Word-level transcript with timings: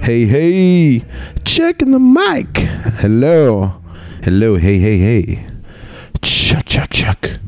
Hey, 0.00 0.26
hey, 0.26 1.04
checking 1.44 1.90
the 1.90 2.00
mic. 2.00 2.56
Hello. 3.00 3.72
Hello, 4.24 4.56
hey, 4.56 4.78
hey, 4.78 4.98
hey. 4.98 5.46
Check, 6.22 6.66
check, 6.66 6.90
check. 6.90 7.38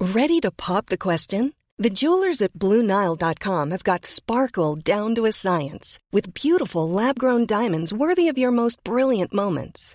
Ready 0.00 0.40
to 0.40 0.50
pop 0.50 0.86
the 0.86 0.96
question? 0.96 1.52
The 1.78 1.90
jewelers 1.90 2.40
at 2.40 2.54
BlueNile.com 2.54 3.70
have 3.70 3.84
got 3.84 4.06
sparkle 4.06 4.76
down 4.76 5.14
to 5.14 5.26
a 5.26 5.32
science 5.32 5.98
with 6.10 6.32
beautiful 6.32 6.88
lab 6.88 7.18
grown 7.18 7.44
diamonds 7.44 7.92
worthy 7.92 8.28
of 8.28 8.38
your 8.38 8.50
most 8.50 8.82
brilliant 8.82 9.34
moments. 9.34 9.94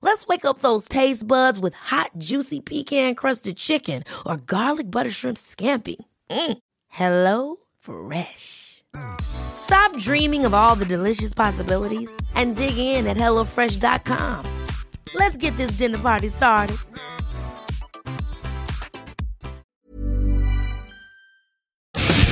Let's 0.00 0.26
wake 0.26 0.44
up 0.44 0.60
those 0.60 0.88
taste 0.88 1.26
buds 1.26 1.58
with 1.58 1.74
hot, 1.74 2.10
juicy 2.18 2.60
pecan-crusted 2.60 3.56
chicken 3.56 4.04
or 4.24 4.36
garlic 4.36 4.90
butter 4.90 5.10
shrimp 5.10 5.36
scampi. 5.36 5.96
Mm. 6.30 6.58
Hello 6.88 7.56
Fresh. 7.78 8.82
Stop 9.20 9.96
dreaming 9.98 10.44
of 10.44 10.54
all 10.54 10.74
the 10.74 10.86
delicious 10.86 11.34
possibilities 11.34 12.10
and 12.34 12.56
dig 12.56 12.78
in 12.78 13.06
at 13.06 13.16
HelloFresh.com. 13.16 14.44
Let's 15.14 15.36
get 15.36 15.56
this 15.56 15.72
dinner 15.72 15.98
party 15.98 16.28
started. 16.28 16.76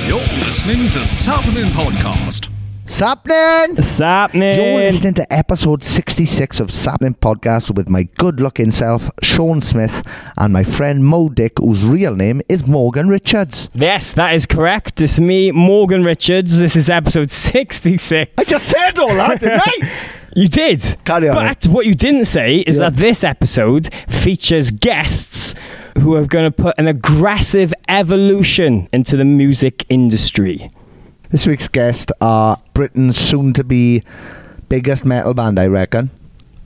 You're 0.07 0.19
listening 0.45 0.89
to 0.91 0.99
Sappenin 0.99 1.65
Podcast. 1.75 2.49
Sappenin! 2.87 3.75
Sappenin. 3.83 4.55
You're 4.55 4.79
listening 4.79 5.13
to 5.15 5.33
episode 5.33 5.83
66 5.83 6.61
of 6.61 6.69
Sappenin 6.69 7.17
Podcast 7.17 7.75
with 7.75 7.89
my 7.89 8.03
good 8.03 8.39
looking 8.39 8.71
self, 8.71 9.11
Sean 9.21 9.59
Smith, 9.59 10.01
and 10.37 10.53
my 10.53 10.63
friend 10.63 11.03
Mo 11.03 11.27
Dick, 11.27 11.59
whose 11.59 11.85
real 11.85 12.15
name 12.15 12.41
is 12.47 12.65
Morgan 12.65 13.09
Richards. 13.09 13.67
Yes, 13.73 14.13
that 14.13 14.33
is 14.35 14.45
correct. 14.45 15.01
It's 15.01 15.19
me, 15.19 15.51
Morgan 15.51 16.03
Richards. 16.05 16.59
This 16.59 16.77
is 16.77 16.89
episode 16.89 17.29
66. 17.29 18.31
I 18.37 18.43
just 18.45 18.65
said 18.69 18.97
all 18.99 19.09
that, 19.09 19.41
didn't 19.41 19.61
I? 19.65 19.91
You 20.35 20.47
did. 20.47 20.97
Carry 21.03 21.29
on. 21.29 21.33
But 21.35 21.63
what 21.65 21.87
you 21.87 21.95
didn't 21.95 22.25
say 22.25 22.57
is 22.57 22.77
Yeah. 22.77 22.89
that 22.91 22.97
this 22.97 23.23
episode 23.23 23.91
features 24.07 24.69
guests 24.69 25.55
who 25.97 26.13
are 26.13 26.25
going 26.27 26.43
to 26.45 26.51
put 26.51 26.77
an 26.77 26.87
aggressive 26.87 27.73
evolution 27.89 28.87
into 28.93 29.17
the 29.17 29.25
music 29.25 29.83
industry. 29.89 30.69
This 31.29 31.45
week's 31.45 31.67
guest 31.67 32.11
are 32.21 32.57
Britain's 32.73 33.17
soon 33.17 33.53
to 33.53 33.63
be 33.63 34.03
biggest 34.69 35.03
metal 35.05 35.33
band, 35.33 35.59
I 35.59 35.67
reckon. 35.67 36.09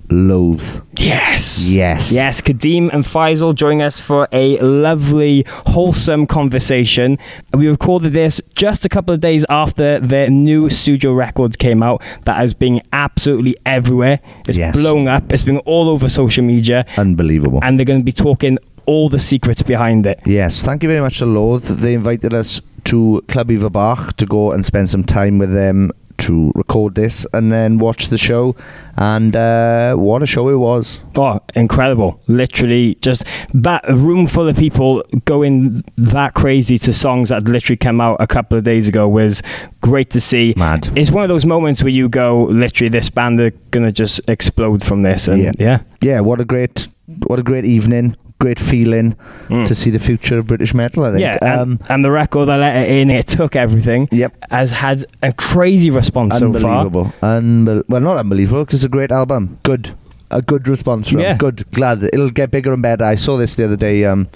Loathe. 0.10 0.82
Yes. 0.98 1.70
Yes. 1.72 2.12
Yes, 2.12 2.42
Kadeem 2.42 2.90
and 2.94 3.04
Faisal 3.06 3.56
joining 3.56 3.82
us 3.82 4.02
for 4.02 4.28
a 4.34 4.60
lovely, 4.60 5.46
wholesome 5.48 6.28
conversation. 6.28 7.18
We 7.54 7.70
recorded 7.70 8.12
this 8.12 8.42
just 8.54 8.84
a 8.84 8.90
couple 8.90 9.14
of 9.14 9.22
days 9.22 9.46
after 9.50 10.00
their 10.00 10.30
new 10.30 10.70
studio 10.70 11.14
record 11.14 11.58
came 11.60 11.82
out 11.82 12.04
that 12.26 12.36
has 12.36 12.54
been 12.54 12.82
absolutely 12.92 13.56
everywhere. 13.66 14.20
It's 14.48 14.58
Yes. 14.58 14.76
blown 14.76 15.08
up, 15.08 15.32
it's 15.32 15.44
been 15.44 15.60
all 15.60 15.88
over 15.90 16.10
social 16.10 16.44
media, 16.44 16.86
Unbelievable. 16.98 17.60
and 17.64 17.80
they're 17.80 17.86
going 17.86 18.02
to 18.02 18.06
be 18.06 18.12
talking 18.12 18.58
all 18.86 19.08
the 19.10 19.20
secrets 19.20 19.62
behind 19.64 20.06
it. 20.06 20.20
Yes, 20.26 20.62
thank 20.62 20.84
you 20.84 20.90
very 20.90 21.02
much 21.02 21.20
to 21.20 21.26
Loathe. 21.26 21.64
They 21.80 21.94
invited 21.94 22.34
us 22.34 22.60
to 22.86 23.24
Club 23.28 23.52
Bach 23.72 24.14
to 24.18 24.26
go 24.26 24.52
and 24.52 24.66
spend 24.66 24.90
some 24.90 25.04
time 25.04 25.38
with 25.38 25.54
them 25.54 25.92
to 26.22 26.52
record 26.56 26.94
this 26.96 27.26
and 27.34 27.52
then 27.52 27.80
watch 27.80 28.10
the 28.10 28.18
show. 28.18 28.56
And 28.96 29.36
uh, 29.36 29.96
what 29.96 30.22
a 30.22 30.26
show 30.28 30.50
it 30.50 30.56
was. 30.56 31.00
Oh, 31.16 31.40
incredible. 31.56 32.22
Literally, 32.28 32.96
just 32.96 33.26
that 33.54 33.84
a 33.90 33.96
room 33.96 34.28
full 34.28 34.48
of 34.48 34.56
people 34.56 35.04
going 35.26 35.84
that 35.98 36.34
crazy 36.34 36.78
to 36.80 36.94
songs 36.94 37.30
that 37.30 37.46
literally 37.46 37.78
came 37.78 38.00
out 38.00 38.18
a 38.20 38.28
couple 38.28 38.58
of 38.58 38.64
days 38.64 38.88
ago 38.88 39.08
was 39.08 39.42
great 39.82 40.12
to 40.12 40.22
see. 40.22 40.54
Mad. 40.56 40.90
It's 40.96 41.10
one 41.10 41.24
of 41.24 41.30
those 41.30 41.46
moments 41.46 41.82
where 41.82 41.90
you 41.92 42.08
go, 42.08 42.44
literally, 42.44 42.90
this 42.90 43.10
band 43.10 43.40
are 43.40 43.52
going 43.72 43.86
to 43.86 43.92
just 43.92 44.22
explode 44.30 44.84
from 44.84 45.02
this. 45.02 45.28
And 45.28 45.42
Yeah. 45.42 45.52
yeah. 45.58 45.80
Yeah, 46.02 46.20
what 46.20 46.40
a 46.40 46.46
great, 46.46 46.88
what 47.28 47.40
a 47.40 47.44
great 47.44 47.66
evening. 47.66 48.16
Great 48.42 48.60
feeling 48.60 49.16
Mm. 49.50 49.68
to 49.68 49.74
see 49.76 49.90
the 49.92 50.00
future 50.00 50.40
of 50.40 50.48
British 50.48 50.74
metal. 50.74 51.04
I 51.06 51.10
think. 51.12 51.22
Yeah, 51.22 51.38
um, 51.42 51.72
and, 51.72 51.80
and 51.92 52.06
the 52.06 52.12
record 52.12 52.50
I 52.50 52.58
let 52.58 52.76
it 52.84 52.90
in, 53.00 53.10
it 53.12 53.28
took 53.28 53.56
everything. 53.56 54.08
Yep. 54.12 54.32
Has 54.50 54.72
had 54.72 55.06
a 55.22 55.32
crazy 55.34 55.90
response 55.92 56.40
so 56.40 56.52
far. 56.54 56.80
unbelievable. 56.80 57.14
Unbel- 57.22 57.84
well, 57.88 58.02
not 58.02 58.18
unbelievable 58.18 58.64
because 58.66 58.80
it's 58.80 58.86
a 58.86 58.90
great 58.98 59.12
album. 59.12 59.60
Good. 59.64 59.92
A 60.32 60.42
good 60.42 60.68
response 60.68 61.10
from 61.10 61.20
Yeah. 61.20 61.36
good. 61.38 61.66
Glad 61.72 62.04
it'll 62.04 62.30
get 62.32 62.52
bigger 62.52 62.72
and 62.74 62.82
better. 62.82 63.04
I 63.04 63.16
saw 63.16 63.38
this 63.38 63.56
the 63.56 63.66
other 63.66 63.76
day. 63.78 64.06
Um, 64.06 64.28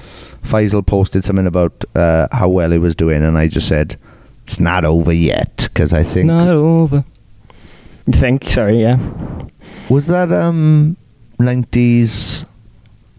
Faisal 0.44 0.86
posted 0.86 1.24
something 1.24 1.48
about 1.48 1.84
uh, 1.96 2.28
how 2.32 2.50
well 2.50 2.72
it 2.74 2.80
was 2.80 2.96
doing, 2.96 3.24
and 3.24 3.38
I 3.38 3.48
just 3.48 3.68
said 3.68 3.96
it's 4.44 4.60
not 4.60 4.84
over 4.86 5.14
yet 5.14 5.70
because 5.74 5.94
I 5.94 6.04
think 6.04 6.28
Not 6.28 6.48
over. 6.50 7.04
You 8.06 8.14
think? 8.20 8.44
Sorry, 8.44 8.82
yeah. 8.82 8.98
was 9.90 10.06
that 10.08 10.32
um 10.32 10.98
nineties. 11.40 12.46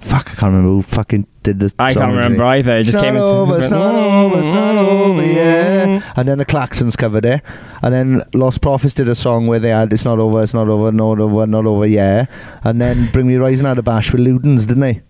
Fuck, 0.06 0.30
I 0.30 0.34
can't 0.34 0.42
remember 0.52 0.68
who 0.68 0.82
fucking 0.82 1.26
did 1.42 1.58
this. 1.58 1.74
I 1.80 1.92
can't 1.92 2.12
remember 2.14 2.44
either. 2.44 2.76
It 2.76 2.84
just 2.84 2.98
came 3.00 3.16
over, 3.16 3.58
it's 3.58 3.70
not 3.70 3.94
over, 3.94 4.38
it's 4.38 4.46
not 4.48 4.76
over, 4.76 5.24
yeah. 5.24 6.12
And 6.14 6.28
then 6.28 6.38
the 6.38 6.46
Klaxons 6.46 6.96
covered 6.96 7.24
it. 7.24 7.42
And 7.82 7.92
then 7.92 8.20
Lostprophets 8.32 8.94
did 8.94 9.08
a 9.08 9.14
song 9.16 9.48
where 9.48 9.58
they 9.58 9.70
had 9.70 9.92
It's 9.92 10.04
Not 10.04 10.18
Over, 10.20 10.42
It's 10.44 10.54
Not 10.54 10.68
Over, 10.68 10.92
Not 10.92 11.18
Over, 11.18 11.46
Not 11.46 11.66
Over, 11.66 11.86
yeah. 11.86 12.26
And 12.62 12.80
then 12.80 13.10
Bring 13.10 13.26
Me 13.26 13.34
Rising 13.36 13.66
out 13.66 13.78
of 13.78 13.84
Bash 13.84 14.12
with 14.12 14.20
Ludens, 14.20 14.68
didn't 14.68 14.80
they? 14.80 15.02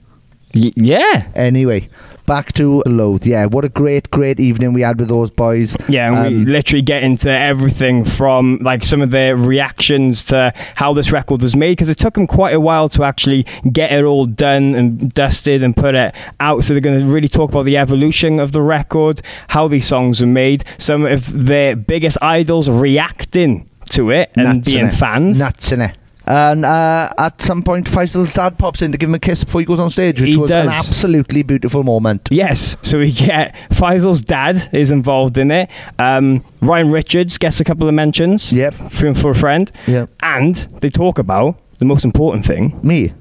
Y- 0.55 0.73
yeah. 0.77 1.31
Anyway, 1.35 1.91
back 2.26 2.53
to 2.54 2.82
Loathe. 2.87 3.25
Yeah, 3.25 3.47
what 3.47 3.64
a 3.64 3.69
great, 3.69 4.10
great 4.10 4.38
evening 4.41 4.72
we 4.72 4.82
had 4.82 4.98
with 4.98 5.09
those 5.09 5.31
boys. 5.31 5.76
Yeah, 5.88 6.12
and 6.25 6.34
we 6.34 6.42
Um, 6.42 6.44
literally 6.47 6.82
get 6.82 7.03
into 7.03 7.31
everything 7.31 8.04
from 8.04 8.59
like 8.60 8.84
some 8.84 9.00
of 9.03 9.10
their 9.10 9.37
reactions 9.37 10.25
to 10.25 10.53
how 10.75 10.92
this 10.92 11.12
record 11.12 11.42
was 11.42 11.54
made 11.56 11.72
because 11.72 11.88
it 11.88 11.98
took 11.98 12.14
them 12.14 12.26
quite 12.26 12.54
a 12.54 12.60
while 12.60 12.88
to 12.91 13.04
actually 13.04 13.47
get 13.72 13.92
it 13.92 14.04
all 14.04 14.26
done 14.26 14.75
and 14.75 15.14
dusted 15.14 15.62
and 15.62 15.76
put 15.76 15.94
it 15.94 16.14
out. 16.41 16.64
So 16.64 16.75
they're 16.75 16.81
going 16.81 17.00
to 17.00 17.06
really 17.06 17.28
talk 17.28 17.50
about 17.50 17.64
the 17.64 17.76
evolution 17.76 18.41
of 18.41 18.53
the 18.53 18.62
record, 18.62 19.22
how 19.48 19.69
these 19.69 19.87
songs 19.87 20.20
were 20.20 20.26
made, 20.26 20.64
some 20.78 21.06
of 21.06 21.47
their 21.47 21.76
biggest 21.76 22.19
idols 22.22 22.69
reacting 22.69 23.69
to 23.91 24.10
it 24.10 24.31
and 24.34 24.56
nuts, 24.58 24.69
being 24.72 24.91
fans. 24.91 25.38
Nuts, 25.38 25.70
innit? 25.70 25.94
And 26.26 26.64
uh, 26.64 27.12
at 27.19 27.41
some 27.41 27.62
point, 27.62 27.88
Faisal's 27.88 28.34
dad 28.34 28.59
pops 28.59 28.82
in 28.82 28.91
to 28.91 28.98
give 28.98 29.09
him 29.09 29.14
a 29.14 29.19
kiss 29.20 29.44
before 29.44 29.60
he 29.60 29.64
goes 29.64 29.78
on 29.78 29.91
stage, 29.91 30.20
which 30.20 30.31
He 30.31 30.37
was 30.37 30.50
an 30.50 30.69
absolutely 30.69 31.44
beautiful 31.44 31.84
moment. 31.84 32.28
Yes, 32.32 32.76
so 32.82 32.98
we 32.98 33.12
get 33.12 33.54
Faisal's 33.70 34.22
dad 34.22 34.56
is 34.72 34.91
involved 34.91 35.38
in 35.38 35.53
it. 35.53 35.70
Um, 36.00 36.44
Ryan 36.60 36.91
Richards 36.91 37.38
gets 37.38 37.60
a 37.60 37.64
couple 37.64 37.87
of 37.87 37.94
mentions. 37.94 38.53
Yep. 38.53 38.75
For, 38.75 39.14
for 39.14 39.31
a 39.31 39.34
friend. 39.37 39.70
Yep. 39.87 40.10
And 40.20 40.54
they 40.81 40.88
talk 40.88 41.19
about 41.19 41.60
the 41.78 41.84
most 41.84 42.04
important 42.04 42.44
thing. 42.44 42.81
Me. 42.82 43.12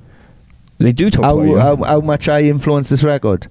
They 0.80 0.92
do 0.92 1.10
talk 1.12 1.26
how, 1.26 1.38
about 1.38 1.48
you. 1.48 1.60
how, 1.60 1.76
how 1.76 2.02
much 2.02 2.28
I 2.28 2.42
influenced 2.42 2.90
this 2.90 3.04
record. 3.04 3.50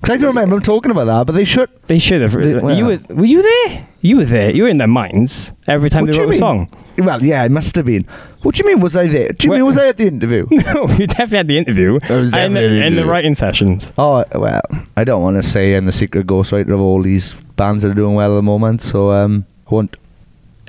Because 0.00 0.14
I 0.14 0.18
don't 0.18 0.34
remember 0.34 0.56
them 0.56 0.62
talking 0.62 0.90
about 0.90 1.04
that, 1.04 1.26
but 1.26 1.34
they 1.34 1.44
should. 1.44 1.70
they 1.86 1.98
should 1.98 2.22
have. 2.22 2.32
They- 2.32 2.54
well. 2.58 2.76
you 2.76 2.86
were, 2.86 3.00
were 3.10 3.24
you 3.24 3.42
there? 3.42 3.88
You 4.00 4.16
were 4.16 4.24
there. 4.24 4.50
You 4.50 4.64
were 4.64 4.68
in 4.68 4.78
their 4.78 4.88
minds 4.88 5.52
every 5.68 5.90
time 5.90 6.06
What 6.06 6.14
they 6.14 6.18
wrote 6.18 6.34
a 6.34 6.38
song. 6.38 6.68
Well, 6.98 7.22
yeah, 7.24 7.44
it 7.44 7.50
must 7.50 7.74
have 7.76 7.86
been. 7.86 8.04
What 8.42 8.54
do 8.54 8.62
you 8.62 8.68
mean? 8.68 8.80
Was 8.80 8.96
I 8.96 9.06
there? 9.06 9.28
Do 9.30 9.46
you 9.46 9.50
Where- 9.50 9.58
mean 9.60 9.66
was 9.66 9.78
I 9.78 9.88
at 9.92 9.96
the 9.96 10.06
interview? 10.06 10.46
No, 10.50 10.86
you 10.98 11.06
definitely 11.06 11.36
had 11.38 11.48
the 11.48 11.58
interview. 11.58 11.98
I 12.08 12.16
was 12.16 12.32
and, 12.32 12.54
definitely 12.54 12.54
at 12.54 12.54
the 12.54 12.58
the, 12.60 12.64
and 12.64 12.82
the 12.82 12.86
interview. 12.86 13.10
writing 13.10 13.34
sessions. 13.34 13.92
oh 13.98 14.24
well, 14.34 14.60
I 14.96 15.04
don't 15.04 15.22
want 15.22 15.36
to 15.36 15.42
say 15.42 15.74
I'm 15.74 15.86
the 15.86 15.92
secret 15.92 16.26
ghostwriter 16.26 16.72
of 16.74 16.80
all 16.80 17.02
these 17.02 17.34
bands 17.56 17.82
that 17.82 17.90
are 17.90 17.94
doing 17.94 18.14
well 18.14 18.32
at 18.32 18.36
the 18.36 18.42
moment, 18.42 18.82
so 18.82 19.12
um, 19.12 19.44
I 19.70 19.74
won't. 19.74 19.96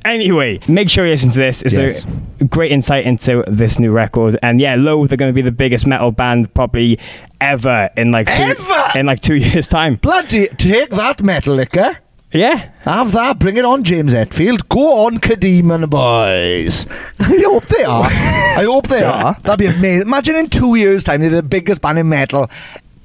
Anyway, 0.05 0.59
make 0.67 0.89
sure 0.89 1.05
you 1.05 1.11
listen 1.11 1.31
to 1.31 1.39
this. 1.39 1.61
It's 1.61 1.77
Yes. 1.77 2.05
a 2.41 2.43
great 2.43 2.73
insight 2.73 3.05
into 3.05 3.41
this 3.47 3.79
new 3.79 3.91
record. 3.91 4.37
And 4.43 4.59
yeah, 4.59 4.75
Loathe, 4.75 5.07
they're 5.09 5.15
going 5.17 5.29
to 5.31 5.33
be 5.33 5.41
the 5.41 5.49
biggest 5.51 5.87
metal 5.87 6.11
band 6.11 6.53
probably 6.53 6.99
ever 7.39 7.89
in 7.95 8.11
like 8.11 8.27
two, 8.27 8.41
Ever? 8.43 8.99
in 8.99 9.05
like 9.05 9.21
two 9.21 9.35
years' 9.47 9.65
time. 9.65 9.95
Bloody 9.95 10.47
take 10.47 10.89
that, 10.89 11.19
Metallica. 11.19 11.95
Yeah. 12.33 12.69
Have 12.81 13.11
that. 13.11 13.37
Bring 13.39 13.57
it 13.57 13.65
on, 13.65 13.83
James 13.83 14.11
Hetfield. 14.13 14.67
Go 14.67 15.05
on, 15.05 15.19
Kadeem 15.19 15.73
and 15.73 15.83
the 15.83 15.87
boys. 15.87 16.87
I 17.19 17.41
hope 17.45 17.65
they 17.67 17.83
are. 17.83 18.03
I 18.05 18.63
hope 18.65 18.87
they 18.87 19.03
are. 19.03 19.37
That'd 19.43 19.59
be 19.59 19.67
amazing. 19.67 20.07
Imagine 20.07 20.35
in 20.37 20.49
two 20.49 20.75
years' 20.75 21.03
time, 21.03 21.21
they're 21.21 21.29
the 21.29 21.43
biggest 21.43 21.81
band 21.81 21.99
in 21.99 22.09
metal 22.09 22.49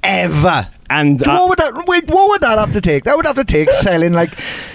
ever. 0.03 0.67
And 0.89 1.25
uh, 1.27 1.37
what 1.37 1.49
would 1.49 1.59
that 1.59 1.85
wait? 1.87 2.07
What 2.09 2.29
would 2.29 2.41
that 2.41 2.57
have 2.57 2.71
to 2.73 2.81
take? 2.81 3.03
That 3.03 3.15
would 3.15 3.27
have 3.27 3.35
to 3.35 3.43
take 3.45 3.71
selling 3.71 4.13
like 4.13 4.33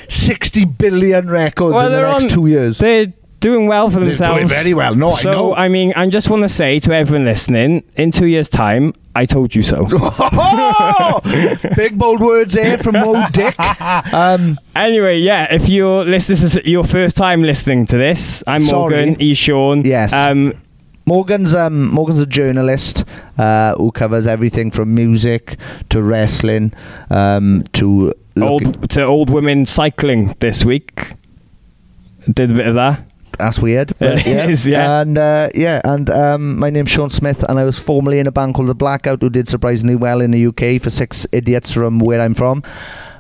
sixty 0.09 0.65
billion 0.65 1.29
records 1.29 1.77
in 1.77 1.91
the 1.91 2.03
next 2.03 2.25
on- 2.25 2.29
two 2.43 2.49
years. 2.49 2.79
They're 2.79 3.13
doing 3.45 3.67
well 3.67 3.91
for 3.91 4.01
themselves. 4.01 4.39
doing 4.39 4.49
very 4.49 4.73
well. 4.73 4.95
No, 4.95 5.09
I 5.09 5.21
so, 5.21 5.33
know. 5.33 5.55
I 5.55 5.69
mean, 5.69 5.93
I 5.95 6.07
just 6.09 6.31
want 6.31 6.45
to 6.45 6.49
say 6.49 6.81
to 6.81 6.95
everyone 6.95 7.27
listening, 7.27 7.85
in 7.95 8.11
two 8.11 8.27
years' 8.27 8.49
time, 8.49 8.95
I 9.15 9.27
told 9.27 9.55
you 9.55 9.63
so. 9.63 9.85
Big 11.77 11.99
bold 11.99 12.21
words 12.21 12.55
here 12.55 12.79
from 12.79 12.97
old 12.97 13.33
Dick. 13.33 13.55
Um, 13.61 14.59
Anyway, 14.75 15.19
yeah, 15.19 15.55
if 15.55 15.69
you're 15.69 16.05
listening, 16.07 16.41
this 16.41 16.57
is 16.57 16.65
your 16.65 16.85
first 16.85 17.19
time 17.19 17.43
listening 17.43 17.85
to 17.87 17.99
this, 17.99 18.43
I'm 18.47 18.63
Sorry. 18.63 18.97
Morgan, 18.97 19.21
he's 19.21 19.37
Sean. 19.37 19.85
Yes. 19.85 20.13
Um, 20.15 20.55
Morgan's 21.07 21.55
um, 21.55 21.91
Morgan's 21.91 22.21
a 22.21 22.27
journalist 22.27 23.05
uh, 23.37 23.75
who 23.77 23.93
covers 23.93 24.27
everything 24.27 24.71
from 24.71 24.95
music 24.95 25.59
to 25.91 26.03
wrestling 26.03 26.73
um, 27.11 27.65
to 27.75 28.15
old 28.41 28.89
to 28.91 29.03
old 29.03 29.29
women 29.29 29.67
cycling 29.67 30.35
this 30.41 30.65
week. 30.65 31.13
Did 32.25 32.53
a 32.53 32.55
bit 32.55 32.67
of 32.67 32.75
that. 32.77 33.05
That's 33.39 33.59
weird. 33.59 33.93
But 33.99 34.19
It 34.19 34.27
yeah. 34.27 34.49
is, 34.49 34.67
yeah. 34.67 35.01
And 35.01 35.19
uh, 35.19 35.49
yeah, 35.55 35.81
and 35.85 36.09
um, 36.11 36.59
my 36.59 36.71
name's 36.71 36.91
Sean 36.91 37.11
Smith, 37.11 37.43
and 37.43 37.59
I 37.59 37.65
was 37.65 37.79
formerly 37.79 38.19
in 38.19 38.27
a 38.27 38.33
band 38.33 38.55
called 38.55 38.69
The 38.69 38.75
Blackout, 38.75 39.21
who 39.21 39.31
did 39.31 39.49
surprisingly 39.49 39.97
well 39.97 40.21
in 40.21 40.31
the 40.31 40.47
UK 40.47 40.81
for 40.81 40.91
Six 40.91 41.27
Idiots 41.33 41.73
from 41.73 41.99
where 41.99 42.21
I'm 42.21 42.35
from. 42.35 42.63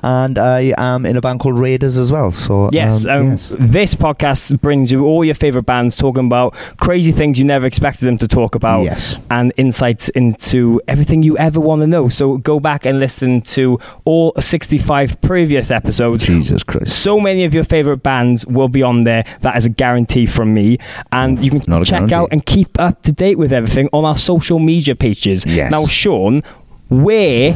And 0.07 0.37
I 0.37 0.75
am 0.77 1.07
in 1.07 1.17
a 1.17 1.23
band 1.23 1.41
called 1.41 1.59
Raiders 1.59 1.97
as 1.97 2.13
well. 2.13 2.31
So 2.31 2.69
Yes, 2.73 3.07
um, 3.07 3.11
um, 3.17 3.31
yes. 3.31 3.51
this 3.59 3.95
podcast 3.95 4.61
brings 4.61 4.93
you 4.93 5.07
all 5.07 5.25
your 5.25 5.35
favorite 5.35 5.63
bands 5.63 5.97
talking 5.97 6.27
about 6.27 6.53
crazy 6.77 7.11
things 7.11 7.39
you 7.39 7.47
never 7.47 7.65
expected 7.65 8.05
them 8.05 8.19
to 8.19 8.29
talk 8.29 8.55
about, 8.55 8.85
Yes. 8.85 9.17
and 9.31 9.51
insights 9.57 10.11
into 10.11 10.79
everything 10.89 11.23
you 11.23 11.39
ever 11.39 11.59
want 11.59 11.81
to 11.81 11.87
know. 11.87 12.11
So 12.11 12.37
go 12.37 12.61
back 12.61 12.85
and 12.85 13.01
listen 13.01 13.41
to 13.57 13.79
all 14.05 14.35
65 14.39 15.23
previous 15.23 15.71
episodes. 15.71 16.27
Jesus 16.27 16.63
Christ. 16.63 16.99
So 16.99 17.19
many 17.19 17.47
of 17.47 17.55
your 17.55 17.65
favorite 17.65 18.03
bands 18.03 18.45
will 18.45 18.69
be 18.69 18.83
on 18.83 19.05
there. 19.05 19.25
That 19.41 19.57
is 19.57 19.65
a 19.65 19.71
guarantee 19.71 20.27
from 20.27 20.53
me. 20.53 20.77
And 21.13 21.39
you 21.39 21.49
can 21.51 21.63
Not 21.67 21.87
check 21.87 22.01
guarantee. 22.09 22.15
out 22.15 22.29
and 22.31 22.45
keep 22.45 22.79
up 22.79 23.01
to 23.05 23.13
date 23.13 23.39
with 23.39 23.55
everything 23.55 23.89
on 23.95 24.05
our 24.05 24.17
social 24.17 24.59
media 24.59 24.95
pages. 24.95 25.47
Yes. 25.47 25.71
Now, 25.71 25.87
Sean, 25.87 26.41
where 26.91 27.55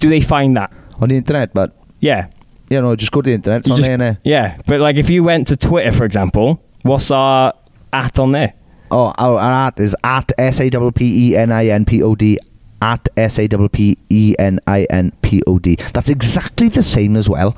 do 0.00 0.08
they 0.08 0.22
find 0.22 0.56
that? 0.56 0.72
On 1.00 1.08
the 1.08 1.16
internet, 1.16 1.52
but 1.52 1.74
Yeah. 2.02 2.26
you 2.68 2.80
know, 2.80 2.94
just 2.96 3.12
go 3.12 3.22
to 3.22 3.30
the 3.30 3.34
internet. 3.34 3.60
It's 3.60 3.70
on 3.70 3.76
just- 3.78 3.88
there? 3.98 4.18
Yeah, 4.24 4.58
but 4.66 4.80
like 4.80 4.96
if 4.96 5.08
you 5.08 5.22
went 5.24 5.48
to 5.48 5.56
Twitter, 5.56 5.92
for 5.92 6.04
example, 6.04 6.60
what's 6.82 7.10
our 7.10 7.52
at 7.92 8.18
on 8.18 8.32
there? 8.32 8.52
Oh, 8.90 9.12
our, 9.16 9.38
our 9.38 9.68
at 9.68 9.80
is 9.80 9.96
at 10.04 10.30
S 10.36 10.60
A 10.60 10.68
P 10.70 10.90
P 10.94 11.28
E 11.30 11.36
N 11.36 11.50
I 11.52 11.68
N 11.68 11.84
P 11.86 12.02
O 12.02 12.14
D. 12.14 12.38
At 12.82 13.08
S 13.16 13.38
A 13.38 13.46
P 13.48 13.68
P 13.68 13.98
E 14.10 14.34
N 14.38 14.58
I 14.66 14.86
N 14.90 15.12
P 15.22 15.40
O 15.46 15.58
D. 15.58 15.76
That's 15.94 16.08
exactly 16.08 16.68
the 16.68 16.82
same 16.82 17.16
as 17.16 17.28
well 17.28 17.52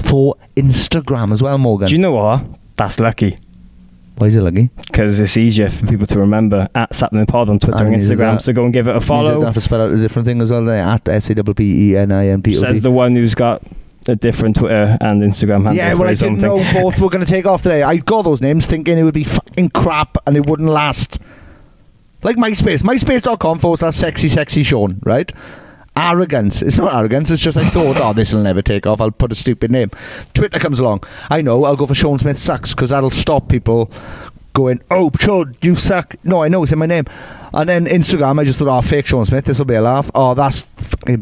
for 0.00 0.36
Instagram 0.56 1.32
as 1.32 1.42
well, 1.42 1.56
Morgan. 1.58 1.88
Do 1.88 1.94
you 1.94 2.00
know 2.00 2.12
what? 2.12 2.44
That's 2.76 3.00
lucky 3.00 3.36
Why 4.18 4.26
is 4.26 4.36
it 4.36 4.42
lucky? 4.42 4.68
because 4.86 5.18
it's 5.18 5.36
easier 5.38 5.70
for 5.70 5.86
people 5.86 6.06
to 6.08 6.18
remember 6.18 6.68
at 6.74 6.90
Sappenin 6.90 7.26
Pod 7.26 7.48
on 7.48 7.58
Twitter 7.58 7.84
And 7.84 7.94
and 7.94 8.02
Instagram. 8.02 8.18
that- 8.34 8.42
So 8.42 8.52
go 8.52 8.64
and 8.64 8.72
give 8.72 8.86
it 8.86 8.94
a 8.96 9.00
follow. 9.00 9.38
You 9.38 9.44
have 9.46 9.54
to 9.54 9.60
spell 9.62 9.80
out 9.80 9.90
a 9.92 9.96
different 9.96 10.26
thing 10.26 10.42
as 10.42 10.50
well 10.50 10.64
there. 10.64 10.82
At 10.82 11.08
S 11.08 11.30
A 11.30 11.34
P 11.36 11.54
P 11.54 11.90
E 11.92 11.96
N 11.96 12.12
I 12.12 12.26
N 12.28 12.42
P 12.42 12.56
O 12.56 12.60
Says 12.60 12.80
the 12.82 12.90
one 12.90 13.14
who's 13.14 13.34
got 13.34 13.62
a 14.08 14.16
different 14.16 14.56
Twitter 14.56 14.96
and 15.00 15.22
Instagram 15.22 15.64
handle. 15.64 15.74
Yeah, 15.74 15.94
well, 15.94 16.08
I 16.08 16.14
didn't 16.14 16.40
know 16.40 16.58
both 16.72 16.98
were 16.98 17.10
going 17.10 17.24
to 17.24 17.30
take 17.30 17.46
off 17.46 17.62
today. 17.62 17.82
I 17.82 17.96
got 17.96 18.22
those 18.22 18.40
names 18.40 18.66
thinking 18.66 18.98
it 18.98 19.02
would 19.02 19.14
be 19.14 19.24
fucking 19.24 19.70
crap 19.70 20.16
and 20.26 20.36
it 20.36 20.46
wouldn't 20.46 20.68
last. 20.68 21.18
Like 22.22 22.36
MySpace. 22.36 22.82
MySpace.com 22.82 23.58
forward 23.58 23.78
slash 23.78 23.94
sexy 23.94 24.28
sexy 24.28 24.62
Sean, 24.62 25.00
right? 25.04 25.30
Arrogance. 25.96 26.62
It's 26.62 26.78
not 26.78 26.94
arrogance. 26.94 27.30
It's 27.30 27.42
just 27.42 27.56
I 27.56 27.64
thought, 27.64 27.96
oh, 27.98 28.12
this 28.12 28.34
will 28.34 28.42
never 28.42 28.62
take 28.62 28.86
off. 28.86 29.00
I'll 29.00 29.10
put 29.10 29.32
a 29.32 29.34
stupid 29.34 29.70
name. 29.70 29.90
Twitter 30.34 30.58
comes 30.58 30.78
along. 30.78 31.04
I 31.30 31.40
know. 31.42 31.64
I'll 31.64 31.76
go 31.76 31.86
for 31.86 31.94
Sean 31.94 32.18
Smith 32.18 32.38
sucks 32.38 32.74
because 32.74 32.90
that'll 32.90 33.10
stop 33.10 33.48
people 33.48 33.90
going, 34.52 34.82
oh, 34.90 35.10
Sean, 35.20 35.56
you 35.62 35.74
suck. 35.76 36.16
No, 36.24 36.42
I 36.42 36.48
know. 36.48 36.62
It's 36.62 36.72
in 36.72 36.78
my 36.78 36.86
name. 36.86 37.04
And 37.52 37.68
then 37.68 37.86
Instagram, 37.86 38.40
I 38.40 38.44
just 38.44 38.58
thought, 38.58 38.68
oh, 38.68 38.82
fake 38.82 39.06
Sean 39.06 39.24
Smith. 39.24 39.44
This 39.44 39.58
will 39.58 39.66
be 39.66 39.74
a 39.74 39.80
laugh. 39.80 40.10
Oh, 40.14 40.34
that's 40.34 40.64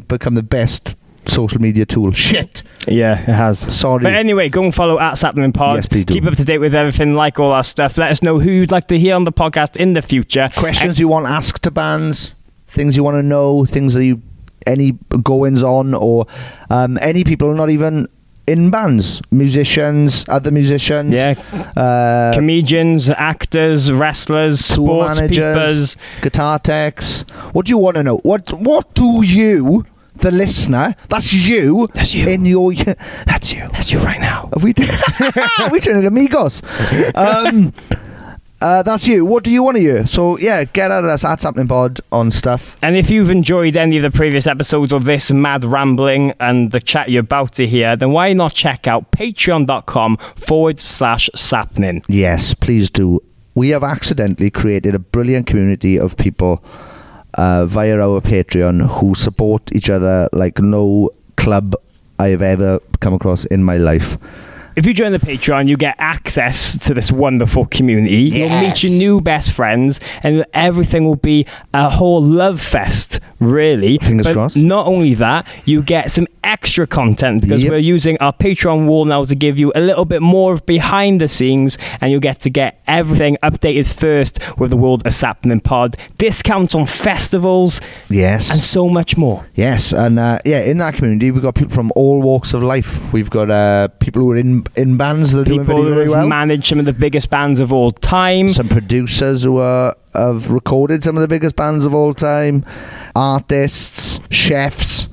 become 0.08 0.34
the 0.34 0.42
best 0.42 0.94
social 1.28 1.60
media 1.60 1.84
tool. 1.86 2.12
Shit. 2.12 2.62
Yeah, 2.86 3.18
it 3.18 3.24
has. 3.24 3.58
Sorry. 3.58 4.02
But 4.02 4.14
anyway, 4.14 4.48
go 4.48 4.62
and 4.64 4.74
follow 4.74 4.98
at 5.00 5.14
Sappenin 5.14 5.54
Pod. 5.54 5.76
Yes, 5.76 5.88
please 5.88 6.04
do. 6.04 6.14
Keep 6.14 6.24
up 6.26 6.34
to 6.36 6.44
date 6.44 6.58
with 6.58 6.74
everything, 6.74 7.14
like 7.14 7.40
all 7.40 7.52
our 7.52 7.64
stuff. 7.64 7.96
Let 7.98 8.10
us 8.10 8.22
know 8.22 8.38
who 8.38 8.50
you'd 8.50 8.70
like 8.72 8.88
to 8.88 8.98
hear 8.98 9.14
on 9.16 9.24
the 9.24 9.32
podcast 9.32 9.76
in 9.76 9.94
the 9.94 10.02
future. 10.02 10.48
questions 10.56 10.98
you 10.98 11.08
want 11.08 11.26
asked 11.26 11.62
to 11.64 11.70
bands, 11.70 12.34
things 12.66 12.96
you 12.96 13.02
want 13.04 13.16
to 13.16 13.22
know, 13.22 13.64
things 13.64 13.94
that 13.94 14.04
you 14.04 14.20
any 14.66 14.92
goings 15.22 15.62
on, 15.62 15.94
or 15.94 16.26
um, 16.70 16.98
any 17.00 17.22
people 17.24 17.54
not 17.54 17.70
even 17.70 18.08
in 18.46 18.70
bands, 18.70 19.22
musicians, 19.30 20.26
other 20.28 20.50
musicians, 20.50 21.12
Yeah, 21.14 21.34
uh, 21.76 22.32
comedians, 22.34 23.08
actors, 23.08 23.90
wrestlers, 23.90 24.60
sports 24.64 25.18
managers, 25.18 25.94
peepers. 25.94 25.96
guitar 26.22 26.58
techs. 26.58 27.22
What 27.52 27.64
do 27.66 27.70
you 27.70 27.78
want 27.78 27.96
to 27.96 28.02
know? 28.02 28.18
What 28.18 28.52
What 28.52 28.92
do 28.94 29.22
you, 29.24 29.86
the 30.24 30.30
listener, 30.30 30.96
that's 31.10 31.32
you, 31.34 31.86
That's 31.92 32.14
you. 32.14 32.26
in 32.28 32.46
your, 32.46 32.72
that's 33.26 33.52
you. 33.52 33.68
That's 33.72 33.92
you 33.92 33.98
right 33.98 34.20
now. 34.20 34.48
Have 34.54 34.64
we 34.64 34.70
we 35.70 35.80
turned 35.80 35.98
into 35.98 36.08
amigos. 36.08 36.62
Um, 37.14 37.74
uh, 38.62 38.82
that's 38.82 39.06
you. 39.06 39.26
What 39.26 39.44
do 39.44 39.50
you 39.50 39.62
want 39.62 39.76
to 39.76 39.82
hear? 39.82 40.06
So 40.06 40.38
yeah, 40.38 40.64
get 40.64 40.90
at 40.90 41.04
us 41.04 41.24
at 41.26 41.42
something 41.42 41.68
pod 41.68 42.00
on 42.10 42.30
stuff. 42.30 42.76
And 42.82 42.96
if 42.96 43.10
you've 43.10 43.28
enjoyed 43.28 43.76
any 43.76 43.98
of 43.98 44.02
the 44.02 44.10
previous 44.10 44.46
episodes 44.46 44.92
of 44.94 45.04
this 45.04 45.30
mad 45.30 45.62
rambling 45.62 46.32
and 46.40 46.70
the 46.70 46.80
chat 46.80 47.10
you're 47.10 47.20
about 47.20 47.52
to 47.56 47.66
hear, 47.66 47.94
then 47.94 48.12
why 48.12 48.32
not 48.32 48.54
check 48.54 48.86
out 48.86 49.10
patreon.com 49.10 50.16
forward 50.16 50.78
slash 50.80 51.28
sappenin. 51.36 52.02
Yes, 52.08 52.54
please 52.54 52.88
do. 52.88 53.22
We 53.54 53.68
have 53.68 53.84
accidentally 53.84 54.50
created 54.50 54.94
a 54.94 54.98
brilliant 54.98 55.46
community 55.46 55.98
of 55.98 56.16
people 56.16 56.64
uh, 57.34 57.66
via 57.66 57.98
our 58.00 58.20
Patreon 58.20 58.88
who 58.98 59.14
support 59.14 59.62
each 59.72 59.90
other 59.90 60.28
like 60.32 60.58
no 60.58 61.10
club 61.36 61.74
I 62.18 62.28
have 62.28 62.42
ever 62.42 62.80
come 63.00 63.14
across 63.14 63.44
in 63.46 63.62
my 63.62 63.76
life. 63.76 64.16
If 64.76 64.86
you 64.86 64.92
join 64.92 65.12
the 65.12 65.20
Patreon, 65.20 65.68
you 65.68 65.76
get 65.76 65.94
access 65.98 66.76
to 66.86 66.94
this 66.94 67.12
wonderful 67.12 67.66
community. 67.66 68.22
Yes. 68.24 68.34
You'll 68.50 68.60
meet 68.60 68.82
your 68.82 68.92
new 68.92 69.20
best 69.20 69.52
friends, 69.52 70.00
and 70.24 70.44
everything 70.52 71.04
will 71.04 71.14
be 71.14 71.46
a 71.72 71.88
whole 71.88 72.20
love 72.20 72.60
fest, 72.60 73.20
really. 73.38 73.98
Fingers 73.98 74.26
but 74.26 74.32
crossed. 74.32 74.56
Not 74.56 74.88
only 74.88 75.14
that, 75.14 75.46
you 75.64 75.80
get 75.80 76.10
some 76.10 76.26
extra 76.42 76.86
content 76.88 77.40
because 77.40 77.62
Yep. 77.62 77.70
we're 77.70 77.78
using 77.78 78.18
our 78.20 78.32
Patreon 78.32 78.86
wall 78.86 79.04
now 79.04 79.24
to 79.24 79.34
give 79.36 79.58
you 79.60 79.70
a 79.76 79.80
little 79.80 80.04
bit 80.04 80.20
more 80.20 80.52
of 80.54 80.66
behind 80.66 81.20
the 81.20 81.28
scenes, 81.28 81.78
and 82.00 82.10
you'll 82.10 82.20
get 82.20 82.40
to 82.40 82.50
get 82.50 82.82
everything 82.88 83.36
updated 83.44 83.86
first 83.86 84.40
with 84.58 84.70
the 84.70 84.76
World 84.76 85.06
of 85.06 85.12
Sappenin 85.12 85.62
Pod, 85.62 85.96
discounts 86.18 86.74
on 86.74 86.84
festivals, 86.86 87.80
Yes. 88.10 88.50
and 88.50 88.60
so 88.60 88.88
much 88.88 89.16
more. 89.16 89.44
Yes, 89.54 89.92
and 89.92 90.18
uh, 90.18 90.40
yeah, 90.44 90.60
in 90.62 90.78
that 90.78 90.94
community, 90.94 91.30
we've 91.30 91.42
got 91.42 91.54
people 91.54 91.72
from 91.72 91.92
all 91.94 92.20
walks 92.20 92.54
of 92.54 92.62
life. 92.64 93.12
We've 93.12 93.30
got 93.30 93.50
uh, 93.52 93.86
people 94.00 94.20
who 94.22 94.32
are 94.32 94.36
in 94.36 94.63
in 94.76 94.96
bands 94.96 95.32
that 95.32 95.40
are 95.40 95.44
doing 95.44 95.60
People 95.60 95.82
very, 95.84 96.06
who 96.06 96.12
have 96.12 96.20
well. 96.20 96.26
managed 96.28 96.66
some 96.66 96.78
of 96.78 96.84
the 96.84 96.92
biggest 96.92 97.30
bands 97.30 97.60
of 97.60 97.72
all 97.72 97.90
time. 97.92 98.48
some 98.52 98.68
producers 98.68 99.42
who 99.42 99.58
are, 99.58 99.94
have 100.14 100.50
recorded 100.50 101.02
some 101.04 101.16
of 101.16 101.20
the 101.22 101.28
biggest 101.28 101.56
bands 101.56 101.84
of 101.84 101.94
all 101.94 102.14
time, 102.14 102.64
artists, 103.14 104.20
chefs. 104.30 105.08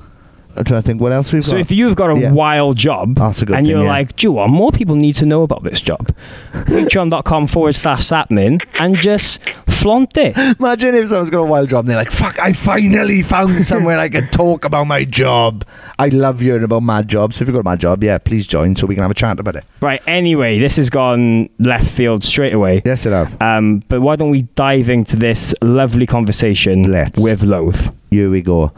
I'm 0.54 0.64
trying 0.64 0.82
to 0.82 0.86
think 0.86 1.00
what 1.00 1.12
else 1.12 1.32
we've 1.32 1.42
So 1.42 1.52
got. 1.52 1.60
if 1.60 1.70
you've 1.70 1.96
got 1.96 2.10
a 2.10 2.18
Yeah. 2.20 2.32
wild 2.32 2.76
job 2.76 3.14
That's 3.14 3.40
a 3.40 3.46
good 3.46 3.56
and 3.56 3.64
thing, 3.66 3.74
you're 3.74 3.84
yeah. 3.84 3.88
like, 3.90 4.16
do 4.16 4.26
you 4.26 4.32
want 4.32 4.52
more 4.52 4.70
people 4.70 4.96
need 4.96 5.14
to 5.16 5.24
know 5.24 5.44
about 5.44 5.62
this 5.64 5.80
job? 5.80 6.14
Patreon.com 6.52 7.46
forward 7.46 7.74
slash 7.74 8.00
sappenin 8.02 8.62
and 8.78 8.94
just 8.96 9.40
flaunt 9.82 10.16
it. 10.16 10.36
Imagine 10.58 10.94
if 10.94 11.08
someone's 11.08 11.30
got 11.30 11.40
a 11.40 11.44
wild 11.44 11.68
job 11.68 11.80
and 11.84 11.90
they're 11.90 11.96
like, 11.96 12.10
fuck, 12.12 12.38
I 12.38 12.52
finally 12.52 13.22
found 13.22 13.66
somewhere 13.66 13.98
I 13.98 14.08
can 14.08 14.28
talk 14.28 14.64
about 14.64 14.86
my 14.86 15.04
job. 15.04 15.64
I 15.98 16.08
love 16.08 16.40
hearing 16.40 16.62
about 16.62 16.82
mad 16.82 17.08
jobs. 17.08 17.36
So 17.36 17.42
if 17.42 17.48
you've 17.48 17.54
got 17.54 17.60
a 17.60 17.64
mad 17.64 17.80
job, 17.80 18.02
yeah, 18.02 18.18
please 18.18 18.46
join 18.46 18.76
so 18.76 18.86
we 18.86 18.94
can 18.94 19.02
have 19.02 19.10
a 19.10 19.14
chat 19.14 19.40
about 19.40 19.56
it. 19.56 19.64
Right, 19.80 20.00
anyway, 20.06 20.58
this 20.58 20.76
has 20.76 20.88
gone 20.88 21.48
left 21.58 21.90
field 21.90 22.24
straight 22.24 22.54
away. 22.54 22.82
Yes, 22.84 23.04
it 23.06 23.10
have. 23.10 23.40
Um, 23.42 23.82
but 23.88 24.00
why 24.00 24.16
don't 24.16 24.30
we 24.30 24.42
dive 24.42 24.88
into 24.88 25.16
this 25.16 25.54
lovely 25.60 26.06
conversation 26.06 26.90
Let's. 26.90 27.18
with 27.20 27.42
Loathe? 27.42 27.92
Here 28.10 28.30
we 28.30 28.40
go. 28.40 28.72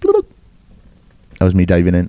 That 0.00 0.24
was 1.46 1.54
me 1.54 1.64
diving 1.64 1.94
in. 1.94 2.08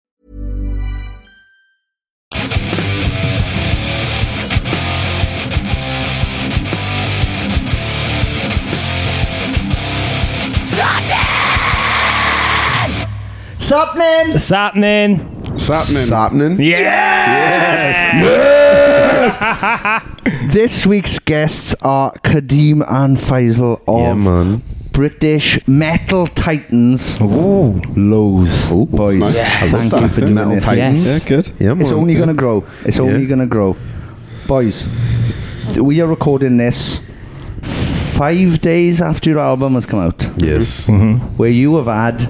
Sappenin! 13.71 14.31
What's 14.31 14.49
happening? 14.49 15.19
Sappenin. 15.55 16.07
Sappenin. 16.11 16.57
This 20.51 20.85
week's 20.85 21.19
guests 21.19 21.73
are 21.81 22.11
Kadeem 22.15 22.83
and 22.85 23.15
Faisal 23.15 23.79
of 23.87 23.99
Yeah, 24.01 24.13
man. 24.15 24.61
British 24.91 25.65
Metal 25.69 26.27
Titans. 26.27 27.15
Ooh. 27.21 27.79
Lows. 27.95 28.49
Oh, 28.69 28.85
boys. 28.87 29.15
nice. 29.15 29.35
Yes. 29.35 29.61
I 29.61 29.65
love 29.67 29.79
Thank 29.79 29.91
that. 29.93 30.01
you 30.01 30.09
for 30.09 30.19
doing 30.21 30.33
Metal 30.33 30.55
this. 30.55 30.65
Titans. 30.65 31.05
Yes. 31.05 31.23
Yeah, 31.23 31.29
good. 31.29 31.51
Yeah, 31.57 31.67
man. 31.69 31.81
It's 31.81 31.91
only 31.93 32.15
going 32.15 32.27
to 32.27 32.33
grow. 32.33 32.65
It's 32.83 32.97
Yeah. 32.97 33.03
only 33.03 33.25
going 33.25 33.39
to 33.39 33.45
grow. 33.45 33.77
Boys, 34.47 34.85
th- 35.67 35.77
we 35.79 36.01
are 36.01 36.07
recording 36.07 36.57
this 36.57 36.99
five 38.17 38.59
days 38.59 39.01
after 39.01 39.29
your 39.29 39.39
album 39.39 39.75
has 39.75 39.85
come 39.85 39.99
out, 40.01 40.29
Yes. 40.37 40.87
Mm-hmm. 40.87 41.37
where 41.37 41.49
you 41.49 41.75
have 41.77 41.87
had 41.87 42.27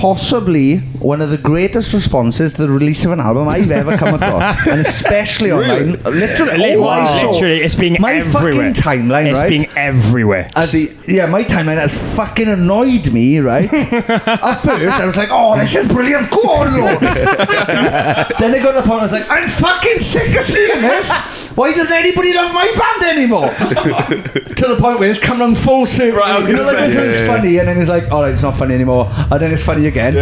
possibly 0.00 0.80
one 1.00 1.20
of 1.20 1.30
the 1.30 1.38
greatest 1.38 1.92
responses 1.94 2.54
to 2.54 2.62
the 2.62 2.68
release 2.68 3.04
of 3.04 3.12
an 3.12 3.20
album 3.20 3.48
I've 3.48 3.70
ever 3.70 3.96
come 3.96 4.14
across, 4.14 4.66
and 4.66 4.80
especially 4.80 5.50
online. 5.52 5.92
Literally, 6.02 6.56
Li- 6.58 6.76
all 6.76 6.88
I 6.88 7.06
saw- 7.20 7.30
Literally, 7.30 7.60
it's 7.62 7.74
being 7.74 7.96
my 8.00 8.14
everywhere. 8.14 8.52
fucking 8.52 8.72
timeline, 8.74 9.30
It's 9.30 9.40
right? 9.40 9.48
being 9.48 9.66
everywhere. 9.76 10.50
As 10.54 10.72
the, 10.72 10.90
yeah, 11.06 11.26
my 11.26 11.42
timeline 11.44 11.78
has 11.78 11.96
fucking 12.14 12.48
annoyed 12.48 13.12
me, 13.12 13.38
right? 13.40 13.72
At 13.72 14.54
first, 14.60 15.00
I 15.00 15.06
was 15.06 15.16
like, 15.16 15.28
oh, 15.32 15.56
this 15.58 15.74
is 15.74 15.86
brilliant. 15.88 16.30
Go 16.30 16.38
on, 16.42 16.78
Loathe. 16.78 17.00
then 17.00 18.54
I 18.54 18.58
got 18.62 18.72
to 18.74 18.80
the 18.82 18.86
point 18.86 19.00
I 19.00 19.02
was 19.02 19.12
like, 19.12 19.28
I'm 19.30 19.48
fucking 19.48 19.98
sick 20.00 20.36
of 20.36 20.42
seeing 20.42 20.80
this. 20.82 21.10
Why 21.56 21.72
doesn't 21.72 21.92
anybody 21.96 22.32
love 22.32 22.54
my 22.54 22.64
band 22.78 23.18
anymore? 23.18 23.48
to 24.54 24.66
the 24.68 24.76
point 24.78 24.98
where 25.00 25.10
it's 25.10 25.18
come 25.18 25.42
on 25.42 25.54
full 25.54 25.84
circle. 25.86 26.18
Right, 26.20 26.30
I 26.30 26.38
was 26.38 26.46
gonna 26.46 26.64
say, 26.64 26.76
this 26.86 26.94
yeah, 26.94 27.00
one's 27.00 27.14
yeah, 27.16 27.26
funny, 27.26 27.58
and 27.58 27.68
then 27.68 27.78
it's 27.78 27.88
like, 27.88 28.10
all 28.12 28.22
right, 28.22 28.32
it's 28.32 28.42
not 28.42 28.56
funny 28.56 28.74
anymore. 28.74 29.08
And 29.10 29.40
then 29.40 29.52
it's 29.52 29.62
funny 29.64 29.86
again. 29.86 30.16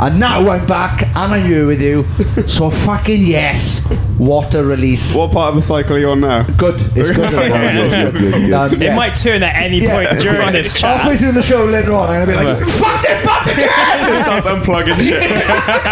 And 0.00 0.18
now 0.20 0.48
I'm 0.50 0.66
back, 0.66 1.02
and 1.02 1.16
I'm 1.34 1.44
here 1.46 1.66
with 1.66 1.80
you. 1.82 2.04
So 2.46 2.68
fucking 2.70 3.22
yes. 3.22 3.86
What 4.18 4.54
a 4.54 4.62
release. 4.62 5.14
What 5.14 5.32
part 5.32 5.50
of 5.50 5.54
the 5.56 5.62
cycle 5.62 5.96
are 5.96 5.98
you 5.98 6.10
on 6.10 6.20
now? 6.20 6.42
Good. 6.42 6.80
It's 6.96 7.10
good. 7.10 7.30
Good, 7.30 7.92
good, 7.92 8.12
good, 8.12 8.32
good. 8.32 8.52
Um, 8.52 8.82
It 8.82 8.94
might 8.94 9.14
turn 9.14 9.42
at 9.42 9.54
any 9.56 9.78
Yeah. 9.80 9.94
point 10.08 10.20
during 10.20 10.52
this 10.52 10.72
Halfway 10.78 11.12
chat. 11.12 11.20
through 11.20 11.32
the 11.32 11.42
show 11.42 11.64
later 11.64 11.92
on, 11.94 12.10
I'm 12.10 12.26
gonna 12.26 12.38
be 12.38 12.44
like, 12.44 12.58
"Fuck 12.82 13.02
this 13.02 13.24
band 13.24 13.50
again!" 13.50 14.12
It 14.12 14.22
starts 14.22 14.46
unplugging 14.46 15.00
shit. 15.00 15.22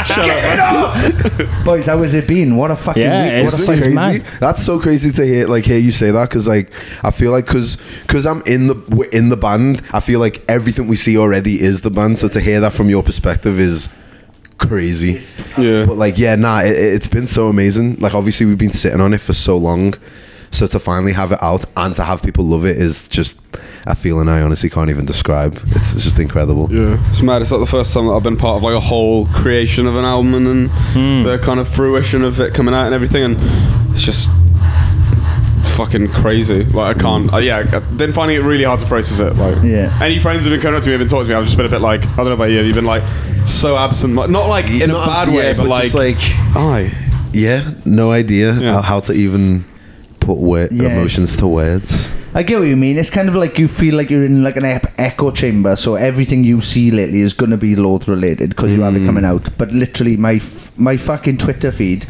Shut 0.07 0.59
up. 0.59 1.65
Boys, 1.65 1.87
how 1.87 1.99
has 2.03 2.15
it 2.15 2.27
been? 2.27 2.57
What 2.57 2.71
a 2.71 2.77
fucking 2.77 3.03
Yeah, 3.03 3.23
week! 3.23 3.33
it's 3.45 3.53
What 3.53 3.61
a 3.61 3.63
Isn't 3.63 3.67
fucking 3.67 3.95
crazy? 3.97 4.19
mad. 4.25 4.41
That's 4.41 4.63
so 4.65 4.79
crazy 4.79 5.11
to 5.13 5.25
hear, 5.25 5.47
like 5.47 5.65
hear 5.65 5.79
you 5.79 5.91
say 5.91 6.11
that, 6.11 6.29
because 6.29 6.49
like 6.49 6.71
I 7.03 7.11
feel 7.11 7.31
like 7.33 7.47
because 7.47 7.77
because 8.07 8.27
I'm 8.27 8.43
in 8.47 8.67
the 8.69 8.75
we're 8.89 9.09
in 9.11 9.29
the 9.29 9.37
band, 9.37 9.83
I 9.93 10.01
feel 10.01 10.21
like 10.21 10.43
everything 10.49 10.87
we 10.89 10.97
see 10.97 11.17
already 11.17 11.61
is 11.61 11.81
the 11.83 11.91
band. 11.91 12.19
So 12.19 12.29
to 12.29 12.41
hear 12.41 12.61
that 12.61 12.73
from 12.73 12.89
your 12.91 13.03
perspective 13.03 13.59
is 13.61 13.89
crazy. 14.59 15.21
Yeah. 15.57 15.85
But 15.87 15.97
like, 15.97 16.19
yeah, 16.19 16.35
nah, 16.37 16.61
it, 16.63 16.73
it's 16.77 17.09
been 17.09 17.27
so 17.27 17.49
amazing. 17.49 17.97
Like, 17.97 18.15
obviously, 18.15 18.47
we've 18.47 18.59
been 18.59 18.73
sitting 18.73 19.01
on 19.01 19.15
it 19.15 19.21
for 19.21 19.33
so 19.33 19.57
long, 19.57 19.95
so 20.51 20.67
to 20.67 20.79
finally 20.79 21.13
have 21.13 21.33
it 21.33 21.43
out 21.43 21.65
and 21.77 21.95
to 21.97 22.05
have 22.05 22.23
people 22.23 22.45
love 22.45 22.65
it 22.65 22.77
is 22.77 23.09
just 23.09 23.41
a 23.87 23.95
feeling 23.95 24.29
I 24.29 24.43
honestly 24.43 24.69
can't 24.69 24.91
even 24.91 25.07
describe. 25.07 25.59
It's, 25.69 25.95
it's 25.95 26.05
just 26.05 26.19
incredible. 26.19 26.69
Yeah, 26.71 26.99
it's 27.11 27.23
mad. 27.23 27.41
It's 27.43 27.51
like 27.53 27.61
the 27.61 27.67
first 27.67 27.95
time 27.95 28.07
that 28.07 28.13
I've 28.13 28.23
been 28.23 28.37
part 28.37 28.57
of 28.59 28.63
like 28.63 28.75
a 28.75 28.81
whole 28.81 29.27
creation 29.27 29.87
of 29.87 29.97
an 29.97 30.05
album 30.05 30.35
and 30.35 30.47
then 30.47 30.69
Hmm. 30.69 31.23
the 31.23 31.39
kind 31.39 31.59
of 31.61 31.69
fruition 31.69 32.23
of 32.25 32.39
it 32.41 32.53
coming 32.55 32.75
out 32.75 32.87
and 32.87 32.95
everything, 32.95 33.23
and 33.25 33.37
it's 33.95 34.03
just 34.03 34.29
fucking 35.79 36.09
crazy. 36.09 36.65
Like 36.65 36.97
I 36.97 37.01
can't. 37.01 37.33
Uh, 37.33 37.37
yeah, 37.39 37.59
I've 37.59 37.97
been 37.97 38.13
finding 38.13 38.37
it 38.37 38.41
really 38.45 38.65
hard 38.65 38.81
to 38.81 38.87
process 38.87 39.21
it. 39.21 39.37
Like, 39.37 39.63
Yeah. 39.63 39.97
Any 40.03 40.19
friends 40.19 40.43
who've 40.45 40.51
been 40.53 40.61
coming 40.61 40.77
up 40.77 40.83
to 40.83 40.89
me, 40.89 40.93
have 40.93 40.99
been 41.01 41.09
talking 41.09 41.27
to 41.29 41.33
me. 41.33 41.39
I've 41.39 41.45
just 41.45 41.57
been 41.57 41.67
a 41.67 41.69
bit 41.69 41.81
like, 41.81 42.03
I 42.05 42.17
don't 42.17 42.27
know 42.27 42.33
about 42.33 42.51
you. 42.51 42.61
You've 42.63 42.75
been 42.75 42.85
like 42.85 43.05
so 43.47 43.77
absent. 43.79 44.15
Like, 44.17 44.29
Not 44.31 44.49
like 44.49 44.67
in 44.69 44.91
a 44.91 44.95
Not- 44.95 45.07
bad 45.07 45.29
way, 45.29 45.47
yeah, 45.51 45.53
but, 45.57 45.67
like, 45.69 45.83
just 45.85 45.95
like, 45.95 46.17
I. 46.57 46.91
yeah, 47.33 47.71
no 47.85 48.11
idea 48.11 48.55
Yeah. 48.55 48.73
how, 48.73 48.83
how 48.83 49.01
to 49.01 49.13
even 49.13 49.65
put 50.19 50.39
word, 50.39 50.73
Yes. 50.73 50.91
emotions 50.93 51.37
to 51.37 51.47
words. 51.47 52.09
I 52.35 52.43
get 52.43 52.59
what 52.59 52.69
you 52.69 52.77
mean. 52.77 52.99
It's 52.99 53.09
kind 53.11 53.29
of 53.29 53.35
like 53.37 53.59
you 53.59 53.69
feel 53.69 53.95
like 53.95 54.11
you're 54.11 54.25
in 54.25 54.43
like 54.43 54.57
an 54.57 54.65
ep- 54.65 54.93
echo 54.99 55.31
chamber, 55.31 55.77
so 55.77 55.95
everything 55.95 56.43
you 56.45 56.61
see 56.61 56.91
lately 56.91 57.21
is 57.23 57.33
going 57.33 57.51
to 57.51 57.57
be 57.57 57.75
Loathe 57.77 58.07
related 58.09 58.51
because 58.51 58.71
you 58.73 58.83
have 58.83 58.95
Mm. 58.95 59.03
it 59.03 59.07
coming 59.07 59.25
out. 59.25 59.49
But 59.57 59.73
literally, 59.73 60.17
my 60.17 60.35
f- 60.35 60.71
my 60.77 60.97
fucking 60.99 61.39
Twitter 61.39 61.71
feed, 61.73 62.05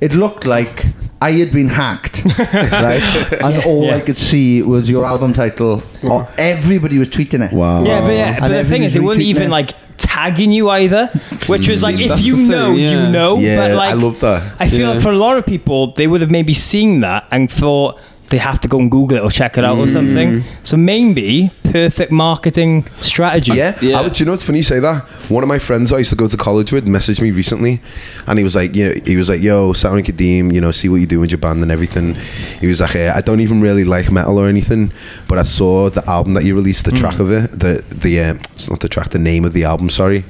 it 0.00 0.12
looked 0.14 0.44
like 0.46 0.84
I 1.20 1.32
had 1.32 1.52
been 1.52 1.68
hacked, 1.68 2.24
right? 2.38 3.32
And 3.42 3.64
all 3.64 3.84
Yeah. 3.84 3.96
I 3.96 4.00
could 4.00 4.16
see 4.16 4.62
was 4.62 4.88
your 4.88 5.04
album 5.04 5.32
title. 5.32 5.82
Oh, 6.04 6.32
everybody 6.38 6.98
was 6.98 7.08
tweeting 7.08 7.44
it. 7.44 7.52
Wow. 7.52 7.82
Yeah, 7.84 8.00
but 8.02 8.12
yeah, 8.12 8.40
but 8.40 8.48
the 8.48 8.64
thing 8.64 8.84
is, 8.84 8.94
they 8.94 9.00
weren't 9.00 9.20
even 9.20 9.48
retweeting 9.48 9.50
like 9.50 9.70
tagging 9.96 10.52
you 10.52 10.70
either, 10.70 11.08
which 11.46 11.68
was 11.68 11.82
like, 11.82 11.96
mm. 11.96 12.02
if 12.02 12.08
That's 12.10 12.24
you 12.24 12.36
the 12.36 12.42
thing, 12.42 12.50
know, 12.50 12.72
yeah. 12.72 12.90
you 12.90 13.12
know. 13.12 13.38
Yeah, 13.38 13.56
but 13.56 13.76
like, 13.76 13.90
I 13.90 13.94
love 13.94 14.20
that. 14.20 14.54
I 14.60 14.68
feel 14.68 14.80
Yeah. 14.80 14.88
like 14.90 15.00
for 15.02 15.10
a 15.10 15.16
lot 15.16 15.36
of 15.38 15.44
people, 15.44 15.92
they 15.92 16.06
would 16.06 16.20
have 16.20 16.30
maybe 16.30 16.54
seen 16.54 17.00
that 17.00 17.26
and 17.32 17.50
thought 17.50 18.00
they 18.28 18.38
have 18.38 18.60
to 18.60 18.68
go 18.68 18.78
and 18.78 18.90
Google 18.90 19.16
it 19.16 19.22
or 19.22 19.30
check 19.30 19.58
it 19.58 19.64
out 19.64 19.78
or 19.78 19.86
mm. 19.86 19.92
something. 19.92 20.44
So 20.62 20.76
maybe 20.76 21.50
perfect 21.72 22.10
marketing 22.12 22.86
strategy. 23.00 23.52
Yeah, 23.52 23.76
Yeah. 23.80 24.00
I 24.00 24.08
do 24.08 24.18
you 24.18 24.26
know 24.26 24.32
what's 24.32 24.44
funny 24.44 24.58
you 24.58 24.62
say 24.64 24.80
that? 24.80 25.02
One 25.30 25.42
of 25.42 25.48
my 25.48 25.58
friends 25.58 25.92
I 25.92 25.98
used 25.98 26.10
to 26.10 26.16
go 26.16 26.28
to 26.28 26.36
college 26.36 26.72
with 26.72 26.86
messaged 26.86 27.20
me 27.20 27.30
recently, 27.30 27.80
and 28.26 28.38
he 28.38 28.44
was 28.44 28.54
like, 28.54 28.74
you 28.74 28.86
know, 28.88 29.00
he 29.04 29.16
was 29.16 29.28
like, 29.28 29.42
"Yo, 29.42 29.72
Sound 29.72 30.04
Kadeem, 30.04 30.52
you 30.52 30.60
know, 30.60 30.70
see 30.70 30.88
what 30.88 30.96
you 31.00 31.06
do 31.06 31.20
with 31.20 31.30
your 31.30 31.38
band 31.38 31.62
and 31.62 31.70
everything." 31.70 32.16
He 32.60 32.66
was 32.66 32.80
like, 32.80 32.94
"Eh, 32.96 33.12
"I 33.14 33.20
don't 33.20 33.40
even 33.40 33.60
really 33.60 33.84
like 33.84 34.10
metal 34.10 34.38
or 34.38 34.48
anything, 34.48 34.90
but 35.28 35.38
I 35.38 35.42
saw 35.44 35.90
the 35.90 36.08
album 36.08 36.34
that 36.34 36.44
you 36.44 36.54
released, 36.54 36.84
the 36.84 36.92
track 36.92 37.18
of 37.18 37.30
it, 37.30 37.58
the 37.58 37.82
the 37.90 38.20
uh, 38.20 38.34
it's 38.54 38.68
not 38.70 38.80
the 38.80 38.88
track, 38.88 39.10
the 39.10 39.18
name 39.18 39.44
of 39.44 39.52
the 39.52 39.64
album, 39.64 39.90
sorry." 39.90 40.24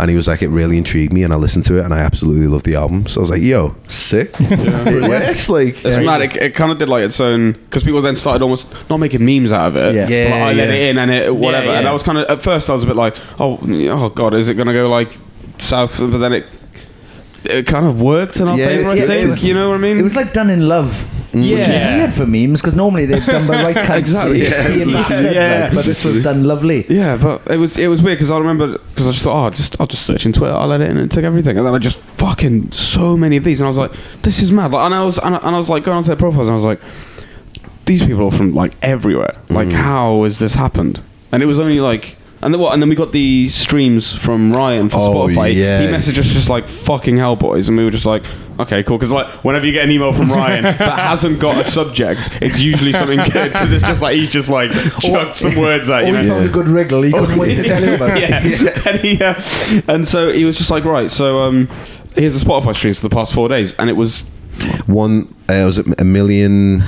And 0.00 0.08
he 0.10 0.16
was 0.16 0.28
like, 0.28 0.42
it 0.42 0.48
really 0.48 0.78
intrigued 0.78 1.12
me, 1.12 1.22
and 1.24 1.32
I 1.32 1.36
listened 1.36 1.64
to 1.66 1.78
it, 1.78 1.84
and 1.84 1.92
I 1.92 1.98
absolutely 1.98 2.46
love 2.46 2.62
the 2.62 2.76
album. 2.76 3.06
So 3.06 3.20
I 3.20 3.22
was 3.22 3.30
like, 3.30 3.42
"Yo, 3.42 3.74
sick! 3.88 4.30
it 4.38 5.08
works!" 5.08 5.48
Like, 5.58 5.84
It's 5.84 5.96
mad. 5.98 6.22
It, 6.22 6.36
it 6.36 6.54
kind 6.54 6.70
of 6.70 6.78
did 6.78 6.88
like 6.88 7.04
its 7.04 7.20
own 7.20 7.52
because 7.52 7.82
people 7.82 8.00
then 8.00 8.14
started 8.16 8.42
almost 8.42 8.72
not 8.88 8.98
making 8.98 9.24
memes 9.24 9.50
out 9.50 9.68
of 9.68 9.76
it. 9.76 9.94
Yeah. 9.94 10.04
But, 10.04 10.10
Yeah, 10.10 10.24
like, 10.30 10.34
I 10.42 10.52
let 10.52 10.68
yeah. 10.68 10.74
it 10.74 10.90
in 10.90 10.98
and 10.98 11.10
it 11.10 11.34
whatever. 11.34 11.66
Yeah, 11.66 11.72
yeah. 11.72 11.78
And 11.80 11.88
I 11.88 11.92
was 11.92 12.02
kind 12.02 12.18
of 12.18 12.26
at 12.28 12.40
first 12.42 12.70
I 12.70 12.74
was 12.74 12.84
a 12.84 12.86
bit 12.86 12.96
like, 12.96 13.16
oh, 13.40 13.58
oh 13.62 14.08
god, 14.10 14.34
is 14.34 14.48
it 14.48 14.54
gonna 14.54 14.72
go 14.72 14.88
like 14.88 15.16
south? 15.58 15.98
But 15.98 16.18
then 16.18 16.32
it 16.32 16.46
it 17.44 17.66
kind 17.66 17.86
of 17.86 18.00
worked 18.00 18.40
in 18.40 18.48
our 18.48 18.58
Yeah, 18.58 18.66
favor. 18.66 18.88
I 18.90 19.00
think 19.06 19.42
you 19.42 19.54
know 19.54 19.68
what 19.70 19.76
I 19.76 19.78
mean. 19.78 19.98
It 19.98 20.02
was 20.02 20.16
like 20.16 20.32
done 20.32 20.50
in 20.50 20.68
love. 20.68 20.92
Which 21.32 21.44
is 21.44 21.68
Yeah. 21.68 21.96
weird 21.96 22.14
for 22.14 22.26
memes 22.26 22.60
because 22.60 22.74
normally 22.74 23.04
they're 23.04 23.20
done 23.20 23.46
by 23.46 23.62
right 23.62 23.76
cunts. 23.76 23.98
Exactly, 23.98 24.42
yeah. 24.48 24.68
Yeah. 24.68 25.64
like, 25.66 25.74
but 25.74 25.84
this 25.84 26.04
was 26.04 26.22
done 26.22 26.44
lovely. 26.44 26.86
Yeah, 26.88 27.16
but 27.16 27.42
it 27.50 27.58
was 27.58 27.76
it 27.76 27.88
was 27.88 28.02
weird 28.02 28.16
because 28.16 28.30
I 28.30 28.38
remember 28.38 28.78
because 28.78 29.06
I 29.06 29.12
just 29.12 29.24
thought, 29.24 29.34
oh, 29.34 29.44
I'll 29.44 29.50
just 29.50 29.78
I'll 29.80 29.86
just 29.86 30.06
search 30.06 30.24
in 30.24 30.32
Twitter, 30.32 30.54
I'll 30.54 30.66
let 30.66 30.80
it 30.80 30.88
in 30.90 30.96
and 30.96 31.10
take 31.10 31.24
everything, 31.24 31.58
and 31.58 31.66
then 31.66 31.74
I 31.74 31.78
just 31.78 31.98
fucking 32.00 32.72
so 32.72 33.16
many 33.16 33.36
of 33.36 33.44
these, 33.44 33.60
and 33.60 33.66
I 33.66 33.68
was 33.68 33.76
like, 33.78 33.92
this 34.22 34.40
is 34.40 34.50
mad. 34.52 34.72
Like, 34.72 34.86
and 34.86 34.94
I 34.94 35.04
was 35.04 35.18
and 35.18 35.34
I, 35.34 35.38
and 35.38 35.54
I 35.54 35.58
was 35.58 35.68
like 35.68 35.84
going 35.84 35.96
onto 35.96 36.08
their 36.08 36.16
profiles, 36.16 36.46
and 36.46 36.52
I 36.52 36.56
was 36.56 36.64
like, 36.64 36.80
these 37.84 38.04
people 38.04 38.24
are 38.26 38.30
from 38.30 38.54
like 38.54 38.72
everywhere. 38.82 39.34
Like, 39.50 39.68
mm. 39.68 39.72
how 39.72 40.24
has 40.24 40.38
this 40.38 40.54
happened? 40.54 41.02
And 41.32 41.42
it 41.42 41.46
was 41.46 41.58
only 41.58 41.80
like. 41.80 42.16
And 42.40 42.54
then 42.54 42.60
what? 42.60 42.72
And 42.72 42.80
then 42.80 42.88
we 42.88 42.94
got 42.94 43.10
the 43.10 43.48
streams 43.48 44.14
from 44.16 44.52
Ryan 44.52 44.88
for 44.88 44.98
Oh, 44.98 45.10
Spotify. 45.10 45.52
yeah. 45.54 45.80
He 45.80 45.88
messaged 45.88 46.18
us 46.18 46.26
just 46.26 46.48
like 46.48 46.68
"fucking 46.68 47.16
hell, 47.16 47.34
boys," 47.34 47.68
and 47.68 47.76
we 47.76 47.82
were 47.84 47.90
just 47.90 48.06
like, 48.06 48.22
"Okay, 48.60 48.84
cool." 48.84 48.96
Because 48.96 49.10
like 49.10 49.26
whenever 49.42 49.66
you 49.66 49.72
get 49.72 49.84
an 49.84 49.90
email 49.90 50.12
from 50.12 50.30
Ryan 50.30 50.62
that 50.78 50.78
hasn't 50.98 51.40
got 51.40 51.58
a 51.60 51.64
subject, 51.64 52.38
it's 52.40 52.62
usually 52.62 52.92
something 52.92 53.18
good 53.32 53.52
because 53.52 53.72
it's 53.72 53.82
just 53.84 54.00
like 54.00 54.14
he's 54.14 54.28
just 54.28 54.50
like 54.50 54.70
chucked 55.00 55.34
some 55.36 55.56
words 55.56 55.90
at 55.90 56.02
you. 56.02 56.10
Always 56.12 56.26
know? 56.28 56.34
found 56.34 56.48
a 56.48 56.52
good 56.52 56.68
wriggle. 56.68 57.02
He 57.02 57.10
couldn't 57.12 57.38
wait 57.38 57.56
to 57.56 57.64
tell 57.64 57.82
you 57.82 57.94
about 57.94 58.16
it. 58.16 58.30
yeah. 58.30 58.82
and, 58.88 59.00
he, 59.00 59.20
uh, 59.22 59.34
and 59.92 60.06
so 60.06 60.32
he 60.32 60.44
was 60.44 60.56
just 60.56 60.70
like, 60.70 60.84
right, 60.84 61.10
so 61.10 61.40
um, 61.40 61.66
here's 62.14 62.40
the 62.40 62.48
Spotify 62.48 62.72
streams 62.74 63.00
for 63.00 63.08
the 63.08 63.14
past 63.14 63.34
four 63.34 63.48
days, 63.48 63.74
and 63.74 63.90
it 63.90 63.94
was 63.94 64.22
One, 64.86 65.34
uh, 65.48 65.62
was 65.66 65.78
it 65.78 66.00
a 66.00 66.04
million 66.04 66.82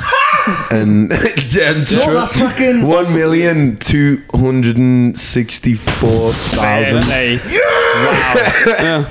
and, 0.71 1.12
and 1.12 1.92
No, 1.97 2.14
that's 2.14 2.37
fucking- 2.38 2.87
one 2.87 3.12
million 3.14 3.76
two 3.78 4.23
hundred 4.35 4.76
and 4.76 5.19
sixty-four 5.19 6.33
thousand. 6.33 7.04
Hey, 7.04 7.35
yeah, 8.66 9.04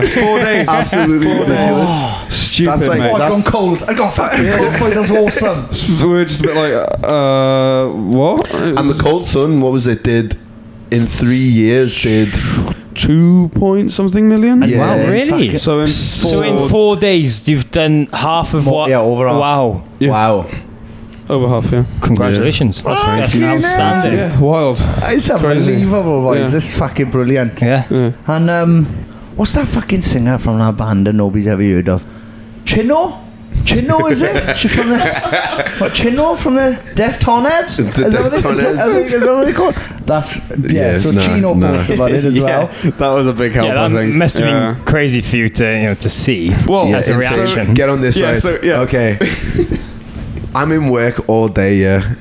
four 0.00 0.38
days, 0.40 0.68
Absolutely 0.68 1.26
ridiculous. 1.32 2.34
stupid, 2.34 2.70
That's 2.80 2.88
like- 2.88 2.98
mate. 2.98 3.10
Oh, 3.10 3.14
I've 3.14 3.18
That's- 3.20 3.42
gone 3.44 3.52
cold. 3.52 3.82
I 3.84 3.94
got 3.94 4.14
fucking 4.14 4.52
cold. 4.52 4.78
Boy, 4.80 4.90
that's 4.90 5.10
awesome. 5.10 5.72
So 5.72 6.06
we 6.08 6.12
were 6.14 6.24
just 6.24 6.40
a 6.40 6.42
bit 6.44 6.56
like, 6.56 7.04
uh, 7.04 7.88
what? 7.88 8.52
And 8.54 8.90
the 8.90 8.98
Cold 9.02 9.24
Sun, 9.24 9.60
what 9.60 9.72
was 9.72 9.86
it? 9.86 10.02
Did 10.02 10.38
in 10.90 11.06
three 11.06 11.36
years 11.38 12.00
did 12.02 12.28
two 12.96 13.50
point 13.54 13.92
something 13.92 14.28
million. 14.28 14.62
Yeah. 14.62 14.78
wow, 14.78 15.10
really? 15.10 15.58
So 15.58 15.80
in 15.80 15.88
So 15.88 16.42
in 16.42 16.68
four 16.68 16.96
days, 16.96 17.48
you've 17.48 17.70
done 17.70 18.06
half 18.12 18.54
of 18.54 18.66
what? 18.66 18.90
yeah, 18.90 19.00
over 19.00 19.28
half. 19.28 19.40
Wow! 19.40 19.84
Yeah. 19.98 20.10
Wow. 20.10 20.46
over 21.28 21.48
half, 21.48 21.70
yeah. 21.72 21.84
Congratulations. 22.02 22.82
That's, 22.82 23.02
that's 23.04 23.34
you, 23.34 23.40
man. 23.42 23.58
outstanding. 23.58 24.18
Yeah, 24.18 24.40
wild. 24.40 24.78
It's 24.80 25.28
Crazy. 25.28 25.72
unbelievable, 25.72 26.22
boys. 26.22 26.40
Yeah. 26.40 26.48
This 26.48 26.72
is 26.72 26.78
fucking 26.78 27.10
brilliant. 27.10 27.60
Yeah. 27.60 27.86
Yeah. 27.90 28.12
And 28.26 28.48
um, 28.50 28.84
what's 29.36 29.52
that 29.54 29.66
fucking 29.68 30.02
singer 30.02 30.38
from 30.38 30.58
that 30.58 30.76
band 30.76 31.06
that 31.06 31.14
nobody's 31.14 31.46
ever 31.48 31.62
heard 31.62 31.88
of? 31.88 32.06
Chino? 32.64 33.25
Chino 33.66 34.06
is 34.06 34.22
it? 34.22 34.56
She 34.56 34.68
from 34.68 34.88
the 34.90 34.98
what? 35.78 35.92
Chino 35.94 36.34
from 36.36 36.54
the 36.54 36.78
Deftones? 36.94 37.76
The 37.94 38.06
is 38.06 38.12
that 38.14 38.22
what 38.22 38.32
they- 38.32 38.38
Deftones. 38.38 38.78
I 38.78 38.92
think 38.94 39.06
is 39.06 39.12
that 39.22 39.34
what 39.34 39.44
they 39.44 39.52
call? 39.52 39.72
That's 40.06 40.36
yeah. 40.50 40.92
Yeah, 40.92 40.98
so 40.98 41.10
no, 41.10 41.20
Chino 41.20 41.54
no. 41.54 41.66
posted 41.76 41.96
about 41.96 42.12
it 42.12 42.24
as 42.24 42.40
well. 42.46 42.68
that 42.84 43.08
was 43.10 43.26
a 43.26 43.32
big 43.32 43.52
help. 43.52 43.68
Yeah, 43.68 43.82
I 43.82 43.88
that 43.88 43.96
think. 43.96 44.14
must 44.14 44.38
have 44.38 44.48
Yeah. 44.48 44.72
been 44.74 44.84
crazy 44.84 45.20
for 45.20 45.36
you 45.36 45.48
to 45.50 45.64
you 45.80 45.86
know 45.88 45.94
to 45.94 46.08
see 46.08 46.50
Well, 46.66 46.94
as 46.94 47.08
a 47.08 47.14
and 47.14 47.22
so- 47.24 47.42
reaction. 47.42 47.74
get 47.74 47.88
on 47.88 48.00
this 48.00 48.16
Yeah, 48.16 48.28
right. 48.30 48.38
so, 48.38 48.58
yeah. 48.62 48.80
Okay. 48.80 49.18
I'm 50.54 50.72
in 50.72 50.88
work 50.88 51.28
all 51.28 51.48
day, 51.48 51.76
yeah. 51.76 52.14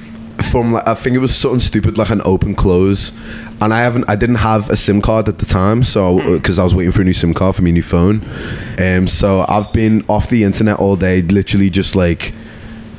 From 0.55 0.71
like, 0.71 0.87
I 0.87 0.93
think 0.93 1.17
it 1.17 1.19
was 1.19 1.35
something 1.35 1.59
stupid 1.59 1.97
like 1.97 2.09
an 2.11 2.21
open 2.23 2.55
close, 2.55 3.11
and 3.59 3.73
I 3.73 3.79
haven't, 3.81 4.09
I 4.09 4.15
didn't 4.15 4.35
have 4.37 4.69
a 4.69 4.77
SIM 4.77 5.01
card 5.01 5.27
at 5.27 5.39
the 5.39 5.45
time, 5.45 5.83
so 5.83 6.17
because 6.31 6.59
I 6.59 6.63
was 6.63 6.73
waiting 6.73 6.93
for 6.93 7.01
a 7.01 7.03
new 7.03 7.11
SIM 7.11 7.33
card 7.33 7.57
for 7.57 7.61
my 7.61 7.71
new 7.71 7.83
phone, 7.83 8.25
um, 8.79 9.05
so 9.09 9.43
I've 9.49 9.73
been 9.73 10.05
off 10.07 10.29
the 10.29 10.45
internet 10.45 10.79
all 10.79 10.95
day, 10.95 11.21
literally 11.21 11.69
just 11.69 11.93
like 11.93 12.33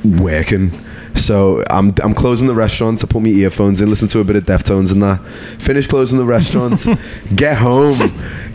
working. 0.04 0.70
So 1.14 1.64
I'm 1.70 1.92
I'm 2.04 2.12
closing 2.12 2.46
the 2.46 2.54
restaurant 2.54 2.98
to 2.98 3.06
put 3.06 3.22
my 3.22 3.30
earphones 3.30 3.80
in, 3.80 3.88
listen 3.88 4.08
to 4.08 4.20
a 4.20 4.24
bit 4.24 4.36
of 4.36 4.44
Deftones 4.44 4.92
and 4.92 5.02
that. 5.02 5.22
Finish 5.58 5.86
closing 5.86 6.18
the 6.18 6.26
restaurant, 6.26 6.84
get 7.36 7.56
home, 7.56 7.96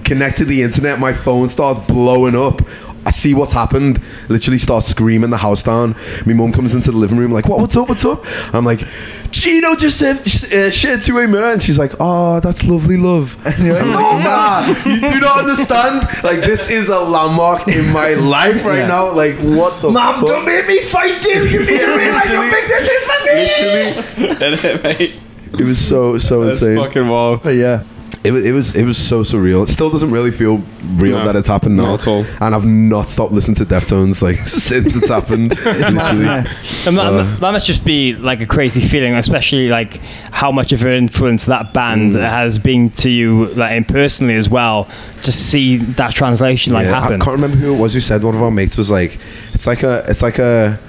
connect 0.04 0.38
to 0.38 0.46
the 0.46 0.62
internet. 0.62 1.00
My 1.00 1.12
phone 1.12 1.50
starts 1.50 1.80
blowing 1.88 2.36
up. 2.36 2.62
I 3.06 3.12
see 3.12 3.34
what's 3.34 3.54
happened. 3.54 4.00
Literally 4.30 4.58
start 4.60 4.84
screaming 4.84 5.32
the 5.32 5.38
house 5.38 5.64
down. 5.64 5.96
My 6.26 6.34
mum 6.34 6.52
comes 6.52 6.74
into 6.76 6.92
the 6.92 6.98
living 6.98 7.18
room 7.18 7.32
like, 7.32 7.48
"What? 7.48 7.60
What's 7.60 7.76
up? 7.76 7.90
What's 7.90 8.06
up?" 8.06 8.24
I'm 8.54 8.64
like, 8.64 8.86
"Chino 9.32 9.76
just 9.76 9.98
said 9.98 10.18
uh, 10.54 10.70
shared 10.70 11.02
two 11.02 11.16
way 11.16 11.26
mirror," 11.26 11.52
and 11.52 11.64
she's 11.64 11.80
like, 11.80 11.94
"Oh, 12.00 12.40
that's 12.42 12.64
lovely, 12.64 12.98
love." 12.98 13.36
And 13.46 13.66
you're 13.66 13.76
like, 13.76 13.86
"No, 13.86 14.20
nah, 14.20 14.68
you 14.86 15.00
do 15.00 15.20
not 15.20 15.40
understand. 15.40 16.08
Like 16.24 16.42
this 16.42 16.70
is 16.70 16.90
a 16.90 17.00
landmark 17.00 17.68
in 17.68 17.92
my 17.92 18.14
life 18.14 18.64
right 18.64 18.80
Yeah. 18.80 18.88
now. 18.88 19.12
Like 19.14 19.36
what 19.40 19.82
the? 19.82 19.90
Mom, 19.90 20.20
fuck? 20.20 20.28
don't 20.28 20.46
make 20.46 20.68
me 20.68 20.80
fight 20.82 21.26
you. 21.26 21.42
You 21.44 21.60
need 21.60 21.80
to 21.80 21.96
realize 21.98 22.26
how 22.28 22.50
big 22.52 22.68
this 22.68 22.88
is 22.88 23.04
for 23.10 23.20
me. 23.26 24.28
Literally, 24.38 24.84
mate. 24.84 25.20
it 25.60 25.64
was 25.66 25.80
so 25.84 26.18
so 26.20 26.46
That's 26.46 26.62
insane. 26.62 26.78
fucking 26.78 27.08
wild. 27.08 27.42
But 27.44 27.56
yeah. 27.56 27.84
It 28.24 28.32
was, 28.32 28.46
it 28.46 28.52
was 28.52 28.76
it 28.76 28.86
was 28.86 28.98
so 29.00 29.22
surreal. 29.24 29.64
It 29.64 29.70
still 29.72 29.90
doesn't 29.90 30.12
really 30.12 30.30
feel 30.30 30.62
real 30.96 31.18
No, 31.18 31.26
that 31.26 31.36
it's 31.36 31.48
happened 31.48 31.76
now. 31.78 31.86
not 31.86 32.02
at 32.02 32.08
all. 32.08 32.24
And 32.40 32.54
I've 32.54 32.68
not 32.68 33.10
stopped 33.10 33.32
listening 33.34 33.56
to 33.56 33.66
Deftones 33.66 34.22
like 34.22 34.38
since 34.48 34.96
it's 34.96 35.08
happened. 35.10 35.50
literally. 35.66 36.26
And 36.28 36.98
that, 36.98 37.38
that 37.40 37.52
must 37.52 37.66
just 37.66 37.84
be 37.84 38.14
like 38.14 38.40
a 38.42 38.46
crazy 38.46 38.80
feeling, 38.80 39.16
especially 39.16 39.70
like 39.70 39.98
how 40.32 40.52
much 40.52 40.72
of 40.72 40.84
an 40.86 40.94
influence 40.94 41.48
that 41.48 41.74
band 41.74 42.14
Mm. 42.14 42.30
has 42.30 42.60
been 42.60 42.90
to 42.92 43.10
you, 43.10 43.48
like 43.56 43.72
and 43.72 43.88
personally 43.88 44.36
as 44.36 44.50
well. 44.50 44.88
To 45.24 45.32
see 45.32 45.78
that 45.78 46.14
translation 46.14 46.74
like 46.74 46.86
Yeah, 46.86 47.02
I 47.02 47.08
can't 47.10 47.26
remember 47.28 47.58
who 47.58 47.74
it 47.74 47.78
was 47.80 47.94
who 47.96 48.00
said 48.02 48.24
one 48.24 48.36
of 48.36 48.42
our 48.44 48.52
mates 48.52 48.78
was 48.78 48.92
like, 48.92 49.18
it's 49.54 49.66
like 49.66 49.82
a 49.84 50.04
it's 50.08 50.22
like 50.22 50.38
a 50.38 50.80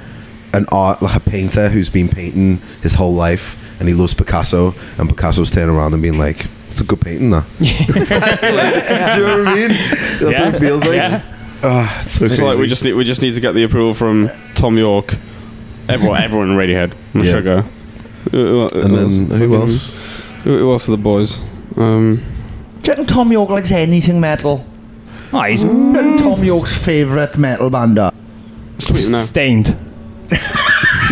an 0.53 0.67
art 0.71 1.01
like 1.01 1.17
a 1.17 1.21
painter 1.21 1.71
who's 1.71 1.89
been 1.89 2.09
painting 2.11 2.61
his 2.83 2.93
whole 2.95 3.15
life 3.15 3.57
and 3.81 3.89
he 3.89 3.95
loves 3.95 4.13
Picasso 4.13 4.75
and 4.99 5.09
Picasso's 5.09 5.51
turning 5.51 5.75
around 5.75 5.95
and 5.95 6.03
being 6.03 6.19
like, 6.19 6.47
it's 6.73 6.81
a 6.81 6.85
good 6.85 7.01
painting 7.01 7.31
though. 7.31 7.45
That's 7.61 8.43
like, 8.43 9.15
do 9.15 9.21
you 9.21 9.27
know 9.27 9.39
what 9.45 9.49
I 9.49 9.55
mean? 9.55 9.69
That's 9.69 10.23
Yeah. 10.23 10.45
what 10.47 10.55
it 10.55 10.59
feels 10.59 10.83
like. 10.85 10.95
Yeah. 10.97 11.23
Ah, 11.63 12.03
it's 12.05 12.19
so 12.19 12.25
It's 12.25 12.41
like 12.41 12.59
we 12.59 12.67
just 12.67 12.83
need 12.85 12.95
we 12.95 13.05
just 13.05 13.23
need 13.23 13.35
to 13.35 13.41
get 13.41 13.53
the 13.55 13.63
approval 13.63 13.95
from 13.95 14.31
Thom 14.55 14.77
Yorke, 14.79 15.15
everyone, 15.89 16.21
everyone 16.23 16.51
in 16.51 16.57
Radiohead, 16.57 16.93
and 17.15 17.25
Yeah. 17.25 17.33
Sugar, 17.33 17.65
Who- 18.33 18.67
who- 18.69 18.81
and 18.81 18.97
then 18.97 19.39
who 19.39 19.49
fucking- 19.49 19.55
else? 19.55 19.95
Who, 20.45 20.59
who 20.59 20.73
else 20.73 20.89
are 20.89 20.93
the 20.93 20.97
boys? 20.99 21.39
Um, 21.77 22.17
Do 22.83 22.89
you 22.91 22.93
reckon 22.93 23.07
Thom 23.07 23.31
Yorke 23.31 23.51
likes 23.51 23.71
anything 23.71 24.19
metal? 24.21 24.65
oh, 25.33 25.43
he's 25.43 25.63
Do 25.65 26.17
Thom 26.19 26.43
Yorke's 26.43 26.77
favourite 26.77 27.37
metal 27.39 27.71
band 27.71 27.99
are? 27.99 28.13
Sweet, 28.79 29.11
no, 29.11 29.19
Staind. 29.19 29.77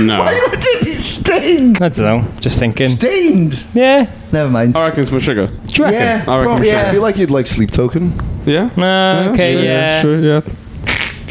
no. 0.00 0.24
Why 1.00 1.34
would 1.34 1.44
it 1.44 1.48
be 1.48 1.50
Staind? 1.50 1.82
I 1.82 1.88
don't 1.88 1.98
know. 1.98 2.40
Just 2.40 2.58
thinking. 2.58 2.90
Staind? 2.90 3.64
Yeah. 3.74 4.10
Never 4.32 4.50
mind. 4.50 4.76
I 4.76 4.86
reckon 4.86 5.02
it's 5.02 5.10
more 5.10 5.20
Sugar. 5.20 5.46
Do 5.46 5.52
you 5.74 5.84
reckon? 5.84 6.00
Yeah, 6.00 6.24
I 6.28 6.36
reckon 6.38 6.56
prob- 6.56 6.58
so. 6.58 6.62
I 6.64 6.66
yeah. 6.66 6.90
feel 6.92 7.02
like 7.02 7.16
you'd 7.16 7.30
like 7.30 7.46
Sleep 7.46 7.70
Token. 7.70 8.12
Yeah. 8.46 8.70
Uh, 8.76 9.30
okay. 9.32 9.52
sure, 9.54 9.62
yeah. 9.62 10.00
Sure. 10.00 10.18
Yeah. 10.18 10.40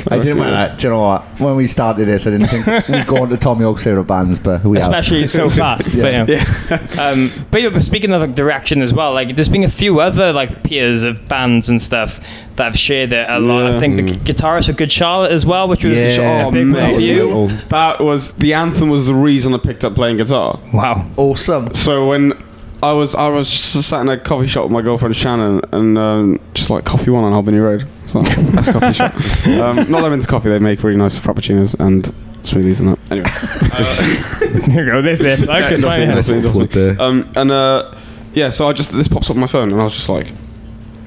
I 0.08 0.18
didn't 0.18 0.38
want 0.40 0.52
that. 0.52 0.78
Do 0.78 0.88
you 0.88 0.94
know 0.94 1.02
what? 1.02 1.24
When 1.40 1.56
we 1.56 1.68
started 1.68 2.06
this, 2.06 2.26
I 2.28 2.32
didn't 2.32 2.48
think 2.48 2.66
we'd 2.90 3.08
go 3.08 3.22
on 3.24 3.30
to 3.30 3.38
Thom 3.38 3.60
Yorke's 3.60 3.84
favourite 3.84 4.08
bands, 4.08 4.40
but 4.40 4.64
we 4.64 4.78
have. 4.78 4.86
Especially 4.86 5.26
so 5.28 5.50
fast. 5.50 5.98
But, 5.98 6.28
yeah. 6.30 6.88
um, 7.00 7.32
but, 7.52 7.62
yeah, 7.62 7.70
but 7.70 7.84
speaking 7.84 8.12
of 8.14 8.22
like, 8.22 8.36
direction 8.36 8.82
as 8.82 8.94
well, 8.94 9.14
like 9.14 9.36
there's 9.36 9.50
been 9.50 9.64
a 9.64 9.70
few 9.70 10.00
other 10.00 10.32
like 10.34 10.64
peers 10.64 11.04
of 11.04 11.28
bands 11.28 11.70
and 11.70 11.82
stuff 11.82 12.20
that 12.56 12.64
have 12.66 12.78
shared 12.80 13.14
it 13.14 13.30
a 13.30 13.40
lot. 13.40 13.72
I 13.72 13.80
think 13.80 13.96
the 13.98 14.04
guitarist 14.34 14.70
of 14.70 14.78
Good 14.78 14.92
Charlotte 14.92 15.32
as 15.32 15.46
well, 15.46 15.68
which 15.68 15.84
was 15.84 16.00
Yeah. 16.18 16.44
a 16.44 16.48
Oh, 16.48 16.52
big 16.52 16.68
mate. 16.68 16.82
one 16.84 16.94
for 16.96 17.02
you. 17.02 17.48
That 17.70 18.00
was 18.02 18.34
the 18.34 18.54
anthem. 18.54 18.90
Was 18.90 19.06
the 19.08 19.14
reason 19.14 19.54
I 19.54 19.58
picked 19.58 19.84
up 19.86 19.96
playing 19.96 20.18
guitar. 20.18 20.60
Wow. 20.74 21.06
awesome. 21.18 21.74
So 21.74 22.08
when 22.08 22.34
I 22.82 22.94
was 22.94 23.14
I 23.16 23.28
was 23.28 23.50
just 23.50 23.90
sat 23.90 24.02
in 24.02 24.10
a 24.10 24.18
coffee 24.18 24.48
shop 24.48 24.64
with 24.64 24.72
my 24.72 24.82
girlfriend 24.82 25.16
Shannon 25.16 25.62
and 25.72 25.98
um, 25.98 26.40
just 26.54 26.70
like 26.70 26.86
coffee 26.86 27.12
one 27.12 27.24
on 27.24 27.34
Albany 27.34 27.58
Road. 27.58 27.86
It's 28.06 28.16
like 28.16 28.26
best 28.54 28.72
coffee 28.72 28.94
shop. 28.94 29.14
Um, 29.60 29.76
not 29.92 30.02
that 30.02 30.06
I'm 30.06 30.14
into 30.14 30.28
coffee. 30.28 30.50
They 30.50 30.60
make 30.60 30.82
really 30.84 30.98
nice 30.98 31.20
frappuccinos 31.20 31.78
and 31.80 32.06
smoothies 32.44 32.80
and 32.80 32.90
that. 32.90 33.00
Anyway, 33.12 34.70
Here 34.74 34.86
you 34.86 34.92
go. 34.92 35.02
There's 35.02 35.20
the 35.20 35.38
like, 35.46 35.48
Yeah, 35.62 35.70
it's 35.70 35.82
definitely, 35.82 36.06
fine. 36.06 36.16
definitely, 36.16 36.52
Plug 36.52 36.70
definitely. 36.70 36.94
there. 36.96 37.02
Um, 37.02 37.30
and 37.36 37.52
uh, 37.52 37.96
yeah, 38.34 38.50
so 38.50 38.70
I 38.70 38.74
just 38.74 38.92
this 38.92 39.08
pops 39.08 39.30
up 39.30 39.36
on 39.36 39.42
my 39.42 39.48
phone 39.48 39.72
and 39.72 39.80
I 39.82 39.84
was 39.84 39.94
just 39.94 40.08
like, 40.10 40.28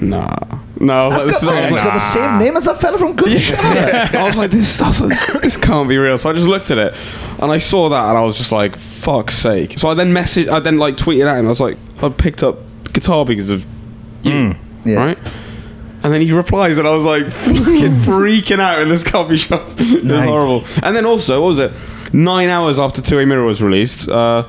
nah, 0.09 0.37
no. 0.81 0.95
I 0.95 1.07
was 1.09 1.17
like, 1.17 1.27
this 1.27 1.43
is, 1.43 1.49
I 1.49 1.55
was 1.57 1.65
He's 1.65 1.73
like, 1.73 1.85
got 1.85 1.95
the 1.95 2.01
same 2.01 2.39
name 2.39 2.57
as 2.57 2.65
that 2.65 2.81
fella 2.81 2.99
from 2.99 3.15
Good 3.17 3.41
Charlotte. 3.41 4.15
I 4.15 4.25
was 4.27 4.37
like, 4.37 4.51
this, 4.51 4.77
that's, 4.77 5.01
this, 5.01 5.25
this 5.43 5.57
can't 5.57 5.89
be 5.89 5.97
real. 5.99 6.19
So 6.19 6.31
I 6.31 6.33
just 6.33 6.47
looked 6.47 6.71
at 6.71 6.79
it, 6.79 6.95
and 7.41 7.51
I 7.53 7.59
saw 7.59 7.89
that, 7.89 8.09
and 8.09 8.19
I 8.19 8.23
was 8.23 8.37
just 8.37 8.53
like, 8.53 8.77
fuck's 8.77 9.35
sake. 9.37 9.79
So 9.79 9.89
I 9.89 9.95
then 9.95 10.13
messaged, 10.13 10.49
I 10.49 10.59
then 10.61 10.79
like 10.79 10.97
tweeted 10.97 11.27
at 11.31 11.39
him. 11.39 11.47
I 11.47 11.49
was 11.49 11.61
like, 11.61 11.77
I 12.03 12.09
picked 12.09 12.43
up 12.43 12.59
guitar 12.93 13.25
because 13.25 13.49
of 13.51 13.65
you, 14.23 14.55
Yeah. 14.85 14.97
right? 14.97 15.19
And 16.05 16.13
then 16.13 16.21
he 16.21 16.33
replies, 16.33 16.79
and 16.79 16.89
I 16.89 16.91
was 16.91 17.05
like, 17.05 17.27
fucking 17.31 17.55
freaking 18.05 18.59
out 18.59 18.81
in 18.81 18.89
this 18.89 19.05
coffee 19.05 19.37
shop. 19.37 19.69
it 19.79 20.03
was 20.05 20.25
horrible. 20.25 20.65
And 20.83 20.97
then 20.97 21.07
also, 21.07 21.41
what 21.41 21.47
was 21.49 21.59
it? 21.61 22.13
Nine 22.13 22.49
hours 22.49 22.81
after 22.81 23.01
Two-Way 23.01 23.25
Mirror 23.25 23.45
was 23.45 23.63
released, 23.63 24.09
uh, 24.11 24.49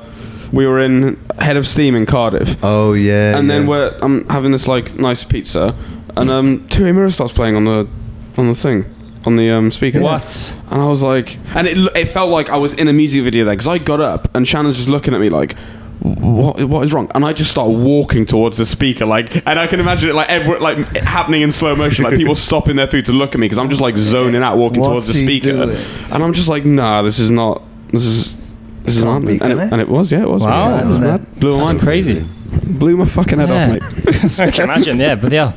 we 0.54 0.66
were 0.66 0.80
in 0.80 1.16
Head 1.38 1.56
of 1.56 1.66
Steam 1.66 1.94
in 1.94 2.06
Cardiff 2.06 2.56
Oh 2.62 2.92
yeah. 2.92 3.36
and 3.36 3.50
then 3.50 3.62
yeah. 3.62 3.68
we're 3.68 3.98
I'm 4.02 4.26
having 4.28 4.52
this 4.52 4.66
like 4.68 4.94
nice 4.96 5.24
pizza, 5.24 5.74
and 6.16 6.30
um, 6.30 6.66
Two-Way 6.68 6.92
Mirror 6.92 7.10
starts 7.10 7.32
playing 7.32 7.56
on 7.56 7.64
the 7.64 7.88
on 8.36 8.48
the 8.48 8.54
thing, 8.54 8.84
on 9.26 9.36
the 9.36 9.50
um, 9.50 9.70
speaker. 9.70 10.00
What? 10.00 10.56
And 10.70 10.80
I 10.80 10.86
was 10.86 11.02
like, 11.02 11.38
and 11.54 11.66
it 11.66 11.76
it 11.96 12.08
felt 12.08 12.30
like 12.30 12.50
I 12.50 12.56
was 12.56 12.72
in 12.74 12.88
a 12.88 12.92
music 12.92 13.22
video 13.24 13.44
there 13.44 13.54
because 13.54 13.68
I 13.68 13.78
got 13.78 14.00
up 14.00 14.34
and 14.34 14.46
Shannon's 14.46 14.76
just 14.76 14.88
looking 14.88 15.14
at 15.14 15.20
me 15.20 15.28
like. 15.28 15.56
What 16.00 16.62
what 16.64 16.84
is 16.84 16.92
wrong? 16.92 17.10
And 17.14 17.24
I 17.24 17.32
just 17.32 17.50
start 17.50 17.70
walking 17.70 18.26
towards 18.26 18.58
the 18.58 18.66
speaker, 18.66 19.06
like, 19.06 19.36
and 19.46 19.58
I 19.58 19.66
can 19.66 19.80
imagine 19.80 20.10
it 20.10 20.14
like 20.14 20.28
every, 20.28 20.58
like 20.58 20.76
it 20.76 21.02
happening 21.02 21.40
in 21.40 21.50
slow 21.50 21.74
motion, 21.74 22.04
like 22.04 22.16
people 22.16 22.34
stopping 22.48 22.76
their 22.76 22.88
food 22.88 23.06
to 23.06 23.12
look 23.12 23.34
at 23.34 23.38
me 23.40 23.46
because 23.46 23.56
I'm 23.56 23.70
just 23.70 23.80
like 23.80 23.96
zoning 23.96 24.42
out, 24.42 24.58
walking 24.58 24.80
What's 24.80 24.90
towards 24.90 25.06
the 25.06 25.14
speaker, 25.14 25.52
doing? 25.52 25.76
and 26.10 26.22
I'm 26.22 26.34
just 26.34 26.48
like, 26.48 26.66
nah, 26.66 27.00
this 27.00 27.18
is 27.18 27.30
not, 27.30 27.62
this 27.88 28.04
is, 28.04 28.36
this 28.84 28.96
is 28.96 29.02
Can't 29.02 29.26
be, 29.26 29.38
and, 29.40 29.52
it, 29.52 29.58
it? 29.58 29.72
and 29.72 29.80
it 29.80 29.88
was, 29.88 30.12
yeah, 30.12 30.22
it 30.22 30.28
was, 30.28 30.42
Wow. 30.42 30.78
it 30.78 30.84
was 30.86 30.94
Isn't 30.96 31.02
mad. 31.02 31.40
blew 31.40 31.58
my 31.58 31.64
mind, 31.64 31.80
crazy. 31.80 32.24
blew 32.62 32.96
my 32.96 33.06
fucking 33.06 33.38
head 33.40 33.48
Yeah. 33.48 33.76
off, 33.76 34.04
mate. 34.04 34.40
I 34.40 34.50
can 34.50 34.64
imagine, 34.64 34.98
yeah, 35.00 35.14
but 35.16 35.32
yeah. 35.32 35.52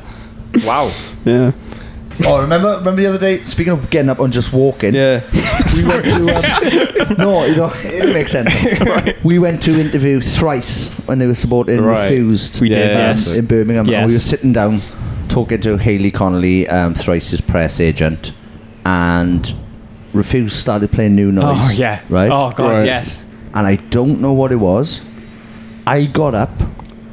Wow. 0.64 0.90
yeah, 1.24 1.52
Oh, 2.26 2.40
remember 2.42 2.78
remember 2.78 3.00
the 3.00 3.06
other 3.06 3.18
day? 3.18 3.44
Speaking 3.44 3.72
of 3.74 3.90
getting 3.90 4.08
up 4.08 4.18
and 4.18 4.32
just 4.32 4.52
walking, 4.52 4.92
yeah, 4.94 5.20
we 5.76 5.84
went 5.84 6.04
to. 6.04 7.10
Um, 7.10 7.16
no, 7.16 7.44
you 7.44 7.54
know, 7.56 7.70
it 7.84 8.12
makes 8.12 8.32
sense. 8.32 8.52
We 9.22 9.38
went 9.38 9.62
to 9.62 9.78
interview 9.80 10.20
Thrice 10.20 10.88
when 11.06 11.20
they 11.20 11.26
were 11.28 11.34
supporting 11.36 11.80
Right. 11.80 12.04
Refused. 12.10 12.60
We 12.60 12.70
did, 12.70 12.78
Yeah, 12.78 12.96
yes. 13.08 13.36
in 13.36 13.46
Birmingham. 13.46 13.86
Yes. 13.86 13.98
And 14.00 14.06
we 14.08 14.14
were 14.14 14.20
sitting 14.20 14.52
down 14.52 14.80
talking 15.28 15.60
to 15.60 15.76
Hayley 15.76 16.10
Connolly, 16.10 16.66
um, 16.68 16.94
Thrice's 16.94 17.40
press 17.40 17.78
agent, 17.78 18.32
and 18.84 19.54
Refused 20.12 20.56
started 20.56 20.90
playing 20.90 21.14
New 21.16 21.28
oh, 21.28 21.32
Noise. 21.32 21.56
Oh, 21.58 21.72
yeah. 21.72 22.02
Right? 22.08 22.30
Oh, 22.30 22.52
God, 22.56 22.72
Right. 22.78 22.86
yes. 22.86 23.24
and 23.54 23.66
I 23.66 23.76
don't 23.76 24.20
know 24.20 24.32
what 24.32 24.52
it 24.52 24.56
was. 24.56 25.02
I 25.86 26.04
got 26.04 26.34
up 26.34 26.50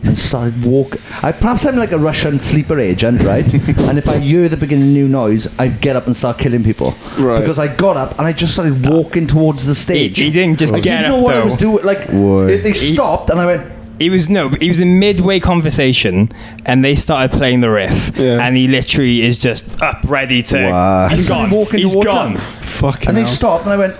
and 0.04 0.18
started 0.18 0.64
walking. 0.64 1.02
I 1.24 1.32
perhaps 1.32 1.66
I'm 1.66 1.78
like 1.78 1.92
a 1.92 1.98
Russian 1.98 2.40
sleeper 2.40 2.80
agent, 2.80 3.22
right? 3.24 3.46
and 3.88 3.98
if 3.98 4.08
I 4.08 4.20
hear 4.20 4.48
the 4.50 4.58
beginning 4.58 4.90
of 4.90 4.94
new 4.94 5.08
noise, 5.08 5.48
I 5.60 5.70
get 5.70 5.96
up 5.96 6.06
and 6.08 6.16
start 6.16 6.38
killing 6.38 6.64
people. 6.64 6.94
Right. 7.18 7.40
Because 7.40 7.58
I 7.58 7.74
got 7.74 7.98
up 7.98 8.12
and 8.20 8.28
I 8.28 8.34
just 8.34 8.54
started 8.54 8.86
walking 8.86 9.28
towards 9.28 9.66
the 9.66 9.74
stage. 9.76 10.18
he 10.18 10.30
didn't 10.30 10.60
just 10.60 10.74
I 10.74 10.80
get 10.80 11.02
didn't 11.02 11.06
up, 11.06 11.10
know 11.12 11.22
what 11.24 11.36
I 11.36 11.40
though. 11.40 11.46
was 11.46 11.56
doing. 11.56 11.84
Like 11.86 12.08
Why? 12.10 12.46
they, 12.48 12.58
they 12.60 12.74
stopped 12.74 13.30
and 13.30 13.40
I 13.40 13.46
went. 13.46 13.75
He 14.00 14.10
was 14.10 14.30
no, 14.30 14.50
he 14.50 14.68
was 14.68 14.80
in 14.80 15.00
midway 15.00 15.40
conversation, 15.40 16.30
and 16.66 16.84
they 16.84 16.96
started 16.96 17.32
playing 17.38 17.62
the 17.62 17.70
riff, 17.70 18.12
Yeah. 18.18 18.40
and 18.46 18.58
he 18.58 18.68
literally 18.68 19.22
is 19.24 19.38
just 19.38 19.64
up, 19.82 20.00
ready 20.06 20.42
to. 20.44 20.70
Wow. 20.70 21.08
He's 21.10 21.20
I 21.20 21.24
started 21.24 21.50
gone. 21.50 21.60
walking 21.60 21.80
He's 21.80 21.94
towards 21.94 22.08
gone. 22.08 22.34
them. 22.34 22.42
fucking 22.42 23.08
And 23.10 23.18
they 23.18 23.22
hell. 23.22 23.30
stopped, 23.30 23.64
and 23.66 23.74
I 23.74 23.78
went. 23.78 23.96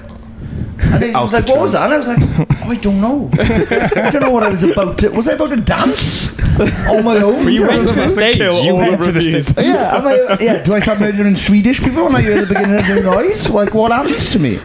And 0.78 1.04
he 1.04 1.12
was 1.12 1.32
like, 1.32 1.48
"What 1.48 1.62
was 1.62 1.72
that?" 1.72 1.86
And 1.86 1.94
I 1.94 1.98
was 1.98 2.08
like, 2.08 2.20
"Oh, 2.66 2.70
I 2.70 2.76
don't 2.76 3.00
know. 3.00 3.30
I 3.40 4.10
don't 4.12 4.22
know 4.22 4.30
what 4.30 4.44
I 4.44 4.50
was 4.50 4.64
about 4.64 4.98
to. 5.00 5.10
Was 5.10 5.28
I 5.30 5.34
about 5.34 5.50
to 5.52 5.56
dance 5.62 6.38
on 6.90 7.04
my 7.06 7.16
own? 7.18 7.46
But 7.46 7.54
you 7.54 7.60
Do 7.60 7.68
went 7.68 7.88
to 7.88 7.94
the 7.96 8.10
stage. 8.10 8.36
kill 8.36 8.62
You 8.64 8.72
all 8.72 8.78
went 8.80 9.00
the 9.00 9.06
to 9.06 9.12
the 9.14 9.20
reviews. 9.20 9.48
stage. 9.48 9.66
yeah, 9.66 9.96
am 9.96 10.06
I, 10.06 10.38
yeah. 10.42 10.62
Do 10.64 10.74
I 10.74 10.82
start 10.82 11.00
murdering 11.00 11.36
Swedish 11.36 11.80
people 11.82 12.04
when 12.04 12.16
I 12.16 12.22
hear 12.22 12.40
the 12.42 12.46
beginning 12.48 12.78
of 12.80 12.88
the 12.88 13.02
noise? 13.04 13.50
Like, 13.50 13.74
what 13.74 13.94
happens 13.94 14.30
to 14.32 14.40
me? 14.40 14.60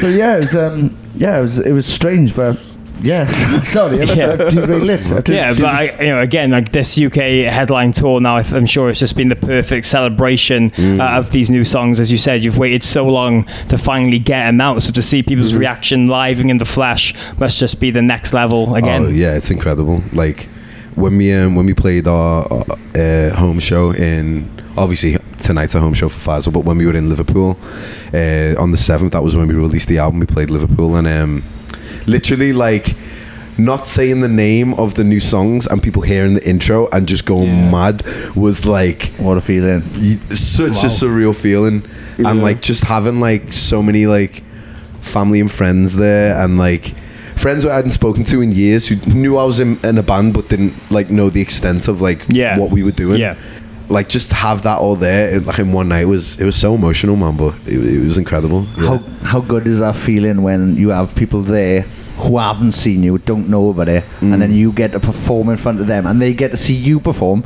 But 0.00 0.12
yeah, 0.12 0.36
it 0.36 0.44
was 0.44 0.54
um, 0.56 0.96
yeah, 1.16 1.38
it 1.38 1.42
was 1.42 1.58
it 1.58 1.72
was 1.72 1.86
strange, 1.86 2.34
but 2.34 2.56
yeah. 3.02 3.30
Sorry, 3.62 3.98
Yeah. 3.98 4.14
yeah. 4.14 4.36
derailed 4.50 4.90
it. 4.90 5.10
I 5.10 5.20
did- 5.20 5.28
Yeah, 5.34 5.52
but 5.54 5.64
I, 5.64 5.96
you 6.02 6.08
know, 6.08 6.20
again, 6.20 6.50
like 6.50 6.72
this 6.72 6.98
UK 6.98 7.44
headline 7.50 7.92
tour 7.92 8.20
now, 8.20 8.36
I'm 8.36 8.66
sure 8.66 8.90
it's 8.90 9.00
just 9.00 9.16
been 9.16 9.28
the 9.28 9.36
perfect 9.36 9.86
celebration 9.86 10.72
uh, 11.00 11.18
of 11.18 11.30
these 11.30 11.50
new 11.50 11.64
songs. 11.64 12.00
As 12.00 12.10
you 12.10 12.18
said, 12.18 12.42
you've 12.44 12.58
waited 12.58 12.82
so 12.82 13.06
long 13.06 13.44
to 13.68 13.78
finally 13.78 14.18
get 14.18 14.46
them 14.46 14.60
out, 14.60 14.82
so 14.82 14.92
to 14.92 15.02
see 15.02 15.22
people's 15.22 15.54
reaction 15.54 16.06
live 16.08 16.40
and 16.40 16.50
in 16.50 16.58
the 16.58 16.64
flesh 16.64 17.14
must 17.38 17.58
just 17.58 17.80
be 17.80 17.90
the 17.90 18.02
next 18.02 18.32
level 18.32 18.74
again. 18.74 19.04
Oh 19.04 19.08
yeah, 19.08 19.34
it's 19.36 19.50
incredible. 19.50 20.02
Like 20.12 20.48
when 20.94 21.16
we 21.18 21.32
um, 21.34 21.54
when 21.54 21.66
we 21.66 21.74
played 21.74 22.06
our 22.08 22.46
uh, 22.94 23.30
home 23.34 23.60
show 23.60 23.92
in 23.92 24.50
obviously 24.78 25.16
tonight's 25.42 25.74
a 25.74 25.80
home 25.80 25.94
show 25.94 26.08
for 26.08 26.18
Faisal, 26.30 26.52
but 26.52 26.60
when 26.60 26.76
we 26.78 26.86
were 26.86 26.96
in 26.96 27.08
Liverpool 27.08 27.58
uh, 28.14 28.54
on 28.60 28.70
the 28.72 28.76
seventh, 28.78 29.12
that 29.12 29.22
was 29.22 29.36
when 29.36 29.46
we 29.48 29.54
released 29.54 29.88
the 29.88 29.98
album. 29.98 30.20
We 30.20 30.26
played 30.26 30.50
Liverpool 30.50 30.96
and 30.96 31.06
um, 31.06 31.42
literally 32.06 32.52
like 32.52 32.94
not 33.58 33.86
saying 33.86 34.20
the 34.20 34.28
name 34.28 34.74
of 34.74 34.94
the 34.94 35.04
new 35.04 35.18
songs 35.20 35.66
and 35.66 35.82
people 35.82 36.02
hearing 36.02 36.34
the 36.34 36.46
intro 36.48 36.88
and 36.92 37.08
just 37.08 37.24
going 37.24 37.70
mad 37.70 38.04
was 38.36 38.66
like 38.66 39.06
What 39.18 39.38
a 39.38 39.40
feeling. 39.40 39.80
such 40.34 40.84
a 40.84 40.88
surreal 40.88 41.34
feeling 41.34 41.82
and 42.18 42.42
like 42.42 42.60
just 42.60 42.84
having 42.84 43.18
like 43.20 43.52
so 43.52 43.82
many 43.82 44.06
like 44.06 44.42
family 45.00 45.40
and 45.40 45.50
friends 45.50 45.96
there 45.96 46.36
and 46.42 46.58
like 46.58 46.94
friends 47.34 47.62
who 47.64 47.70
I 47.70 47.76
hadn't 47.76 47.92
spoken 47.92 48.24
to 48.24 48.40
in 48.42 48.52
years 48.52 48.88
who 48.88 48.96
knew 49.12 49.36
I 49.38 49.44
was 49.44 49.60
in, 49.60 49.78
in 49.84 49.96
a 49.98 50.02
band 50.02 50.34
but 50.34 50.48
didn't 50.48 50.74
like 50.90 51.08
know 51.10 51.30
the 51.30 51.40
extent 51.40 51.88
of 51.88 52.00
like 52.02 52.24
Yeah. 52.28 52.58
what 52.58 52.70
we 52.70 52.82
were 52.82 52.90
doing 52.92 53.18
Yeah. 53.20 53.36
Like 53.88 54.08
just 54.08 54.32
have 54.32 54.62
that 54.62 54.78
all 54.78 54.96
there 54.96 55.30
in, 55.30 55.44
like 55.44 55.58
in 55.58 55.72
one 55.72 55.88
night 55.88 56.06
was 56.06 56.40
it 56.40 56.44
was 56.44 56.56
so 56.56 56.74
emotional 56.74 57.16
man 57.16 57.36
but 57.36 57.54
it, 57.66 57.74
it 57.74 58.00
was 58.00 58.18
incredible 58.18 58.62
How 58.62 58.94
yeah. 58.94 58.98
how 59.22 59.40
good 59.40 59.66
is 59.66 59.78
that 59.78 59.96
feeling 59.96 60.42
when 60.42 60.76
you 60.76 60.90
have 60.90 61.14
people 61.14 61.42
there 61.42 61.86
who 62.18 62.38
haven't 62.38 62.72
seen 62.72 63.02
you, 63.02 63.18
don't 63.18 63.48
know 63.48 63.70
about 63.70 63.88
it, 63.88 64.04
and 64.20 64.40
then 64.40 64.50
mm. 64.50 64.56
you 64.56 64.72
get 64.72 64.92
to 64.92 65.00
perform 65.00 65.50
in 65.50 65.56
front 65.56 65.80
of 65.80 65.86
them, 65.86 66.06
and 66.06 66.20
they 66.20 66.32
get 66.32 66.50
to 66.50 66.56
see 66.56 66.74
you 66.74 66.98
perform. 66.98 67.44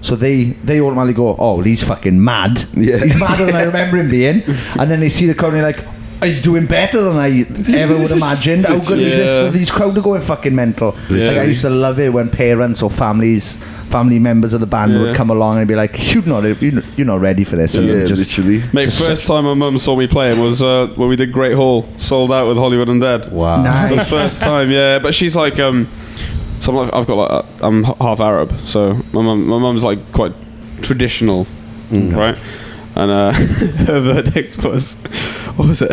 So 0.00 0.14
they 0.14 0.44
they 0.64 0.80
automatically 0.80 1.14
go, 1.14 1.36
oh, 1.36 1.60
he's 1.60 1.82
fucking 1.82 2.22
mad. 2.22 2.64
Yeah. 2.74 2.98
He's 2.98 3.16
madder 3.20 3.46
than 3.46 3.56
I 3.56 3.62
remember 3.62 3.96
him 3.96 4.08
being. 4.08 4.42
And 4.78 4.90
then 4.90 5.00
they 5.00 5.08
see 5.08 5.26
the 5.26 5.34
crowd 5.34 5.54
and 5.54 5.56
they're 5.56 5.62
like, 5.64 5.84
"Oh, 5.84 5.94
he's 6.22 6.42
doing 6.42 6.66
better 6.66 7.00
than 7.02 7.16
I 7.16 7.40
ever 7.76 7.96
would 7.96 8.10
imagined. 8.10 8.66
How 8.66 8.78
good 8.78 8.98
is 8.98 9.12
Yeah. 9.16 9.24
this? 9.24 9.52
These 9.54 9.70
crowd 9.70 9.96
are 9.96 10.00
going 10.00 10.20
fucking 10.20 10.54
mental. 10.54 10.96
Like 11.08 11.22
I 11.36 11.42
used 11.44 11.62
to 11.62 11.70
love 11.70 12.00
it 12.00 12.12
when 12.12 12.28
parents 12.28 12.82
or 12.82 12.90
families, 12.90 13.56
family 13.88 14.18
members 14.18 14.52
of 14.52 14.60
the 14.60 14.66
band 14.66 14.92
Yeah. 14.92 15.02
would 15.02 15.14
come 15.16 15.30
along 15.30 15.58
and 15.58 15.68
be 15.68 15.74
like, 15.74 16.12
you're 16.14 16.24
not, 16.24 16.42
you're 16.60 16.82
you're 16.96 17.06
not 17.06 17.20
ready 17.20 17.44
for 17.44 17.56
this. 17.56 17.74
And 17.76 17.86
yeah 17.86 17.94
then 17.94 18.06
just 18.06 18.36
literally 18.36 18.62
Mate, 18.72 18.84
Just 18.86 19.04
first 19.06 19.26
time 19.26 19.44
my 19.44 19.54
mum 19.54 19.78
saw 19.78 19.96
me 19.96 20.06
playing 20.06 20.40
was 20.40 20.62
uh, 20.62 20.88
when 20.96 21.08
we 21.08 21.16
did 21.16 21.32
Great 21.32 21.54
Hall, 21.54 21.88
sold 21.98 22.32
out 22.32 22.48
with 22.48 22.56
Hollywood 22.56 22.88
Undead. 22.88 23.30
wow 23.30 23.62
Nice. 23.62 24.10
The 24.10 24.16
first 24.16 24.42
time, 24.42 24.70
yeah. 24.70 24.98
But 24.98 25.14
she's 25.14 25.36
like, 25.36 25.58
um, 25.60 25.88
so 26.60 26.72
I'm 26.72 26.84
like, 26.86 26.94
I've 26.94 27.06
got 27.06 27.14
like, 27.14 27.30
uh, 27.30 27.42
I'm 27.66 27.84
half 27.84 28.18
Arab, 28.20 28.52
so 28.64 28.94
my 29.12 29.22
mum, 29.22 29.46
my 29.46 29.58
mum's 29.58 29.84
like 29.84 30.00
quite 30.12 30.32
traditional, 30.82 31.46
right? 31.92 32.36
And 32.97 33.09
uh, 33.11 33.31
her 33.87 33.99
verdict 34.01 34.63
was, 34.63 34.93
what 35.55 35.67
was 35.67 35.81
it? 35.81 35.91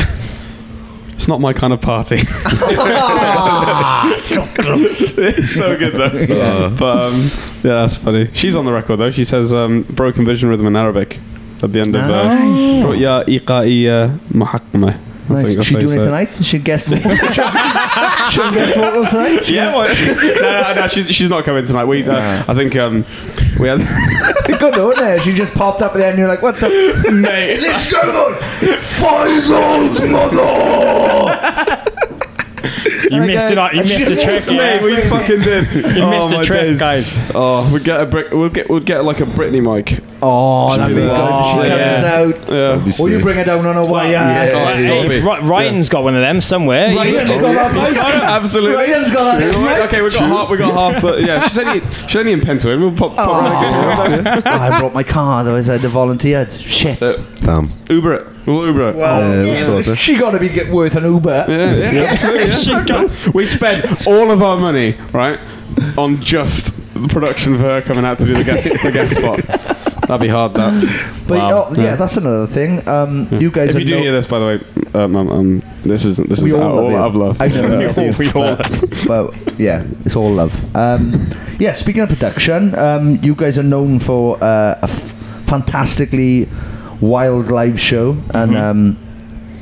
It's 1.14 1.28
not 1.28 1.40
my 1.40 1.52
kind 1.52 1.72
of 1.72 1.80
party. 1.82 2.18
so 4.18 4.46
close. 4.54 5.18
it's 5.18 5.50
so 5.54 5.76
good 5.78 5.94
though. 5.94 6.70
But 6.78 6.98
um, 7.12 7.20
yeah, 7.62 7.82
that's 7.82 7.96
funny. 7.98 8.28
She's 8.32 8.56
on 8.56 8.64
the 8.64 8.72
record 8.72 8.96
though. 8.96 9.10
She 9.10 9.24
says 9.24 9.52
um, 9.52 9.82
broken 9.90 10.24
vision 10.26 10.48
rhythm 10.48 10.66
in 10.66 10.76
Arabic 10.76 11.18
at 11.62 11.72
the 11.72 11.80
end 11.80 11.94
of 11.94 12.02
uh, 12.02 12.24
Nice. 12.24 12.82
رؤيا 12.84 13.28
إيقائية 13.28 14.10
محكمة. 14.34 14.94
I 15.27 15.33
Nice. 15.33 15.45
think 15.47 15.59
Is 15.59 15.65
she 15.65 15.75
doing 15.75 15.83
it 15.85 16.11
how 16.11 16.19
you 16.19 16.25
say 16.27 16.33
tonight? 16.33 16.45
She 16.45 16.59
guest 16.59 16.87
vocals? 16.87 17.19
she 18.31 18.41
guest 18.51 18.75
vocals 18.75 19.09
tonight? 19.09 19.49
Yeah, 19.49 19.75
well, 19.75 19.87
no, 20.15 20.41
no, 20.41 20.73
no, 20.81 20.87
she's, 20.87 21.09
she's 21.15 21.29
not 21.29 21.43
coming 21.45 21.65
tonight. 21.65 21.85
We, 21.85 22.03
uh, 22.07 22.43
I 22.47 22.53
think 22.53 22.75
um, 22.75 23.03
we 23.59 23.67
had. 23.67 23.79
Good, 24.45 24.77
isn't 24.77 25.03
it? 25.03 25.21
She 25.23 25.33
just 25.33 25.55
popped 25.55 25.81
up 25.81 25.93
there 25.93 26.09
and 26.09 26.19
you're 26.19 26.27
like, 26.27 26.43
what 26.43 26.55
the? 26.59 26.69
Mate, 27.11 27.59
Let's 27.61 27.91
go, 27.91 28.37
Faisal's 28.61 30.01
mother! 30.01 31.91
You 33.11 33.21
missed 33.21 33.51
it. 33.51 33.55
You 33.55 33.61
And 33.61 33.89
missed 33.89 34.07
the 34.07 34.15
trick. 34.15 34.27
walks 34.27 34.47
away. 34.47 34.57
Yeah. 34.57 34.81
mate, 34.81 34.83
we 34.83 35.09
fucking 35.09 35.41
did. 35.41 35.95
You 35.95 36.01
oh, 36.03 36.09
missed 36.09 36.29
the 36.29 36.43
trick, 36.43 36.61
days. 36.61 36.79
guys. 36.79 37.13
Oh, 37.35 37.71
we 37.73 37.79
get 37.79 38.01
a 38.01 38.05
brick. 38.05 38.31
We'll 38.31 38.49
get. 38.49 38.69
We'll 38.69 38.79
get 38.79 39.03
like 39.05 39.19
a 39.19 39.25
Britney 39.25 39.61
mic. 39.61 40.01
Oh, 40.27 40.77
that'd 40.77 40.95
be 40.95 41.01
good. 41.01 41.11
Oh, 41.13 41.61
she 41.63 41.69
comes 41.69 42.03
out. 42.03 42.51
Yeah. 42.51 43.03
Or 43.03 43.09
you 43.09 43.19
bring 43.21 43.37
her 43.37 43.43
down 43.43 43.65
on 43.65 43.77
a 43.77 43.85
wire. 43.85 44.11
Yeah. 44.11 44.49
Oh, 44.53 44.69
it's 44.73 44.83
hey, 44.83 45.07
be. 45.07 45.19
Ry- 45.21 45.39
Ryan's 45.39 45.89
got 45.89 46.03
one 46.03 46.15
of 46.15 46.21
them 46.21 46.41
somewhere. 46.41 46.89
He's- 46.89 47.11
Ryan's 47.11 47.37
got 47.39 47.53
that 47.53 47.73
He's 47.75 47.89
voice. 47.89 48.01
got 48.01 48.15
it, 48.15 48.23
absolutely. 48.23 48.75
Ryan's 48.75 49.11
got 49.11 49.39
that. 49.39 49.81
Okay, 49.87 50.01
we've 50.01 50.13
got 50.13 50.23
half. 50.29 50.49
We 50.49 50.57
got 50.57 50.73
half. 50.93 51.01
The, 51.01 51.21
yeah, 51.21 51.47
she's 51.47 51.57
only 51.59 51.81
she's 52.07 52.15
only 52.15 52.31
in 52.33 52.41
Pentwyn. 52.41 52.79
We'll 52.79 52.91
pop, 52.93 53.15
pop 53.15 53.41
round. 53.41 54.27
Oh, 54.27 54.41
I 54.45 54.79
brought 54.79 54.93
my 54.93 55.03
car, 55.03 55.41
otherwise 55.41 55.69
I'd 55.69 55.81
have 55.81 55.91
volunteered. 55.91 56.49
Shit. 56.49 57.01
Uh, 57.01 57.17
damn 57.41 57.69
Uber 57.89 58.13
it. 58.13 58.27
We'll 58.45 58.65
Uber 58.67 58.89
it. 58.89 58.95
yeah, 58.95 59.37
we'll 59.67 59.83
sort 59.83 59.87
it. 59.97 59.99
She 59.99 60.17
got 60.17 60.31
to 60.31 60.39
be 60.39 60.49
get 60.49 60.69
worth 60.71 60.95
an 60.95 61.03
Uber. 61.03 61.45
Yeah, 61.47 61.91
yeah, 61.91 62.01
absolutely. 62.11 62.45
yeah. 62.47 62.55
She's 62.55 62.81
got. 62.81 63.33
We 63.33 63.45
spent 63.45 64.07
all 64.07 64.31
of 64.31 64.41
our 64.41 64.57
money, 64.57 64.95
right, 65.11 65.39
on 65.97 66.21
just 66.21 66.75
the 66.93 67.07
production 67.09 67.55
of 67.55 67.59
her 67.61 67.81
coming 67.81 68.05
out 68.05 68.17
to 68.19 68.25
do 68.25 68.33
the 68.35 68.43
guest 68.43 68.69
the 68.83 68.91
guest 68.91 69.15
spot. 69.17 69.39
That'd 70.07 70.21
be 70.21 70.27
hard. 70.27 70.53
That. 70.53 70.73
But 71.27 71.37
Wow. 71.39 71.67
oh, 71.69 71.73
yeah, 71.75 71.95
that's 71.95 72.17
another 72.17 72.47
thing. 72.47 72.87
Um, 72.87 73.27
You 73.31 73.49
guys 73.51 73.69
If 73.71 73.75
are 73.75 73.79
you 73.79 73.85
do 73.85 73.95
no- 73.95 74.01
hear 74.03 74.11
this, 74.11 74.27
by 74.27 74.39
the 74.39 74.45
way, 74.45 74.59
um, 74.93 75.15
um, 75.15 75.29
um, 75.29 75.63
this 75.83 76.05
isn't. 76.05 76.29
This 76.29 76.39
We 76.41 76.49
is 76.49 76.53
all 76.53 76.61
all, 76.63 76.75
love 76.83 76.91
you. 76.91 76.97
out 76.97 77.07
of 77.07 77.15
love. 77.15 77.41
I 77.41 77.47
know 77.47 77.79
Yeah. 77.79 77.93
we 78.19 78.29
all- 78.31 78.45
We 78.45 78.47
all- 78.49 78.57
but 79.07 79.59
yeah, 79.59 79.83
it's 80.05 80.15
all 80.15 80.29
love. 80.31 80.53
Um, 80.75 81.13
yeah, 81.59 81.73
speaking 81.73 82.01
of 82.03 82.09
production, 82.09 82.75
um, 82.77 83.19
you 83.23 83.33
guys 83.35 83.57
are 83.57 83.63
known 83.63 83.99
for 83.99 84.37
uh, 84.43 84.75
a 84.81 84.83
f- 84.83 85.13
fantastically 85.47 86.47
wild 87.01 87.49
live 87.51 87.79
show, 87.79 88.17
and 88.33 88.51
Mm-hmm. 88.51 88.55
um, 88.57 88.97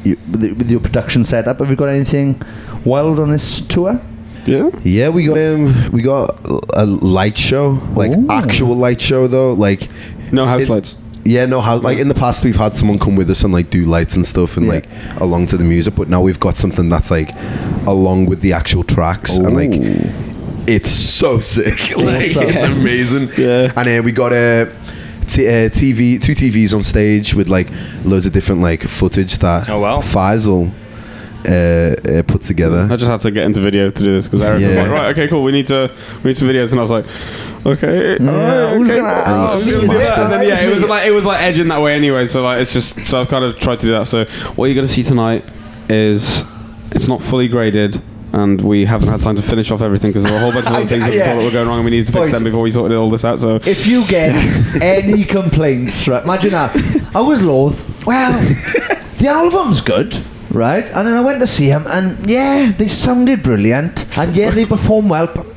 you, 0.03 0.17
with, 0.31 0.41
the- 0.41 0.51
with 0.53 0.69
your 0.71 0.79
production 0.81 1.23
setup, 1.25 1.59
have 1.59 1.69
you 1.69 1.75
got 1.77 1.89
anything 1.89 2.41
wild 2.83 3.19
on 3.19 3.29
this 3.31 3.61
tour? 3.61 3.99
Yeah. 4.45 4.69
Yeah, 4.83 5.07
we 5.07 5.25
got 5.27 5.37
um, 5.37 5.89
we 5.93 6.01
got 6.01 6.37
a 6.73 6.85
light 6.85 7.37
show, 7.37 7.79
like 7.95 8.11
Ooh. 8.11 8.27
actual 8.29 8.75
light 8.75 8.99
show 8.99 9.25
though. 9.25 9.53
Like 9.53 9.87
No 10.33 10.45
house 10.45 10.63
It- 10.63 10.69
lights. 10.69 10.97
Yeah, 11.25 11.45
no, 11.45 11.61
how 11.61 11.77
like 11.77 11.99
in 11.99 12.09
the 12.09 12.13
past 12.15 12.43
we've 12.43 12.57
had 12.57 12.75
someone 12.75 12.99
come 12.99 13.15
with 13.15 13.29
us 13.29 13.45
and 13.45 13.53
like 13.53 13.69
do 13.69 13.85
lights 13.85 14.17
and 14.17 14.25
stuff 14.25 14.57
and 14.57 14.65
Yeah. 14.65 14.73
like 14.73 14.87
along 15.21 15.47
to 15.47 15.57
the 15.57 15.63
music, 15.63 15.95
but 15.95 16.09
now 16.09 16.19
we've 16.21 16.39
got 16.39 16.57
something 16.57 16.89
that's 16.89 17.09
like 17.11 17.31
along 17.87 18.25
with 18.25 18.41
the 18.41 18.51
actual 18.51 18.83
tracks 18.83 19.37
and 19.37 19.55
like 19.55 19.71
it's 20.67 20.89
so 20.89 21.39
sick. 21.39 21.79
like 21.97 22.25
Awesome. 22.25 22.43
it's 22.49 22.63
amazing. 22.65 23.29
Yeah. 23.37 23.71
And 23.77 23.87
uh, 23.87 24.01
we 24.03 24.11
got 24.11 24.33
a 24.33 24.69
t- 25.27 25.47
uh, 25.47 25.69
TV, 25.69 26.21
two 26.21 26.33
TVs 26.35 26.73
on 26.73 26.83
stage 26.83 27.33
with 27.33 27.47
like 27.47 27.69
loads 28.03 28.25
of 28.25 28.33
different 28.33 28.61
like 28.61 28.83
footage 28.83 29.37
that 29.37 29.69
Oh, 29.69 29.79
wow. 29.79 30.01
Faisal 30.01 30.71
uh, 31.45 31.95
uh, 32.19 32.23
put 32.23 32.43
together. 32.43 32.87
I 32.89 32.95
just 32.95 33.09
had 33.11 33.21
to 33.21 33.31
get 33.31 33.43
into 33.45 33.59
video 33.61 33.89
to 33.89 34.03
do 34.03 34.13
this 34.13 34.27
because 34.27 34.41
Eric 34.41 34.61
was 34.61 34.75
like, 34.77 34.89
right, 34.89 35.09
okay, 35.11 35.27
cool, 35.27 35.43
we 35.43 35.51
need 35.51 35.67
to 35.67 35.91
we 36.23 36.29
need 36.29 36.37
some 36.37 36.47
videos, 36.47 36.71
and 36.71 36.79
I 36.79 36.81
was 36.83 36.91
like, 36.91 37.05
okay, 37.65 38.17
alright, 38.19 38.77
who's 38.77 38.89
okay, 38.89 38.99
gonna- 38.99 39.23
cool. 39.23 39.33
oh, 39.35 39.47
who's 39.53 39.73
gonna 39.73 39.83
is 39.85 39.91
do 39.91 39.97
this 39.97 40.09
that? 40.09 40.15
the 40.15 40.23
And 40.23 40.33
then 40.33 40.47
yeah, 40.47 40.61
it 40.61 40.73
was 40.73 40.83
like 40.83 41.07
it 41.07 41.11
was 41.11 41.25
like 41.25 41.41
edging 41.41 41.67
that 41.69 41.81
way 41.81 41.93
anyway. 41.93 42.25
So 42.27 42.43
like 42.43 42.61
it's 42.61 42.73
just 42.73 43.05
so 43.05 43.21
I've 43.21 43.29
kind 43.29 43.43
of 43.45 43.57
tried 43.59 43.79
to 43.81 43.85
do 43.87 43.91
that. 43.93 44.07
So 44.07 44.25
what 44.55 44.65
you're 44.65 44.75
gonna 44.75 44.87
see 44.87 45.03
tonight 45.03 45.43
is 45.89 46.43
it's 46.91 47.07
not 47.07 47.21
fully 47.21 47.47
graded. 47.47 48.01
And 48.35 48.59
we 48.61 48.85
haven't 48.85 49.09
had 49.09 49.21
time 49.21 49.35
to 49.35 49.43
finish 49.43 49.69
off 49.69 49.83
everything 49.83 50.09
because 50.09 50.23
there 50.23 50.31
were 50.31 50.39
a 50.39 50.41
whole 50.41 50.51
bunch 50.51 50.65
of 50.65 50.73
other 50.77 50.87
things 50.87 51.07
Yeah. 51.07 51.35
that 51.35 51.37
were 51.37 51.51
going 51.51 51.67
wrong, 51.67 51.77
and 51.77 51.85
we 51.85 51.91
needed 51.91 52.07
to 52.07 52.13
fix 52.13 52.23
Boys. 52.23 52.31
them 52.31 52.43
before 52.43 52.61
we 52.63 52.71
sorted 52.71 52.97
all 52.97 53.07
this 53.11 53.23
out. 53.23 53.37
So 53.37 53.57
If 53.63 53.85
you 53.85 54.03
get 54.07 54.33
any 54.81 55.23
complaints, 55.23 56.07
right? 56.07 56.23
Imagine 56.23 56.49
that. 56.49 57.11
I 57.13 57.21
was 57.21 57.43
loath. 57.43 58.07
Well, 58.07 58.31
the 59.19 59.27
album's 59.27 59.81
good, 59.81 60.13
right? 60.53 60.89
And 60.91 61.07
then 61.07 61.13
I 61.15 61.21
went 61.21 61.39
to 61.41 61.47
see 61.47 61.67
them, 61.67 61.85
and 61.87 62.29
yeah, 62.29 62.71
they 62.71 62.87
sounded 62.87 63.43
brilliant, 63.43 64.17
and 64.17 64.35
yeah, 64.35 64.51
they 64.51 64.65
perform 64.65 65.09
well, 65.09 65.27
but. 65.27 65.47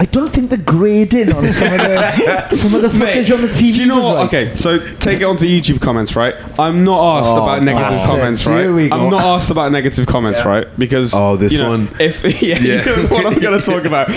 I 0.00 0.04
don't 0.04 0.30
think 0.32 0.50
the 0.50 0.56
grading 0.58 1.32
on 1.32 1.50
some 1.50 1.72
of 1.72 1.80
the 1.80 2.48
some 2.54 2.72
of 2.72 2.82
the 2.82 2.88
footage 2.88 3.32
on 3.32 3.42
the 3.42 3.48
TV 3.48 3.74
Do 3.74 3.80
you 3.80 3.86
know 3.88 3.96
was 3.96 4.04
what? 4.04 4.14
right. 4.16 4.26
Okay, 4.44 4.54
so 4.54 4.78
take 4.98 5.20
it 5.22 5.24
onto 5.24 5.44
YouTube 5.44 5.80
comments, 5.80 6.14
right? 6.14 6.36
I'm 6.56 6.84
not 6.84 7.18
asked 7.18 7.30
Oh, 7.36 7.42
about 7.42 7.64
negative 7.64 7.98
comments, 8.06 8.46
right? 8.46 8.68
We 8.70 8.88
go. 8.90 8.94
I'm 8.94 9.10
not 9.10 9.24
asked 9.24 9.50
about 9.50 9.72
negative 9.72 10.06
comments, 10.06 10.44
right? 10.44 10.68
Because 10.78 11.12
Oh, 11.14 11.34
this 11.36 11.52
you 11.52 11.58
know, 11.58 11.70
one. 11.70 11.88
If 11.98 12.22
yeah, 12.40 12.58
Yeah. 12.60 12.78
you 12.78 12.96
know 12.96 13.08
what 13.08 13.26
I'm 13.26 13.40
going 13.40 13.58
to 13.58 13.66
talk 13.66 13.86
about. 13.86 14.08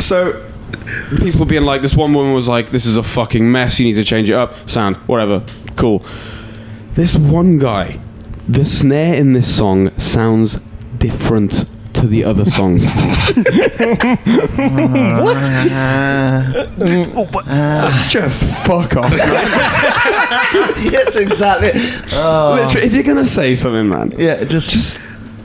So 0.00 0.50
people 1.18 1.44
being 1.44 1.64
like, 1.64 1.82
this 1.82 1.94
one 1.94 2.14
woman 2.14 2.32
was 2.32 2.48
like, 2.48 2.70
"This 2.70 2.86
is 2.86 2.96
a 2.96 3.02
fucking 3.02 3.52
mess. 3.52 3.78
You 3.78 3.84
need 3.84 3.96
to 3.96 4.04
change 4.04 4.30
it 4.30 4.34
up." 4.34 4.54
Sound, 4.66 4.96
whatever, 5.06 5.44
cool. 5.76 6.02
This 6.94 7.16
one 7.18 7.58
guy, 7.58 8.00
the 8.48 8.64
snare 8.64 9.14
in 9.14 9.32
this 9.34 9.54
song 9.56 9.96
sounds 9.98 10.56
different 10.98 11.64
to 11.94 12.06
the 12.06 12.24
other 12.24 12.44
songs. 12.44 12.84
What? 14.58 15.36
Just 18.08 18.66
fuck 18.66 18.96
off. 18.96 19.12
yes, 20.82 21.16
exactly. 21.16 21.72
Oh, 22.14 22.60
Literally, 22.64 22.86
if 22.86 22.94
you're 22.94 23.02
gonna 23.02 23.26
say 23.26 23.54
something, 23.54 23.88
man, 23.88 24.12
yeah, 24.16 24.44
just 24.44 24.70
just 24.70 25.00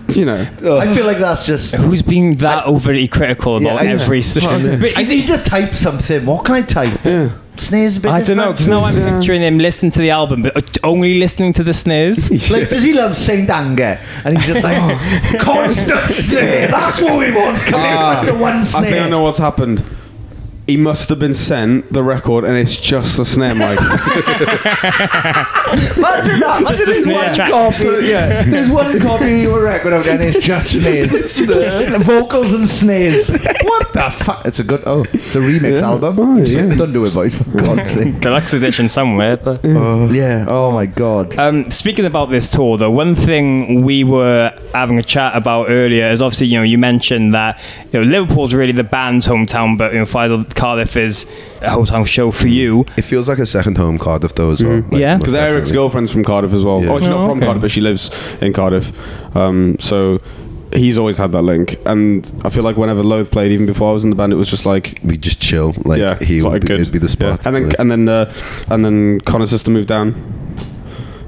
you 0.09 0.25
know, 0.25 0.41
I 0.79 0.93
feel 0.93 1.05
like 1.05 1.17
that's 1.17 1.45
just. 1.45 1.75
Who's 1.75 2.01
being 2.01 2.37
that 2.37 2.65
overly 2.65 3.07
critical 3.07 3.61
Yeah, 3.61 3.71
about 3.73 3.83
I- 3.83 3.87
every? 3.87 4.21
Fuck. 4.21 4.43
But 4.61 4.97
I 4.97 5.01
is 5.01 5.09
need 5.09 5.21
to 5.21 5.27
just 5.27 5.47
type 5.47 5.73
something. 5.73 6.25
What 6.25 6.45
can 6.45 6.55
I 6.55 6.61
type? 6.61 6.99
yeah. 7.03 7.29
Snares 7.55 7.97
a 7.97 8.01
bit 8.01 8.11
I 8.11 8.23
don't 8.23 8.37
know 8.37 8.51
because 8.51 8.67
now 8.67 8.83
I'm 8.83 8.95
picturing 8.95 9.41
him 9.41 9.59
listening 9.59 9.91
to 9.91 9.99
the 9.99 10.09
album, 10.09 10.41
but 10.41 10.57
uh, 10.57 10.61
only 10.83 11.19
listening 11.19 11.53
to 11.53 11.63
the 11.63 11.73
snares. 11.73 12.31
Like, 12.51 12.69
does 12.69 12.83
he 12.83 12.93
love 12.93 13.15
Saint 13.15 13.49
Anger? 13.49 13.99
And 14.25 14.37
he's 14.37 14.47
just 14.47 14.63
like, 14.63 14.77
oh. 14.81 15.37
constant 15.39 16.09
snare. 16.09 16.67
That's 16.67 17.01
what 17.01 17.17
we 17.17 17.31
want. 17.31 17.57
Come 17.59 17.81
here, 17.81 17.95
back 17.95 18.25
to 18.27 18.33
one 18.33 18.57
I 18.57 18.61
snare. 18.61 18.83
think 18.83 19.05
I 19.05 19.09
know 19.09 19.21
what's 19.21 19.39
happened. 19.39 19.83
He 20.65 20.77
must 20.77 21.09
have 21.09 21.19
been 21.19 21.33
sent 21.33 21.91
the 21.91 22.01
record, 22.03 22.45
and 22.45 22.55
it's 22.57 22.79
just 22.79 23.17
the 23.17 23.25
snare 23.25 23.53
mic. 23.53 23.77
Imagine 25.97 26.39
that. 26.39 26.63
Just 26.67 26.87
a 26.87 26.93
snare 26.93 27.15
one 27.17 27.35
track. 27.35 27.51
copy. 27.51 28.05
yeah, 28.05 28.43
there's 28.43 28.69
one 28.69 28.99
copy 28.99 29.33
of 29.35 29.41
your 29.41 29.61
record 29.63 29.93
out 29.93 30.05
there, 30.05 30.15
and 30.15 30.23
it's 30.23 30.45
just 30.45 30.71
snares, 30.79 31.37
vocals 32.05 32.53
and 32.53 32.67
snares. 32.67 33.29
What 33.63 33.91
the 33.93 34.09
fuck? 34.17 34.45
It's 34.45 34.59
a 34.59 34.63
good. 34.63 34.83
Oh, 34.85 35.03
it's 35.13 35.35
a 35.35 35.39
remix 35.39 35.81
album. 35.81 36.17
Oh, 36.19 36.43
So 36.45 36.59
yeah. 36.59 36.75
Don't 36.75 36.93
do 36.93 37.03
it, 37.05 37.13
boys. 37.13 37.35
For 37.35 37.43
God's 37.61 37.91
sake. 37.95 38.19
Deluxe 38.19 38.53
edition 38.53 38.87
somewhere, 38.89 39.37
but. 39.37 39.63
Yeah. 39.65 40.45
Oh 40.47 40.71
my 40.71 40.85
God. 40.85 41.37
Um, 41.37 41.69
speaking 41.71 42.05
about 42.05 42.27
this 42.29 42.49
tour, 42.49 42.77
though, 42.77 42.91
one 42.91 43.15
thing 43.15 43.83
we 43.83 44.03
were 44.03 44.57
having 44.73 44.97
a 44.99 45.03
chat 45.03 45.35
about 45.35 45.69
earlier 45.69 46.09
is 46.09 46.21
obviously, 46.21 46.47
you 46.47 46.57
know, 46.57 46.63
you 46.63 46.77
mentioned 46.77 47.33
that 47.33 47.61
you 47.91 47.99
know 47.99 48.05
Liverpool's 48.05 48.53
really 48.53 48.71
the 48.73 48.83
band's 48.83 49.27
hometown, 49.27 49.77
but 49.77 49.91
you 49.93 49.99
know, 49.99 50.05
Faisal 50.05 50.52
Cardiff 50.55 50.95
is 50.97 51.25
a 51.61 51.69
hometown 51.69 52.05
show 52.07 52.31
for 52.31 52.47
you. 52.47 52.85
It 52.97 53.03
feels 53.03 53.27
like 53.29 53.39
a 53.39 53.45
second 53.45 53.77
home 53.77 53.97
Cardiff 53.97 54.35
though 54.35 54.51
as 54.51 54.63
well. 54.63 54.81
like, 54.91 54.93
Yeah. 54.93 55.13
most 55.15 55.21
Because 55.21 55.33
Eric's 55.35 55.69
definitely. 55.69 55.73
girlfriend's 55.75 56.11
from 56.11 56.23
Cardiff 56.23 56.53
as 56.53 56.63
well. 56.65 56.81
Yeah. 56.83 56.91
Oh, 56.91 56.97
she's 56.99 57.07
Oh, 57.07 57.11
not 57.11 57.25
from 57.29 57.37
okay. 57.37 57.45
Cardiff, 57.45 57.61
but 57.61 57.71
she 57.71 57.81
lives 57.81 58.11
in 58.41 58.53
Cardiff. 58.53 58.91
Um, 59.35 59.77
so 59.79 60.21
he's 60.73 60.97
always 60.97 61.17
had 61.17 61.31
that 61.33 61.41
link. 61.43 61.77
And 61.85 62.31
I 62.43 62.49
feel 62.49 62.63
like 62.63 62.77
whenever 62.77 63.03
Loathe 63.03 63.29
played, 63.31 63.51
even 63.51 63.65
before 63.65 63.89
I 63.91 63.93
was 63.93 64.03
in 64.03 64.09
the 64.09 64.15
band, 64.15 64.33
it 64.33 64.37
was 64.37 64.49
just 64.49 64.65
like. 64.65 64.99
We 65.03 65.17
just 65.17 65.39
chill. 65.41 65.73
Like 65.85 65.99
yeah, 65.99 66.17
he 66.19 66.37
it's 66.37 66.45
would 66.45 66.51
like 66.53 66.61
be, 66.61 66.67
good. 66.67 66.79
it'd 66.81 66.93
be 66.93 66.99
the 66.99 67.07
spot. 67.09 67.41
Yeah. 67.41 67.47
And 67.47 67.55
then 67.55 67.63
like- 67.65 67.79
and 67.79 67.91
then 67.91 68.09
uh, 68.09 68.33
and 68.69 68.83
then 68.85 69.19
Connor's 69.21 69.51
sister 69.51 69.69
moved 69.71 69.87
down, 69.87 70.15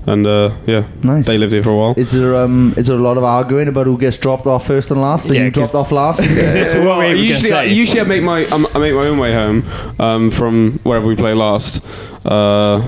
and 0.08 0.28
uh, 0.28 0.52
yeah, 0.68 0.86
Nice. 1.04 1.26
they 1.26 1.38
lived 1.38 1.52
here 1.54 1.64
for 1.64 1.72
a 1.72 1.76
while. 1.76 1.94
Is 1.98 2.12
there 2.12 2.36
um 2.36 2.74
is 2.78 2.88
there 2.88 2.98
a 2.98 3.02
lot 3.02 3.18
of 3.18 3.24
arguing 3.24 3.68
about 3.68 3.86
who 3.88 3.98
gets 3.98 4.18
dropped 4.18 4.46
off 4.46 4.66
first 4.68 4.92
and 4.92 5.02
last? 5.02 5.30
Are 5.30 5.34
Yeah, 5.34 5.46
you 5.46 5.52
'cause- 5.52 5.70
dropped 5.72 5.76
off 5.76 5.92
last? 5.92 6.20
this 6.28 6.76
what 6.76 6.84
well, 6.86 7.00
we 7.00 7.06
were 7.06 7.10
gonna 7.14 7.20
usually, 7.22 7.52
I, 7.54 7.64
usually 7.64 8.02
I 8.02 8.04
make 8.04 8.24
my 8.24 8.46
um, 8.48 8.68
I 8.74 8.78
make 8.80 8.94
my 8.94 9.06
own 9.08 9.18
way 9.18 9.34
home 9.34 9.64
um, 10.00 10.32
from 10.32 10.80
wherever 10.84 11.08
we 11.08 11.16
play 11.16 11.34
last. 11.34 11.82
Uh, 12.26 12.82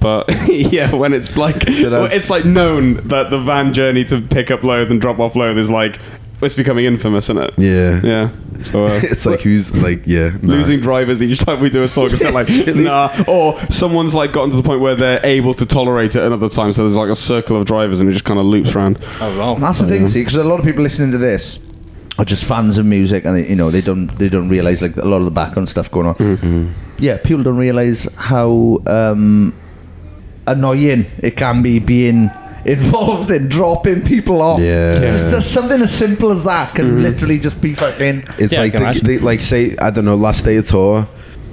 but 0.00 0.28
yeah, 0.48 0.94
when 0.94 1.12
it's 1.14 1.36
like 1.36 1.64
well, 1.66 2.04
it's 2.12 2.28
like 2.30 2.44
known 2.44 2.94
that 3.08 3.30
the 3.30 3.40
van 3.40 3.72
journey 3.72 4.04
to 4.04 4.20
pick 4.20 4.50
up 4.50 4.62
Loathe 4.62 4.90
and 4.90 5.00
drop 5.00 5.18
off 5.18 5.34
Loathe 5.34 5.58
is 5.58 5.70
like 5.70 5.98
it's 6.44 6.54
becoming 6.54 6.84
infamous, 6.84 7.30
isn't 7.30 7.42
it? 7.42 7.54
yeah. 7.58 8.00
Yeah. 8.02 8.62
So 8.62 8.86
uh, 8.86 8.90
it's 9.02 9.26
like 9.26 9.40
who's 9.40 9.74
like 9.82 10.06
yeah 10.06 10.30
nah. 10.40 10.54
losing 10.54 10.80
drivers 10.80 11.22
each 11.22 11.38
time 11.40 11.60
we 11.60 11.70
do 11.70 11.82
a 11.82 11.88
talk. 11.88 12.12
It's 12.12 12.22
like 12.22 12.48
nah, 12.76 13.24
or 13.26 13.60
someone's 13.70 14.14
like 14.14 14.32
gotten 14.32 14.50
to 14.50 14.56
the 14.56 14.62
point 14.62 14.80
where 14.80 14.94
they're 14.94 15.24
able 15.24 15.54
to 15.54 15.66
tolerate 15.66 16.16
it 16.16 16.22
another 16.22 16.48
time. 16.48 16.72
So 16.72 16.82
there's 16.82 16.96
like 16.96 17.10
a 17.10 17.16
circle 17.16 17.56
of 17.56 17.66
drivers 17.66 18.00
and 18.00 18.08
it 18.08 18.12
just 18.12 18.24
kind 18.24 18.38
of 18.40 18.46
loops 18.46 18.74
around. 18.74 18.98
Oh, 19.20 19.38
well. 19.38 19.54
That's 19.56 19.80
the 19.80 19.86
thing, 19.86 20.06
see, 20.08 20.20
because 20.20 20.36
a 20.36 20.44
lot 20.44 20.58
of 20.58 20.64
people 20.64 20.82
listening 20.82 21.10
to 21.12 21.18
this 21.18 21.60
are 22.18 22.24
just 22.24 22.44
fans 22.44 22.78
of 22.78 22.86
music, 22.86 23.24
and 23.24 23.36
they, 23.36 23.48
you 23.48 23.56
know 23.56 23.70
they 23.70 23.80
don't 23.80 24.06
they 24.18 24.28
don't 24.28 24.48
realize 24.48 24.82
like 24.82 24.96
a 24.96 25.04
lot 25.04 25.18
of 25.18 25.24
the 25.24 25.30
background 25.30 25.68
stuff 25.68 25.90
going 25.90 26.06
on. 26.06 26.14
Mm-hmm. 26.14 26.68
Yeah, 26.98 27.18
people 27.18 27.42
don't 27.42 27.56
realize 27.56 28.12
how 28.14 28.80
um, 28.86 29.54
annoying 30.46 31.06
it 31.18 31.36
can 31.36 31.62
be 31.62 31.78
being 31.78 32.30
involved 32.64 33.30
in 33.30 33.48
dropping 33.48 34.02
people 34.02 34.42
off. 34.42 34.60
Yeah. 34.60 35.00
just, 35.00 35.30
just 35.30 35.52
something 35.52 35.80
as 35.80 35.96
simple 35.96 36.30
as 36.30 36.44
that 36.44 36.74
can 36.74 36.86
mm-hmm. 36.86 37.02
literally 37.02 37.38
just 37.38 37.60
be 37.62 37.74
fucking. 37.74 38.24
It's 38.38 38.52
Yeah, 38.52 38.60
I 38.60 38.62
like 38.62 38.72
can 38.72 38.82
they, 38.82 38.88
imagine. 38.88 39.06
they 39.06 39.18
like 39.18 39.42
say 39.42 39.76
I 39.76 39.90
don't 39.90 40.04
know 40.04 40.16
last 40.16 40.44
day 40.44 40.56
of 40.56 40.68
tour 40.68 41.06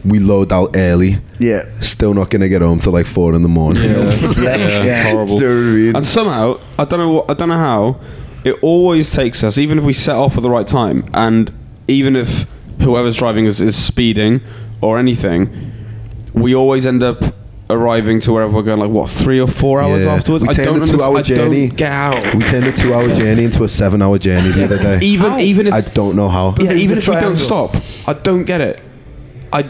we 0.04 0.20
load 0.20 0.52
out 0.52 0.76
early 0.76 1.18
Yeah, 1.40 1.66
still 1.80 2.14
not 2.14 2.30
gonna 2.30 2.50
get 2.50 2.62
home 2.62 2.80
till 2.80 2.92
like 2.92 3.06
four 3.06 3.34
in 3.34 3.44
the 3.44 3.50
morning 3.50 3.84
yeah, 3.84 3.92
Yeah, 4.42 4.84
it's 4.84 5.10
horrible. 5.10 5.38
Do 5.38 5.46
you 5.46 5.50
know 5.50 5.56
what 5.56 5.72
I 5.72 5.76
mean? 5.76 5.96
And 5.98 6.06
somehow, 6.06 6.60
I 6.80 6.86
don't 6.86 7.00
know. 7.00 7.10
What, 7.10 7.30
I 7.30 7.34
don't 7.34 7.50
know 7.50 7.58
how. 7.58 8.00
It 8.44 8.58
always 8.64 9.12
takes 9.12 9.44
us, 9.44 9.58
even 9.60 9.78
if 9.78 9.84
we 9.84 9.94
set 9.94 10.16
off 10.16 10.36
at 10.36 10.42
the 10.42 10.50
right 10.50 10.66
time, 10.66 11.04
and 11.14 11.52
even 11.88 12.16
if 12.16 12.48
whoever's 12.80 13.18
driving 13.18 13.46
us 13.46 13.60
is 13.60 13.76
speeding 13.82 14.42
or 14.82 14.98
anything, 14.98 15.72
we 16.34 16.56
always 16.56 16.86
end 16.88 17.04
up 17.04 17.36
arriving 17.72 18.20
to 18.22 18.34
wherever 18.34 18.54
we're 18.54 18.62
going. 18.64 18.80
Like 18.80 18.90
what, 18.92 19.10
three 19.10 19.40
or 19.40 19.48
four 19.48 19.82
hours 19.82 20.04
Yeah. 20.06 20.14
afterwards? 20.16 20.44
We 20.44 20.50
I 20.50 20.54
turned 20.54 20.68
don't 20.80 20.84
a 20.84 20.92
two-hour 20.92 21.16
understand- 21.18 21.40
I 21.42 21.44
don't 21.46 21.54
journey. 21.54 21.70
get 21.70 21.92
out. 21.92 22.36
we 22.36 22.44
turned 22.44 22.66
a 22.66 22.72
two 22.74 22.94
hour 22.94 23.14
journey 23.14 23.44
into 23.46 23.64
a 23.64 23.70
seven 23.70 24.02
hour 24.02 24.18
journey 24.20 24.50
the 24.52 24.66
other 24.66 24.78
day 24.78 25.00
Even 25.06 25.40
even 25.40 25.68
if 25.68 25.74
I 25.74 25.82
don't 25.82 26.16
know 26.16 26.30
how 26.30 26.56
yeah, 26.60 26.74
even 26.74 26.98
if 26.98 27.08
we 27.08 27.16
don't 27.16 27.38
stop, 27.38 27.76
I 28.08 28.14
don't 28.14 28.44
get 28.44 28.62
it. 28.62 28.82
I 29.54 29.64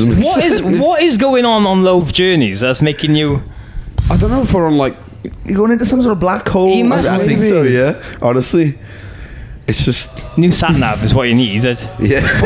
What 0.00 0.44
is 0.44 0.60
what 0.80 1.02
is 1.02 1.18
going 1.18 1.44
on 1.44 1.66
on 1.66 1.82
Loathe 1.84 2.12
Journeys 2.12 2.60
that's 2.60 2.82
making 2.82 3.14
you? 3.14 3.42
I 4.10 4.16
don't 4.16 4.30
know 4.30 4.42
if 4.42 4.52
we're 4.52 4.66
on 4.66 4.76
like 4.76 4.96
You're 5.44 5.56
going 5.56 5.70
into 5.72 5.84
some 5.84 6.02
sort 6.02 6.12
of 6.12 6.20
black 6.20 6.48
hole. 6.48 6.66
He 6.68 6.82
must- 6.82 7.08
I 7.08 7.18
think 7.26 7.40
so 7.42 7.62
yeah 7.62 8.02
honestly 8.20 8.78
it's 9.66 9.84
just 9.84 10.36
New 10.36 10.52
sat 10.52 10.78
nav 10.78 11.02
is 11.02 11.14
what 11.14 11.28
you 11.28 11.34
need. 11.34 11.64
It. 11.64 11.88
yeah 11.98 12.20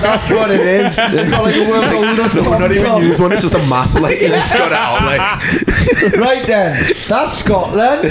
That's 0.00 0.30
what 0.30 0.50
it 0.50 0.60
is. 0.60 0.96
You've 1.12 1.30
got 1.30 1.44
like 1.44 1.56
a 1.56 1.68
world 1.68 1.84
of 1.84 1.90
no, 1.90 2.50
we're 2.50 2.58
not 2.58 2.72
even 2.72 3.02
use 3.02 3.20
one 3.20 3.32
it's 3.32 3.42
just 3.42 3.54
a 3.54 3.58
map 3.68 3.92
like 4.00 4.20
you 4.20 4.28
just 4.28 4.54
got 4.54 4.68
it 4.68 4.72
out 4.72 5.02
like 5.02 6.14
Right 6.16 6.46
then, 6.46 6.92
that's 7.08 7.32
Scotland. 7.32 8.10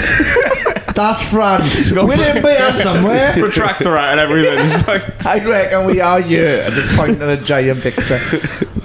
That's 0.94 1.28
France. 1.28 1.90
We're 1.90 2.12
in 2.12 2.42
here 2.42 2.72
somewhere. 2.72 3.32
protractor 3.32 3.96
out 3.96 4.12
and 4.12 4.20
everything. 4.20 4.66
It's 4.66 4.86
like, 4.86 5.26
I 5.26 5.44
reckon 5.44 5.86
we 5.86 6.00
are 6.00 6.20
here. 6.20 6.64
I 6.66 6.70
just 6.70 6.96
point 6.96 7.20
at 7.20 7.28
a 7.28 7.42
giant 7.42 7.82
picture. 7.82 8.20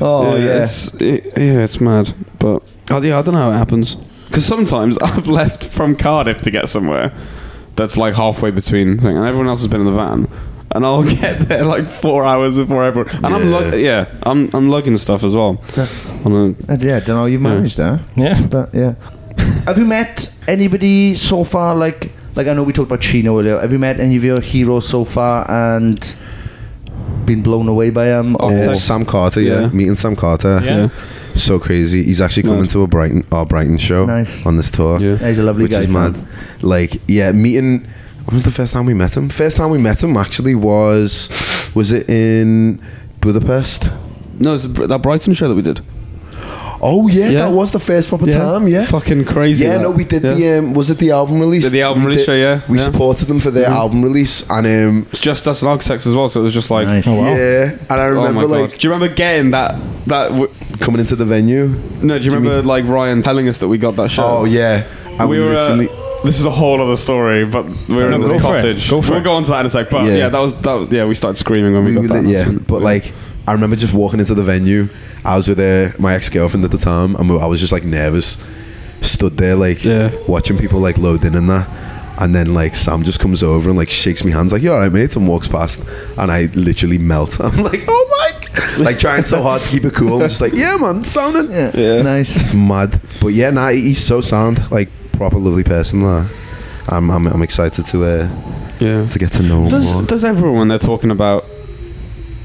Oh 0.01 0.35
yeah. 0.35 0.63
It's, 0.63 0.93
it, 0.95 1.25
yeah, 1.38 1.63
it's 1.63 1.79
mad. 1.79 2.15
But 2.39 2.63
oh, 2.89 3.01
yeah, 3.01 3.19
I 3.19 3.21
don't 3.21 3.35
know 3.35 3.41
how 3.41 3.51
it 3.51 3.57
happens. 3.57 3.95
Because 4.27 4.45
sometimes 4.45 4.97
I've 4.99 5.27
left 5.27 5.63
from 5.63 5.95
Cardiff 5.95 6.41
to 6.43 6.51
get 6.51 6.67
somewhere 6.69 7.13
that's 7.80 7.96
like 7.98 8.13
halfway 8.15 8.52
between 8.52 8.98
thing, 9.00 9.15
and 9.18 9.26
everyone 9.26 9.48
else 9.48 9.62
has 9.63 9.70
been 9.74 9.82
in 9.86 9.88
the 9.94 10.00
van. 10.04 10.28
and 10.76 10.86
I'll 10.86 11.04
get 11.22 11.48
there 11.50 11.65
like 11.76 11.88
four 11.88 12.24
hours 12.32 12.58
before 12.58 12.84
everyone. 12.89 13.10
And 13.24 13.26
I'm 13.36 13.46
Yeah. 13.50 13.58
lug- 13.58 13.80
yeah, 13.89 14.06
I'm 14.30 14.50
I'm 14.54 14.68
lugging 14.70 14.98
stuff 14.98 15.24
as 15.24 15.34
well. 15.39 15.54
That's, 15.76 15.98
On 16.26 16.32
a, 16.34 16.44
uh, 16.74 16.78
yeah, 16.80 17.00
don't 17.00 17.15
know 17.18 17.26
you've 17.26 17.42
managed 17.42 17.78
that. 17.78 18.02
Yeah. 18.15 18.38
But 18.56 18.68
yeah. 18.74 18.94
Have 19.65 19.78
you 19.82 19.86
met 19.86 20.32
anybody 20.48 21.15
so 21.15 21.44
far? 21.44 21.74
Like, 21.86 22.12
like 22.36 22.48
I 22.48 22.54
know 22.54 22.63
we 22.63 22.74
talked 22.74 22.89
about 22.92 23.02
Chino 23.02 23.39
earlier. 23.39 23.60
Have 23.60 23.72
you 23.74 23.80
met 23.80 24.00
any 24.00 24.15
of 24.18 24.24
your 24.24 24.42
heroes 24.42 24.88
so 24.88 25.06
far 25.06 25.50
and 25.50 25.98
been 27.26 27.42
blown 27.42 27.68
away 27.68 27.89
by 27.89 28.06
them? 28.06 28.36
Oh, 28.39 28.50
or- 28.50 28.70
Uh, 28.72 28.76
Sam 28.76 29.06
Carter, 29.06 29.42
yeah. 29.42 29.62
Yeah. 29.62 29.68
Meeting 29.70 29.96
Sam 29.96 30.15
Carter. 30.15 30.60
Yeah. 30.63 30.89
So 31.39 31.60
crazy. 31.60 32.04
He's 32.04 32.21
actually 32.21 32.43
coming 32.43 32.62
Nice. 32.62 32.71
to 32.73 32.84
a 32.84 32.88
Brighton 32.88 33.25
our 33.32 33.45
Brighton 33.45 33.78
show 33.78 34.06
Nice. 34.06 34.45
on 34.45 34.58
this 34.58 34.69
tour. 34.71 34.99
Yeah. 34.99 35.17
He's 35.17 35.39
a 35.39 35.43
lovely 35.43 35.63
which 35.63 35.71
guy. 35.71 35.80
is 35.82 35.91
Sam. 35.91 36.13
mad. 36.13 36.28
Like, 36.62 37.02
yeah, 37.08 37.32
meeting. 37.32 37.88
When 38.25 38.36
was 38.36 38.43
the 38.43 38.52
first 38.52 38.73
time 38.73 38.86
we 38.86 38.93
met 38.93 39.15
him? 39.17 39.30
First 39.30 39.58
time 39.58 39.69
we 39.71 39.78
met 39.80 40.04
him 40.04 40.15
actually 40.17 40.54
was 40.56 41.30
was 41.73 41.91
it 41.91 42.08
in 42.10 42.82
Budapest? 43.21 43.89
no, 44.39 44.56
it's 44.56 44.63
that 44.65 45.02
Brighton 45.02 45.34
show 45.34 45.47
that 45.49 45.56
we 45.56 45.62
did. 45.62 45.82
Oh 46.82 47.08
yeah, 47.08 47.30
Yeah. 47.30 47.39
that 47.46 47.52
was 47.52 47.72
the 47.72 47.80
first 47.80 48.08
proper 48.10 48.26
time. 48.32 48.68
Yeah. 48.68 48.86
fucking 48.86 49.26
crazy. 49.26 49.65
Yeah, 49.65 49.78
that. 49.78 49.82
no, 49.84 49.92
we 49.92 50.04
did 50.06 50.24
Yeah. 50.24 50.34
the 50.36 50.58
um, 50.60 50.74
was 50.74 50.89
it 50.89 50.98
the 50.98 51.12
album 51.12 51.39
release? 51.39 51.63
Did 51.63 51.74
the 51.74 51.82
album 51.82 52.04
We 52.04 52.12
release 52.12 52.26
show, 52.26 52.34
yeah. 52.36 52.62
We 52.70 52.78
Yeah. 52.78 52.86
supported 52.86 53.28
them 53.28 53.39
for 53.39 53.52
their 53.52 53.68
Mhm. 53.68 53.76
album 53.76 54.02
release, 54.04 54.50
and 54.50 54.65
um, 54.68 55.06
It's 55.12 55.20
just 55.20 55.48
us 55.48 55.62
and 55.62 55.70
architects 55.70 56.06
as 56.08 56.15
well, 56.15 56.30
so 56.30 56.39
it 56.39 56.44
was 56.44 56.54
just 56.54 56.72
like, 56.72 56.88
Nice. 56.88 57.08
Oh, 57.08 57.13
wow. 57.13 57.36
yeah, 57.36 57.72
and 57.89 58.00
I 58.00 58.06
oh 58.08 58.10
remember 58.13 58.34
my 58.34 58.42
god. 58.44 58.52
like 58.62 58.78
do 58.78 58.88
you 58.88 58.94
remember 58.94 59.13
getting 59.13 59.52
that? 59.52 59.76
That 60.08 60.30
w- 60.30 60.50
coming 60.80 61.02
into 61.02 61.15
the 61.15 61.26
venue. 61.26 61.70
no, 62.02 62.18
do 62.18 62.24
you 62.26 62.32
remember 62.32 62.62
like 62.63 62.88
Ryan 62.88 63.22
telling 63.22 63.48
us 63.48 63.58
that 63.60 63.68
we 63.68 63.78
got 63.78 63.96
that 63.98 64.10
show? 64.10 64.24
Oh 64.24 64.46
yeah, 64.46 64.84
and 65.20 65.30
we 65.30 65.39
were. 65.39 65.48
Uh, 65.58 65.62
literally. 65.76 65.89
this 66.26 66.38
is 66.39 66.46
a 66.46 66.52
whole 66.52 66.82
other 66.82 66.98
story, 66.98 67.46
but 67.46 67.65
we 67.88 67.96
were 67.96 68.10
No, 68.10 68.15
in 68.15 68.22
this 68.22 68.32
go 68.32 68.39
for 68.39 68.56
it. 68.56 68.62
cottage. 68.62 68.89
Go 68.89 69.02
for 69.02 69.12
we'll 69.12 69.22
it. 69.22 69.24
go 69.24 69.32
on 69.34 69.44
to 69.44 69.50
that 69.52 69.62
in 69.62 69.65
a 69.68 69.70
sec. 69.70 69.89
But 69.89 70.06
Yeah. 70.06 70.15
yeah, 70.15 70.30
that 70.30 70.42
was 70.42 70.54
that. 70.56 70.74
was- 70.74 70.88
Yeah, 70.92 71.06
we 71.06 71.13
started 71.15 71.38
screaming 71.38 71.74
when 71.74 71.84
we, 71.86 71.92
we 71.92 72.08
got 72.08 72.15
were 72.18 72.22
that. 72.22 72.28
li- 72.28 72.34
yeah, 72.34 72.46
but 72.68 72.82
like 72.82 73.13
I 73.49 73.53
remember 73.53 73.75
just 73.75 73.93
walking 73.93 74.19
into 74.19 74.35
the 74.35 74.43
venue. 74.43 74.89
I 75.25 75.35
was 75.35 75.47
with 75.47 75.59
uh, 75.59 75.95
my 76.01 76.13
ex 76.13 76.29
girlfriend 76.29 76.63
at 76.65 76.71
the 76.71 76.77
time, 76.77 77.15
and 77.15 77.31
I 77.31 77.45
was 77.47 77.59
just 77.59 77.71
like 77.73 77.83
nervous. 77.83 78.38
Stood 79.01 79.38
there 79.38 79.55
like 79.55 79.83
Yeah. 79.85 80.12
watching 80.27 80.57
people 80.57 80.79
like 80.79 80.97
load 80.97 81.23
in 81.25 81.35
and 81.35 81.49
that. 81.49 81.67
And 82.19 82.35
then 82.35 82.53
like 82.53 82.75
Sam 82.75 83.03
just 83.03 83.19
comes 83.19 83.41
over 83.43 83.69
and 83.69 83.77
like 83.77 83.89
shakes 83.89 84.25
me 84.25 84.31
hands 84.33 84.51
like 84.51 84.62
you 84.62 84.73
alright 84.73 84.91
mate 84.91 85.15
and 85.15 85.25
walks 85.25 85.47
past 85.47 85.81
and 86.17 86.29
I 86.29 86.49
literally 86.53 86.97
melt. 86.97 87.39
I'm 87.45 87.63
like 87.63 87.85
oh 87.88 88.05
my 88.19 88.83
like 88.83 88.99
trying 88.99 89.23
so 89.23 89.41
hard 89.41 89.62
to 89.62 89.69
keep 89.69 89.85
it 89.85 89.93
cool. 89.95 90.21
I'm 90.21 90.27
just 90.27 90.41
like 90.41 90.51
yeah 90.51 90.75
man 90.75 91.05
sounding 91.05 91.49
Yeah. 91.49 91.71
Yeah. 91.73 92.01
Nice. 92.01 92.35
it's 92.35 92.53
mad. 92.53 92.99
But 93.21 93.29
yeah, 93.29 93.51
nah, 93.51 93.69
he's 93.69 94.03
so 94.05 94.19
sound 94.19 94.69
like 94.69 94.89
proper 95.13 95.38
lovely 95.38 95.63
person. 95.63 96.03
Lah. 96.03 96.25
I'm, 96.89 97.09
I'm 97.09 97.25
I'm 97.27 97.41
excited 97.41 97.85
to 97.88 98.03
uh, 98.03 98.29
yeah. 98.81 99.07
to 99.07 99.17
get 99.19 99.31
to 99.33 99.43
know 99.43 99.62
him 99.63 99.69
Does 99.69 99.93
more. 99.93 100.03
does 100.03 100.25
everyone 100.25 100.57
when 100.59 100.67
they're 100.67 100.77
talking 100.77 101.12
about 101.12 101.45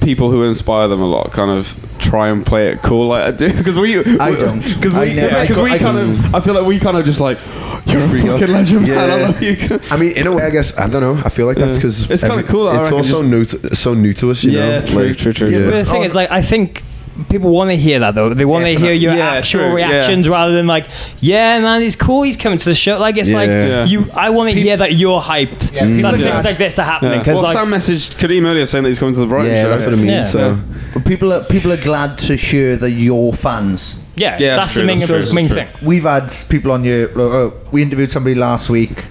people 0.05 0.31
who 0.31 0.45
inspire 0.45 0.87
them 0.89 1.01
a 1.01 1.07
lot 1.07 1.33
kind 1.33 1.51
of 1.51 1.75
try 1.99 2.29
and 2.29 2.45
play 2.45 2.69
it 2.71 2.83
cool 2.83 3.09
like 3.09 3.25
I 3.25 3.31
do 3.31 3.53
because 3.61 3.79
we 3.79 3.99
I 4.21 4.31
don't. 4.35 4.61
because 4.61 4.95
I 4.95 5.05
we 5.07 5.15
never- 5.15 5.35
I 5.37 5.41
because 5.43 5.57
go- 5.57 5.65
we 5.65 5.71
I 5.73 5.79
kind 5.79 5.97
go- 5.97 6.05
of 6.29 6.35
I 6.35 6.41
feel 6.41 6.55
like 6.55 6.67
we 6.67 6.79
kind 6.79 6.97
of 6.97 7.05
just 7.05 7.21
like 7.21 7.39
you're 7.87 8.03
a 8.03 8.09
fucking 8.09 8.49
legend 8.53 8.83
man 8.89 9.11
I 9.11 9.19
Yeah. 9.19 9.27
love 9.27 9.43
you 9.43 9.57
I 9.91 9.97
mean, 9.97 10.13
in 10.13 10.27
a 10.27 10.33
way, 10.33 10.43
I 10.45 10.51
guess 10.51 10.79
I 10.79 10.87
don't 10.89 11.03
know. 11.03 11.21
I 11.25 11.29
feel 11.29 11.47
like 11.47 11.57
that's 11.57 11.73
Yeah. 11.75 11.79
because 11.79 12.11
It's 12.11 12.23
kinda 12.25 12.43
cool, 12.45 12.69
I 12.69 12.83
It's 12.83 12.93
also 12.93 13.21
just- 13.21 13.31
new, 13.31 13.45
to, 13.45 13.75
so 13.77 13.95
new 13.95 14.13
to 14.15 14.31
us. 14.31 14.45
You 14.45 14.53
Yeah, 14.53 14.81
know, 14.81 14.87
true, 14.87 15.03
like, 15.09 15.17
true, 15.17 15.33
true. 15.33 15.51
But 15.51 15.59
Yeah. 15.75 15.83
the 15.83 15.85
thing 15.85 16.03
Oh, 16.03 16.05
is, 16.05 16.15
like, 16.15 16.31
I 16.31 16.41
think 16.43 16.83
people 17.29 17.51
want 17.51 17.71
to 17.71 17.77
hear 17.77 17.99
that 18.01 18.15
though. 18.15 18.35
They 18.35 18.45
want 18.45 18.65
to 18.65 18.75
hear 18.75 18.93
your 18.93 19.15
Yeah, 19.15 19.35
actual 19.35 19.61
true, 19.61 19.79
yeah. 19.79 19.89
reactions 19.91 20.29
rather 20.29 20.53
than 20.55 20.67
like, 20.67 20.87
yeah, 21.21 21.61
man, 21.61 21.81
he's 21.81 21.97
cool. 21.97 22.23
He's 22.23 22.37
coming 22.37 22.59
to 22.59 22.65
the 22.65 22.75
show. 22.75 22.99
Like, 22.99 23.17
it's 23.17 23.31
like 23.31 23.49
Yeah. 23.49 23.67
Yeah. 23.67 23.85
you. 23.85 24.11
I 24.15 24.31
want 24.31 24.53
to 24.53 24.61
hear 24.61 24.77
that 24.77 24.95
you're 24.95 25.21
hyped. 25.21 25.73
Yeah, 25.73 25.87
people 25.87 26.03
that 26.03 26.15
are 26.15 26.17
things 26.19 26.31
glad. 26.33 26.45
like 26.45 26.59
this 26.59 26.79
are 26.79 26.85
happening 26.85 27.13
Yeah. 27.13 27.19
because 27.21 27.35
Well, 27.43 27.55
like. 27.55 27.55
Sam 27.55 27.69
messaged 27.71 28.17
Kadeem 28.17 28.45
earlier 28.45 28.67
saying 28.67 28.85
that 28.85 28.91
he's 28.91 28.99
coming 28.99 29.15
to 29.15 29.21
the 29.21 29.27
Brighton 29.27 29.53
yeah, 29.53 29.63
show. 29.63 29.71
that's 29.71 29.85
what 29.85 29.95
I 29.95 29.97
mean. 29.97 30.07
Yeah. 30.07 30.23
So 30.25 30.59
But 30.93 31.05
people 31.05 31.33
are 31.33 31.45
people 31.45 31.73
are 31.73 31.77
glad 31.83 32.19
to 32.19 32.37
hear 32.37 32.77
that 32.77 32.91
you're 32.91 33.33
fans. 33.33 33.97
yeah, 34.17 34.37
Yeah, 34.39 34.57
that's 34.57 34.63
that's 34.63 34.75
the 34.75 34.81
true, 34.81 34.87
main, 34.87 34.99
that's 34.99 35.11
true, 35.11 35.19
that's 35.19 35.33
main 35.33 35.47
true. 35.49 35.57
thing. 35.57 35.69
We've 35.83 36.03
had 36.05 36.33
people 36.49 36.73
on 36.73 36.85
here. 36.85 37.11
Uh, 37.19 37.51
we 37.73 37.83
interviewed 37.83 38.11
somebody 38.13 38.35
last 38.35 38.71
week, 38.71 39.05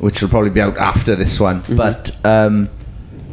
which 0.00 0.22
will 0.22 0.28
probably 0.28 0.50
be 0.50 0.60
out 0.60 0.76
after 0.78 1.14
this 1.16 1.38
one. 1.40 1.62
Mm-hmm. 1.62 1.76
But 1.76 2.16
um, 2.24 2.68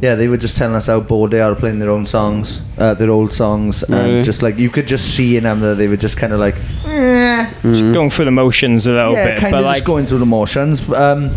yeah, 0.02 0.14
they 0.14 0.28
were 0.28 0.36
just 0.36 0.56
telling 0.56 0.74
us 0.76 0.86
how 0.86 1.00
bored 1.00 1.30
they 1.30 1.40
are 1.40 1.54
playing 1.54 1.78
their 1.78 1.90
own 1.90 2.06
songs, 2.06 2.62
uh, 2.78 2.94
their 2.94 3.10
old 3.10 3.32
songs, 3.32 3.84
Really? 3.88 4.16
and 4.16 4.24
just 4.24 4.42
like 4.42 4.58
you 4.58 4.70
could 4.70 4.86
just 4.86 5.14
see 5.16 5.36
in 5.36 5.44
them 5.44 5.60
that 5.60 5.76
they 5.76 5.88
were 5.88 5.96
just 5.96 6.16
kind 6.16 6.32
of 6.32 6.40
like, 6.40 6.56
eh, 6.86 7.50
Just 7.62 7.92
going 7.92 8.10
through 8.10 8.26
the 8.26 8.30
motions 8.30 8.86
a 8.86 8.92
little 8.92 9.12
yeah, 9.14 9.24
bit, 9.26 9.40
kind 9.40 9.52
but 9.52 9.58
of 9.60 9.64
like. 9.64 9.76
just 9.76 9.86
going 9.86 10.06
through 10.06 10.18
the 10.18 10.26
motions. 10.26 10.88
Um, 10.92 11.30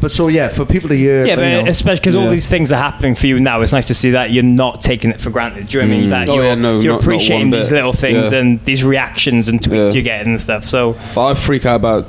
but 0.00 0.12
so 0.12 0.28
yeah, 0.28 0.46
for 0.48 0.64
people 0.64 0.88
to 0.90 0.96
hear, 0.96 1.24
yeah, 1.26 1.32
you 1.32 1.36
but 1.36 1.64
know, 1.64 1.70
especially 1.70 2.00
because 2.00 2.14
all 2.14 2.24
Yeah. 2.26 2.30
these 2.30 2.48
things 2.48 2.70
are 2.70 2.76
happening 2.80 3.16
for 3.16 3.26
you 3.26 3.40
now. 3.40 3.60
It's 3.62 3.72
nice 3.72 3.86
to 3.86 3.94
see 3.94 4.12
that 4.12 4.30
you're 4.30 4.44
not 4.44 4.80
taking 4.80 5.10
it 5.10 5.20
for 5.20 5.30
granted. 5.30 5.66
Do 5.66 5.78
you 5.78 5.84
know 5.84 5.88
what 5.90 5.96
I 5.96 6.00
mean? 6.00 6.10
That 6.10 6.28
Oh, 6.28 6.34
you're, 6.36 6.44
yeah, 6.44 6.54
no, 6.54 6.78
you're 6.78 6.92
not- 6.92 6.98
not 6.98 7.00
appreciating 7.02 7.50
one 7.50 7.58
these 7.58 7.68
bit. 7.68 7.74
little 7.74 7.92
things 7.92 8.32
Yeah. 8.32 8.38
and 8.38 8.64
these 8.64 8.84
reactions 8.84 9.48
and 9.48 9.60
tweets 9.60 9.88
Yeah. 9.88 9.92
you're 9.94 10.02
getting 10.04 10.32
and 10.32 10.40
stuff. 10.40 10.64
So 10.64 10.94
But 11.16 11.26
I 11.26 11.34
freak 11.34 11.66
out 11.66 11.76
about. 11.76 12.06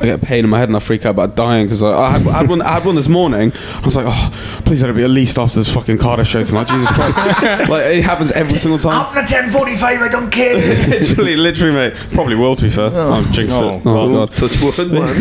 I 0.00 0.04
get 0.06 0.22
a 0.22 0.24
pain 0.26 0.44
in 0.44 0.50
my 0.50 0.58
head 0.58 0.68
and 0.68 0.76
I 0.76 0.80
freak 0.80 1.04
out 1.04 1.10
about 1.10 1.36
dying 1.36 1.66
because 1.66 1.82
I, 1.82 1.92
I, 1.92 2.10
had, 2.10 2.26
I, 2.26 2.38
had 2.38 2.48
one, 2.48 2.62
I 2.62 2.72
had 2.72 2.84
one 2.86 2.94
this 2.94 3.08
morning. 3.08 3.52
I 3.74 3.80
was 3.84 3.96
like, 3.96 4.06
oh, 4.08 4.60
please 4.64 4.80
let 4.82 4.90
it 4.90 4.94
be 4.96 5.04
at 5.04 5.10
least 5.10 5.38
after 5.38 5.58
this 5.58 5.72
fucking 5.74 5.98
Carter 5.98 6.24
show 6.24 6.42
tonight. 6.42 6.68
Jesus 6.68 6.88
Christ. 6.90 7.16
like, 7.68 7.84
it 7.86 8.02
happens 8.02 8.32
every 8.32 8.58
single 8.58 8.78
time. 8.78 8.98
up 9.00 9.12
to 9.12 9.22
ten 9.30 9.50
forty-five. 9.50 10.00
I 10.00 10.08
don't 10.08 10.30
care. 10.30 10.56
literally, 10.88 11.36
literally, 11.36 11.74
mate. 11.74 11.94
Probably 12.14 12.34
will, 12.34 12.56
to 12.56 12.62
be 12.62 12.70
fair. 12.70 12.86
I've 12.98 13.30
jinxed 13.32 13.58
Oh, 13.60 13.74
it. 13.76 13.82
Oh, 13.84 14.14
God. 14.26 14.36
touch 14.36 14.60
wood, 14.62 14.90
man. 14.92 15.14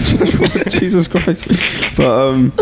Jesus 0.69 1.07
Christ. 1.07 1.51
But, 1.97 2.07
um, 2.29 2.53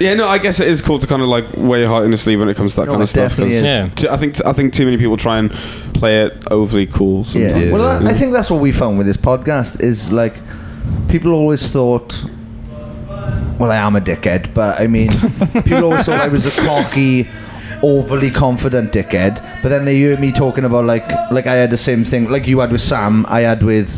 yeah, 0.00 0.14
no, 0.14 0.28
I 0.28 0.38
guess 0.38 0.60
it 0.60 0.68
is 0.68 0.80
cool 0.80 0.98
to 0.98 1.06
kind 1.06 1.20
of 1.20 1.28
like 1.28 1.44
wear 1.58 1.80
your 1.80 1.88
heart 1.88 2.04
in 2.04 2.10
your 2.10 2.16
sleeve 2.16 2.38
when 2.40 2.48
it 2.48 2.56
comes 2.56 2.74
to 2.76 2.80
that 2.80 2.86
No, 2.86 2.92
kind 2.92 3.02
of 3.02 3.08
stuff. 3.10 3.32
definitely 3.32 3.54
'cause 3.56 3.58
is. 3.58 3.64
Yeah. 3.64 3.88
t- 3.94 4.08
I 4.08 4.16
think 4.16 4.46
I 4.46 4.52
think 4.54 4.72
too 4.72 4.86
many 4.86 4.96
people 4.96 5.18
try 5.18 5.38
and 5.38 5.50
play 5.92 6.22
it 6.22 6.42
overly 6.50 6.86
cool. 6.86 7.26
Yeah. 7.28 7.50
Sometimes. 7.50 7.72
Well, 7.72 8.06
I, 8.06 8.10
I 8.10 8.14
think 8.14 8.32
that's 8.32 8.50
what 8.50 8.60
we 8.62 8.72
found 8.72 8.96
with 8.96 9.06
this 9.06 9.18
podcast 9.18 9.82
is 9.82 10.10
like 10.10 10.36
people 11.08 11.32
always 11.32 11.66
thought. 11.68 12.24
Well, 13.58 13.70
I 13.70 13.76
am 13.76 13.94
a 13.94 14.00
dickhead, 14.00 14.54
but 14.54 14.80
I 14.80 14.86
mean, 14.86 15.10
people 15.64 15.84
always 15.84 16.06
thought 16.06 16.20
I 16.20 16.28
was 16.28 16.46
a 16.46 16.62
cocky, 16.62 17.28
overly 17.82 18.30
confident 18.30 18.92
dickhead. 18.92 19.36
But 19.62 19.68
then 19.68 19.84
they 19.84 19.96
hear 19.96 20.16
me 20.18 20.32
talking 20.32 20.64
about 20.64 20.86
like, 20.86 21.06
like 21.30 21.46
I 21.46 21.54
had 21.56 21.68
the 21.70 21.76
same 21.76 22.04
thing, 22.04 22.30
like 22.30 22.46
you 22.46 22.60
had 22.60 22.72
with 22.72 22.80
Sam, 22.80 23.26
I 23.28 23.40
had 23.42 23.62
with 23.62 23.90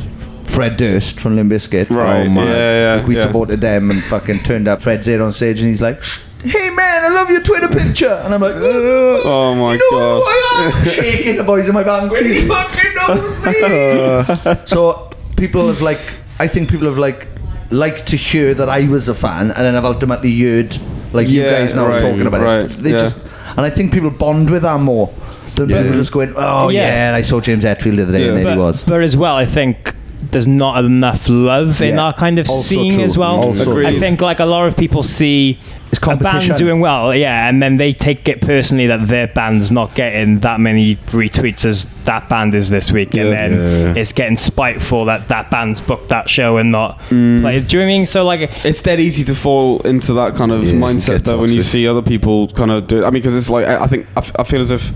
Fred 0.49 0.77
Durst 0.77 1.21
from 1.21 1.37
Limp 1.37 1.53
Bizkit. 1.53 1.91
Right, 1.91 2.27
Oh, 2.27 2.31
man. 2.31 2.47
yeah, 2.49 2.81
yeah, 2.95 2.95
Like 2.97 3.07
we 3.07 3.15
yeah. 3.17 3.23
supported 3.23 3.61
them 3.61 3.93
and 3.93 4.03
fucking 4.03 4.41
turned 4.43 4.67
up. 4.67 4.83
Fred's 4.83 5.07
there 5.07 5.23
on 5.23 5.33
stage 5.33 5.61
and 5.61 5.69
he's 5.69 5.81
like, 5.81 6.03
"Hey 6.43 6.71
man, 6.71 7.05
I 7.05 7.09
love 7.15 7.31
your 7.31 7.43
Twitter 7.43 7.69
picture," 7.69 8.21
and 8.25 8.35
I'm 8.35 8.41
like, 8.41 8.55
"Oh, 8.57 9.23
Oh 9.25 9.55
my 9.55 9.75
you 9.75 9.79
know 9.93 9.97
god. 9.97 10.23
who 10.23 10.25
I 10.27 10.73
am?" 10.81 10.89
Shaking 10.89 11.37
the 11.37 11.45
boys 11.45 11.69
in 11.69 11.75
my 11.75 11.85
band, 11.85 12.11
going, 12.11 12.25
"He 12.27 12.49
fucking 12.49 12.95
knows 12.97 13.41
me." 13.45 14.67
so 14.67 15.09
people 15.37 15.69
have 15.69 15.81
like, 15.83 16.01
I 16.45 16.49
think 16.49 16.69
people 16.73 16.87
have 16.87 16.99
like, 16.99 17.29
liked 17.71 18.07
to 18.09 18.17
hear 18.17 18.53
that 18.55 18.69
I 18.69 18.87
was 18.95 19.09
a 19.09 19.15
fan, 19.15 19.51
and 19.53 19.63
then 19.65 19.75
I've 19.77 19.85
ultimately 19.95 20.33
heard 20.45 20.77
like 21.13 21.29
you 21.29 21.43
Yeah, 21.43 21.53
guys 21.59 21.75
now 21.75 21.87
right, 21.89 22.01
talking 22.01 22.27
about 22.27 22.43
right, 22.43 22.65
it. 22.65 22.71
They 22.85 22.91
yeah. 22.93 22.99
just, 22.99 23.17
and 23.57 23.61
I 23.69 23.71
think 23.71 23.93
people 23.93 24.11
bond 24.11 24.51
with 24.51 24.63
that 24.63 24.81
more 24.81 25.07
than 25.55 25.69
Yeah. 25.69 25.83
people 25.83 25.93
just 26.03 26.13
going, 26.13 26.33
"Oh 26.37 26.69
Yeah. 26.71 27.11
yeah, 27.11 27.17
I 27.17 27.23
saw 27.23 27.41
James 27.41 27.65
Hetfield 27.65 27.97
the 27.97 28.03
other 28.05 28.13
day, 28.13 28.23
Yeah. 28.25 28.29
and 28.31 28.39
there 28.39 28.45
but, 28.45 28.53
he 28.55 28.59
was." 28.59 28.85
but 28.85 29.03
as 29.03 29.17
well, 29.17 29.37
I 29.37 29.47
think 29.47 29.95
there's 30.33 30.49
not 30.49 30.83
enough 30.85 31.29
love 31.29 31.81
in 31.83 31.95
Yeah. 31.95 32.05
our 32.05 32.13
kind 32.25 32.39
of 32.39 32.49
Also 32.49 32.63
scene 32.75 32.95
true. 32.95 33.05
as 33.05 33.17
well. 33.19 33.37
Also 33.49 33.71
Agreed. 33.71 33.87
I 33.87 33.99
think 33.99 34.21
like 34.23 34.41
a 34.41 34.47
lot 34.47 34.67
of 34.67 34.77
people 34.77 35.03
see 35.03 35.59
It's 36.03 36.21
a 36.21 36.25
band 36.25 36.55
doing 36.57 36.81
well, 36.81 37.15
yeah, 37.15 37.49
and 37.49 37.63
then 37.63 37.77
they 37.77 37.93
take 37.93 38.29
it 38.29 38.41
personally 38.41 38.87
that 38.89 39.07
their 39.09 39.29
band's 39.29 39.71
not 39.71 39.95
getting 39.95 40.41
that 40.41 40.59
many 40.61 40.97
retweets 40.97 41.65
as 41.65 41.85
that 42.05 42.29
band 42.29 42.55
is 42.55 42.71
this 42.71 42.91
week, 42.91 43.15
and 43.15 43.29
Yeah. 43.29 43.49
then 43.49 43.53
Yeah. 43.53 44.01
it's 44.01 44.13
getting 44.13 44.37
spiteful 44.37 45.05
that 45.05 45.29
that 45.29 45.51
band's 45.51 45.81
booked 45.81 46.09
that 46.09 46.29
show 46.29 46.57
and 46.57 46.73
not 46.73 47.01
Mm. 47.11 47.41
played. 47.43 47.69
Do 47.69 47.77
you 47.77 47.83
know 47.83 47.87
I 47.87 47.93
mean? 47.93 48.07
So 48.07 48.25
like, 48.25 48.51
it's 48.65 48.83
dead 48.83 48.99
easy 49.01 49.23
to 49.25 49.35
fall 49.35 49.81
into 49.83 50.13
that 50.15 50.35
kind 50.35 50.51
of 50.51 50.65
Yeah, 50.65 50.75
mindset 50.75 51.07
get 51.19 51.25
though 51.25 51.39
when 51.39 51.53
you 51.53 51.63
see 51.63 51.87
other 51.87 52.03
people 52.03 52.49
kind 52.49 52.71
of 52.71 52.87
do. 52.89 52.99
It. 53.03 53.07
I 53.07 53.11
mean, 53.11 53.23
because 53.23 53.35
it's 53.37 53.49
like 53.51 53.67
I, 53.67 53.85
I 53.85 53.87
think 53.87 54.07
I, 54.17 54.21
f- 54.21 54.33
I 54.39 54.43
feel 54.45 54.61
as 54.61 54.71
if 54.71 54.91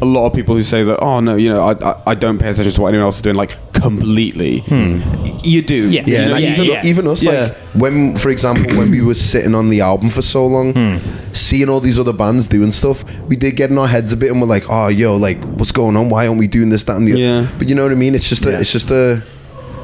a 0.00 0.04
lot 0.04 0.26
of 0.26 0.32
people 0.32 0.54
who 0.54 0.62
say 0.62 0.84
that, 0.84 0.98
oh 1.00 1.20
no, 1.20 1.36
you 1.36 1.50
know, 1.52 1.60
I, 1.60 1.72
I, 1.90 2.02
I 2.08 2.14
don't 2.14 2.38
pay 2.38 2.48
attention 2.50 2.72
to 2.72 2.80
what 2.80 2.88
anyone 2.88 3.06
else 3.06 3.16
is 3.16 3.22
doing, 3.22 3.36
like 3.36 3.56
completely. 3.72 4.62
Y- 4.70 5.40
You 5.42 5.62
do. 5.62 5.88
Yeah. 5.88 6.02
Yeah, 6.06 6.22
You 6.22 6.28
know, 6.28 6.34
and 6.34 6.42
yeah, 6.44 6.52
even, 6.52 6.64
yeah. 6.66 6.86
even 6.86 7.06
us, 7.08 7.22
Yeah. 7.22 7.30
like 7.32 7.56
when, 7.74 8.16
for 8.16 8.28
example, 8.30 8.76
when 8.76 8.90
we 8.90 9.00
were 9.00 9.14
sitting 9.14 9.54
on 9.54 9.70
the 9.70 9.80
album 9.80 10.10
for 10.10 10.22
so 10.22 10.46
long, 10.46 10.72
Hmm. 10.74 10.96
seeing 11.32 11.68
all 11.68 11.80
these 11.80 11.98
other 11.98 12.12
bands 12.12 12.46
doing 12.46 12.70
stuff, 12.72 13.04
we 13.28 13.36
did 13.36 13.56
get 13.56 13.70
in 13.70 13.78
our 13.78 13.88
heads 13.88 14.12
a 14.12 14.16
bit, 14.16 14.30
and 14.30 14.40
we're 14.40 14.46
like, 14.48 14.64
"Oh, 14.68 14.88
yo, 14.88 15.16
like, 15.16 15.38
what's 15.58 15.72
going 15.72 15.96
on? 15.96 16.08
Why 16.10 16.26
aren't 16.26 16.38
we 16.38 16.46
doing 16.48 16.70
this, 16.70 16.84
that, 16.84 16.96
and 16.96 17.06
the?" 17.08 17.12
other?" 17.12 17.20
Yeah. 17.20 17.46
But 17.58 17.68
you 17.68 17.74
know 17.74 17.82
what 17.84 17.92
I 17.92 17.96
mean? 17.96 18.14
It's 18.14 18.28
just 18.28 18.44
a, 18.46 18.50
Yeah. 18.52 18.60
it's 18.60 18.72
just 18.72 18.90
a, 18.90 19.22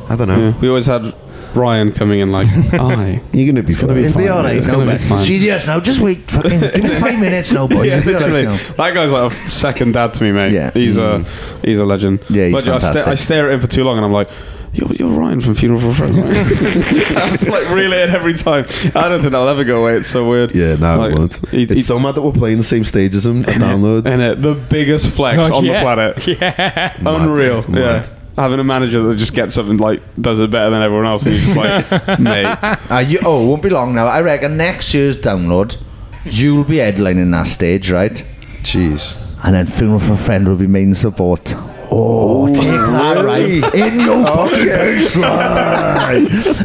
I 0.08 0.16
don't 0.16 0.28
know. 0.28 0.38
Yeah. 0.38 0.54
We 0.60 0.68
always 0.68 0.86
had 0.86 1.12
Ryan 1.56 1.92
coming 1.92 2.20
in 2.20 2.30
like, 2.32 2.48
"Aye, 2.72 3.20
You're 3.32 3.52
gonna 3.52 3.62
be 3.62 3.72
it's 3.72 3.80
gonna 3.80 3.92
fine. 3.94 4.02
be 4.02 4.08
It'll 4.08 4.12
fine. 4.14 4.22
be 4.24 4.30
alright. 4.30 4.56
It's 4.56 4.66
No, 4.66 4.74
gonna 4.74 4.86
be 4.86 4.98
but 4.98 5.00
fine." 5.00 5.18
serious 5.20 5.66
now. 5.66 5.80
Just 5.80 6.00
wait. 6.00 6.18
Fucking 6.30 6.60
give 6.60 6.82
me 6.84 6.90
five 7.00 7.20
minutes 7.20 7.52
now, 7.52 7.66
boys. 7.66 7.86
Yeah, 7.88 7.98
It'll 7.98 8.06
be 8.08 8.14
alright 8.14 8.30
literally. 8.32 8.58
now. 8.58 8.74
That 8.76 8.94
guy's 8.94 9.10
like 9.12 9.32
a 9.32 9.48
second 9.48 9.92
dad 9.92 10.14
to 10.14 10.22
me, 10.24 10.32
mate. 10.32 10.52
Yeah. 10.52 10.70
he's 10.72 10.96
a 10.98 11.00
mm. 11.24 11.64
he's 11.64 11.78
a 11.78 11.84
legend. 11.84 12.24
Yeah, 12.28 12.44
he's 12.46 12.52
but 12.54 12.68
I, 12.68 12.78
fantastic. 12.78 13.06
I 13.06 13.14
stare 13.14 13.48
at 13.48 13.54
him 13.54 13.60
for 13.60 13.66
too 13.66 13.84
long, 13.84 13.96
and 13.96 14.04
I'm 14.04 14.12
like. 14.12 14.28
You're, 14.76 14.92
you're 14.94 15.08
Ryan 15.08 15.40
from 15.40 15.54
Funeral 15.54 15.78
for 15.80 15.90
a 15.90 15.94
Friend. 15.94 16.16
Right? 16.16 16.36
I 16.36 17.26
have 17.28 17.38
to 17.42 17.48
like 17.48 17.70
reel 17.70 17.92
it 17.92 18.08
in 18.08 18.10
every 18.12 18.34
time. 18.34 18.64
I 18.96 19.08
don't 19.08 19.20
think 19.20 19.30
that'll 19.30 19.46
ever 19.48 19.62
go 19.62 19.82
away. 19.82 19.94
It's 19.98 20.08
so 20.08 20.28
weird. 20.28 20.52
Yeah, 20.52 20.74
no, 20.74 20.98
Like, 20.98 21.12
it 21.12 21.16
won't. 21.16 21.48
he- 21.50 21.62
it's 21.62 21.72
he- 21.74 21.80
so 21.82 21.96
mad 22.00 22.16
that 22.16 22.22
we're 22.22 22.32
playing 22.32 22.56
the 22.58 22.64
same 22.64 22.84
stage 22.84 23.14
as 23.14 23.24
him. 23.30 23.42
A 23.42 23.44
download. 23.44 24.04
And 24.04 24.20
it, 24.20 24.42
the 24.42 24.56
biggest 24.56 25.10
flex 25.14 25.48
Oh, 25.48 25.58
on 25.58 25.64
yeah. 25.64 25.74
the 25.74 25.80
planet. 25.80 26.26
Yeah. 26.40 26.96
Unreal. 27.06 27.62
Mad. 27.70 27.78
Yeah. 27.78 28.06
Having 28.36 28.60
a 28.60 28.64
manager 28.64 29.00
that 29.04 29.16
just 29.16 29.32
gets 29.32 29.54
something 29.54 29.76
like 29.76 30.02
does 30.20 30.40
it 30.40 30.50
better 30.50 30.70
than 30.70 30.82
everyone 30.82 31.06
else, 31.06 31.24
and 31.24 31.36
you're 31.36 31.44
just 31.44 31.56
like, 31.56 32.18
mate. 32.20 32.46
Uh, 32.90 32.98
you, 32.98 33.20
oh, 33.24 33.44
it 33.44 33.48
won't 33.48 33.62
be 33.62 33.70
long 33.70 33.94
now. 33.94 34.06
I 34.06 34.22
reckon 34.22 34.56
next 34.56 34.92
year's 34.92 35.20
download, 35.20 35.80
you'll 36.24 36.64
be 36.64 36.76
headlining 36.76 37.30
that 37.30 37.46
stage, 37.46 37.90
right? 37.92 38.26
Jeez. 38.62 39.20
And 39.44 39.54
then 39.54 39.66
Funeral 39.66 40.00
for 40.00 40.14
a 40.14 40.16
Friend 40.16 40.48
will 40.48 40.56
be 40.56 40.66
main 40.66 40.94
support. 40.94 41.54
Oh, 41.90 42.52
take 42.52 42.64
that 42.64 43.16
really? 43.16 43.60
right 43.60 43.74
in 43.74 44.00
your 44.00 44.24
fucking 44.24 44.66
face, 44.66 45.16
right? 45.16 46.16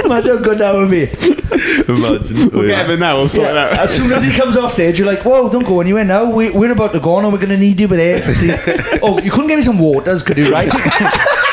Imagine 0.06 0.38
how 0.38 0.44
good 0.44 0.58
that 0.58 0.74
would 0.74 0.90
be. 0.90 1.04
Imagine. 1.92 2.50
We'll 2.52 2.68
get 2.68 2.86
him 2.86 2.92
in 2.92 3.00
now. 3.02 3.18
We'll 3.18 3.28
sort 3.28 3.50
it 3.50 3.58
out. 3.58 3.74
As 3.74 3.96
soon 3.96 4.12
as 4.12 4.24
he 4.24 4.32
comes 4.32 4.58
off 4.58 4.72
stage, 4.72 4.98
you're 4.98 5.06
like, 5.06 5.24
"Whoa, 5.26 5.50
don't 5.50 5.66
go 5.66 5.82
anywhere 5.82 6.06
now. 6.06 6.32
We, 6.32 6.50
we're 6.50 6.72
about 6.72 6.94
to 6.94 7.00
go 7.00 7.20
now. 7.20 7.30
We're 7.30 7.38
going 7.38 7.50
to 7.50 7.58
need 7.58 7.80
you 7.80 7.88
with 7.88 8.00
it." 8.00 9.00
Oh, 9.04 9.20
you 9.20 9.30
couldn't 9.30 9.48
get 9.48 9.58
me 9.58 9.62
some 9.62 9.78
waters, 9.80 10.24
could 10.24 10.38
you? 10.38 10.52
Right? 10.52 10.70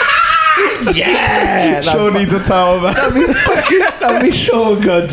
yeah, 0.94 1.80
Sean 1.80 2.14
needs 2.14 2.32
a 2.32 2.42
towel 2.44 2.80
back. 2.80 2.96
That'd 2.96 3.14
be 3.26 3.32
fucking, 3.32 3.78
that'd 4.00 4.22
be 4.22 4.32
so 4.32 4.80
good. 4.80 5.10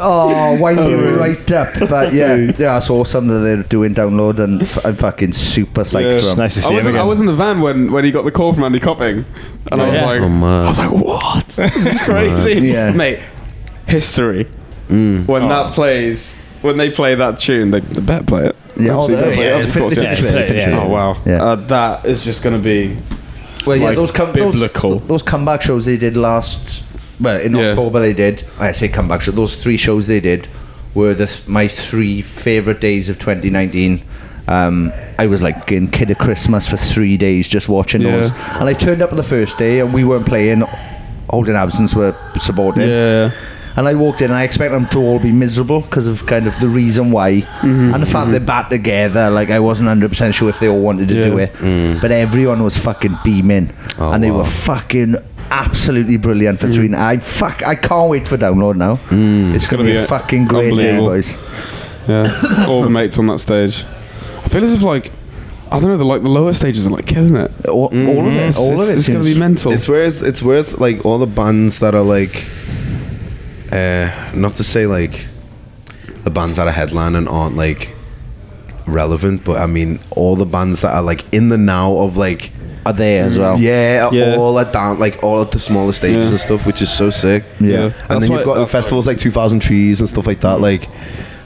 Oh, 0.00 0.58
wind 0.60 0.78
you 0.78 1.16
right 1.16 1.50
up. 1.52 1.74
But 1.88 2.12
yeah, 2.12 2.34
yeah, 2.36 2.52
that's 2.52 2.88
awesome 2.90 3.26
that 3.28 3.38
they're 3.40 3.62
doing 3.64 3.94
download 3.94 4.38
and 4.38 4.62
f- 4.62 4.84
I'm 4.84 4.94
fucking 4.94 5.32
super 5.32 5.80
psyched 5.82 6.10
Yeah. 6.10 6.16
for 6.20 6.26
them. 6.26 6.38
nice 6.38 6.54
to 6.54 6.60
see 6.60 6.66
I 6.66 6.70
him 6.70 6.74
wasn't, 6.76 6.96
I 6.96 6.98
again. 7.00 7.08
was 7.08 7.20
in 7.20 7.26
the 7.26 7.34
van 7.34 7.60
when, 7.60 7.90
when 7.92 8.04
he 8.04 8.10
got 8.12 8.22
the 8.24 8.30
call 8.30 8.52
from 8.54 8.64
Andy 8.64 8.78
Copping, 8.80 9.24
and 9.72 9.82
I 9.82 9.84
was 9.90 9.94
Yeah. 9.94 10.06
like, 10.06 10.20
Oh, 10.20 10.28
man. 10.28 10.64
I 10.64 10.68
was 10.68 10.78
like, 10.78 10.90
what? 10.90 11.46
this 11.48 11.86
is 11.86 12.00
crazy, 12.02 12.68
Yeah. 12.68 12.92
mate. 12.92 13.18
History. 13.86 14.44
When 14.88 15.26
that 15.26 15.72
plays, 15.74 16.34
when 16.62 16.76
they 16.76 16.90
play 16.90 17.14
that 17.14 17.40
tune, 17.40 17.70
they, 17.72 17.80
they 17.80 18.00
better 18.00 18.24
play 18.24 18.46
it. 18.46 18.56
Yeah, 18.78 18.92
oh, 18.92 19.00
Absolutely 19.00 19.16
they- 19.16 19.20
better 19.20 19.34
play 19.34 19.44
it. 19.44 19.48
yeah, 19.48 19.64
of 19.68 19.76
course. 19.76 19.94
fin- 19.94 20.02
Yeah. 20.04 20.10
they 20.10 20.16
finish 20.16 20.30
it, 20.30 20.32
they 20.34 20.46
finish 20.46 20.66
it. 20.68 20.72
Oh 20.74 20.88
wow, 20.88 21.16
Yeah. 21.26 21.42
uh, 21.42 21.54
that 21.56 22.06
is 22.06 22.22
just 22.24 22.42
going 22.44 22.56
to 22.56 22.62
be. 22.62 22.96
Well, 23.66 23.76
yeah, 23.76 23.84
like, 23.86 23.96
those, 23.96 24.10
come, 24.10 24.32
biblical. 24.32 24.98
those 25.00 25.08
those 25.08 25.22
comeback 25.22 25.62
shows 25.62 25.84
they 25.84 25.96
did 25.98 26.16
last. 26.16 26.84
Well, 27.20 27.40
in 27.40 27.54
Yeah. 27.54 27.70
October 27.70 28.00
they 28.00 28.12
did. 28.14 28.44
I 28.58 28.72
say 28.72 28.88
comeback 28.88 29.20
show. 29.22 29.32
Those 29.32 29.56
three 29.56 29.76
shows 29.76 30.06
they 30.06 30.20
did 30.20 30.48
were 30.94 31.14
the 31.14 31.26
th- 31.26 31.46
my 31.48 31.68
three 31.68 32.22
favorite 32.22 32.80
days 32.80 33.08
of 33.08 33.18
2019. 33.18 34.02
Um, 34.46 34.92
I 35.18 35.26
was 35.26 35.42
like 35.42 35.70
in 35.72 35.88
kid 35.88 36.10
of 36.10 36.18
Christmas 36.18 36.66
for 36.68 36.76
three 36.78 37.16
days 37.16 37.48
just 37.48 37.68
watching 37.68 38.00
Yeah. 38.02 38.12
those. 38.12 38.30
And 38.60 38.68
I 38.68 38.72
turned 38.72 39.02
up 39.02 39.10
on 39.10 39.16
the 39.18 39.22
first 39.24 39.58
day 39.58 39.80
and 39.80 39.92
we 39.92 40.04
weren't 40.04 40.26
playing. 40.26 40.62
Holding 41.28 41.56
absence 41.56 41.94
were 41.94 42.14
supporting. 42.38 42.88
Yeah. 42.88 43.30
And 43.78 43.86
I 43.86 43.94
walked 43.94 44.20
in 44.20 44.26
and 44.30 44.34
I 44.34 44.42
expect 44.42 44.72
them 44.72 44.88
to 44.88 44.98
all 44.98 45.18
be 45.20 45.30
miserable 45.32 45.82
because 45.82 46.06
of 46.06 46.26
kind 46.26 46.46
of 46.48 46.58
the 46.58 46.68
reason 46.68 47.12
why. 47.12 47.42
Mm-hmm, 47.42 47.94
and 47.94 48.02
the 48.02 48.06
fact 48.06 48.32
they're 48.32 48.40
back 48.40 48.68
together, 48.70 49.30
like 49.30 49.50
I 49.50 49.60
wasn't 49.60 49.88
100% 49.88 50.34
sure 50.34 50.48
if 50.50 50.58
they 50.58 50.68
all 50.68 50.80
wanted 50.80 51.08
to 51.08 51.14
Yeah. 51.14 51.24
do 51.24 51.38
it. 51.38 52.00
But 52.00 52.10
everyone 52.10 52.62
was 52.64 52.76
fucking 52.76 53.16
beaming. 53.24 53.70
Oh, 53.98 54.10
and 54.10 54.22
they 54.22 54.30
wow. 54.32 54.38
were 54.38 54.44
fucking 54.44 55.14
absolutely 55.50 56.16
brilliant 56.16 56.58
for 56.60 56.66
Mm. 56.66 56.74
three. 56.74 56.94
I 56.94 57.16
fuck, 57.18 57.62
I 57.66 57.74
can't 57.76 58.10
wait 58.10 58.26
for 58.26 58.36
download 58.36 58.76
now. 58.76 58.98
It's 59.54 59.68
going 59.68 59.86
to 59.86 59.90
be 59.90 59.96
a, 59.96 60.06
fucking 60.06 60.46
great 60.46 60.74
day, 60.74 60.98
boys. 60.98 61.38
Yeah, 62.08 62.66
all 62.66 62.82
the 62.82 62.90
mates 62.90 63.18
on 63.18 63.26
that 63.28 63.38
stage. 63.38 63.84
I 64.44 64.48
feel 64.48 64.64
as 64.64 64.74
if 64.74 64.82
like 64.82 65.12
I 65.70 65.78
don't 65.78 65.90
know, 65.90 65.96
the 65.98 66.04
like 66.04 66.22
the 66.22 66.30
lower 66.30 66.52
stages 66.54 66.86
are 66.86 66.90
like 66.90 67.06
killing 67.06 67.36
it. 67.36 67.50
All, 67.68 67.88
all 67.88 68.26
of 68.26 68.32
it. 68.34 68.48
It's, 68.48 68.58
All 68.58 68.72
of 68.72 68.80
it's, 68.80 68.90
it. 68.90 68.98
it's 68.98 69.08
gonna 69.08 69.24
be 69.24 69.38
mental. 69.38 69.70
It's 69.72 69.86
where 69.86 70.02
it's, 70.02 70.22
it's 70.22 70.42
where 70.42 70.56
it's 70.56 70.78
like 70.78 71.04
all 71.04 71.18
the 71.18 71.26
bands 71.26 71.80
that 71.80 71.94
are 71.94 72.00
like, 72.02 72.46
uh, 73.72 74.30
not 74.34 74.54
to 74.54 74.64
say 74.64 74.86
like 74.86 75.26
the 76.24 76.30
bands 76.30 76.56
that 76.56 76.66
are 76.68 76.72
headlining 76.72 77.30
aren't 77.30 77.56
like 77.56 77.94
relevant, 78.86 79.44
but 79.44 79.58
I 79.58 79.66
mean 79.66 80.00
all 80.10 80.36
the 80.36 80.46
bands 80.46 80.82
that 80.82 80.94
are 80.94 81.02
like 81.02 81.24
in 81.32 81.48
the 81.48 81.58
now 81.58 81.96
of 81.98 82.16
like 82.16 82.52
are 82.86 82.92
there 82.92 83.26
as 83.26 83.38
well. 83.38 83.58
yeah, 83.58 84.08
Yeah. 84.12 84.36
all 84.36 84.58
at 84.58 84.72
down 84.72 84.98
like 84.98 85.22
all 85.22 85.42
at 85.42 85.50
the 85.50 85.58
smaller 85.58 85.92
stages 85.92 86.24
Yeah. 86.24 86.30
and 86.30 86.40
stuff, 86.40 86.66
which 86.66 86.80
is 86.80 86.90
so 86.90 87.10
sick. 87.10 87.44
Yeah. 87.60 87.76
and 87.84 87.92
That's 88.08 88.20
then 88.22 88.32
you've 88.32 88.44
got 88.44 88.54
that's 88.54 88.70
festivals 88.72 89.06
like 89.06 89.18
Two 89.18 89.30
Thousand 89.30 89.60
Trees 89.60 90.00
and 90.00 90.08
stuff 90.08 90.26
like 90.26 90.40
that, 90.40 90.60
like 90.60 90.88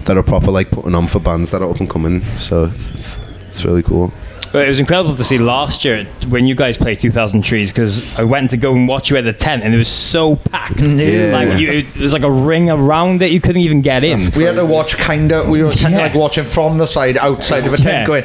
that 0.05 0.17
are 0.17 0.23
proper 0.23 0.51
like 0.51 0.71
putting 0.71 0.95
on 0.95 1.07
for 1.07 1.19
bands 1.21 1.51
that 1.53 1.63
are 1.63 1.71
up 1.71 1.81
and 1.81 1.89
coming. 1.91 2.23
So 2.37 2.65
it's, 2.67 3.19
it's 3.51 3.65
really 3.65 3.83
cool. 3.83 4.13
But 4.53 4.67
it 4.67 4.71
was 4.71 4.81
incredible 4.81 5.15
to 5.17 5.25
see 5.25 5.39
last 5.39 5.85
year 5.85 6.05
when 6.29 6.47
you 6.47 6.55
guys 6.55 6.77
played 6.77 6.99
2000 7.01 7.43
Trees 7.43 7.73
because 7.73 8.19
I 8.19 8.25
went 8.25 8.51
to 8.51 8.57
go 8.57 8.75
and 8.75 8.87
watch 8.89 9.11
you 9.11 9.17
at 9.17 9.25
the 9.25 9.33
tent 9.33 9.63
and 9.63 9.75
it 9.75 9.79
was 9.79 9.89
so 9.89 10.37
packed. 10.37 10.77
Mm-hmm. 10.77 10.99
Yeah. 10.99 11.33
Like 11.51 11.61
you, 11.61 11.83
there 11.83 12.03
was 12.03 12.13
like 12.13 12.23
a 12.23 12.31
ring 12.31 12.69
around 12.71 13.23
it, 13.23 13.31
you 13.33 13.41
couldn't 13.41 13.63
even 13.63 13.81
get 13.83 14.05
in. 14.05 14.31
We 14.37 14.45
had 14.45 14.57
to 14.57 14.67
watch 14.67 14.97
kind 14.99 15.33
of. 15.33 15.49
We 15.49 15.63
were 15.63 15.71
kind 15.71 15.87
of 15.95 16.01
Yeah. 16.01 16.07
like 16.07 16.15
watching 16.15 16.45
from 16.45 16.79
the 16.79 16.87
side, 16.87 17.17
outside 17.19 17.67
of 17.67 17.73
a 17.73 17.77
tent, 17.77 17.87
Yeah. 17.87 18.07
going. 18.07 18.25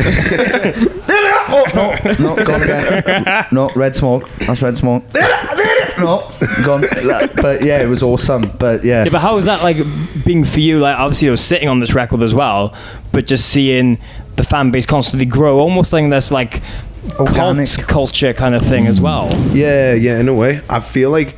oh 1.52 1.64
no, 1.74 2.14
no, 2.34 2.44
gone 2.44 2.62
again. 2.62 3.46
No, 3.52 3.70
red 3.76 3.94
smoke. 3.94 4.28
That's 4.40 4.62
red 4.62 4.76
smoke. 4.76 5.04
No, 5.98 6.30
gone. 6.64 6.86
But 7.42 7.62
yeah, 7.62 7.82
it 7.82 7.86
was 7.86 8.02
awesome. 8.02 8.50
But 8.58 8.84
yeah, 8.86 9.04
Yeah, 9.04 9.10
but 9.10 9.20
how 9.20 9.34
was 9.34 9.44
that 9.44 9.62
like 9.62 9.76
being 10.24 10.44
for 10.46 10.60
you? 10.60 10.78
Like, 10.78 10.96
obviously, 10.96 11.26
you're 11.26 11.36
sitting 11.36 11.68
on 11.68 11.80
this 11.80 11.94
record 11.94 12.22
as 12.22 12.32
well, 12.32 12.74
but 13.12 13.26
just 13.26 13.50
seeing 13.50 13.98
the 14.40 14.48
fan 14.48 14.70
base 14.70 14.86
constantly 14.86 15.26
grow, 15.26 15.58
almost 15.58 15.92
like 15.92 16.08
that's 16.08 16.30
like 16.30 16.62
Organic. 17.18 17.68
cult 17.68 17.88
culture 17.88 18.32
kind 18.32 18.54
of 18.54 18.62
thing 18.62 18.86
as 18.86 19.00
well. 19.00 19.28
Yeah, 19.52 19.92
yeah, 19.94 20.18
in 20.18 20.28
a 20.28 20.34
way. 20.34 20.62
I 20.68 20.80
feel 20.80 21.10
like 21.10 21.36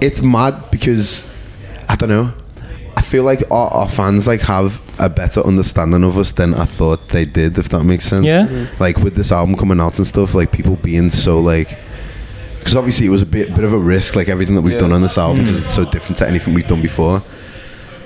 it's 0.00 0.22
mad 0.22 0.70
because 0.70 1.30
I 1.88 1.96
don't 1.96 2.08
know. 2.08 2.32
I 2.96 3.02
feel 3.02 3.24
like 3.24 3.42
our, 3.50 3.68
our 3.68 3.88
fans 3.88 4.26
like 4.26 4.40
have 4.42 4.80
a 4.98 5.08
better 5.08 5.40
understanding 5.40 6.02
of 6.04 6.16
us 6.16 6.32
than 6.32 6.54
I 6.54 6.64
thought 6.64 7.08
they 7.08 7.26
did, 7.26 7.58
if 7.58 7.68
that 7.70 7.84
makes 7.84 8.06
sense. 8.06 8.24
Yeah. 8.24 8.46
Mhm. 8.46 8.80
Like 8.80 8.96
with 8.98 9.16
this 9.16 9.30
album 9.30 9.56
coming 9.56 9.80
out 9.80 9.98
and 9.98 10.06
stuff, 10.06 10.34
like 10.34 10.50
people 10.50 10.76
being 10.76 11.10
so 11.10 11.40
like 11.40 11.76
because 12.58 12.74
obviously 12.76 13.04
it 13.04 13.10
was 13.10 13.20
a 13.20 13.26
bit 13.26 13.54
bit 13.54 13.64
of 13.64 13.74
a 13.74 13.78
risk, 13.78 14.16
like 14.16 14.28
everything 14.30 14.54
that 14.54 14.62
we've 14.62 14.78
done 14.78 14.92
on 14.92 15.02
this 15.02 15.18
album, 15.18 15.40
because 15.42 15.58
it's 15.58 15.74
so 15.74 15.84
different 15.90 16.16
to 16.18 16.26
anything 16.28 16.54
we've 16.54 16.66
done 16.66 16.80
before. 16.80 17.22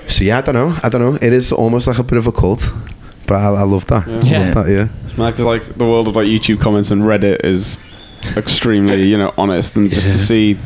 So 0.07 0.25
yeah, 0.25 0.39
I 0.39 0.41
don't 0.41 0.55
know. 0.55 0.75
I 0.83 0.89
don't 0.89 0.99
know. 1.01 1.15
It 1.21 1.31
is 1.31 1.53
almost 1.53 1.87
like 1.87 1.99
a 1.99 2.03
bit 2.03 2.17
of 2.17 2.27
a 2.27 2.31
cult, 2.33 2.69
but 3.29 3.35
I, 3.35 3.45
I 3.61 3.63
love 3.63 3.85
that. 3.87 4.07
I 4.07 4.19
Yeah. 4.21 4.39
love 4.39 4.53
that. 4.55 4.69
Yeah. 4.69 4.87
It's 5.05 5.17
mad 5.17 5.31
because 5.31 5.45
like 5.45 5.77
the 5.77 5.85
world 5.85 6.07
of 6.09 6.15
like 6.17 6.25
YouTube 6.27 6.59
comments 6.59 6.91
and 6.91 7.03
Reddit 7.03 7.45
is 7.45 7.77
extremely 8.35 9.07
you 9.07 9.17
know 9.17 9.33
honest, 9.37 9.77
and 9.77 9.89
just 9.89 10.07
to 10.09 10.17
see 10.17 10.57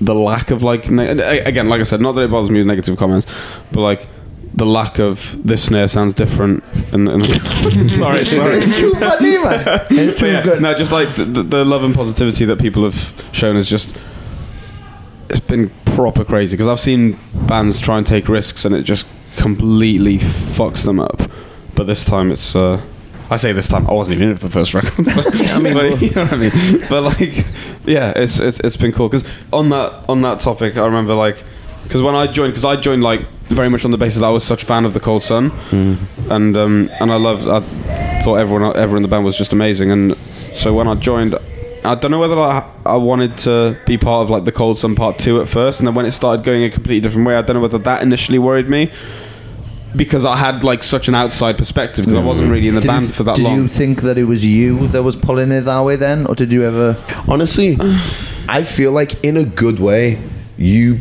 the 0.00 0.14
lack 0.14 0.50
of 0.52 0.62
like 0.62 0.90
ne- 0.90 1.08
and 1.08 1.20
a- 1.20 1.44
again, 1.46 1.68
like 1.68 1.80
I 1.80 1.84
said, 1.84 2.00
not 2.00 2.12
that 2.12 2.22
it 2.22 2.30
bothers 2.30 2.50
me 2.50 2.58
with 2.58 2.66
negative 2.66 2.96
comments, 2.96 3.26
but 3.72 3.80
like 3.80 4.06
the 4.54 4.66
lack 4.66 4.98
of 4.98 5.38
this 5.42 5.64
snare 5.64 5.88
sounds 5.88 6.12
different. 6.12 6.62
And, 6.92 7.08
and 7.08 7.24
sorry, 7.90 8.24
sorry. 8.26 8.56
it's 8.58 8.78
too 8.80 8.92
funny, 8.94 9.38
man. 9.38 9.86
It's 9.90 10.14
But 10.14 10.20
too 10.20 10.26
yeah, 10.26 10.42
good. 10.42 10.60
No, 10.60 10.74
just 10.74 10.92
like 10.92 11.14
the, 11.14 11.24
the, 11.24 11.42
the 11.42 11.64
love 11.64 11.84
and 11.84 11.94
positivity 11.94 12.44
that 12.44 12.58
people 12.60 12.82
have 12.84 13.14
shown 13.32 13.56
is 13.56 13.66
just 13.68 13.96
it's 15.30 15.40
been 15.40 15.70
proper 15.86 16.24
crazy 16.24 16.54
because 16.56 16.68
I've 16.68 16.80
seen 16.80 17.18
bands 17.48 17.80
try 17.80 17.96
and 17.96 18.06
take 18.06 18.28
risks 18.28 18.64
and 18.66 18.74
it 18.74 18.82
just 18.82 19.06
completely 19.36 20.18
fucks 20.18 20.84
them 20.84 21.00
up. 21.00 21.22
But 21.74 21.86
this 21.86 22.04
time 22.04 22.30
it's 22.30 22.54
uh 22.54 22.80
I 23.30 23.36
say 23.36 23.52
this 23.52 23.68
time 23.68 23.86
I 23.86 23.92
wasn't 23.92 24.16
even 24.16 24.28
in 24.28 24.34
it 24.34 24.38
for 24.38 24.48
the 24.48 24.52
first 24.52 24.74
record. 24.74 24.92
But, 25.14 25.50
I 25.52 25.58
mean, 25.58 25.74
you 26.00 26.10
know 26.10 26.24
what 26.24 26.32
I 26.32 26.36
mean. 26.36 26.86
But 26.88 27.02
like, 27.02 27.46
yeah, 27.86 28.12
it's 28.14 28.40
it's 28.40 28.60
it's 28.60 28.76
been 28.76 28.92
cool 28.92 29.08
because 29.08 29.24
on 29.52 29.70
that 29.70 30.04
on 30.08 30.20
that 30.22 30.40
topic, 30.40 30.76
I 30.76 30.84
remember 30.84 31.14
like 31.14 31.42
because 31.84 32.02
when 32.02 32.14
I 32.14 32.26
joined, 32.26 32.52
because 32.52 32.64
I 32.64 32.76
joined 32.76 33.02
like 33.02 33.26
very 33.48 33.68
much 33.68 33.84
on 33.84 33.90
the 33.90 33.98
basis 33.98 34.20
that 34.20 34.26
I 34.26 34.30
was 34.30 34.44
such 34.44 34.62
a 34.62 34.66
fan 34.66 34.84
of 34.84 34.94
the 34.94 35.00
Cold 35.00 35.22
Sun, 35.22 35.50
and 36.30 36.56
um, 36.56 36.90
and 37.00 37.12
I 37.12 37.16
loved, 37.16 37.46
I 37.46 37.60
thought 38.22 38.36
everyone 38.36 38.76
everyone 38.76 38.98
in 38.98 39.02
the 39.02 39.08
band 39.08 39.24
was 39.24 39.36
just 39.36 39.52
amazing, 39.52 39.90
and 39.90 40.16
so 40.54 40.72
when 40.74 40.88
I 40.88 40.94
joined, 40.94 41.34
I 41.84 41.94
don't 41.94 42.10
know 42.10 42.20
whether 42.20 42.38
I, 42.38 42.68
I 42.86 42.96
wanted 42.96 43.36
to 43.38 43.78
be 43.86 43.98
part 43.98 44.24
of 44.24 44.30
like 44.30 44.44
the 44.44 44.52
Cold 44.52 44.78
Sun 44.78 44.94
Part 44.94 45.18
Two 45.18 45.40
at 45.40 45.48
first, 45.48 45.80
and 45.80 45.86
then 45.86 45.94
when 45.94 46.06
it 46.06 46.12
started 46.12 46.44
going 46.44 46.64
a 46.64 46.70
completely 46.70 47.00
different 47.00 47.26
way, 47.26 47.36
I 47.36 47.42
don't 47.42 47.54
know 47.54 47.62
whether 47.62 47.78
that 47.78 48.02
initially 48.02 48.38
worried 48.38 48.68
me. 48.68 48.90
Because 49.94 50.24
I 50.24 50.36
had 50.36 50.64
like 50.64 50.82
such 50.82 51.08
an 51.08 51.14
outside 51.14 51.58
perspective, 51.58 52.04
because 52.04 52.18
I 52.18 52.24
wasn't 52.24 52.50
really 52.50 52.68
in 52.68 52.74
the 52.74 52.80
Did 52.80 52.88
band 52.88 53.06
you, 53.06 53.12
for 53.12 53.24
that 53.24 53.36
did 53.36 53.44
long. 53.44 53.56
Did 53.56 53.62
you 53.62 53.68
think 53.68 54.02
that 54.02 54.16
it 54.18 54.24
was 54.24 54.44
you 54.44 54.88
that 54.88 55.02
was 55.02 55.16
pulling 55.16 55.52
it 55.52 55.62
that 55.62 55.80
way 55.80 55.96
then, 55.96 56.26
or 56.26 56.34
did 56.34 56.52
you 56.52 56.64
ever? 56.64 56.96
Honestly, 57.28 57.76
I 58.48 58.62
feel 58.64 58.92
like 58.92 59.22
in 59.24 59.36
a 59.36 59.44
good 59.44 59.80
way, 59.80 60.22
you 60.56 60.98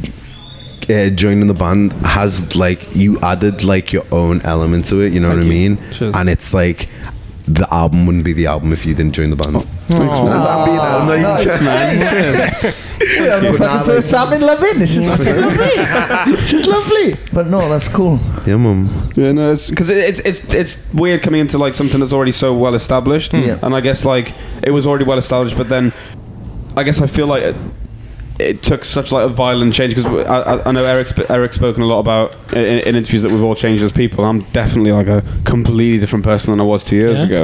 uh, 0.89 1.09
joining 1.09 1.47
the 1.47 1.53
band 1.53 1.93
has 1.93 2.55
like 2.55 2.95
you 2.95 3.17
added 3.19 3.63
like 3.63 3.93
your 3.93 4.05
own 4.11 4.41
element 4.41 4.85
to 4.87 5.01
it. 5.01 5.13
You 5.13 5.19
know 5.19 5.29
what 5.29 5.39
I 5.39 5.43
mean? 5.43 5.77
Cheers. 5.91 6.15
And 6.15 6.29
it's 6.29 6.53
like 6.53 6.89
the 7.53 7.67
album 7.73 8.05
wouldn't 8.05 8.23
be 8.23 8.33
the 8.33 8.45
album 8.47 8.71
if 8.73 8.85
you 8.85 8.93
didn't 8.93 9.13
join 9.13 9.29
the 9.29 9.35
band. 9.35 9.55
Oh. 9.57 9.59
Thanks, 9.87 10.17
man. 10.17 10.25
That's- 10.25 10.45
I'm 10.47 10.65
being- 10.65 10.79
I'm 10.79 11.07
not 11.07 11.13
even 11.13 11.21
Nice, 11.23 11.43
joking. 11.43 11.65
man. 11.65 12.73
Yeah, 13.01 13.35
I'm 13.35 13.41
But 13.43 13.51
fucking 13.51 13.59
now, 13.59 13.83
first 13.83 13.87
like- 13.87 14.03
salmon 14.29 14.41
loving. 14.41 14.79
This 14.79 14.95
is 14.95 15.07
fucking 15.07 15.35
lovely. 15.41 16.35
This 16.35 16.53
is 16.53 16.67
lovely. 16.67 17.15
But 17.33 17.49
no, 17.49 17.59
that's 17.59 17.87
cool. 17.87 18.19
Yeah, 18.45 18.57
mum. 18.57 18.89
Yeah, 19.15 19.31
no, 19.31 19.51
it's 19.51 19.69
because 19.69 19.89
it's 19.89 20.19
it's 20.21 20.53
it's 20.53 20.77
weird 20.93 21.21
coming 21.23 21.41
into 21.41 21.57
like 21.57 21.73
something 21.73 21.99
that's 21.99 22.13
already 22.13 22.31
so 22.31 22.53
well 22.53 22.75
established, 22.75 23.31
hmm. 23.31 23.39
Yeah. 23.41 23.57
and 23.63 23.75
I 23.75 23.81
guess 23.81 24.05
like 24.05 24.33
it 24.63 24.71
was 24.71 24.85
already 24.87 25.05
well 25.05 25.17
established, 25.17 25.57
but 25.57 25.67
then 25.67 25.91
I 26.77 26.83
guess 26.83 27.01
I 27.01 27.07
feel 27.07 27.27
like 27.27 27.43
it, 27.43 27.55
it 28.41 28.63
took 28.63 28.83
such 28.83 29.11
like 29.11 29.25
a 29.25 29.29
violent 29.29 29.73
change 29.73 29.95
because 29.95 30.25
I, 30.27 30.41
I, 30.41 30.69
I 30.69 30.71
know 30.71 30.83
Erik's 30.83 31.17
Erik's 31.29 31.55
spoken 31.55 31.83
a 31.83 31.85
lot 31.85 31.99
about 31.99 32.33
in, 32.53 32.79
in 32.79 32.95
interviews 32.95 33.21
that 33.23 33.31
we've 33.31 33.41
all 33.43 33.55
changed 33.55 33.83
as 33.83 33.91
people. 33.91 34.25
I'm 34.25 34.41
definitely 34.51 34.91
like 34.91 35.07
a 35.07 35.23
completely 35.45 35.99
different 35.99 36.25
person 36.25 36.51
than 36.51 36.59
I 36.61 36.63
was 36.63 36.83
two 36.83 36.95
years 36.95 37.19
Yeah? 37.19 37.43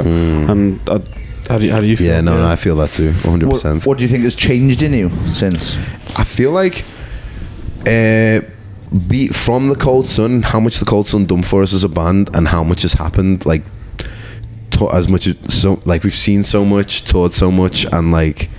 and 0.50 0.80
I, 0.88 1.00
how 1.48 1.58
do 1.58 1.64
you, 1.64 1.72
how 1.72 1.80
do 1.80 1.86
you 1.86 1.96
feel? 1.96 2.06
Yeah, 2.08 2.20
no, 2.20 2.36
no, 2.36 2.46
I 2.46 2.56
feel 2.56 2.76
that 2.76 2.90
too, 2.90 3.12
100. 3.12 3.46
What, 3.46 3.54
percent 3.54 3.86
what 3.86 3.98
do 3.98 4.04
you 4.04 4.08
think 4.10 4.24
has 4.24 4.34
changed 4.36 4.82
in 4.82 4.92
you 4.92 5.10
since? 5.26 5.76
I 6.16 6.24
feel 6.24 6.50
like 6.50 6.84
uh, 7.86 8.40
be 9.06 9.28
from 9.28 9.68
the 9.68 9.76
Cold 9.76 10.06
Sun, 10.06 10.42
how 10.42 10.60
much 10.60 10.78
the 10.78 10.84
Cold 10.84 11.06
Sun 11.06 11.26
done 11.26 11.42
for 11.42 11.62
us 11.62 11.72
as 11.72 11.84
a 11.84 11.88
band, 11.88 12.30
and 12.34 12.48
how 12.48 12.62
much 12.64 12.82
has 12.82 12.94
happened. 12.94 13.46
Like 13.46 13.62
to, 14.72 14.90
as 14.92 15.08
much 15.08 15.26
as 15.26 15.36
so, 15.48 15.80
like 15.86 16.02
we've 16.04 16.14
seen 16.14 16.42
so 16.42 16.64
much, 16.64 17.04
taught 17.04 17.34
so 17.34 17.50
much, 17.50 17.84
and 17.92 18.12
like 18.12 18.50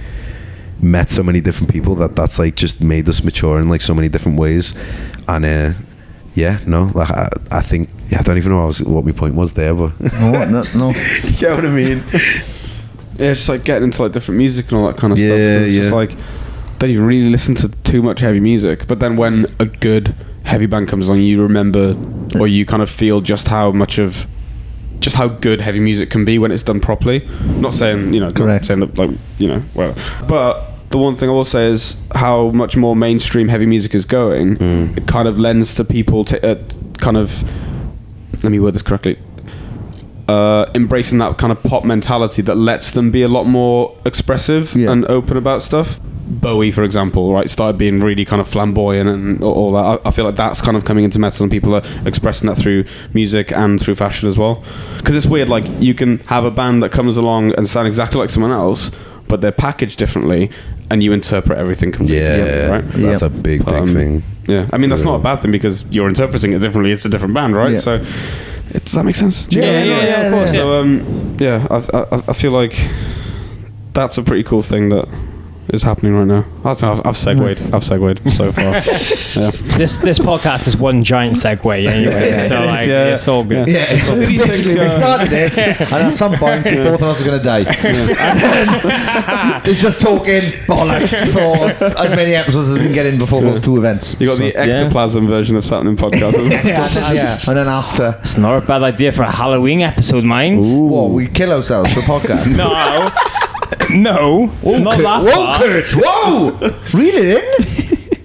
met 0.82 1.10
so 1.10 1.24
many 1.24 1.42
different 1.42 1.72
people 1.72 1.96
that 1.96 2.16
that's 2.16 2.40
like 2.40 2.56
just 2.56 2.82
made 2.82 3.08
us 3.10 3.24
mature 3.24 3.60
in 3.60 3.70
like 3.70 3.82
so 3.82 3.94
many 3.94 4.10
different 4.10 4.38
ways. 4.40 4.76
And 5.28 5.46
uh, 5.46 5.74
yeah, 6.36 6.60
no, 6.66 6.92
like 6.94 7.10
I, 7.10 7.30
I 7.52 7.62
think 7.62 7.90
yeah, 8.10 8.20
I 8.20 8.24
don't 8.24 8.38
even 8.38 8.52
know 8.52 8.60
what, 8.60 8.68
was, 8.68 8.84
what 8.84 9.06
my 9.06 9.12
point 9.12 9.36
was 9.36 9.54
there, 9.54 9.74
but 9.74 10.00
No, 10.00 10.32
what? 10.32 10.50
no, 10.50 10.64
no. 10.76 10.90
you 11.24 11.32
get 11.38 11.56
what 11.56 11.66
I 11.66 11.70
mean. 11.70 12.04
Yeah, 13.18 13.34
just 13.34 13.50
like 13.50 13.66
getting 13.66 13.84
into 13.84 14.02
like 14.02 14.14
different 14.14 14.38
music 14.38 14.72
and 14.72 14.80
all 14.80 14.88
that 14.88 14.96
kind 14.96 15.12
of 15.12 15.20
stuff. 15.20 15.28
Yeah, 15.28 15.60
It's 15.60 15.74
just 15.74 15.90
yeah. 15.92 15.94
like 15.98 16.16
don't 16.78 16.90
even 16.90 17.04
really 17.06 17.30
listen 17.30 17.54
to 17.56 17.68
too 17.84 18.02
much 18.02 18.22
heavy 18.22 18.40
music. 18.40 18.88
But 18.88 19.02
then 19.02 19.18
when 19.18 19.46
a 19.60 19.66
good 19.66 20.16
heavy 20.46 20.68
band 20.68 20.88
comes 20.88 21.10
along, 21.10 21.20
you 21.20 21.42
remember 21.42 21.98
or 22.40 22.48
you 22.48 22.66
kind 22.66 22.82
of 22.82 22.90
feel 22.90 23.20
just 23.20 23.50
how 23.50 23.74
much 23.74 23.98
of 23.98 24.26
just 25.02 25.18
how 25.18 25.28
good 25.28 25.60
heavy 25.60 25.82
music 25.82 26.10
can 26.10 26.24
be 26.24 26.40
when 26.40 26.50
it's 26.50 26.64
done 26.64 26.80
properly. 26.80 27.28
not 27.58 27.74
saying 27.74 28.14
you 28.14 28.22
know, 28.22 28.28
not 28.28 28.36
Correct. 28.38 28.68
saying 28.68 28.80
that 28.80 28.98
like 28.98 29.12
you 29.38 29.50
know, 29.50 29.64
well, 29.74 29.94
but. 30.26 30.69
The 30.90 30.98
one 30.98 31.16
thing 31.16 31.30
I 31.30 31.32
will 31.34 31.46
say 31.46 31.68
is 31.68 31.96
how 32.16 32.50
much 32.50 32.76
more 32.76 32.96
mainstream 32.96 33.48
heavy 33.48 33.66
music 33.68 33.94
is 33.94 34.06
going. 34.06 34.58
It 34.98 35.06
kind 35.08 35.28
of 35.28 35.38
lends 35.38 35.76
to 35.76 35.84
people 35.84 36.26
to 36.26 36.52
uh, 36.52 36.64
kind 36.98 37.16
of 37.18 37.44
let 38.44 38.52
me 38.52 38.60
word 38.60 38.74
this 38.74 38.82
correctly 38.82 39.20
uh, 40.28 40.70
embracing 40.76 41.18
that 41.18 41.38
kind 41.38 41.52
of 41.52 41.62
pop 41.64 41.84
mentality 41.84 42.42
that 42.44 42.56
lets 42.56 42.92
them 42.92 43.10
be 43.12 43.22
a 43.24 43.28
lot 43.28 43.46
more 43.46 43.98
expressive 44.06 44.76
Yeah. 44.76 44.92
and 44.92 45.04
open 45.06 45.38
about 45.38 45.62
stuff. 45.64 46.00
Bowie, 46.28 46.72
for 46.72 46.84
example, 46.84 47.34
right, 47.34 47.50
started 47.50 47.80
being 47.80 48.00
really 48.00 48.24
kind 48.26 48.40
of 48.40 48.48
flamboyant 48.48 49.10
and 49.10 49.44
all- 49.44 49.54
all 49.54 49.72
that. 49.72 50.02
I, 50.06 50.10
I 50.10 50.12
feel 50.12 50.26
like 50.26 50.36
that's 50.36 50.62
kind 50.62 50.78
of 50.78 50.86
coming 50.86 51.04
into 51.04 51.18
metal, 51.18 51.44
and 51.44 51.52
people 51.52 51.74
are 51.74 51.82
expressing 52.06 52.48
that 52.48 52.56
through 52.56 52.86
music 53.16 53.52
and 53.52 53.82
through 53.82 53.96
fashion 53.96 54.30
as 54.30 54.38
well. 54.38 54.64
Because 54.98 55.16
it's 55.16 55.26
weird, 55.26 55.50
like 55.50 55.66
you 55.80 55.96
can 55.96 56.20
have 56.28 56.46
a 56.46 56.52
band 56.52 56.84
that 56.84 56.92
comes 56.92 57.18
along 57.18 57.56
and 57.56 57.68
sound 57.68 57.88
exactly 57.88 58.20
like 58.20 58.30
someone 58.30 58.52
else, 58.52 58.92
but 59.28 59.42
they're 59.42 59.52
packaged 59.52 59.98
differently, 59.98 60.52
and 60.92 61.04
you 61.04 61.14
interpret 61.14 61.58
everything 61.60 61.92
completely 61.92 62.18
Yeah, 62.24 62.38
differently, 62.38 62.70
right? 63.04 63.12
that's 63.12 63.22
Yeah. 63.22 63.28
a 63.28 63.30
big, 63.30 63.66
big 63.66 63.74
Um, 63.76 63.94
thing. 63.94 64.24
Yeah, 64.48 64.68
I 64.74 64.78
mean 64.78 64.90
that's 64.90 65.04
not 65.04 65.16
a 65.20 65.24
bad 65.24 65.38
thing 65.42 65.52
because 65.52 65.86
you're 65.92 66.10
interpreting 66.10 66.54
it 66.54 66.60
differently. 66.60 66.92
It's 66.92 67.06
a 67.06 67.10
different 67.10 67.34
band, 67.36 67.56
right? 67.56 67.74
Yeah. 67.74 67.80
So, 67.80 67.94
it, 68.74 68.84
does 68.86 68.94
that 68.94 69.04
make 69.06 69.16
sense? 69.16 69.48
Yeah, 69.52 69.64
yeah, 69.64 69.84
yeah, 69.84 70.04
yeah, 70.06 70.22
of 70.28 70.34
course. 70.34 70.54
So, 70.56 70.80
um, 70.80 71.36
yeah, 71.40 71.68
I, 71.70 71.78
I, 71.98 72.24
I 72.30 72.34
feel 72.34 72.52
like 72.52 72.76
that's 73.94 74.18
a 74.18 74.24
pretty 74.24 74.44
cool 74.44 74.62
thing 74.62 74.90
that 74.90 75.08
is 75.74 75.84
happening 75.84 76.16
right 76.16 76.26
now. 76.28 76.46
That's, 76.64 76.82
I've, 76.84 77.06
I've 77.06 77.18
segued. 77.18 77.74
I've 77.74 77.84
segued 77.84 78.32
so 78.32 78.52
far. 78.52 78.64
yeah. 78.64 78.80
This 78.80 79.94
this 80.02 80.20
podcast 80.20 80.68
is 80.68 80.76
one 80.78 81.04
giant 81.04 81.36
segue 81.36 81.88
anyway, 81.88 82.32
Yeah, 82.32 82.38
so 82.40 82.56
it 82.60 82.64
is, 82.64 82.70
like 82.72 82.88
yeah. 82.88 83.06
it's 83.12 83.28
all 83.28 83.44
good. 83.44 83.68
Yeah, 83.68 83.86
it's 83.94 84.08
So 84.08 84.16
who 84.16 84.26
do 84.26 84.34
you 84.34 84.46
basically 84.46 84.80
we 84.80 84.90
started 84.90 85.30
this, 85.30 85.58
and 85.58 85.80
at 85.82 86.14
some 86.14 86.34
point, 86.36 86.64
both 86.64 87.02
of 87.02 87.04
us 87.04 87.22
are 87.22 87.26
going 87.26 87.38
to 87.38 87.44
die. 87.44 87.60
And 87.60 88.40
then 88.40 89.62
it's 89.66 89.82
just 89.82 90.02
talking 90.02 90.42
bollocks 90.68 91.14
for 91.34 91.86
as 91.98 92.12
many 92.16 92.36
episodes 92.36 92.70
as 92.72 92.78
we 92.78 92.86
can 92.86 92.94
get 92.94 93.06
in 93.06 93.18
before 93.18 93.42
those 93.42 93.62
two 93.62 93.78
events. 93.78 94.20
You 94.20 94.28
got 94.28 94.38
the 94.40 94.56
ectoplasm 94.56 95.28
version 95.28 95.56
of 95.56 95.64
Sappenin 95.64 95.96
podcast. 95.96 96.34
yeah, 96.50 96.86
and, 97.10 97.16
yeah, 97.18 97.38
and 97.48 97.58
then 97.58 97.68
after, 97.68 98.18
It's 98.22 98.38
not 98.38 98.64
a 98.64 98.66
bad 98.66 98.84
idea 98.84 99.12
for 99.12 99.24
a 99.24 99.32
Halloween 99.32 99.82
episode, 99.82 100.24
mind. 100.24 100.60
what 100.90 101.12
we 101.12 101.28
kill 101.28 101.52
ourselves 101.54 101.94
for 101.94 102.02
podcast. 102.02 102.56
No, 102.58 103.12
no, 103.90 104.46
not 104.64 104.98
that 105.00 105.24
Whoa, 105.24 105.32
far. 105.32 105.60
Kurt! 105.60 105.92
Whoa! 105.94 106.52
Reel 106.94 107.16
it 107.16 107.44
in. 107.44 108.20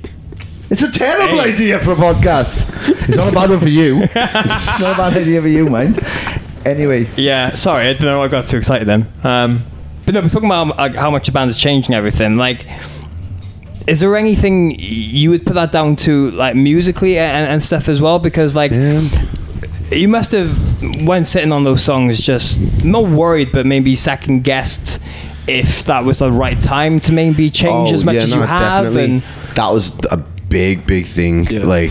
It's 0.71 0.83
a 0.83 0.91
terrible 0.91 1.39
Hey. 1.41 1.53
idea 1.53 1.79
for 1.79 1.93
a 1.93 1.97
podcast. 1.97 2.69
It's 3.09 3.17
not 3.17 3.31
a 3.31 3.35
bad 3.35 3.51
one 3.51 3.61
for 3.61 3.69
you. 3.69 4.03
it's 4.03 4.81
not 4.81 4.95
a 4.95 4.97
bad 4.97 5.17
idea 5.17 5.41
for 5.41 5.49
you, 5.49 5.69
mind. 5.69 6.01
Anyway, 6.65 7.07
Yeah, 7.17 7.53
sorry, 7.55 7.89
I 7.89 7.93
don't 7.93 8.03
know. 8.05 8.23
I 8.23 8.29
got 8.29 8.47
too 8.49 8.57
excited 8.57 8.89
then. 8.89 9.07
Um, 9.23 9.65
but 10.05 10.15
no, 10.15 10.21
we're 10.23 10.29
talking 10.31 10.49
about 10.49 10.77
like, 10.77 10.95
how 10.95 11.11
much 11.11 11.29
a 11.29 11.33
band 11.33 11.51
is 11.51 11.59
changing 11.59 11.95
everything. 11.95 12.37
Like, 12.37 12.67
is 13.87 14.01
there 14.01 14.17
anything 14.17 14.75
you 14.79 15.31
would 15.31 15.45
put 15.47 15.55
that 15.55 15.71
down 15.71 15.95
to, 15.97 16.31
like 16.33 16.57
musically 16.57 17.19
and, 17.19 17.47
and 17.47 17.63
stuff 17.63 17.89
as 17.89 18.01
well? 18.01 18.19
Because 18.19 18.55
like, 18.57 18.73
you 19.93 20.09
must 20.09 20.33
have, 20.33 21.07
when 21.07 21.25
sitting 21.25 21.53
on 21.53 21.65
those 21.65 21.85
songs, 21.85 22.21
just 22.21 22.59
not 22.85 23.05
worried, 23.05 23.53
but 23.53 23.67
maybe 23.67 23.95
second 23.95 24.43
guessed 24.43 24.99
if 25.47 25.85
that 25.85 26.05
was 26.05 26.19
the 26.19 26.33
right 26.33 26.61
time 26.61 27.01
to 27.01 27.13
maybe 27.13 27.51
change 27.51 27.91
oh, 27.91 27.95
as 27.95 28.05
much 28.05 28.17
as 28.17 28.35
you 28.35 28.41
have. 28.41 28.97
And 28.97 29.23
that 29.55 29.71
was 29.71 29.93
a 30.11 30.17
big, 30.49 30.87
big 30.87 31.07
thing. 31.07 31.45
Like, 31.45 31.91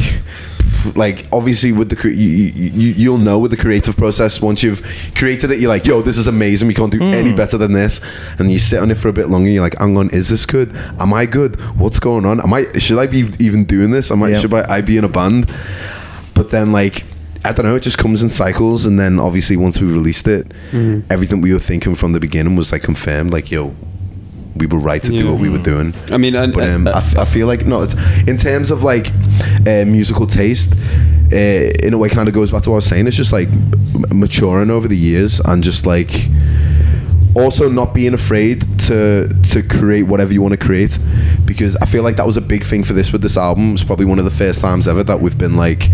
like 0.95 1.27
obviously 1.31 1.71
with 1.71 1.89
the 1.89 2.09
you, 2.09 2.13
you, 2.13 2.69
you- 2.71 2.93
you'll 2.93 3.17
know 3.17 3.39
with 3.39 3.51
the 3.51 3.57
creative 3.57 3.95
process 3.95 4.41
once 4.41 4.63
you've 4.63 4.85
created 5.15 5.51
it, 5.51 5.59
you're 5.59 5.69
like, 5.69 5.85
yo, 5.85 6.01
this 6.01 6.17
is 6.17 6.27
amazing. 6.27 6.67
We 6.67 6.73
can't 6.73 6.91
do 6.91 7.01
any 7.01 7.31
hmm. 7.31 7.35
better 7.35 7.57
than 7.57 7.73
this. 7.73 8.01
And 8.39 8.51
you 8.51 8.59
sit 8.59 8.79
on 8.79 8.91
it 8.91 8.95
for 8.95 9.07
a 9.07 9.13
bit 9.13 9.29
longer. 9.29 9.49
You're 9.49 9.63
like, 9.63 9.77
hang 9.77 9.97
on, 9.97 10.09
is 10.09 10.29
this 10.29 10.45
good? 10.45 10.75
Am 10.99 11.13
I 11.13 11.25
good? 11.25 11.59
What's 11.77 11.99
going 11.99 12.25
on? 12.25 12.41
Am 12.41 12.53
I? 12.53 12.65
Should 12.77 12.99
I 12.99 13.07
be 13.07 13.29
even 13.39 13.65
doing 13.65 13.91
this? 13.91 14.11
Am 14.11 14.21
I? 14.23 14.29
Yeah. 14.29 14.39
Should 14.39 14.53
I, 14.53 14.77
I 14.77 14.81
be 14.81 14.97
in 14.97 15.03
a 15.03 15.09
band? 15.09 15.51
But 16.33 16.51
then 16.51 16.71
like. 16.71 17.05
I 17.45 17.51
don't 17.51 17.65
know. 17.65 17.75
It 17.75 17.83
just 17.83 17.97
comes 17.97 18.23
in 18.23 18.29
cycles, 18.29 18.85
and 18.85 18.99
then 18.99 19.19
obviously 19.19 19.57
once 19.57 19.79
we 19.81 19.87
released 19.91 20.27
it, 20.27 20.51
everything 21.09 21.41
we 21.41 21.51
were 21.53 21.59
thinking 21.59 21.95
from 21.95 22.13
the 22.13 22.19
beginning 22.19 22.55
was 22.55 22.71
like 22.71 22.83
confirmed. 22.83 23.31
Like, 23.33 23.51
yo, 23.51 23.75
we 24.55 24.65
were 24.67 24.77
right 24.79 25.01
to 25.03 25.09
do 25.11 25.31
what 25.31 25.39
we 25.41 25.49
were 25.49 25.57
doing. 25.63 25.93
I 26.11 26.17
mean, 26.17 26.35
and, 26.35 26.53
But 26.53 26.69
um, 26.69 26.87
I, 26.87 26.97
f- 26.99 27.17
I 27.17 27.25
feel 27.25 27.47
like 27.47 27.65
no, 27.65 27.83
it's, 27.83 27.95
in 28.27 28.37
terms 28.37 28.71
of 28.71 28.83
like 28.83 29.07
uh, 29.67 29.83
musical 29.85 30.25
taste, 30.27 30.73
uh, 31.33 31.35
in 31.35 31.93
a 31.93 31.97
way, 31.97 32.07
kind 32.09 32.27
of 32.27 32.33
goes 32.33 32.51
back 32.51 32.63
to 32.63 32.69
what 32.69 32.75
I 32.75 32.77
was 32.77 32.85
saying. 32.85 33.07
It's 33.07 33.17
just 33.17 33.33
like 33.33 33.47
m- 33.49 34.05
maturing 34.19 34.69
over 34.69 34.87
the 34.87 34.97
years 34.97 35.39
and 35.41 35.63
just 35.63 35.85
like 35.85 36.29
also 37.35 37.67
not 37.69 37.93
being 37.95 38.13
afraid 38.13 38.61
to 38.79 39.27
to 39.51 39.63
create 39.63 40.03
whatever 40.03 40.31
you 40.31 40.41
want 40.41 40.51
to 40.51 40.57
create 40.57 40.99
because 41.45 41.75
I 41.77 41.87
feel 41.87 42.03
like 42.03 42.15
that 42.17 42.27
was 42.27 42.37
a 42.37 42.41
big 42.41 42.63
thing 42.63 42.83
for 42.83 42.93
this 42.93 43.11
with 43.11 43.21
this 43.23 43.37
album. 43.37 43.73
It's 43.73 43.83
probably 43.83 44.05
one 44.05 44.19
of 44.19 44.25
the 44.25 44.31
first 44.31 44.61
times 44.61 44.87
ever 44.87 45.03
that 45.03 45.19
we've 45.19 45.37
been 45.37 45.57
like 45.57 45.89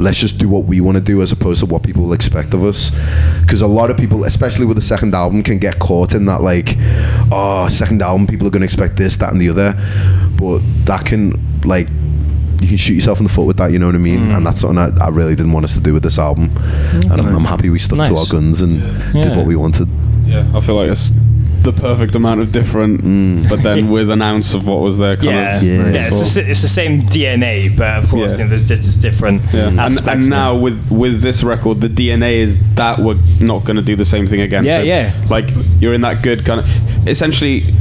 let's 0.00 0.18
just 0.18 0.38
do 0.38 0.48
what 0.48 0.64
we 0.64 0.80
want 0.80 0.96
to 0.96 1.02
do 1.02 1.20
as 1.22 1.30
opposed 1.32 1.60
to 1.60 1.66
what 1.66 1.82
people 1.82 2.12
expect 2.12 2.54
of 2.54 2.64
us. 2.64 2.90
Because 3.42 3.62
a 3.62 3.66
lot 3.66 3.90
of 3.90 3.96
people 3.96 4.24
especially 4.24 4.66
with 4.66 4.76
the 4.76 4.82
second 4.82 5.14
album 5.14 5.42
can 5.42 5.58
get 5.58 5.78
caught 5.78 6.14
in 6.14 6.26
that 6.26 6.40
like 6.40 6.76
oh 7.32 7.68
second 7.68 8.02
album 8.02 8.26
people 8.26 8.46
are 8.46 8.50
going 8.50 8.60
to 8.62 8.64
expect 8.66 8.96
this 8.96 9.16
that 9.18 9.32
and 9.32 9.40
the 9.40 9.48
other. 9.48 9.74
But 10.36 10.58
that 10.86 11.04
can 11.06 11.32
like 11.64 11.88
you 12.60 12.68
can 12.68 12.76
shoot 12.76 12.94
yourself 12.94 13.18
in 13.18 13.24
the 13.24 13.30
foot 13.32 13.46
with 13.46 13.56
that 13.58 13.72
you 13.72 13.78
know 13.78 13.86
what 13.86 13.94
I 13.94 13.98
mean? 13.98 14.20
Mm. 14.20 14.36
And 14.36 14.46
that's 14.46 14.60
something 14.60 14.78
I, 14.78 15.04
I 15.04 15.08
really 15.08 15.34
didn't 15.34 15.52
want 15.52 15.64
us 15.64 15.74
to 15.74 15.80
do 15.80 15.92
with 15.94 16.02
this 16.02 16.18
album. 16.18 16.50
And 16.92 17.12
I'm, 17.12 17.34
I'm 17.36 17.44
happy 17.44 17.70
we 17.70 17.78
stuck 17.78 18.06
to 18.08 18.16
our 18.16 18.26
guns 18.26 18.60
and 18.62 18.80
Yeah. 19.14 19.28
did 19.28 19.36
what 19.36 19.46
we 19.46 19.56
wanted. 19.56 19.88
Yeah, 20.24 20.46
I 20.54 20.60
feel 20.60 20.76
like 20.76 20.90
it's 20.90 21.10
the 21.62 21.72
perfect 21.72 22.14
amount 22.14 22.40
of 22.40 22.52
different, 22.52 23.02
mm. 23.02 23.48
but 23.48 23.62
then 23.62 23.90
with 23.96 24.10
an 24.10 24.22
ounce 24.22 24.54
of 24.54 24.66
what 24.66 24.80
was 24.80 24.98
there. 24.98 25.16
Kind 25.16 25.30
yeah, 25.30 25.56
of, 25.56 25.62
yeah, 25.62 25.90
Yeah. 25.90 26.08
it's, 26.08 26.34
the, 26.34 26.50
it's 26.50 26.62
the 26.62 26.68
same 26.68 27.02
DNA, 27.02 27.76
but 27.76 28.02
of 28.02 28.08
course, 28.08 28.32
Yeah. 28.32 28.38
you 28.38 28.44
know, 28.44 28.50
there's, 28.50 28.68
there's 28.68 28.84
just 28.84 29.02
different 29.02 29.42
Yeah. 29.52 29.68
And, 29.68 30.08
and 30.08 30.28
now 30.28 30.56
with 30.56 30.90
with 30.90 31.20
this 31.20 31.42
record, 31.42 31.80
the 31.80 31.88
DNA 31.88 32.36
is 32.40 32.58
that 32.74 32.98
we're 32.98 33.18
not 33.40 33.64
going 33.64 33.76
to 33.76 33.82
do 33.82 33.96
the 33.96 34.04
same 34.04 34.26
thing 34.26 34.40
again. 34.40 34.64
Yeah, 34.64 34.76
so, 34.76 34.82
yeah. 34.82 35.22
Like 35.28 35.50
you're 35.78 35.94
in 35.94 36.00
that 36.02 36.22
good 36.22 36.44
kind 36.44 36.60
of. 36.60 37.08
Essentially, 37.08 37.74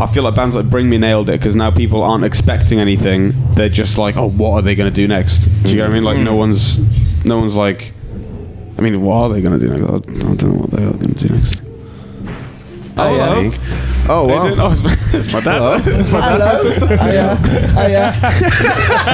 I 0.00 0.06
feel 0.06 0.22
like 0.22 0.34
bands 0.34 0.54
like 0.54 0.68
Bring 0.68 0.90
Me 0.90 0.98
nailed 0.98 1.28
it 1.28 1.38
because 1.40 1.56
now 1.56 1.70
people 1.70 2.02
aren't 2.02 2.24
expecting 2.24 2.80
anything. 2.80 3.32
They're 3.54 3.68
just 3.68 3.96
like, 3.96 4.16
oh, 4.16 4.28
what 4.28 4.52
are 4.52 4.62
they 4.62 4.74
going 4.74 4.90
to 4.90 4.94
do 4.94 5.06
next? 5.08 5.44
Do 5.44 5.68
you 5.70 5.76
get 5.76 5.82
what 5.82 5.90
I 5.90 5.94
mean? 5.94 6.02
Like 6.02 6.18
no 6.18 6.34
mm. 6.34 6.38
one's, 6.38 6.78
no 7.24 7.38
one's 7.38 7.54
like. 7.54 7.92
I 8.76 8.80
mean, 8.80 9.02
what 9.02 9.14
are 9.14 9.28
they 9.28 9.40
going 9.40 9.58
to 9.58 9.66
do 9.66 9.72
next? 9.72 9.84
I 9.84 10.34
don't 10.34 10.42
know 10.42 10.60
what 10.62 10.70
they 10.72 10.82
are 10.82 10.92
going 10.92 11.14
to 11.14 11.28
do 11.28 11.34
next. 11.34 11.63
Oh, 12.96 13.14
yeah, 13.16 13.26
hello. 13.26 13.50
Hank. 13.50 13.54
oh 14.08 14.24
wow 14.28 14.46
doing? 14.46 14.60
Oh, 14.60 14.70
it's 14.70 14.82
my, 14.84 14.96
it's 15.18 15.32
my 15.32 15.40
dad. 15.40 15.58
Hello. 15.58 15.98
It's 15.98 16.10
my 16.10 16.20
dad. 16.20 16.38
My 16.38 16.54
sister. 16.54 16.86
Hiya, 16.86 17.36
hiya. 17.74 18.12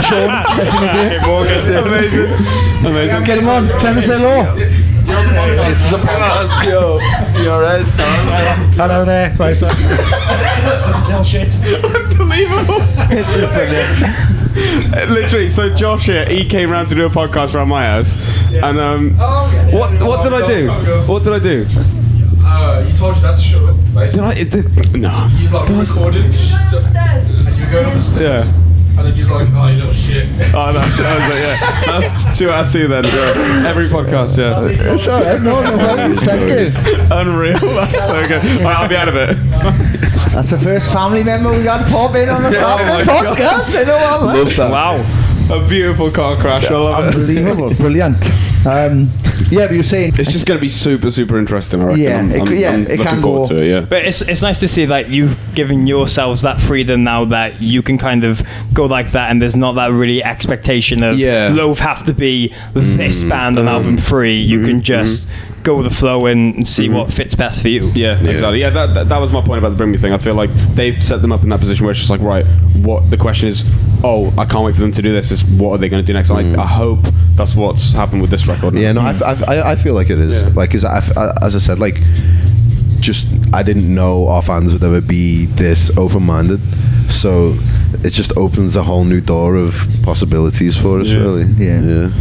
Sean, 0.05 0.29
nice 0.29 0.73
to 0.73 0.81
meet 0.81 0.93
you. 1.17 1.81
Amazing. 1.81 2.87
Amazing. 2.87 3.25
Get 3.25 3.39
him 3.39 3.49
on. 3.49 3.69
Tell 3.69 3.87
him 3.89 3.95
to 3.97 4.03
say 4.03 4.19
hello. 4.19 4.55
This 4.55 5.85
is 5.87 5.93
a 5.93 5.97
podcast. 5.97 6.65
Yo, 6.69 7.01
you 7.43 7.51
alright? 7.51 7.87
Hello 8.77 9.05
there, 9.07 9.35
Fraser. 9.35 9.69
no 11.09 11.23
shit. 11.25 11.55
Unbelievable. 11.83 12.83
It's 13.11 13.33
brilliant. 13.35 15.11
Literally, 15.11 15.49
so 15.49 15.73
Josh 15.75 16.07
here, 16.07 16.27
he 16.27 16.45
came 16.45 16.71
round 16.71 16.89
to 16.91 16.95
do 16.95 17.07
a 17.07 17.09
podcast 17.11 17.55
around 17.55 17.69
my 17.69 17.87
house, 17.87 18.17
and 18.53 18.79
um, 18.79 19.17
Oh, 19.19 19.49
what 19.73 20.01
what 20.03 20.23
did 20.23 20.35
I 20.35 20.47
do? 20.47 20.69
What 21.11 21.25
did 21.25 21.33
I 21.33 21.39
do? 21.39 21.67
Uh, 22.43 22.85
you 22.87 22.97
told 22.97 23.15
your 23.17 23.23
dad 23.23 23.37
to 23.37 23.43
shut 23.95 24.21
up, 24.21 24.35
Did 24.35 24.51
basically. 24.51 24.65
I? 24.65 24.71
It 24.71 24.93
did, 24.93 25.01
no. 25.01 25.11
He's 25.29 25.53
like 25.53 25.69
recording. 25.69 26.25
And 26.25 27.57
you 27.57 27.71
go 27.71 27.83
up 27.83 27.95
the 27.95 28.01
stairs. 28.01 28.21
Yeah. 28.21 28.67
And 28.99 29.09
then 29.09 29.17
you're 29.17 29.29
like, 29.31 29.49
oh, 29.53 29.67
you 29.69 29.77
little 29.79 29.93
shit. 29.93 30.27
Oh 30.53 30.73
no, 30.73 30.81
that 30.81 31.29
was 31.29 31.37
it, 31.39 31.87
yeah. 31.87 32.01
That's 32.01 32.39
two 32.39 32.51
out 32.51 32.67
of 32.67 32.73
two 32.73 32.87
then. 32.89 33.05
Yeah. 33.05 33.69
Every 33.69 33.87
podcast, 33.87 34.37
yeah. 34.37 34.93
It's 34.93 35.09
alright. 35.09 35.41
No, 35.41 35.63
no 35.63 35.77
worries. 35.79 36.23
Thank 36.23 36.87
you. 36.87 37.07
Unreal. 37.11 37.59
That's 37.61 38.07
so 38.07 38.27
good. 38.29 38.43
Right, 38.45 38.77
I'll 38.77 38.89
be 38.89 38.97
out 38.97 39.09
of 39.09 39.17
it. 39.17 39.37
That's 40.33 40.51
the 40.51 40.59
first 40.59 40.93
family 40.93 41.23
member 41.23 41.51
we 41.51 41.63
got 41.63 41.87
pop 41.89 42.15
in 42.15 42.29
on 42.29 42.43
the 42.43 42.49
oh 42.49 42.53
Saturday 42.53 42.91
my 42.91 43.05
God. 43.05 43.39
podcast. 43.39 43.81
I 43.81 43.85
know 43.85 43.97
what 43.97 44.31
I'm 44.31 44.37
Love 44.37 44.57
that. 44.57 44.71
Wow. 44.71 45.65
A 45.65 45.69
beautiful 45.69 46.11
car 46.11 46.37
crash. 46.37 46.67
I 46.67 46.75
love 46.77 47.05
it. 47.05 47.15
Unbelievable. 47.15 47.75
Brilliant. 47.75 48.29
Um, 48.67 49.11
yeah, 49.49 49.67
but 49.67 49.75
you're 49.75 49.83
saying 49.83 50.13
It's 50.19 50.33
just 50.33 50.47
going 50.47 50.59
to 50.59 50.61
be 50.61 50.69
super, 50.69 51.11
super 51.11 51.39
interesting. 51.39 51.81
I 51.81 51.85
reckon. 51.85 52.01
Yeah, 52.01 52.19
I'm, 52.19 52.31
it 52.31 52.41
I'm, 52.41 52.55
yeah, 52.55 52.71
I'm 52.73 52.87
it 52.87 53.01
can 53.01 53.21
go- 53.21 53.47
to 53.47 53.63
it. 53.63 53.69
Yeah. 53.69 53.81
But 53.81 54.05
it's, 54.05 54.21
it's 54.21 54.43
nice 54.43 54.59
to 54.59 54.69
see 54.69 54.85
that 54.85 55.09
you've 55.09 55.39
given 55.55 55.87
yourselves 55.87 56.43
that 56.43 56.61
freedom 56.61 57.03
now 57.03 57.25
that 57.27 57.61
you 57.61 57.83
can 57.83 57.97
kind 57.97 58.25
of 58.25 58.43
go 58.75 58.85
like 58.85 59.13
that 59.13 59.31
and 59.31 59.41
there's 59.41 59.57
not 59.57 59.73
that 59.73 59.93
really 59.93 60.23
expectation 60.23 61.03
of 61.03 61.19
Yeah. 61.19 61.49
Loathe 61.49 61.79
have 61.79 62.05
to 62.05 62.15
be 62.15 62.49
this 62.75 63.21
mm-hmm. 63.21 63.29
band 63.29 63.59
on 63.59 63.69
album 63.69 63.97
mm-hmm. 63.97 64.07
three. 64.07 64.41
You 64.41 64.65
can 64.65 64.77
mm-hmm. 64.77 64.81
just 64.81 65.29
go 65.63 65.77
with 65.77 65.89
the 65.89 65.95
flow 65.95 66.27
and, 66.27 66.55
and 66.55 66.67
see 66.67 66.87
mm-hmm. 66.87 66.97
what 66.97 67.13
fits 67.13 67.35
best 67.35 67.61
for 67.63 67.69
you. 67.69 67.89
Yeah, 67.95 68.19
exactly. 68.23 68.61
Yeah, 68.61 68.71
that, 68.71 68.95
that 68.95 69.09
that 69.09 69.21
was 69.21 69.31
my 69.33 69.43
point 69.43 69.59
about 69.59 69.71
the 69.71 69.77
Bring 69.77 69.91
Me 69.91 69.99
thing. 69.99 70.13
I 70.13 70.19
feel 70.19 70.35
like 70.35 70.51
they've 70.75 71.03
set 71.03 71.23
them 71.23 71.33
up 71.33 71.43
in 71.43 71.49
that 71.51 71.61
position 71.61 71.85
where 71.85 71.91
it's 71.91 72.01
just 72.01 72.11
like, 72.11 72.21
right, 72.21 72.47
what 72.77 73.11
the 73.11 73.17
question 73.17 73.49
is, 73.49 73.65
oh, 74.03 74.33
I 74.39 74.45
can't 74.47 74.65
wait 74.65 74.75
for 74.75 74.81
them 74.81 74.93
to 74.93 75.03
do 75.03 75.13
this. 75.13 75.31
Is 75.31 75.45
what 75.45 75.73
are 75.73 75.79
they 75.79 75.89
going 75.89 76.03
to 76.03 76.07
do 76.07 76.13
next? 76.13 76.31
And 76.31 76.39
I, 76.39 76.43
mm. 76.43 76.57
I 76.57 76.67
hope 76.67 77.01
that's 77.35 77.55
what's 77.55 77.93
happened 77.93 78.23
with 78.23 78.31
this 78.31 78.47
record. 78.47 78.75
Yeah, 78.75 78.93
no, 78.93 79.03
I 79.03 79.13
mm. 79.13 79.49
I 79.49 79.77
feel 79.77 79.95
like 79.95 80.11
it 80.11 80.19
is. 80.19 80.43
Yeah. 80.43 80.49
Like, 80.55 80.73
cause 80.73 80.85
I, 80.85 80.99
f- 80.99 81.17
I- 81.17 81.37
as 81.43 81.55
I 81.55 81.59
said, 81.59 81.79
like, 81.79 82.01
just 83.01 83.27
I 83.53 83.63
didn't 83.63 83.93
know 83.95 84.29
our 84.29 84.43
fans 84.43 84.73
would 84.73 84.85
ever 84.85 85.01
be 85.01 85.47
this 85.47 85.97
open-minded. 85.97 86.61
So 87.11 87.59
it 88.05 88.11
just 88.11 88.37
opens 88.37 88.77
a 88.77 88.85
whole 88.85 89.05
new 89.05 89.21
door 89.21 89.57
of 89.57 89.87
possibilities 90.03 90.77
for 90.77 91.01
us. 91.01 91.09
Yeah. 91.09 91.19
Really. 91.19 91.45
Yeah. 91.45 91.81
Yeah. 91.81 92.13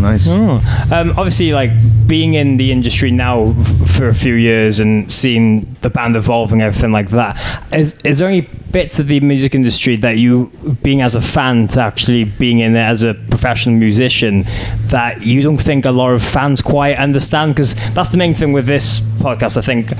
Nice. 0.00 0.28
Oh. 0.28 0.60
Um, 0.90 1.10
obviously, 1.10 1.52
like 1.52 1.70
being 2.06 2.34
in 2.34 2.56
the 2.56 2.72
industry 2.72 3.10
now 3.10 3.54
f- 3.56 3.90
for 3.90 4.08
a 4.08 4.14
few 4.14 4.34
years 4.34 4.80
and 4.80 5.10
seeing 5.10 5.76
the 5.82 5.90
band 5.90 6.16
evolve 6.16 6.52
and 6.52 6.60
everything 6.60 6.92
like 6.92 7.10
that, 7.10 7.36
is, 7.72 7.96
is 8.04 8.18
there 8.18 8.28
any 8.28 8.42
bits 8.72 8.98
of 8.98 9.08
the 9.08 9.20
music 9.20 9.54
industry 9.54 9.96
that 9.96 10.18
you, 10.18 10.46
being 10.82 11.02
as 11.02 11.14
a 11.14 11.20
fan 11.20 11.68
to 11.68 11.80
actually 11.80 12.24
being 12.24 12.60
in 12.60 12.74
it 12.74 12.80
as 12.80 13.02
a 13.02 13.14
professional 13.30 13.74
musician, 13.74 14.44
that 14.86 15.22
you 15.22 15.42
don't 15.42 15.58
think 15.58 15.84
a 15.84 15.92
lot 15.92 16.10
of 16.10 16.22
fans 16.22 16.62
quite 16.62 16.96
understand? 16.96 17.54
Because 17.54 17.74
that's 17.92 18.10
the 18.10 18.18
main 18.18 18.34
thing 18.34 18.52
with 18.52 18.66
this 18.66 19.00
podcast. 19.18 19.56
I 19.56 19.62
think 19.62 19.92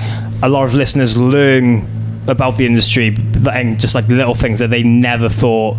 a 0.42 0.48
lot 0.48 0.64
of 0.64 0.74
listeners 0.74 1.16
learn 1.16 1.88
about 2.28 2.56
the 2.58 2.66
industry 2.66 3.14
and 3.50 3.80
just 3.80 3.94
like 3.94 4.06
little 4.08 4.34
things 4.34 4.58
that 4.58 4.70
they 4.70 4.82
never 4.82 5.28
thought 5.28 5.76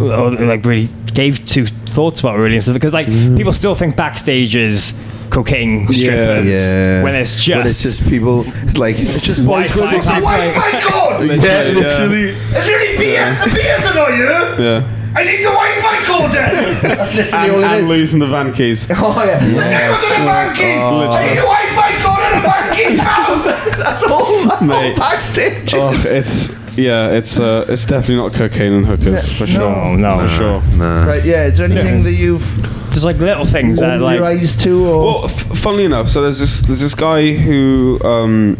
or 0.00 0.30
like 0.30 0.64
really 0.64 0.88
gave 1.14 1.44
two 1.46 1.66
thoughts 1.66 2.20
about 2.20 2.38
really 2.38 2.54
and 2.54 2.62
stuff 2.62 2.74
because 2.74 2.92
like 2.92 3.06
mm. 3.06 3.36
people 3.36 3.52
still 3.52 3.74
think 3.74 3.96
backstage 3.96 4.54
is 4.56 4.94
cocaine 5.30 5.86
strippers 5.88 6.46
Yeah. 6.46 7.02
when 7.02 7.14
it's 7.14 7.36
just, 7.36 7.58
But 7.58 7.66
it's 7.66 7.82
just 7.82 8.08
people 8.08 8.44
like 8.74 8.98
it's 8.98 9.24
just 9.24 9.44
boys 9.46 9.70
going 9.72 9.94
It's 9.94 10.06
to 10.06 10.12
just- 10.12 10.30
yeah, 10.30 11.72
literally. 11.74 12.28
Is 12.30 12.66
there 12.66 12.80
any 12.80 12.96
beer? 12.98 13.38
The 13.44 13.50
beer's 13.54 13.90
annoy 13.90 14.16
you? 14.16 14.64
yeah. 14.64 14.96
I 15.12 15.24
need 15.24 15.38
the 15.38 15.50
Wi-Fi 15.50 16.04
cord 16.06 16.30
then! 16.32 16.80
That's 16.82 17.16
literally 17.16 17.44
And, 17.48 17.52
all 17.56 17.58
it 17.58 17.64
and 17.76 17.84
is. 17.84 17.90
losing 17.90 18.20
the 18.20 18.28
van 18.28 18.52
keys. 18.52 18.86
Oh 18.90 19.24
yeah. 19.24 19.38
Has 19.40 19.72
anyone 19.72 20.00
got 20.00 20.20
a 20.20 20.24
van 20.24 20.56
keys? 20.56 20.78
Oh. 20.80 21.10
I 21.10 21.26
need 21.26 21.36
the 21.36 21.42
Wi-Fi 21.42 21.90
cord 22.02 22.22
and 22.22 22.38
a 22.38 22.48
van 22.48 22.76
keys 22.76 22.96
now! 22.96 23.42
That's 23.82 24.02
all. 24.04 24.44
That's 24.46 24.68
Mate. 24.68 24.90
all 24.92 24.96
backstage. 24.96 25.74
Oh, 25.74 25.90
it's 25.92 26.50
yeah, 26.76 27.10
it's 27.10 27.38
uh, 27.40 27.66
it's 27.68 27.84
definitely 27.84 28.16
not 28.16 28.32
cocaine 28.32 28.72
and 28.72 28.86
hookers 28.86 29.38
for 29.38 29.46
no. 29.46 29.52
sure. 29.52 29.98
no 29.98 30.18
for 30.18 30.28
sure. 30.28 30.62
Nah. 30.76 31.06
Right. 31.06 31.24
Yeah. 31.24 31.46
Is 31.46 31.58
there 31.58 31.66
anything 31.66 32.02
that 32.04 32.12
you've 32.12 32.42
just 32.90 33.04
like 33.04 33.18
little 33.18 33.44
things 33.44 33.78
that 33.80 33.90
opened 33.90 34.02
like 34.04 34.16
your 34.18 34.26
eyes 34.26 34.56
to? 34.56 34.84
Or 34.86 34.98
Well, 35.04 35.24
f- 35.26 35.58
funnily 35.58 35.84
enough, 35.84 36.08
so 36.08 36.22
there's 36.22 36.38
this 36.38 36.60
there's 36.62 36.80
this 36.80 36.94
guy 36.94 37.32
who 37.34 37.98
um, 38.04 38.56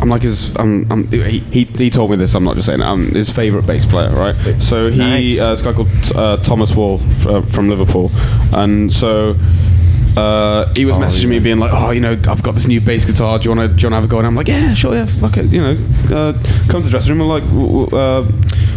I'm 0.00 0.08
like 0.08 0.22
his 0.22 0.54
um, 0.56 0.86
um 0.90 1.08
he, 1.08 1.40
he 1.40 1.64
he 1.64 1.90
told 1.90 2.10
me 2.10 2.16
this. 2.16 2.34
I'm 2.34 2.44
not 2.44 2.54
just 2.56 2.66
saying 2.66 2.80
it. 2.80 2.84
I'm 2.84 3.12
his 3.14 3.30
favorite 3.30 3.66
bass 3.66 3.86
player, 3.86 4.10
right? 4.10 4.34
So 4.62 4.90
he 4.90 4.98
Nice. 4.98 5.40
uh, 5.40 5.50
this 5.50 5.62
guy 5.62 5.72
called 5.72 5.88
uh, 6.14 6.36
Thomas 6.38 6.74
Wall 6.74 7.00
uh, 7.26 7.42
from 7.42 7.68
Liverpool, 7.68 8.10
and 8.52 8.92
so. 8.92 9.36
Uh, 10.16 10.72
he 10.74 10.84
was 10.86 10.96
messaging 10.96 11.28
me 11.28 11.38
being 11.38 11.58
like, 11.58 11.70
"Oh, 11.74 11.90
you 11.90 12.00
know, 12.00 12.12
I've 12.28 12.42
got 12.42 12.52
this 12.54 12.66
new 12.66 12.80
bass 12.80 13.04
guitar. 13.04 13.38
Do 13.38 13.48
you 13.50 13.54
want 13.56 13.70
to, 13.70 13.76
do 13.76 13.82
you 13.82 13.86
want 13.86 13.92
to 13.92 13.96
have 13.96 14.04
a 14.04 14.08
go?" 14.08 14.18
And 14.18 14.26
I'm 14.26 14.34
like, 14.34 14.48
"Yeah, 14.48 14.72
sure, 14.74 14.94
yeah, 14.94 15.04
fuck 15.06 15.36
it. 15.36 15.46
You 15.46 15.60
know, 15.60 15.76
uh, 16.14 16.32
come 16.68 16.80
to 16.82 16.86
the 16.86 16.90
dressing 16.90 17.12
room. 17.18 17.20
and 17.20 17.28
like, 17.28 17.44
w- 17.44 17.84
w- 17.86 17.98
uh, 17.98 18.22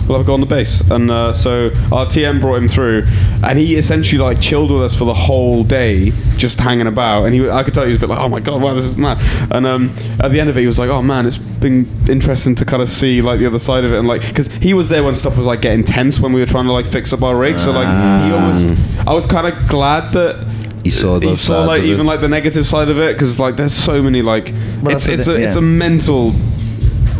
we'll 0.08 0.18
have 0.18 0.22
a 0.22 0.28
go 0.28 0.34
on 0.34 0.42
the 0.42 0.46
bass." 0.46 0.82
And 0.92 1.10
uh, 1.10 1.32
so 1.32 1.68
our 1.94 2.06
TM 2.08 2.42
brought 2.42 2.56
him 2.56 2.68
through, 2.68 3.06
and 3.44 3.58
he 3.58 3.76
essentially 3.78 4.20
like 4.22 4.42
chilled 4.42 4.70
with 4.70 4.82
us 4.84 4.98
for 4.98 5.06
the 5.06 5.14
whole 5.14 5.64
day, 5.64 6.12
just 6.36 6.60
hanging 6.60 6.88
about. 6.88 7.24
And 7.24 7.34
he, 7.34 7.50
I 7.50 7.64
could 7.64 7.74
tell 7.74 7.86
he 7.86 7.94
was 7.94 8.00
a 8.04 8.08
bit 8.08 8.10
like, 8.10 8.20
"Oh 8.20 8.28
my 8.28 8.42
god, 8.42 8.62
wow, 8.62 8.74
this 8.74 8.84
is 8.86 8.98
mad." 8.98 9.18
And 9.52 9.66
um, 9.66 9.96
at 10.20 10.32
the 10.32 10.42
end 10.42 10.50
of 10.50 10.58
it, 10.58 10.62
he 10.62 10.68
was 10.68 10.78
like, 10.78 10.90
"Oh 10.90 11.02
man, 11.02 11.26
it's 11.26 11.38
been 11.38 11.88
interesting 12.10 12.54
to 12.56 12.66
kind 12.66 12.82
of 12.84 12.90
see 12.90 13.22
like 13.22 13.40
the 13.40 13.46
other 13.46 13.60
side 13.60 13.86
of 13.86 13.94
it." 13.94 13.98
And 14.00 14.08
like, 14.10 14.28
because 14.28 14.54
he 14.56 14.74
was 14.74 14.90
there 14.90 15.04
when 15.06 15.16
stuff 15.16 15.38
was 15.38 15.46
like 15.46 15.62
getting 15.62 15.86
tense 15.86 16.20
when 16.20 16.34
we 16.34 16.42
were 16.42 16.46
trying 16.46 16.66
to 16.66 16.74
like 16.74 16.86
fix 16.86 17.14
up 17.14 17.24
our 17.24 17.38
rig. 17.38 17.60
So 17.60 17.72
like, 17.72 17.88
he 18.26 18.32
almost, 18.34 19.08
I 19.08 19.14
was 19.14 19.26
kind 19.26 19.48
of 19.48 19.70
glad 19.70 20.12
that 20.14 20.46
He 20.90 20.96
saw 20.96 21.20
he 21.20 21.36
saw 21.36 21.66
like 21.66 21.80
of 21.80 21.86
it. 21.86 21.90
even 21.90 22.06
like 22.06 22.22
the 22.22 22.28
negative 22.28 22.66
side 22.66 22.90
of 22.90 22.98
it 22.98 23.14
because 23.16 23.40
like 23.40 23.56
there's 23.58 23.74
so 23.74 24.02
many 24.02 24.22
like 24.22 24.54
Well, 24.82 24.96
it's 24.96 25.08
it's 25.08 25.26
the 25.26 25.34
a 25.34 25.36
thing, 25.36 25.44
it's 25.46 25.56
a 25.56 25.62
mental 25.62 26.32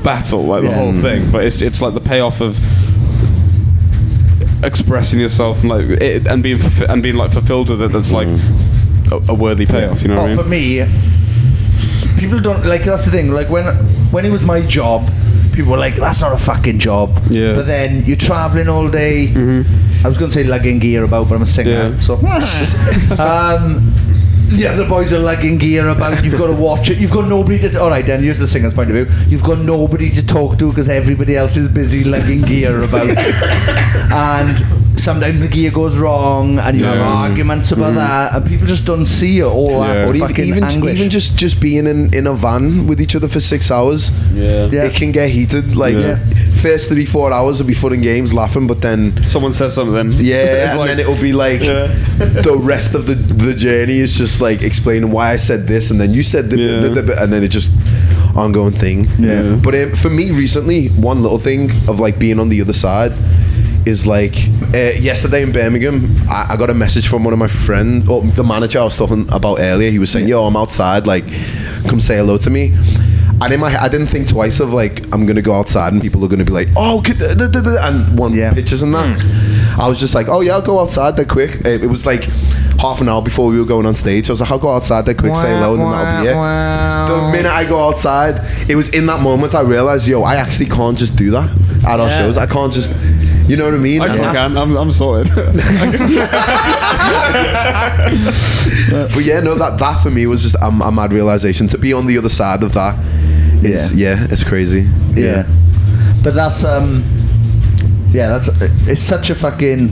battle 0.04 0.44
like 0.46 0.64
the 0.64 0.70
Yeah. 0.70 0.76
whole 0.76 0.94
mm. 0.94 1.02
thing 1.02 1.32
but 1.32 1.44
it's 1.44 1.62
it's 1.62 1.82
like 1.82 1.94
the 1.94 2.02
payoff 2.02 2.42
of 2.42 2.58
expressing 4.64 5.20
yourself 5.20 5.62
and 5.62 5.70
like 5.70 5.86
it, 6.02 6.28
and 6.28 6.42
being 6.44 6.58
fulfi- 6.58 6.90
and 6.90 7.02
being 7.04 7.16
like 7.16 7.32
fulfilled 7.32 7.70
with 7.70 7.82
it 7.82 7.92
that's 7.92 8.12
like 8.12 8.28
mm. 8.28 9.12
a, 9.12 9.32
a 9.32 9.36
worthy 9.36 9.66
payoff 9.66 10.02
you 10.02 10.08
know 10.10 10.18
oh, 10.18 10.22
what 10.22 10.32
I 10.32 10.36
for 10.36 10.44
me, 10.44 10.86
people 12.20 12.40
don't 12.40 12.66
like. 12.66 12.84
That's 12.84 13.06
the 13.06 13.12
thing. 13.12 13.32
Like 13.32 13.50
when 13.50 13.66
when 14.12 14.26
it 14.26 14.32
was 14.32 14.44
my 14.44 14.62
job, 14.62 15.10
people 15.60 15.72
were 15.74 15.78
like, 15.78 15.96
"That's 15.96 16.22
not 16.22 16.32
a 16.32 16.38
fucking 16.38 16.80
job." 16.80 17.22
Yeah. 17.30 17.54
But 17.54 17.66
then 17.68 18.06
you're 18.06 18.16
traveling 18.16 18.70
all 18.70 18.90
day. 18.90 19.28
I 20.04 20.08
was 20.08 20.18
going 20.18 20.32
to 20.32 20.34
say 20.34 20.46
lugging 20.46 20.80
gear 20.80 21.04
about, 21.04 21.28
but 21.28 21.36
I'm 21.36 21.42
a 21.42 21.46
singer, 21.46 21.72
Yeah. 21.72 22.00
so. 22.00 22.16
um, 23.20 23.94
the 24.50 24.66
other 24.68 24.88
boys 24.88 25.12
are 25.12 25.20
lugging 25.20 25.58
gear 25.58 25.90
about. 25.90 26.24
You've 26.24 26.38
got 26.38 26.48
to 26.48 26.54
watch 26.54 26.90
it. 26.90 26.98
You've 26.98 27.12
got 27.12 27.28
nobody 27.28 27.60
to. 27.60 27.82
All 27.82 27.90
right, 27.90 28.06
then 28.06 28.24
here's 28.24 28.40
the 28.40 28.48
singer's 28.48 28.74
point 28.74 28.90
of 28.90 28.96
view. 28.96 29.16
You've 29.28 29.44
got 29.44 29.60
nobody 29.60 30.10
to 30.12 30.26
talk 30.26 30.58
to 30.60 30.70
because 30.70 30.88
everybody 30.88 31.36
else 31.36 31.58
is 31.58 31.68
busy 31.68 32.06
lugging 32.06 32.42
gear 32.42 32.82
about. 32.84 33.10
and 33.18 34.58
sometimes 35.00 35.42
the 35.42 35.48
gear 35.48 35.72
goes 35.72 35.98
wrong, 35.98 36.60
and 36.60 36.78
you 36.78 36.84
have 36.86 36.98
arguments 37.00 37.72
about 37.72 37.94
that, 37.96 38.34
and 38.36 38.46
people 38.46 38.68
just 38.68 38.86
don't 38.86 39.06
see 39.06 39.40
it 39.40 39.44
all 39.46 39.72
Yeah. 39.72 39.94
that 39.94 40.08
Or 40.10 40.16
even 40.16 40.28
fucking 40.28 40.46
even, 40.46 40.64
anguish. 40.64 40.94
even 40.96 41.10
just 41.10 41.38
just 41.38 41.60
being 41.62 41.88
in, 41.88 42.14
in 42.14 42.28
a 42.28 42.34
van 42.34 42.86
with 42.88 43.00
each 43.02 43.16
other 43.16 43.28
for 43.28 43.40
six 43.40 43.72
hours, 43.72 44.12
yeah 44.34 44.68
Yeah. 44.72 44.84
it 44.86 44.94
can 44.96 45.12
get 45.12 45.30
heated. 45.30 45.76
Like 45.76 45.94
Yeah. 45.96 46.18
first 46.56 46.90
three 46.90 47.06
four 47.06 47.32
hours 47.32 47.60
will 47.60 47.68
be 47.68 47.74
fun 47.74 47.94
and 47.94 48.04
games, 48.04 48.34
laughing, 48.34 48.68
but 48.68 48.82
then 48.82 49.14
someone 49.28 49.54
says 49.54 49.74
something 49.74 50.14
yeah, 50.20 50.38
and 50.72 50.80
like- 50.80 50.90
then 50.90 51.00
it'll 51.00 51.22
be 51.22 51.34
like 51.34 51.62
Yeah. 51.62 51.88
the 52.50 52.58
rest 52.62 52.94
of 52.96 53.06
the 53.08 53.16
the 53.16 53.54
journey 53.54 54.00
is 54.00 54.18
just 54.18 54.42
like 54.42 54.62
explaining 54.62 55.12
why 55.12 55.32
I 55.34 55.38
said 55.38 55.68
this, 55.68 55.92
and 55.92 56.00
then 56.02 56.14
you 56.14 56.24
said 56.24 56.50
the, 56.50 56.58
Yeah. 56.60 56.80
the- 56.82 57.02
the- 57.02 57.22
and 57.24 57.32
then 57.34 57.44
it 57.44 57.50
just 57.50 57.72
ongoing 58.36 58.74
thing. 58.74 59.08
Yeah. 59.20 59.56
But 59.66 59.74
um, 59.76 59.92
for 59.96 60.10
me, 60.10 60.32
recently, 60.32 60.88
one 60.90 61.22
little 61.24 61.40
thing 61.40 61.72
of 61.88 62.00
like 62.00 62.20
being 62.20 62.40
on 62.40 62.50
the 62.50 62.62
other 62.62 62.74
side 62.74 63.12
is 63.90 64.06
like 64.08 64.36
uh, 64.74 64.94
yesterday 65.00 65.42
in 65.42 65.52
Birmingham, 65.52 66.16
I, 66.30 66.54
I 66.54 66.58
got 66.58 66.70
a 66.70 66.74
message 66.74 67.08
from 67.08 67.24
one 67.24 67.34
of 67.34 67.40
my 67.40 67.48
friends, 67.48 68.08
or 68.10 68.22
the 68.22 68.44
manager 68.44 68.80
I 68.80 68.84
was 68.84 68.96
talking 68.96 69.28
about 69.32 69.60
earlier. 69.60 69.90
He 69.92 70.00
was 70.00 70.12
saying, 70.12 70.28
"Yo, 70.28 70.46
I'm 70.46 70.56
outside. 70.56 71.06
Like, 71.08 71.26
come 71.90 72.00
say 72.00 72.18
hello 72.18 72.38
to 72.38 72.50
me." 72.50 72.74
And 73.42 73.54
in 73.54 73.60
my, 73.62 73.74
I 73.82 73.88
didn't 73.88 74.08
think 74.08 74.28
twice 74.28 74.60
of 74.60 74.74
like 74.74 75.04
I'm 75.14 75.26
gonna 75.26 75.42
go 75.42 75.54
outside 75.54 75.94
and 75.94 76.02
people 76.02 76.24
are 76.24 76.28
gonna 76.28 76.46
be 76.46 76.52
like, 76.52 76.68
"Oh," 76.76 77.02
da- 77.02 77.34
da- 77.34 77.48
da- 77.48 77.62
da," 77.62 77.88
and 77.88 78.18
one 78.18 78.34
Yeah. 78.34 78.54
pictures 78.54 78.84
and 78.84 78.94
that. 78.94 79.20
I 79.80 79.88
was 79.88 80.00
just 80.00 80.14
like, 80.14 80.28
"Oh 80.30 80.42
yeah, 80.42 80.54
I'll 80.54 80.62
go 80.62 80.80
outside. 80.80 81.16
They're 81.16 81.26
quick." 81.26 81.66
Uh, 81.66 81.70
It 81.70 81.90
was 81.90 82.06
like 82.06 82.24
half 82.80 83.02
an 83.02 83.10
hour 83.10 83.22
before 83.22 83.48
we 83.50 83.58
were 83.60 83.66
going 83.66 83.86
on 83.86 83.94
stage. 83.96 84.30
I 84.30 84.34
was 84.34 84.42
like, 84.42 84.52
"I'll 84.52 84.60
go 84.60 84.70
outside. 84.70 85.06
They're 85.06 85.14
quick. 85.16 85.36
say 85.36 85.54
hello, 85.56 85.74
and 85.74 85.82
then 85.82 85.92
that'll 85.92 86.24
be 86.24 86.30
it." 86.30 86.36
The 87.10 87.32
minute 87.32 87.52
I 87.52 87.64
go 87.66 87.88
outside, 87.88 88.36
it 88.70 88.76
was 88.76 88.90
in 88.90 89.06
that 89.08 89.22
moment 89.22 89.56
I 89.56 89.62
realized, 89.62 90.08
yo, 90.08 90.22
I 90.24 90.36
actually 90.36 90.68
can't 90.70 90.98
just 90.98 91.16
do 91.16 91.32
that 91.32 91.50
at 91.88 92.00
our 92.00 92.10
Yeah. 92.10 92.20
shows. 92.20 92.36
I 92.38 92.46
can't 92.46 92.74
just 92.74 92.92
You 93.50 93.58
know 93.58 93.66
what 93.66 93.74
I 93.74 93.78
mean? 93.78 94.02
I 94.02 94.08
still 94.10 94.26
And 94.26 94.38
can. 94.38 94.58
I'm, 94.58 94.78
I'm 94.78 94.92
sorted. 94.92 95.34
But 98.90 99.24
yeah, 99.26 99.40
no, 99.40 99.56
that 99.56 99.80
that 99.80 100.02
for 100.04 100.12
me 100.12 100.26
was 100.28 100.44
just 100.44 100.56
a, 100.56 100.68
a 100.68 100.92
mad 100.92 101.14
realization 101.14 101.68
to 101.70 101.78
be 101.78 101.94
on 101.94 102.06
the 102.06 102.18
other 102.18 102.30
side 102.30 102.64
of 102.64 102.74
that. 102.74 102.96
Is, 103.64 103.94
yeah. 103.94 104.16
yeah 104.16 104.28
it's 104.30 104.44
crazy. 104.44 104.88
Yeah. 105.16 105.48
But 106.24 106.36
that's 106.36 106.64
um 106.64 107.04
yeah, 108.12 108.30
that's 108.30 108.50
it's 108.88 109.02
such 109.02 109.30
a 109.30 109.36
fucking 109.36 109.90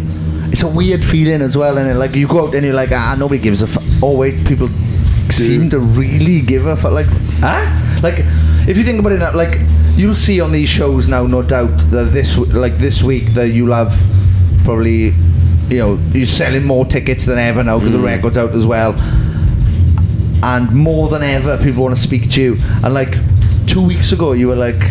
it's 0.52 0.62
a 0.62 0.68
weird 0.68 1.04
feeling 1.04 1.42
as 1.42 1.58
well 1.58 1.78
and 1.78 2.00
like 2.00 2.16
you 2.16 2.28
go 2.28 2.48
out 2.48 2.56
and 2.56 2.66
you're 2.66 2.74
like 2.76 2.92
ah 2.92 3.16
nobody 3.18 3.42
gives 3.42 3.62
a 3.62 3.68
fuck. 3.68 3.84
Oh 4.02 4.16
wait, 4.16 4.46
people 4.46 4.70
seem 5.30 5.70
to 5.72 5.80
really 5.80 6.42
give 6.42 6.66
a 6.66 6.76
fuck 6.76 6.94
like 6.94 7.08
ah 7.44 8.00
like 8.02 8.16
if 8.68 8.78
you 8.78 8.84
think 8.84 9.00
about 9.00 9.12
it 9.12 9.36
like 9.36 9.60
you'll 9.98 10.16
see 10.16 10.40
on 10.40 10.52
these 10.52 10.70
shows 10.70 11.08
now 11.10 11.26
no 11.28 11.42
doubt 11.42 11.78
that 11.92 12.12
this 12.14 12.38
like 12.38 12.78
this 12.78 13.02
week 13.04 13.34
that 13.34 13.50
you'll 13.50 13.74
have 13.74 13.98
probably 14.64 15.14
you 15.70 15.80
know 15.80 16.00
you're 16.14 16.26
selling 16.28 16.64
more 16.64 16.86
tickets 16.86 17.26
than 17.26 17.38
ever 17.40 17.64
now 17.64 17.78
because 17.80 17.92
the 17.94 18.00
record's 18.00 18.38
out 18.38 18.52
as 18.56 18.66
well. 18.66 18.94
And 20.44 20.72
more 20.72 21.10
than 21.10 21.24
ever 21.24 21.58
people 21.58 21.84
want 21.84 21.96
to 21.96 22.02
speak 22.02 22.30
to 22.32 22.42
you. 22.42 22.58
And 22.84 22.94
like 22.94 23.16
two 23.66 23.82
weeks 23.86 24.12
ago 24.12 24.34
you 24.34 24.48
were 24.48 24.56
like 24.56 24.82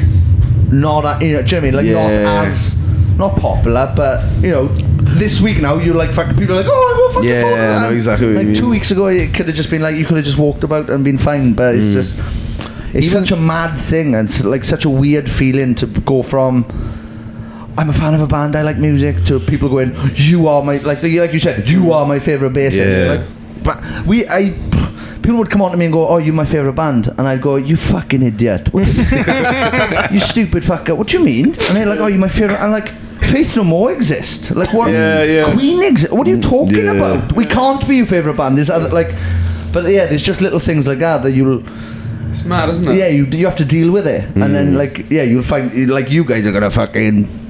not 0.72 1.22
you 1.22 1.34
know 1.34 1.42
do 1.42 1.54
you 1.56 1.60
know 1.62 1.68
I 1.68 1.70
mean? 1.70 1.74
Like 1.74 1.86
not 1.86 2.44
as 2.46 2.82
not 3.16 3.36
popular 3.36 3.92
but 3.96 4.22
you 4.42 4.50
know 4.50 4.66
this 4.66 5.40
week 5.40 5.58
now 5.62 5.78
you're 5.78 5.94
like 5.94 6.10
fucking 6.10 6.36
people 6.36 6.54
are 6.54 6.58
like 6.58 6.66
oh 6.68 6.94
I 6.94 6.98
will 6.98 7.14
fucking 7.14 7.28
Yeah, 7.30 7.42
phone 7.42 7.84
I 7.84 7.88
know 7.88 7.94
exactly 7.94 8.34
like 8.34 8.46
mean. 8.46 8.54
two 8.54 8.68
weeks 8.68 8.90
ago 8.90 9.06
it 9.06 9.32
could 9.32 9.46
have 9.46 9.54
just 9.56 9.70
been 9.70 9.80
like 9.80 9.94
you 9.96 10.04
could 10.04 10.16
have 10.16 10.26
just 10.26 10.36
walked 10.38 10.64
about 10.64 10.90
and 10.90 11.02
been 11.04 11.16
fine 11.16 11.54
but 11.54 11.74
Mm. 11.74 11.78
it's 11.78 11.92
just 11.92 12.18
it's 12.98 13.12
such 13.12 13.30
a 13.32 13.36
mad 13.36 13.76
thing 13.78 14.14
and 14.14 14.28
it's 14.28 14.44
like 14.44 14.64
such 14.64 14.84
a 14.84 14.90
weird 14.90 15.28
feeling 15.30 15.74
to 15.76 15.86
go 15.86 16.22
from 16.22 16.64
I'm 17.78 17.90
a 17.90 17.92
fan 17.92 18.14
of 18.14 18.20
a 18.22 18.26
band 18.26 18.56
I 18.56 18.62
like 18.62 18.78
music 18.78 19.24
to 19.24 19.38
people 19.38 19.68
going 19.68 19.94
you 20.14 20.48
are 20.48 20.62
my 20.62 20.78
like 20.78 21.02
like 21.02 21.32
you 21.32 21.38
said 21.38 21.68
you 21.68 21.92
are 21.92 22.06
my 22.06 22.18
favorite 22.18 22.52
bassist. 22.54 22.98
Yeah. 23.00 23.12
like 23.12 23.26
but 23.64 24.06
we 24.06 24.26
I 24.28 24.52
people 25.22 25.36
would 25.38 25.50
come 25.50 25.60
on 25.62 25.72
to 25.72 25.76
me 25.76 25.84
and 25.86 25.92
go 25.92 26.06
oh 26.08 26.18
you're 26.18 26.34
my 26.34 26.44
favorite 26.46 26.74
band 26.74 27.08
and 27.08 27.22
I'd 27.28 27.42
go 27.42 27.56
you 27.56 27.76
fucking 27.76 28.22
idiot. 28.22 28.68
You 28.74 30.20
stupid 30.20 30.62
fucker. 30.62 30.96
What 30.96 31.08
do 31.08 31.18
you 31.18 31.24
mean? 31.24 31.46
And 31.46 31.76
they're 31.76 31.86
like 31.86 32.00
oh 32.00 32.06
you're 32.06 32.18
my 32.18 32.28
favorite 32.28 32.60
I'm 32.60 32.70
like 32.70 32.88
Faith 33.32 33.56
No 33.56 33.64
More 33.64 33.90
exist. 33.92 34.52
Like 34.54 34.72
what 34.72 34.90
Yeah, 34.90 35.22
yeah. 35.24 35.52
Queen 35.52 35.82
exist 35.82 36.12
what 36.12 36.26
are 36.26 36.30
you 36.30 36.40
talking 36.40 36.84
Yeah. 36.86 36.92
about? 36.92 37.32
We 37.34 37.44
can't 37.44 37.86
be 37.88 37.96
your 37.96 38.06
favorite 38.06 38.36
band. 38.36 38.56
There's 38.56 38.70
other 38.70 38.88
like 38.88 39.12
but 39.72 39.84
yeah 39.90 40.06
there's 40.06 40.22
just 40.24 40.40
little 40.40 40.60
things 40.60 40.86
like 40.88 40.98
that 41.00 41.22
that 41.24 41.32
you'll 41.32 41.62
it's 42.38 42.44
mad, 42.44 42.68
isn't 42.68 42.86
it? 42.88 42.96
yeah, 42.96 43.08
you 43.08 43.24
you 43.26 43.46
have 43.46 43.56
to 43.56 43.64
deal 43.64 43.90
with 43.90 44.06
it, 44.06 44.24
and 44.36 44.54
then 44.54 44.74
like 44.76 45.10
yeah, 45.10 45.22
you'll 45.22 45.42
find 45.42 45.88
like 45.90 46.10
you 46.10 46.24
guys 46.24 46.46
are 46.46 46.52
gonna 46.52 46.70
fucking. 46.70 47.42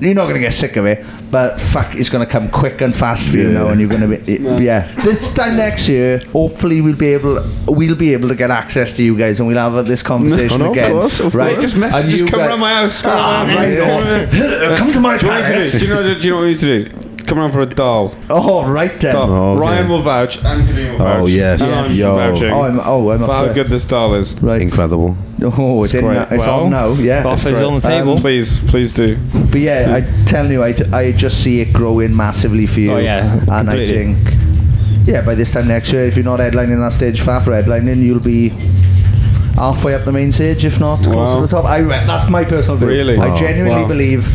You're 0.00 0.12
not 0.14 0.26
gonna 0.26 0.40
get 0.40 0.52
sick 0.52 0.76
of 0.76 0.84
it, 0.84 1.02
but 1.30 1.58
fuck, 1.58 1.94
it's 1.94 2.10
gonna 2.10 2.26
come 2.26 2.50
quick 2.50 2.80
and 2.82 2.94
fast 2.94 3.28
for 3.28 3.36
you 3.38 3.48
now, 3.52 3.68
and 3.68 3.80
you're 3.80 3.88
gonna 3.88 4.08
be 4.08 4.16
it- 4.30 4.60
yeah. 4.60 4.90
This 5.02 5.32
time 5.32 5.56
next 5.56 5.88
year, 5.88 6.18
hopefully 6.32 6.80
we'll 6.82 6.96
be 6.96 7.06
able 7.14 7.42
we'll 7.66 7.94
be 7.94 8.12
able 8.12 8.28
to 8.28 8.34
get 8.34 8.50
access 8.50 8.94
to 8.96 9.02
you 9.02 9.16
guys, 9.16 9.38
and 9.40 9.48
we'll 9.48 9.56
have 9.56 9.86
this 9.86 10.02
conversation 10.02 10.58
No, 10.58 10.64
no, 10.66 10.70
of 10.72 10.76
again. 10.76 10.90
course, 10.92 11.20
of 11.20 11.34
right? 11.34 11.52
course. 11.52 11.62
Just 11.64 11.78
message, 11.80 12.00
And 12.02 12.10
just 12.10 12.24
you 12.24 12.28
come 12.28 12.40
guys- 12.40 12.48
around 12.48 12.60
my 12.60 12.74
house. 12.74 13.00
Come 13.02 13.12
Ah, 13.14 13.46
around. 13.46 13.56
right, 13.56 14.72
oh. 14.72 14.76
Come 14.76 14.92
to 14.92 15.00
my 15.00 15.16
Do 15.16 15.26
you 15.26 15.32
know 15.32 15.38
what 15.40 15.48
you 15.48 15.54
place. 15.54 15.72
do? 15.72 15.78
Do 15.78 15.86
you 15.86 15.94
know, 15.94 16.02
do 16.02 16.24
you 16.24 16.30
know 16.30 16.36
what 16.36 16.42
we 16.42 16.48
need 16.50 16.58
to 16.58 16.84
do? 16.84 17.03
Come 17.26 17.38
around 17.38 17.52
for 17.52 17.62
a 17.62 17.66
doll. 17.66 18.14
Oh 18.28 18.66
right 18.70 19.00
then. 19.00 19.14
doll. 19.14 19.30
Oh, 19.30 19.50
okay. 19.52 19.60
Ryan 19.60 19.88
will 19.88 20.02
vouch. 20.02 20.44
Anthony 20.44 20.90
will 20.90 20.98
vouch. 20.98 21.20
Oh, 21.20 21.26
yes. 21.26 21.62
And 21.62 21.72
I'm 21.72 21.94
Yo. 21.96 22.14
vouching 22.14 22.50
Oh, 22.50 22.62
I'm 22.62 22.80
oh 22.80 23.10
I'm 23.10 23.18
for 23.20 23.32
how 23.32 23.52
good 23.52 23.68
this 23.68 23.84
doll 23.84 24.14
is. 24.14 24.34
Right. 24.42 24.60
Incredible. 24.60 25.16
Oh, 25.42 25.84
it's, 25.84 25.94
in, 25.94 26.04
great. 26.04 26.18
it's 26.30 26.46
Well, 26.46 26.64
on 26.64 26.70
now. 26.70 26.92
Yeah. 26.92 27.24
Offers 27.26 27.60
on 27.60 27.74
the 27.74 27.80
table. 27.80 28.12
Um, 28.14 28.18
Please, 28.20 28.58
please 28.70 28.92
do. 28.92 29.16
But 29.50 29.60
yeah, 29.60 29.94
I 29.94 30.24
telling 30.24 30.52
you, 30.52 30.62
I, 30.62 30.74
I 30.92 31.12
just 31.12 31.42
see 31.42 31.60
it 31.60 31.72
growing 31.72 32.14
massively 32.16 32.66
for 32.66 32.80
you. 32.80 32.92
Oh, 32.92 32.98
yeah, 32.98 33.40
and 33.50 33.68
I 33.68 33.84
think, 33.86 34.16
yeah, 35.06 35.20
by 35.22 35.34
this 35.34 35.52
time 35.52 35.68
next 35.68 35.92
year, 35.92 36.06
if 36.06 36.16
you're 36.16 36.24
not 36.24 36.40
headlining 36.40 36.78
that 36.80 36.92
stage, 36.92 37.20
far 37.20 37.40
for 37.42 37.50
headlining, 37.50 38.02
you'll 38.02 38.20
be 38.20 38.50
halfway 39.56 39.94
up 39.94 40.04
the 40.04 40.12
main 40.12 40.32
stage, 40.32 40.64
if 40.64 40.80
not 40.80 41.02
close 41.04 41.34
to 41.34 41.42
the 41.42 41.48
top. 41.48 41.64
I 41.66 41.78
re- 41.78 42.06
that's 42.06 42.30
my 42.30 42.44
personal 42.44 42.78
view. 42.78 42.88
Really? 42.88 43.18
Wow. 43.18 43.34
I 43.34 43.36
genuinely 43.36 43.82
Wow. 43.82 43.88
believe. 43.88 44.26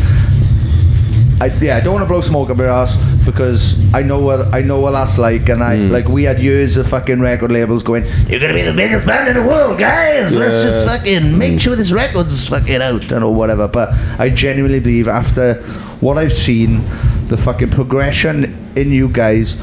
I, 1.40 1.46
yeah, 1.60 1.76
I 1.76 1.80
don't 1.80 1.94
want 1.94 2.02
to 2.04 2.08
blow 2.08 2.20
smoke 2.20 2.50
up 2.50 2.58
your 2.58 2.68
ass 2.68 2.96
because 3.24 3.74
I 3.94 4.02
know 4.02 4.18
what 4.20 4.52
I 4.52 4.60
know 4.60 4.78
what 4.80 4.90
that's 4.92 5.16
like, 5.18 5.48
and 5.48 5.62
I 5.62 5.76
Hmm. 5.76 5.90
like 5.90 6.06
we 6.08 6.24
had 6.24 6.38
years 6.38 6.76
of 6.76 6.86
fucking 6.86 7.20
record 7.20 7.50
labels 7.50 7.82
going, 7.82 8.04
"You're 8.28 8.40
gonna 8.40 8.52
be 8.54 8.62
the 8.62 8.74
biggest 8.74 9.06
band 9.06 9.28
in 9.28 9.42
the 9.42 9.48
world, 9.48 9.78
guys. 9.78 10.34
Let's 10.34 10.62
just 10.62 10.84
fucking 10.86 11.38
make 11.38 11.60
sure 11.60 11.74
this 11.76 11.92
record's 11.92 12.46
fucking 12.48 12.82
out 12.82 13.10
and 13.12 13.24
or 13.24 13.34
whatever." 13.34 13.68
But 13.68 13.94
I 14.18 14.28
genuinely 14.28 14.80
believe 14.80 15.08
after 15.08 15.54
what 16.00 16.18
I've 16.18 16.32
seen, 16.32 16.82
the 17.28 17.36
fucking 17.38 17.70
progression 17.70 18.54
in 18.76 18.92
you 18.92 19.08
guys, 19.08 19.56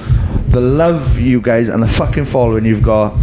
the 0.50 0.62
love 0.62 1.20
you 1.20 1.42
guys, 1.42 1.70
and 1.70 1.84
the 1.84 1.88
fucking 1.88 2.26
following 2.26 2.66
you've 2.66 2.82
got. 2.84 3.14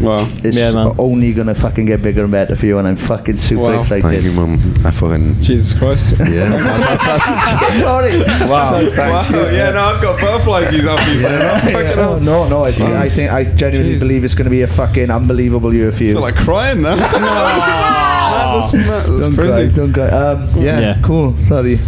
Wow. 0.00 0.28
It's 0.44 0.56
Yeah, 0.56 0.72
man. 0.72 0.94
only 0.98 1.32
gonna 1.32 1.54
fucking 1.54 1.86
get 1.86 2.02
bigger 2.02 2.22
and 2.22 2.30
better 2.30 2.54
for 2.54 2.66
you, 2.66 2.78
and 2.78 2.86
I'm 2.86 2.96
fucking 2.96 3.36
super 3.36 3.62
Wow. 3.62 3.80
excited. 3.80 4.04
Thank 4.04 4.22
you, 4.22 4.32
mum. 4.32 4.74
I 4.84 4.90
fucking 4.92 5.40
Jesus 5.42 5.76
Christ. 5.76 6.14
yeah. 6.20 7.78
Sorry. 7.80 8.18
wow. 8.48 8.70
Thank 8.70 8.96
wow. 8.96 9.28
you. 9.28 9.56
Yeah, 9.56 9.70
no, 9.70 9.80
I've 9.80 10.00
got 10.02 10.20
butterflies 10.20 10.70
these 10.70 10.86
off 10.86 11.04
these. 11.06 11.22
Yeah, 11.24 11.94
no, 11.96 12.18
no, 12.18 12.48
no. 12.48 12.64
I, 12.64 12.70
think, 12.72 12.90
I 12.90 13.08
think 13.08 13.32
I 13.32 13.44
genuinely 13.44 13.96
Jeez. 13.96 14.00
believe 14.00 14.24
it's 14.24 14.34
going 14.34 14.44
to 14.44 14.50
be 14.50 14.62
a 14.62 14.66
fucking 14.68 15.10
unbelievable 15.10 15.74
year 15.74 15.90
for 15.90 16.02
I 16.04 16.06
you. 16.06 16.12
feel 16.12 16.20
like 16.22 16.36
crying 16.36 16.82
now. 16.82 16.94
that's, 16.96 18.72
that's 18.72 19.06
don't 19.08 19.34
crazy. 19.34 19.66
cry, 19.68 19.74
don't 19.74 19.92
cry. 19.92 20.08
Um, 20.08 20.48
yeah, 20.62 20.80
Yeah. 20.80 20.98
cool. 21.02 21.36
Sorry, 21.38 21.78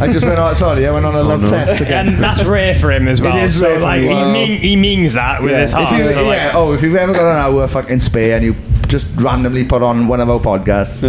I 0.00 0.10
just 0.10 0.24
went 0.24 0.38
outside. 0.38 0.60
Sorry, 0.60 0.86
I 0.86 0.90
went 0.90 1.06
on 1.06 1.14
a 1.14 1.22
love 1.22 1.48
fest 1.48 1.80
again. 1.80 2.08
and 2.08 2.22
that's 2.22 2.42
rare 2.44 2.74
for 2.74 2.92
him 2.92 3.08
as 3.08 3.20
well. 3.20 3.36
is 3.36 3.58
so 3.58 3.68
rare 3.68 3.76
for 3.76 3.82
like 3.82 4.02
me. 4.02 4.08
he, 4.08 4.32
mean, 4.32 4.60
he 4.60 4.76
means 4.76 5.14
that 5.14 5.42
with 5.42 5.52
yeah. 5.52 5.60
his 5.60 5.72
heart. 5.72 5.92
If 5.92 5.98
you, 5.98 6.12
so, 6.12 6.22
like, 6.24 6.36
yeah. 6.36 6.52
Oh, 6.54 6.72
if 6.72 6.82
you've 6.82 6.94
ever 6.94 7.12
got 7.12 7.30
an 7.30 7.38
hour 7.38 7.66
fucking 7.66 8.00
spare 8.00 8.36
and 8.36 8.44
you 8.44 8.54
just 8.88 9.06
randomly 9.16 9.64
put 9.64 9.82
on 9.82 10.08
one 10.08 10.20
of 10.20 10.28
our 10.28 10.40
podcasts, 10.40 11.02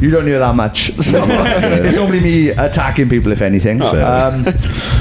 you 0.00 0.10
don't 0.10 0.26
hear 0.26 0.38
that 0.38 0.54
much. 0.54 0.92
So 1.04 1.22
it's 1.28 1.98
only 1.98 2.18
me 2.20 2.48
attacking 2.48 3.08
people, 3.10 3.30
if 3.32 3.42
anything. 3.42 3.82
Um, 3.82 4.46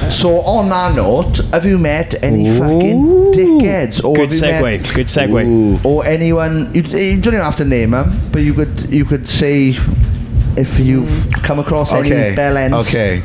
so 0.09 0.41
on 0.41 0.69
that 0.69 0.95
note, 0.95 1.37
have 1.51 1.65
you 1.65 1.77
met 1.77 2.21
any 2.21 2.49
fucking 2.57 3.31
dickheads? 3.33 4.03
Or 4.03 4.13
Good 4.13 4.33
have 4.33 4.33
you 4.33 4.41
segue. 4.41 4.61
met- 4.61 4.95
Good 4.95 5.07
segue. 5.07 5.85
or 5.85 6.05
anyone 6.05 6.73
you, 6.75 6.81
you 6.81 7.21
don't 7.21 7.33
even 7.33 7.45
have 7.45 7.55
to 7.57 7.65
name 7.65 7.91
them, 7.91 8.19
but 8.31 8.41
you 8.41 8.53
could 8.53 8.91
you 8.91 9.05
could 9.05 9.27
say 9.27 9.77
if 10.57 10.79
you've 10.79 11.27
come 11.43 11.59
across 11.59 11.93
Okay. 11.93 12.27
any 12.27 12.35
bell 12.35 12.57
ends. 12.57 12.87
Okay. 12.89 13.21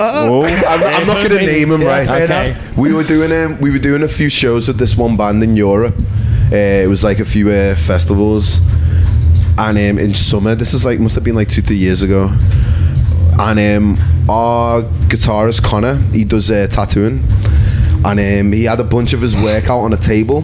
I'm, 0.00 0.42
I'm 0.42 1.06
not 1.06 1.16
going 1.26 1.38
to 1.38 1.46
name 1.46 1.68
them 1.68 1.82
right. 1.82 2.06
fair 2.06 2.24
Okay. 2.24 2.56
We 2.76 2.92
were 2.92 3.04
doing 3.04 3.32
um, 3.32 3.60
we 3.60 3.70
were 3.70 3.78
doing 3.78 4.02
a 4.02 4.08
few 4.08 4.28
shows 4.28 4.66
with 4.68 4.78
this 4.78 4.96
one 4.96 5.16
band 5.16 5.42
in 5.42 5.56
Europe. 5.56 5.94
Uh, 6.52 6.56
it 6.56 6.88
was 6.88 7.04
like 7.04 7.20
a 7.20 7.24
few 7.24 7.50
uh, 7.50 7.74
festivals, 7.76 8.60
and 9.58 9.78
um, 9.78 9.98
in 9.98 10.12
summer, 10.14 10.54
this 10.54 10.74
is 10.74 10.84
like 10.84 10.98
must 11.00 11.14
have 11.14 11.24
been 11.24 11.34
like 11.36 11.48
two 11.48 11.62
three 11.62 11.76
years 11.76 12.02
ago. 12.02 12.30
And 13.38 13.58
um, 13.58 14.28
our 14.28 14.82
guitarist 15.08 15.62
Connor, 15.64 15.96
he 16.12 16.24
does 16.24 16.50
uh, 16.50 16.66
tattooing, 16.70 17.22
and 18.04 18.18
um, 18.20 18.52
he 18.52 18.64
had 18.64 18.80
a 18.80 18.84
bunch 18.84 19.12
of 19.12 19.20
his 19.22 19.34
work 19.36 19.70
out 19.70 19.80
on 19.80 19.92
a 19.92 19.96
table, 19.96 20.42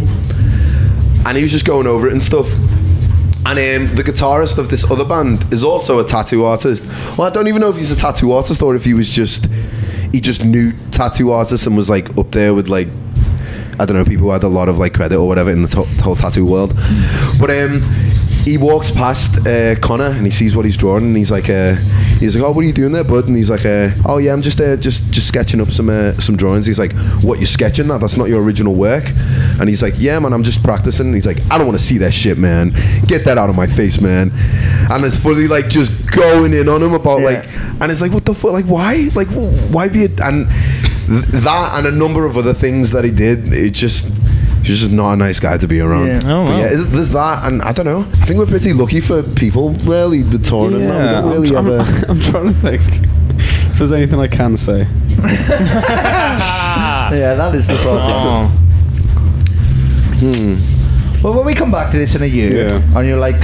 and 1.27 1.37
he 1.37 1.43
was 1.43 1.51
just 1.53 1.67
going 1.67 1.87
over 1.87 2.07
it 2.09 2.13
and 2.13 2.23
stuff. 2.23 2.49
And 3.47 3.59
um, 3.59 3.97
the 3.97 4.03
guitarist 4.03 4.59
of 4.59 4.69
this 4.69 4.89
other 4.91 5.05
band 5.05 5.51
is 5.53 5.65
also 5.65 5.99
a 5.99 6.07
tattoo 6.07 6.45
artist. 6.45 6.85
Well, 7.17 7.23
I 7.23 7.31
don't 7.31 7.49
even 7.49 7.61
know 7.61 7.71
if 7.71 7.77
he's 7.77 7.91
a 7.91 7.97
tattoo 7.97 8.33
artist 8.33 8.61
or 8.63 8.77
if 8.77 8.85
he 8.85 8.95
was 8.95 9.09
just 9.09 9.47
he 10.13 10.21
just 10.21 10.45
knew 10.45 10.73
tattoo 10.91 11.31
artists 11.31 11.67
and 11.67 11.77
was 11.77 11.89
like 11.89 12.17
up 12.19 12.33
there 12.33 12.53
with 12.53 12.69
like 12.69 12.89
I 13.79 13.87
don't 13.87 13.97
know 13.97 14.05
people 14.05 14.27
who 14.27 14.31
had 14.33 14.43
a 14.43 14.49
lot 14.49 14.69
of 14.69 14.77
like 14.77 14.93
credit 14.93 15.17
or 15.17 15.27
whatever 15.27 15.51
in 15.51 15.63
the 15.63 15.69
to- 15.69 16.03
whole 16.03 16.17
tattoo 16.17 16.45
world. 16.45 16.75
But 17.39 17.51
um, 17.51 17.81
he 18.45 18.59
walks 18.59 18.91
past 18.91 19.47
uh, 19.47 19.75
Connor 19.77 20.07
and 20.11 20.27
he 20.27 20.31
sees 20.31 20.55
what 20.55 20.65
he's 20.67 20.77
drawing 20.77 21.05
and 21.07 21.17
he's 21.17 21.31
like, 21.31 21.49
uh, 21.49 21.77
he's 22.21 22.37
like, 22.37 22.45
oh, 22.45 22.53
what 22.53 22.63
are 22.65 22.67
you 22.69 22.73
doing 22.73 22.93
there, 22.93 23.03
bud? 23.03 23.27
And 23.27 23.35
he's 23.37 23.51
like, 23.51 23.65
uh, 23.67 23.91
oh 24.07 24.19
yeah, 24.19 24.33
I'm 24.33 24.43
just 24.43 24.61
uh, 24.61 24.77
just 24.77 25.11
just 25.13 25.27
sketching 25.27 25.61
up 25.61 25.71
some 25.73 25.89
uh, 25.91 26.13
some 26.19 26.37
drawings. 26.37 26.67
He's 26.67 26.79
like, 26.79 26.93
what 27.23 27.39
you're 27.39 27.47
sketching 27.49 27.89
that? 27.89 28.01
That's 28.01 28.17
not 28.17 28.29
your 28.29 28.43
original 28.43 28.75
work. 28.75 29.05
And 29.59 29.69
he's 29.69 29.83
like, 29.83 29.95
yeah, 29.99 30.19
man, 30.21 30.33
I'm 30.33 30.45
just 30.45 30.63
practicing. 30.63 31.07
And 31.07 31.15
he's 31.15 31.27
like, 31.27 31.39
I 31.51 31.59
don't 31.59 31.67
want 31.67 31.79
to 31.79 31.85
see 31.85 31.99
that 31.99 32.13
shit, 32.15 32.39
man. 32.39 32.71
Get 33.07 33.25
that 33.25 33.37
out 33.39 33.51
of 33.51 33.57
my 33.57 33.67
face, 33.67 34.01
man. 34.01 34.31
And 34.91 35.05
it's 35.05 35.17
fully 35.17 35.49
like 35.49 35.69
just 35.69 36.07
going 36.11 36.53
in 36.55 36.69
on 36.69 36.83
him 36.83 36.93
about 36.95 37.21
Yeah. 37.21 37.25
like, 37.27 37.49
and 37.83 37.91
it's 37.91 38.01
like, 38.01 38.13
what 38.13 38.25
the 38.25 38.35
fuck? 38.35 38.53
Like, 38.53 38.67
why? 38.67 39.11
Like, 39.15 39.29
wh- 39.29 39.73
why 39.75 39.89
be 39.89 40.05
it? 40.05 40.21
And 40.21 40.49
th- 41.09 41.25
that 41.43 41.79
and 41.79 41.87
a 41.87 41.91
number 41.91 42.25
of 42.27 42.37
other 42.37 42.55
things 42.55 42.91
that 42.93 43.05
he 43.05 43.11
did, 43.11 43.53
it 43.53 43.71
just. 43.73 44.07
He's 44.63 44.81
just 44.81 44.93
not 44.93 45.13
a 45.13 45.17
nice 45.17 45.41
guy 45.41 45.57
to 45.59 45.67
be 45.67 45.81
around. 45.81 46.07
Yeah. 46.07 46.21
Oh, 46.25 46.45
But 46.47 46.51
wow. 46.53 46.59
yeah, 46.59 46.69
there's 46.77 47.11
that, 47.13 47.45
and 47.51 47.63
I 47.63 47.73
don't 47.73 47.87
know. 47.87 48.01
I 48.21 48.25
think 48.27 48.39
we're 48.39 48.47
pretty 48.47 48.73
lucky 48.73 49.01
for 49.01 49.23
people, 49.23 49.71
really, 49.85 50.23
with 50.23 50.45
touring. 50.47 50.75
and 50.83 50.91
that. 50.91 51.25
we 51.25 51.31
don't 51.31 51.43
really 51.43 51.57
I'm, 51.57 51.65
have 51.67 51.87
trying, 51.87 52.05
a. 52.05 52.11
I'm 52.13 52.21
trying 52.21 52.47
to 52.47 52.53
think 52.61 52.83
if 53.73 53.79
there's 53.79 53.93
anything 53.93 54.21
I 54.21 54.29
can 54.29 54.57
say. 54.57 54.87
Yeah, 57.13 57.35
that 57.35 57.55
is 57.55 57.67
the 57.67 57.75
problem. 57.77 58.03
Oh. 58.05 58.49
Hmm. 60.21 61.23
Well, 61.23 61.35
when 61.35 61.45
we 61.47 61.55
come 61.55 61.71
back 61.73 61.91
to 61.91 61.99
this 61.99 62.15
in 62.15 62.23
a 62.23 62.27
year, 62.27 62.69
Yeah. 62.69 62.97
and 62.99 63.07
you're 63.07 63.19
like, 63.19 63.41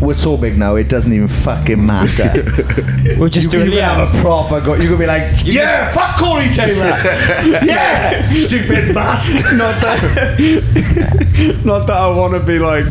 we're 0.00 0.14
so 0.14 0.36
big 0.36 0.56
now, 0.58 0.76
it 0.76 0.88
doesn't 0.88 1.12
even 1.12 1.28
fucking 1.28 1.84
matter. 1.84 2.32
We're 3.18 3.28
just 3.28 3.52
you 3.52 3.58
doing 3.64 3.70
Liam. 3.70 3.82
have 3.82 4.14
a 4.14 4.20
proper 4.20 4.60
go. 4.60 4.74
You 4.74 4.88
could 4.88 4.98
be 4.98 5.06
like, 5.06 5.44
yeah, 5.44 5.90
fuck 5.92 6.18
Corey 6.18 6.48
Taylor. 6.52 6.84
yeah, 7.64 8.28
stupid 8.32 8.94
mask. 8.94 9.32
not 9.54 9.80
that 9.80 11.62
not 11.64 11.86
that 11.86 11.96
I 11.96 12.10
want 12.10 12.34
to 12.34 12.40
be 12.40 12.58
like 12.58 12.84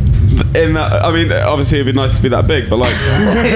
in 0.56 0.74
that 0.74 1.04
I 1.04 1.12
mean 1.12 1.32
obviously 1.32 1.80
it'd 1.80 1.94
be 1.94 1.98
nice 2.00 2.18
to 2.18 2.22
be 2.24 2.30
that 2.30 2.46
big 2.48 2.70
but 2.70 2.78
like 2.78 2.94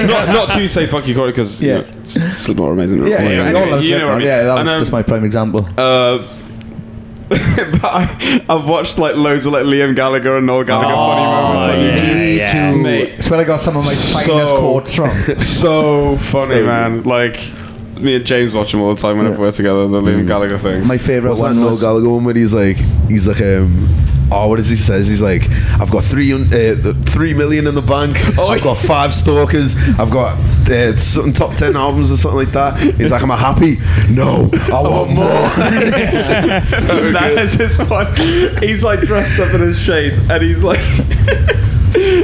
not, 0.06 0.28
not 0.28 0.52
to 0.54 0.68
say 0.68 0.86
fuck 0.86 1.06
you 1.06 1.14
Corey 1.14 1.30
because 1.32 1.60
Yeah. 1.60 1.78
you 1.78 1.82
know, 2.20 2.34
Slipknot 2.38 2.68
are 2.68 2.72
amazing 2.72 2.98
Yeah, 3.06 3.08
yeah, 3.08 3.16
Anyway, 3.18 3.50
we 3.52 3.56
all 3.60 3.70
love 3.70 3.84
you 3.84 3.98
know 3.98 4.06
what 4.06 4.14
I 4.14 4.18
mean. 4.18 4.26
yeah, 4.26 4.42
that 4.44 4.64
was 4.64 4.80
just 4.80 4.92
my 4.92 5.02
prime 5.02 5.24
example. 5.24 5.66
uh, 5.78 6.18
but 7.80 7.84
I, 7.84 8.44
I've 8.48 8.68
watched 8.68 8.98
like 8.98 9.14
loads 9.14 9.46
of 9.46 9.52
like 9.52 9.64
Liam 9.64 9.94
Gallagher 9.94 10.36
and 10.36 10.46
Noel 10.46 10.64
Gallagher 10.64 10.92
oh, 10.92 11.06
funny 11.06 11.24
moments 11.24 11.64
on 11.66 11.80
yeah, 11.80 11.96
YouTube. 11.96 12.36
yeah. 12.36 12.74
Mate, 12.74 13.08
It's 13.18 13.30
where 13.30 13.38
I 13.38 13.44
got 13.44 13.60
some 13.60 13.76
of 13.76 13.84
my 13.84 13.94
finest 13.94 14.54
quotes 14.54 14.92
from. 14.92 15.10
so 15.38 16.16
funny, 16.16 16.56
So 16.56 16.66
man. 16.66 17.04
Like 17.04 17.36
me 18.00 18.16
and 18.16 18.24
James 18.26 18.52
watch 18.52 18.72
them 18.72 18.80
all 18.80 18.94
the 18.94 19.00
time 19.00 19.18
whenever 19.18 19.40
we're 19.40 19.52
together. 19.52 19.86
The 19.88 20.00
Liam 20.00 20.26
Gallagher 20.26 20.58
things. 20.58 20.88
My 20.88 20.98
favourite 20.98 21.30
What's 21.30 21.40
that 21.40 21.48
one 21.48 21.60
Noel 21.60 21.78
Gallagher 21.78 22.08
one 22.08 22.24
where 22.24 22.34
he's 22.34 22.54
like, 22.54 22.76
he's 23.08 23.26
like, 23.28 23.40
um, 23.40 23.88
oh, 24.32 24.48
what 24.48 24.58
is 24.58 24.68
he 24.68 24.76
says? 24.76 25.06
He's 25.06 25.22
like, 25.22 25.48
I've 25.80 25.90
got 25.90 26.04
three, 26.04 26.32
uh, 26.32 26.92
three 27.04 27.34
million 27.34 27.66
in 27.66 27.74
the 27.74 27.82
bank. 27.82 28.16
Oh, 28.38 28.46
I've 28.46 28.62
got 28.62 28.78
five 28.78 29.12
stalkers. 29.12 29.76
I've 29.98 30.10
got 30.10 30.38
uh, 30.70 30.96
something 30.96 31.32
top 31.32 31.56
ten 31.56 31.76
albums 31.76 32.10
or 32.10 32.16
something 32.16 32.38
like 32.38 32.52
that. 32.52 32.78
He's 32.96 33.10
like, 33.10 33.22
am 33.22 33.30
I 33.30 33.36
happy? 33.36 33.76
No, 34.08 34.48
I 34.52 34.82
want 34.82 35.10
more. 35.10 35.26
It's 35.28 36.68
so 36.86 37.10
that 37.12 37.30
good. 37.34 37.38
is 37.38 37.54
his 37.54 37.78
one. 37.88 38.14
He's 38.62 38.82
like 38.82 39.00
dressed 39.00 39.38
up 39.40 39.52
in 39.52 39.60
his 39.60 39.78
shades, 39.78 40.18
and 40.18 40.42
he's 40.42 40.62
like. 40.62 40.80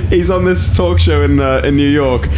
He's 0.09 0.31
on 0.31 0.45
this 0.45 0.74
talk 0.77 1.01
show 1.01 1.22
in 1.22 1.41
uh, 1.41 1.61
in 1.64 1.77
New 1.77 1.89
York, 1.89 2.29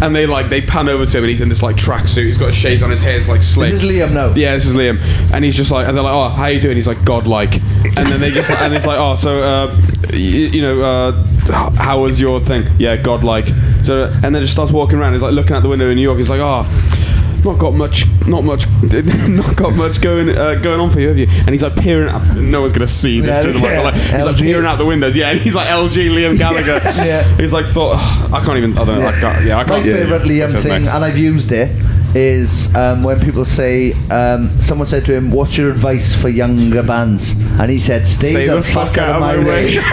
and 0.00 0.14
they 0.14 0.26
like 0.26 0.48
they 0.48 0.60
pan 0.60 0.88
over 0.88 1.06
to 1.06 1.18
him, 1.18 1.24
and 1.24 1.30
he's 1.30 1.40
in 1.40 1.48
this 1.48 1.62
like 1.62 1.76
tracksuit. 1.76 2.24
He's 2.24 2.38
got 2.38 2.54
shades 2.54 2.82
on, 2.82 2.90
his 2.90 3.00
hair's 3.00 3.28
like 3.28 3.42
slick. 3.42 3.70
This 3.70 3.82
is 3.82 3.90
Liam 3.90 4.12
now. 4.12 4.28
Yeah, 4.34 4.54
this 4.54 4.66
is 4.66 4.74
Liam, 4.74 5.00
and 5.32 5.44
he's 5.44 5.56
just 5.56 5.70
like, 5.70 5.86
and 5.86 5.96
they're 5.96 6.04
like, 6.04 6.14
"Oh, 6.14 6.28
how 6.28 6.46
you 6.46 6.60
doing?" 6.60 6.76
He's 6.76 6.86
like, 6.86 7.04
"Godlike," 7.04 7.54
and 7.96 8.08
then 8.08 8.20
they 8.20 8.30
just, 8.30 8.50
and 8.50 8.74
it's 8.74 8.86
like, 8.86 8.98
"Oh, 8.98 9.14
so, 9.14 9.42
uh, 9.42 9.80
you, 10.12 10.46
you 10.48 10.62
know, 10.62 10.80
uh, 10.82 11.72
how 11.74 12.00
was 12.00 12.20
your 12.20 12.40
thing?" 12.40 12.68
Yeah, 12.78 12.96
godlike. 12.96 13.48
So, 13.82 14.12
and 14.22 14.34
then 14.34 14.42
just 14.42 14.52
starts 14.52 14.72
walking 14.72 14.98
around. 14.98 15.14
He's 15.14 15.22
like 15.22 15.32
looking 15.32 15.56
out 15.56 15.62
the 15.62 15.68
window 15.68 15.88
in 15.90 15.96
New 15.96 16.02
York. 16.02 16.18
He's 16.18 16.30
like, 16.30 16.40
"Oh." 16.40 16.66
Not 17.48 17.58
got 17.58 17.72
much, 17.74 18.04
not 18.26 18.44
much, 18.44 18.66
not 19.28 19.56
got 19.56 19.74
much 19.74 20.02
going 20.02 20.28
uh, 20.28 20.56
going 20.56 20.80
on 20.80 20.90
for 20.90 21.00
you, 21.00 21.08
have 21.08 21.16
you? 21.16 21.26
And 21.30 21.48
he's 21.48 21.62
like 21.62 21.74
peering. 21.76 22.10
Out, 22.10 22.36
no 22.36 22.60
one's 22.60 22.74
gonna 22.74 22.86
see 22.86 23.20
this 23.20 23.36
Yeah, 23.36 23.42
through 23.42 23.52
the 23.54 23.60
yeah. 23.60 23.80
like, 23.80 23.94
He's 23.94 24.26
like 24.26 24.36
peering 24.36 24.66
out 24.66 24.76
the 24.76 24.84
windows, 24.84 25.16
yeah. 25.16 25.30
And 25.30 25.40
he's 25.40 25.54
like 25.54 25.66
LG 25.68 26.10
Liam 26.10 26.36
Gallagher. 26.44 26.80
Yeah. 26.84 27.22
He's 27.38 27.54
like 27.54 27.66
thought. 27.66 27.96
I 28.32 28.44
can't 28.44 28.58
even. 28.58 28.76
I 28.76 28.84
don't 28.84 29.00
know. 29.00 29.06
I 29.06 29.18
can't. 29.18 29.46
Yeah, 29.46 29.56
I 29.56 29.62
My 29.62 29.68
can't. 29.80 29.84
favourite 29.84 30.22
Liam 30.22 30.62
thing, 30.62 30.86
and 30.86 31.04
I've 31.04 31.16
used 31.16 31.50
it, 31.50 31.70
is 32.14 32.74
um, 32.74 33.02
when 33.02 33.20
people 33.20 33.44
say, 33.44 33.92
um, 34.10 34.50
someone 34.62 34.86
said 34.86 35.04
to 35.06 35.14
him, 35.14 35.30
"What's 35.30 35.56
your 35.56 35.70
advice 35.70 36.14
for 36.14 36.28
younger 36.28 36.82
bands?" 36.82 37.32
And 37.60 37.70
he 37.70 37.78
said, 37.78 38.06
"Stay, 38.06 38.46
the, 38.46 38.62
fuck, 38.62 38.96
out 38.98 39.16
of 39.16 39.20
my 39.20 39.36
way." 39.38 39.76
and 39.76 39.84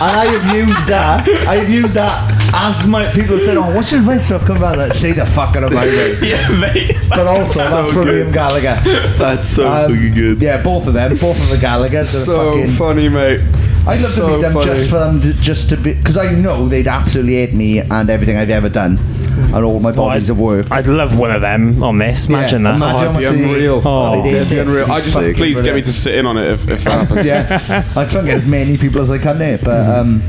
I 0.00 0.26
have 0.26 0.56
used 0.56 0.86
that. 0.88 1.28
I 1.46 1.56
have 1.56 1.70
used 1.70 1.94
that 1.94 2.40
as 2.54 2.86
my 2.88 3.06
people 3.12 3.38
said, 3.38 3.56
"Oh, 3.56 3.74
what's 3.74 3.92
your 3.92 4.00
advice 4.00 4.28
for 4.28 4.34
upcoming 4.34 4.62
bands?" 4.62 4.78
Like, 4.78 4.92
Stay 4.92 5.12
the 5.12 5.26
fuck 5.26 5.54
out 5.56 5.64
of 5.64 5.72
my 5.72 5.86
way. 5.86 6.18
yeah, 6.22 6.48
mate. 6.58 6.96
But 7.08 7.26
also, 7.26 7.60
that's 7.60 7.88
So 7.88 7.94
from 7.94 8.04
good. 8.04 8.26
Liam 8.28 8.32
Gallagher. 8.32 8.80
That's 9.18 9.48
so 9.48 9.68
Um, 9.70 9.94
fucking 9.94 10.14
good. 10.14 10.42
Yeah, 10.42 10.62
both 10.62 10.86
of 10.86 10.94
them, 10.94 11.10
both 11.16 11.40
of 11.42 11.48
the 11.50 11.56
Gallaghers. 11.64 12.04
so 12.24 12.56
fucking, 12.56 12.72
funny, 12.74 13.08
mate. 13.08 13.40
I'd 13.86 13.98
love 14.00 14.10
so 14.10 14.26
to 14.26 14.32
meet 14.34 14.40
them 14.42 14.52
funny. 14.52 14.64
just 14.66 14.90
for 14.90 14.98
them 14.98 15.20
to, 15.22 15.32
just 15.34 15.68
to 15.70 15.76
be 15.76 15.94
because 15.94 16.16
I 16.18 16.32
know 16.32 16.68
they'd 16.68 16.86
absolutely 16.86 17.36
hate 17.36 17.54
me 17.54 17.78
and 17.78 18.10
everything 18.10 18.36
I've 18.36 18.50
ever 18.50 18.68
done 18.68 18.98
and 19.54 19.64
all 19.64 19.80
my 19.80 19.92
bodies 19.92 20.30
of 20.30 20.38
work. 20.40 20.66
I'd 20.70 20.86
love 20.86 21.18
one 21.18 21.30
of 21.30 21.40
them 21.40 21.82
on 21.82 21.98
this. 21.98 22.28
Imagine 22.28 22.62
Yeah, 22.64 22.72
that. 22.72 22.76
Imagine 22.76 22.96
Oh, 22.96 23.08
how 23.08 23.12
much 23.12 23.22
it'd 23.24 23.38
be 23.38 23.44
unreal. 23.44 23.82
Oh, 23.84 24.22
they'd 24.22 24.28
hate 24.30 24.36
It'd 24.36 24.48
be 24.50 24.58
unreal. 24.58 24.84
I 24.90 25.00
just 25.00 25.12
Sick. 25.12 25.36
please 25.36 25.60
get 25.60 25.74
me 25.74 25.82
to 25.82 25.92
sit 25.92 26.14
in 26.14 26.26
on 26.26 26.36
it 26.38 26.48
if, 26.50 26.68
if 26.70 26.84
that 26.84 27.08
happens. 27.08 27.26
yeah, 27.26 27.84
I 27.96 28.04
try 28.06 28.20
and 28.20 28.28
get 28.28 28.36
as 28.36 28.46
many 28.46 28.76
people 28.78 29.00
as 29.00 29.10
I 29.10 29.18
can 29.18 29.38
there, 29.38 29.58
but 29.58 29.98
um, 29.98 30.22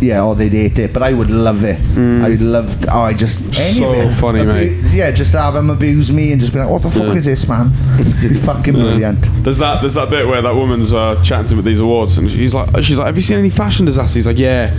yeah, 0.00 0.22
or 0.22 0.34
they'd 0.34 0.52
hate 0.52 0.78
it, 0.78 0.92
but 0.92 1.02
I 1.02 1.14
would 1.14 1.30
love 1.30 1.64
it. 1.64 1.80
I'd 1.96 2.40
love. 2.42 2.82
To, 2.82 2.94
oh, 2.94 3.00
I 3.00 3.14
just 3.14 3.40
any 3.58 3.72
So 3.78 3.92
of 3.94 4.12
it. 4.12 4.14
funny, 4.16 4.44
mate. 4.44 4.76
Yeah, 4.92 5.10
just 5.10 5.32
have 5.32 5.54
them 5.54 5.70
abuse 5.70 6.12
me 6.12 6.32
and 6.32 6.40
just 6.40 6.52
be 6.52 6.58
like, 6.58 6.68
"What 6.68 6.82
the 6.82 6.90
fuck 6.90 7.04
Yeah. 7.04 7.14
is 7.14 7.24
this, 7.24 7.48
man?" 7.48 7.72
It'd 8.18 8.28
be 8.30 8.34
fucking 8.38 8.74
brilliant. 8.74 9.26
There's 9.42 9.56
that. 9.56 9.80
There's 9.80 9.94
that 9.94 10.10
bit 10.10 10.26
where 10.26 10.42
that 10.42 10.54
woman's 10.54 10.92
uh, 10.92 11.18
chatting 11.24 11.46
to 11.46 11.52
him 11.54 11.58
at 11.60 11.64
these 11.64 11.80
awards, 11.80 12.18
and 12.18 12.30
she's 12.30 12.52
like, 12.52 12.68
she's 12.82 12.98
like, 12.98 13.06
"Have 13.06 13.16
you 13.16 13.22
seen 13.22 13.38
any 13.38 13.48
fashion 13.48 13.86
disasters?" 13.86 14.14
He's 14.16 14.26
like, 14.26 14.38
"Yeah, 14.38 14.74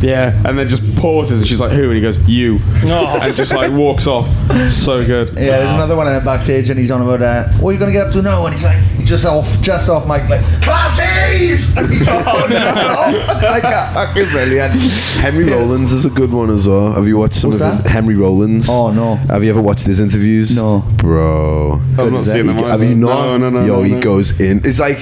yeah," 0.00 0.40
and 0.44 0.58
then 0.58 0.68
just 0.68 0.82
pauses, 0.96 1.40
and 1.40 1.48
she's 1.48 1.60
like, 1.60 1.72
"Who?" 1.72 1.84
And 1.84 1.94
he 1.94 2.00
goes, 2.00 2.18
"You," 2.28 2.58
and 2.84 3.34
just 3.36 3.52
like 3.52 3.72
walks 3.72 4.06
off. 4.06 4.28
So 4.70 5.04
good. 5.04 5.28
Yeah, 5.30 5.58
there's 5.58 5.72
another 5.72 5.96
one 5.96 6.06
uh, 6.08 6.20
backstage, 6.20 6.70
and 6.70 6.78
he's 6.78 6.90
on 6.90 7.02
about 7.02 7.22
uh, 7.22 7.48
what 7.58 7.70
are 7.70 7.72
you 7.72 7.78
gonna 7.78 7.92
get 7.92 8.06
up 8.08 8.12
to 8.14 8.22
now? 8.22 8.44
And 8.46 8.54
he's 8.54 8.64
like, 8.64 8.78
just 9.04 9.24
off, 9.26 9.60
just 9.60 9.88
off 9.88 10.06
mic, 10.06 10.28
like 10.28 10.42
classes. 10.62 11.08
And 11.78 11.88
he's 11.92 12.06
just 12.06 12.26
like 12.26 13.62
that. 13.62 13.92
Fucking 13.94 14.28
brilliant. 14.30 14.72
Henry 15.20 15.44
Rollins 15.44 15.92
is 15.92 16.04
a 16.04 16.10
good 16.10 16.32
one 16.32 16.50
as 16.50 16.66
well. 16.66 16.92
Have 16.92 17.06
you 17.06 17.16
watched 17.18 17.34
some 17.34 17.50
What's 17.50 17.62
of 17.62 17.76
his? 17.82 17.86
Henry 17.92 18.16
Rollins? 18.16 18.66
Oh 18.68 18.90
no. 18.92 19.16
Have 19.16 19.44
you 19.44 19.50
ever 19.50 19.60
watched 19.60 19.84
his 19.84 20.00
interviews? 20.00 20.56
No. 20.56 20.84
Bro. 20.96 21.74
I've 21.98 22.10
not 22.10 22.20
is 22.20 22.28
it? 22.28 22.32
seen 22.32 22.46
them. 22.46 22.56
He- 22.56 22.62
either. 22.64 22.70
have 22.70 22.82
you 22.82 22.94
not? 22.94 23.38
No, 23.38 23.38
no, 23.38 23.50
no. 23.50 23.66
Yo, 23.66 23.76
no, 23.76 23.82
he 23.82 23.94
no. 23.94 24.00
goes 24.00 24.40
in. 24.40 24.58
It's 24.64 24.78
like 24.80 24.98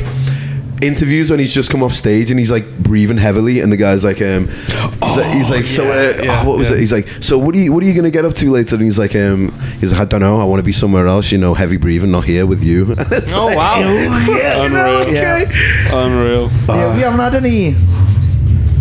interviews 0.82 1.30
when 1.30 1.38
he's 1.38 1.54
just 1.54 1.70
come 1.70 1.82
off 1.82 1.92
stage 1.92 2.30
and 2.30 2.38
he's 2.38 2.50
like 2.50 2.66
breathing 2.78 3.16
heavily, 3.16 3.60
and 3.60 3.72
the 3.72 3.76
guy's 3.76 4.04
like, 4.04 4.20
um, 4.20 4.48
he's 4.48 5.16
like, 5.16 5.34
he's 5.34 5.50
like 5.50 5.66
so. 5.66 5.84
Uh, 5.84 6.22
yeah, 6.22 6.42
oh, 6.42 6.48
what 6.48 6.58
was 6.58 6.70
yeah. 6.70 6.76
it? 6.76 6.80
He's 6.80 6.92
like, 6.92 7.08
so 7.20 7.38
what 7.38 7.54
are 7.54 7.58
you 7.58 7.72
what 7.72 7.82
are 7.82 7.86
you 7.86 7.94
gonna 7.94 8.10
get 8.10 8.24
up 8.24 8.34
to 8.34 8.50
later? 8.50 8.76
And 8.76 8.84
he's 8.84 8.98
like, 8.98 9.14
um, 9.16 9.50
he's 9.80 9.92
like, 9.92 10.02
I 10.02 10.04
don't 10.04 10.20
know. 10.20 10.40
I 10.40 10.44
want 10.44 10.58
to 10.60 10.64
be 10.64 10.72
somewhere 10.72 11.06
else. 11.06 11.32
You 11.32 11.38
know, 11.38 11.54
heavy 11.54 11.76
breathing, 11.76 12.10
not 12.10 12.24
here 12.24 12.46
with 12.46 12.62
you. 12.62 12.94
And 13.06 13.24
Oh 13.32 13.46
like, 13.46 13.56
wow! 13.56 13.78
yeah, 13.80 14.62
you 14.62 14.68
know, 14.68 15.02
Unreal. 15.02 15.16
okay. 15.16 15.88
Unreal. 15.92 16.50
Yeah, 16.68 16.94
we 16.94 17.02
haven't 17.02 17.20
had 17.20 17.34
any. 17.34 17.76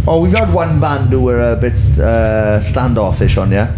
Oh, 0.07 0.21
we've 0.21 0.37
had 0.37 0.53
one 0.53 0.79
band 0.79 1.09
who 1.09 1.21
were 1.21 1.53
a 1.53 1.55
bit 1.55 1.73
uh, 1.99 2.59
standoffish 2.61 3.37
on 3.37 3.51
yeah. 3.51 3.75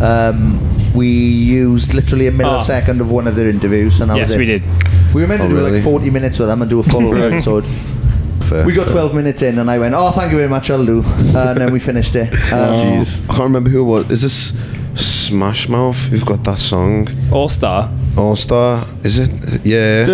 Um, 0.00 0.73
we 0.94 1.08
used 1.08 1.92
literally 1.94 2.26
a 2.28 2.32
millisecond 2.32 3.00
of 3.00 3.10
one 3.10 3.26
of 3.26 3.34
their 3.36 3.48
interviews, 3.48 4.00
and 4.00 4.10
that 4.10 4.16
Yes, 4.16 4.26
was 4.28 4.34
it. 4.34 4.38
we 4.38 4.46
did. 4.46 4.62
We 5.14 5.20
were 5.22 5.28
meant 5.28 5.40
to 5.42 5.46
Oh, 5.46 5.50
do 5.50 5.56
really? 5.56 5.72
like 5.72 5.82
40 5.82 6.10
minutes 6.10 6.38
with 6.38 6.48
them 6.48 6.60
and 6.62 6.70
do 6.70 6.78
a 6.80 6.82
full 6.82 7.14
episode. 7.16 7.64
Fair, 8.42 8.64
We 8.66 8.72
got 8.74 8.86
fair. 8.86 8.94
12 8.94 9.14
minutes 9.14 9.42
in, 9.42 9.58
and 9.58 9.70
I 9.70 9.78
went, 9.78 9.94
"Oh, 9.96 10.10
thank 10.10 10.30
you 10.30 10.36
very 10.38 10.48
much, 10.50 10.70
I'll 10.70 10.84
do," 10.84 11.02
and 11.34 11.58
then 11.60 11.72
we 11.72 11.80
finished 11.80 12.14
it. 12.14 12.30
Um, 12.52 12.74
Jeez, 12.74 13.24
I 13.24 13.28
can't 13.28 13.40
remember 13.44 13.70
who 13.70 13.80
it 13.80 13.84
was. 13.84 14.10
Is 14.10 14.22
this 14.22 14.52
Smash 14.96 15.68
Mouth? 15.68 15.96
Who've 16.10 16.24
got 16.26 16.44
that 16.44 16.58
song? 16.58 17.08
All 17.32 17.48
Star. 17.48 17.90
All 18.16 18.36
Star? 18.36 18.84
Is 19.02 19.18
it? 19.18 19.30
Yeah. 19.64 20.04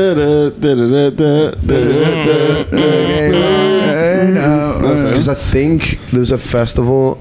Because 4.81 5.28
I 5.28 5.35
think 5.35 5.99
there's 6.12 6.33
a 6.33 6.39
festival. 6.39 7.18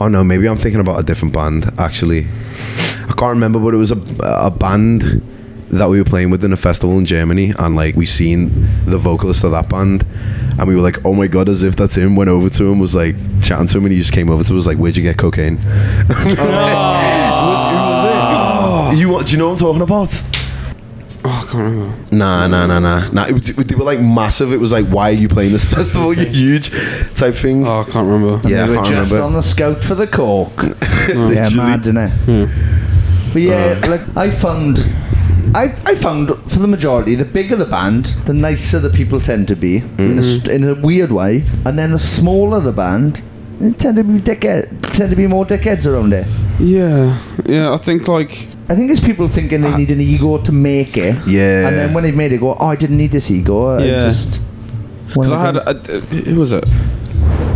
Oh 0.00 0.08
no, 0.08 0.22
maybe 0.22 0.46
I'm 0.48 0.56
thinking 0.56 0.80
about 0.80 0.98
a 1.00 1.02
different 1.02 1.32
band. 1.34 1.72
Actually, 1.78 2.26
I 3.08 3.14
can't 3.16 3.30
remember, 3.34 3.58
but 3.58 3.72
it 3.74 3.78
was 3.78 3.90
a 3.90 3.98
a 4.22 4.50
band 4.50 5.22
that 5.70 5.88
we 5.88 5.98
were 5.98 6.04
playing 6.04 6.30
with 6.30 6.44
in 6.44 6.52
a 6.52 6.56
festival 6.56 6.96
in 6.98 7.04
Germany, 7.04 7.52
and 7.58 7.74
like 7.76 7.96
we 7.96 8.06
seen 8.06 8.68
the 8.86 8.98
vocalist 8.98 9.42
of 9.44 9.50
that 9.52 9.68
band, 9.68 10.04
and 10.58 10.68
we 10.68 10.74
were 10.76 10.82
like, 10.82 11.04
oh 11.04 11.12
my 11.14 11.26
god, 11.26 11.48
as 11.48 11.62
if 11.62 11.76
that's 11.76 11.96
him. 11.96 12.14
Went 12.14 12.30
over 12.30 12.48
to 12.50 12.70
him, 12.70 12.78
was 12.78 12.94
like 12.94 13.16
chatting 13.42 13.66
to 13.68 13.78
him, 13.78 13.84
and 13.86 13.92
he 13.92 13.98
just 13.98 14.12
came 14.12 14.30
over 14.30 14.44
to 14.44 14.58
us, 14.58 14.66
like, 14.66 14.78
where'd 14.78 14.96
you 14.96 15.02
get 15.02 15.16
cocaine? 15.16 15.58
Oh. 17.28 18.88
Oh. 18.88 18.92
You 18.94 19.08
what? 19.08 19.26
Do 19.26 19.32
you 19.32 19.38
know 19.38 19.48
what 19.48 19.54
I'm 19.54 19.58
talking 19.58 19.82
about? 19.82 20.22
Oh, 21.28 21.28
I 21.28 21.50
can't 21.50 21.64
remember. 21.64 22.16
Nah, 22.16 22.46
nah, 22.46 22.66
nah, 22.66 22.78
nah, 22.78 23.10
nah. 23.10 23.26
It 23.26 23.32
was, 23.32 23.42
they 23.56 23.74
were 23.74 23.82
like 23.82 23.98
massive. 24.00 24.52
It 24.52 24.60
was 24.60 24.70
like, 24.70 24.86
why 24.86 25.10
are 25.10 25.12
you 25.14 25.28
playing 25.28 25.50
this 25.50 25.64
festival? 25.74 26.14
You're 26.14 26.26
huge, 26.26 26.70
type 27.16 27.34
thing. 27.34 27.66
Oh, 27.66 27.80
I 27.80 27.84
can't 27.84 28.08
remember. 28.08 28.48
yeah, 28.48 28.62
I 28.62 28.70
we 28.70 28.76
were 28.76 28.82
can't 28.84 28.94
just 28.94 29.10
remember. 29.10 29.26
on 29.26 29.32
the 29.32 29.42
scout 29.42 29.82
for 29.82 29.96
the 29.96 30.06
cork. 30.06 30.52
yeah, 30.62 31.14
Literally. 31.16 31.56
mad, 31.56 31.82
innit? 31.82 32.10
Hmm. 32.10 33.32
But 33.32 33.42
yeah, 33.42 33.80
uh. 33.82 33.90
like 33.90 34.16
I 34.16 34.30
found, 34.30 34.78
I 35.52 35.74
I 35.84 35.96
found 35.96 36.28
for 36.48 36.60
the 36.60 36.68
majority, 36.68 37.16
the 37.16 37.24
bigger 37.24 37.56
the 37.56 37.66
band, 37.66 38.06
the 38.26 38.32
nicer 38.32 38.78
the 38.78 38.90
people 38.90 39.20
tend 39.20 39.48
to 39.48 39.56
be 39.56 39.78
in, 39.78 39.82
a, 39.82 39.88
mm-hmm. 39.88 40.20
st- 40.22 40.48
in 40.48 40.62
a 40.62 40.74
weird 40.76 41.10
way, 41.10 41.42
and 41.64 41.76
then 41.76 41.90
the 41.90 41.98
smaller 41.98 42.60
the 42.60 42.72
band, 42.72 43.22
they 43.58 43.72
tend 43.72 43.96
to 43.96 44.04
be 44.04 44.20
dickhead, 44.20 44.92
tend 44.92 45.10
to 45.10 45.16
be 45.16 45.26
more 45.26 45.44
dickheads 45.44 45.92
around 45.92 46.12
it. 46.12 46.24
Yeah, 46.60 47.20
yeah. 47.46 47.72
I 47.72 47.78
think 47.78 48.06
like 48.06 48.46
I 48.68 48.74
think 48.74 48.90
it's 48.90 49.00
people 49.00 49.28
thinking 49.28 49.60
they 49.60 49.72
ah. 49.72 49.76
need 49.76 49.90
an 49.92 50.00
ego 50.00 50.38
to 50.38 50.52
make 50.52 50.96
it, 50.96 51.14
Yeah. 51.26 51.68
and 51.68 51.76
then 51.76 51.94
when 51.94 52.02
they've 52.04 52.16
made 52.16 52.32
it, 52.32 52.38
go, 52.40 52.54
oh, 52.58 52.66
I 52.66 52.76
didn't 52.76 52.96
need 52.96 53.12
this 53.12 53.30
ego. 53.30 53.66
I 53.78 53.84
Yeah. 53.84 54.08
just 54.08 54.40
Because 55.08 55.30
I 55.30 55.40
had, 55.40 55.56
a, 55.56 55.74
who 56.00 56.40
was 56.40 56.50
it? 56.52 56.64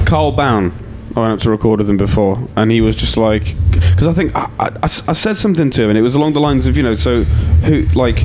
Carl 0.06 0.32
Bown. 0.32 0.72
I 1.16 1.20
went 1.20 1.32
up 1.32 1.40
to 1.40 1.50
record 1.50 1.80
with 1.80 1.90
him 1.90 1.96
before, 1.96 2.38
and 2.56 2.70
he 2.70 2.80
was 2.80 2.94
just 2.94 3.16
like, 3.16 3.56
because 3.72 4.06
I 4.06 4.12
think 4.12 4.34
I, 4.36 4.48
I, 4.60 4.66
I 4.66 4.84
s- 4.84 5.08
I 5.08 5.12
said 5.12 5.36
something 5.36 5.68
to 5.70 5.82
him, 5.82 5.88
and 5.90 5.98
it 5.98 6.02
was 6.02 6.14
along 6.14 6.34
the 6.34 6.40
lines 6.40 6.68
of, 6.68 6.76
you 6.76 6.84
know, 6.84 6.94
so 6.94 7.24
who, 7.66 7.82
like, 7.96 8.20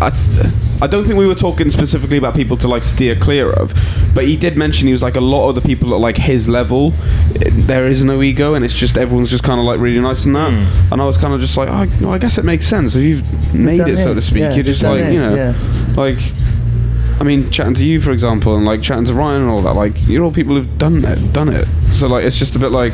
I, 0.00 0.10
th- 0.10 0.52
I 0.82 0.86
don't 0.86 1.04
think 1.04 1.18
we 1.18 1.26
were 1.26 1.34
talking 1.34 1.70
specifically 1.70 2.18
about 2.18 2.34
people 2.34 2.56
to 2.58 2.68
like 2.68 2.82
steer 2.82 3.16
clear 3.16 3.52
of, 3.52 3.74
but 4.14 4.26
he 4.26 4.36
did 4.36 4.56
mention 4.56 4.86
he 4.86 4.92
was 4.92 5.02
like 5.02 5.16
a 5.16 5.20
lot 5.20 5.48
of 5.48 5.54
the 5.54 5.62
people 5.62 5.94
at 5.94 6.00
like 6.00 6.16
his 6.16 6.48
level, 6.48 6.92
there 7.32 7.86
is 7.86 8.04
no 8.04 8.22
ego, 8.22 8.54
and 8.54 8.64
it's 8.64 8.74
just 8.74 8.98
everyone's 8.98 9.30
just 9.30 9.44
kind 9.44 9.58
of 9.58 9.66
like 9.66 9.80
really 9.80 10.00
nice 10.00 10.24
and 10.26 10.36
that. 10.36 10.52
Hmm. 10.52 10.92
And 10.92 11.02
I 11.02 11.06
was 11.06 11.16
kind 11.16 11.32
of 11.32 11.40
just 11.40 11.56
like, 11.56 11.68
oh, 11.70 11.84
no, 12.00 12.12
I 12.12 12.18
guess 12.18 12.36
it 12.38 12.44
makes 12.44 12.66
sense 12.66 12.94
if 12.94 13.02
you've 13.02 13.54
made 13.54 13.78
done 13.78 13.90
it, 13.90 13.96
so 13.96 14.14
to 14.14 14.20
speak. 14.20 14.40
Yeah, 14.40 14.54
you're 14.54 14.64
just 14.64 14.82
like, 14.82 15.00
it, 15.00 15.12
you 15.12 15.20
know, 15.20 15.34
yeah. 15.34 15.54
like. 15.96 16.18
I 17.18 17.24
mean, 17.24 17.50
chatting 17.50 17.72
to 17.76 17.84
you, 17.86 17.98
for 17.98 18.12
example, 18.12 18.56
and 18.56 18.66
like 18.66 18.82
chatting 18.82 19.06
to 19.06 19.14
Ryan 19.14 19.40
and 19.40 19.50
all 19.50 19.62
that, 19.62 19.74
like 19.74 20.06
you're 20.06 20.22
all 20.22 20.30
people 20.30 20.54
who've 20.54 20.76
done 20.76 21.02
it, 21.02 21.32
done 21.32 21.48
it. 21.48 21.66
So 21.94 22.08
like, 22.08 22.26
it's 22.26 22.36
just 22.38 22.54
a 22.56 22.58
bit 22.58 22.72
like, 22.72 22.92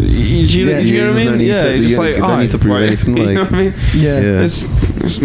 y- 0.00 0.46
do 0.46 0.60
you, 0.60 0.68
Yeah, 0.70 0.80
do 0.80 0.86
you 0.88 1.00
know 1.04 1.08
what 1.12 1.16
I 1.20 1.24
mean? 1.24 1.38
need 1.38 1.46
yeah, 1.48 1.62
to- 1.64 1.74
it's 1.74 1.86
just 1.86 1.98
like, 1.98 2.16
don't 2.16 2.30
oh, 2.30 2.40
need 2.40 2.50
to 2.50 2.58
prove 2.58 2.74
right. 2.74 2.86
anything, 2.86 3.16
you 3.16 3.24
know 3.24 3.40
like- 3.42 3.50
what 3.50 3.58
I 3.60 3.62
mean? 3.62 3.74
Yeah. 3.94 4.20
Yeah. 4.20 4.44
It's, 4.44 4.64
it's 5.04 5.18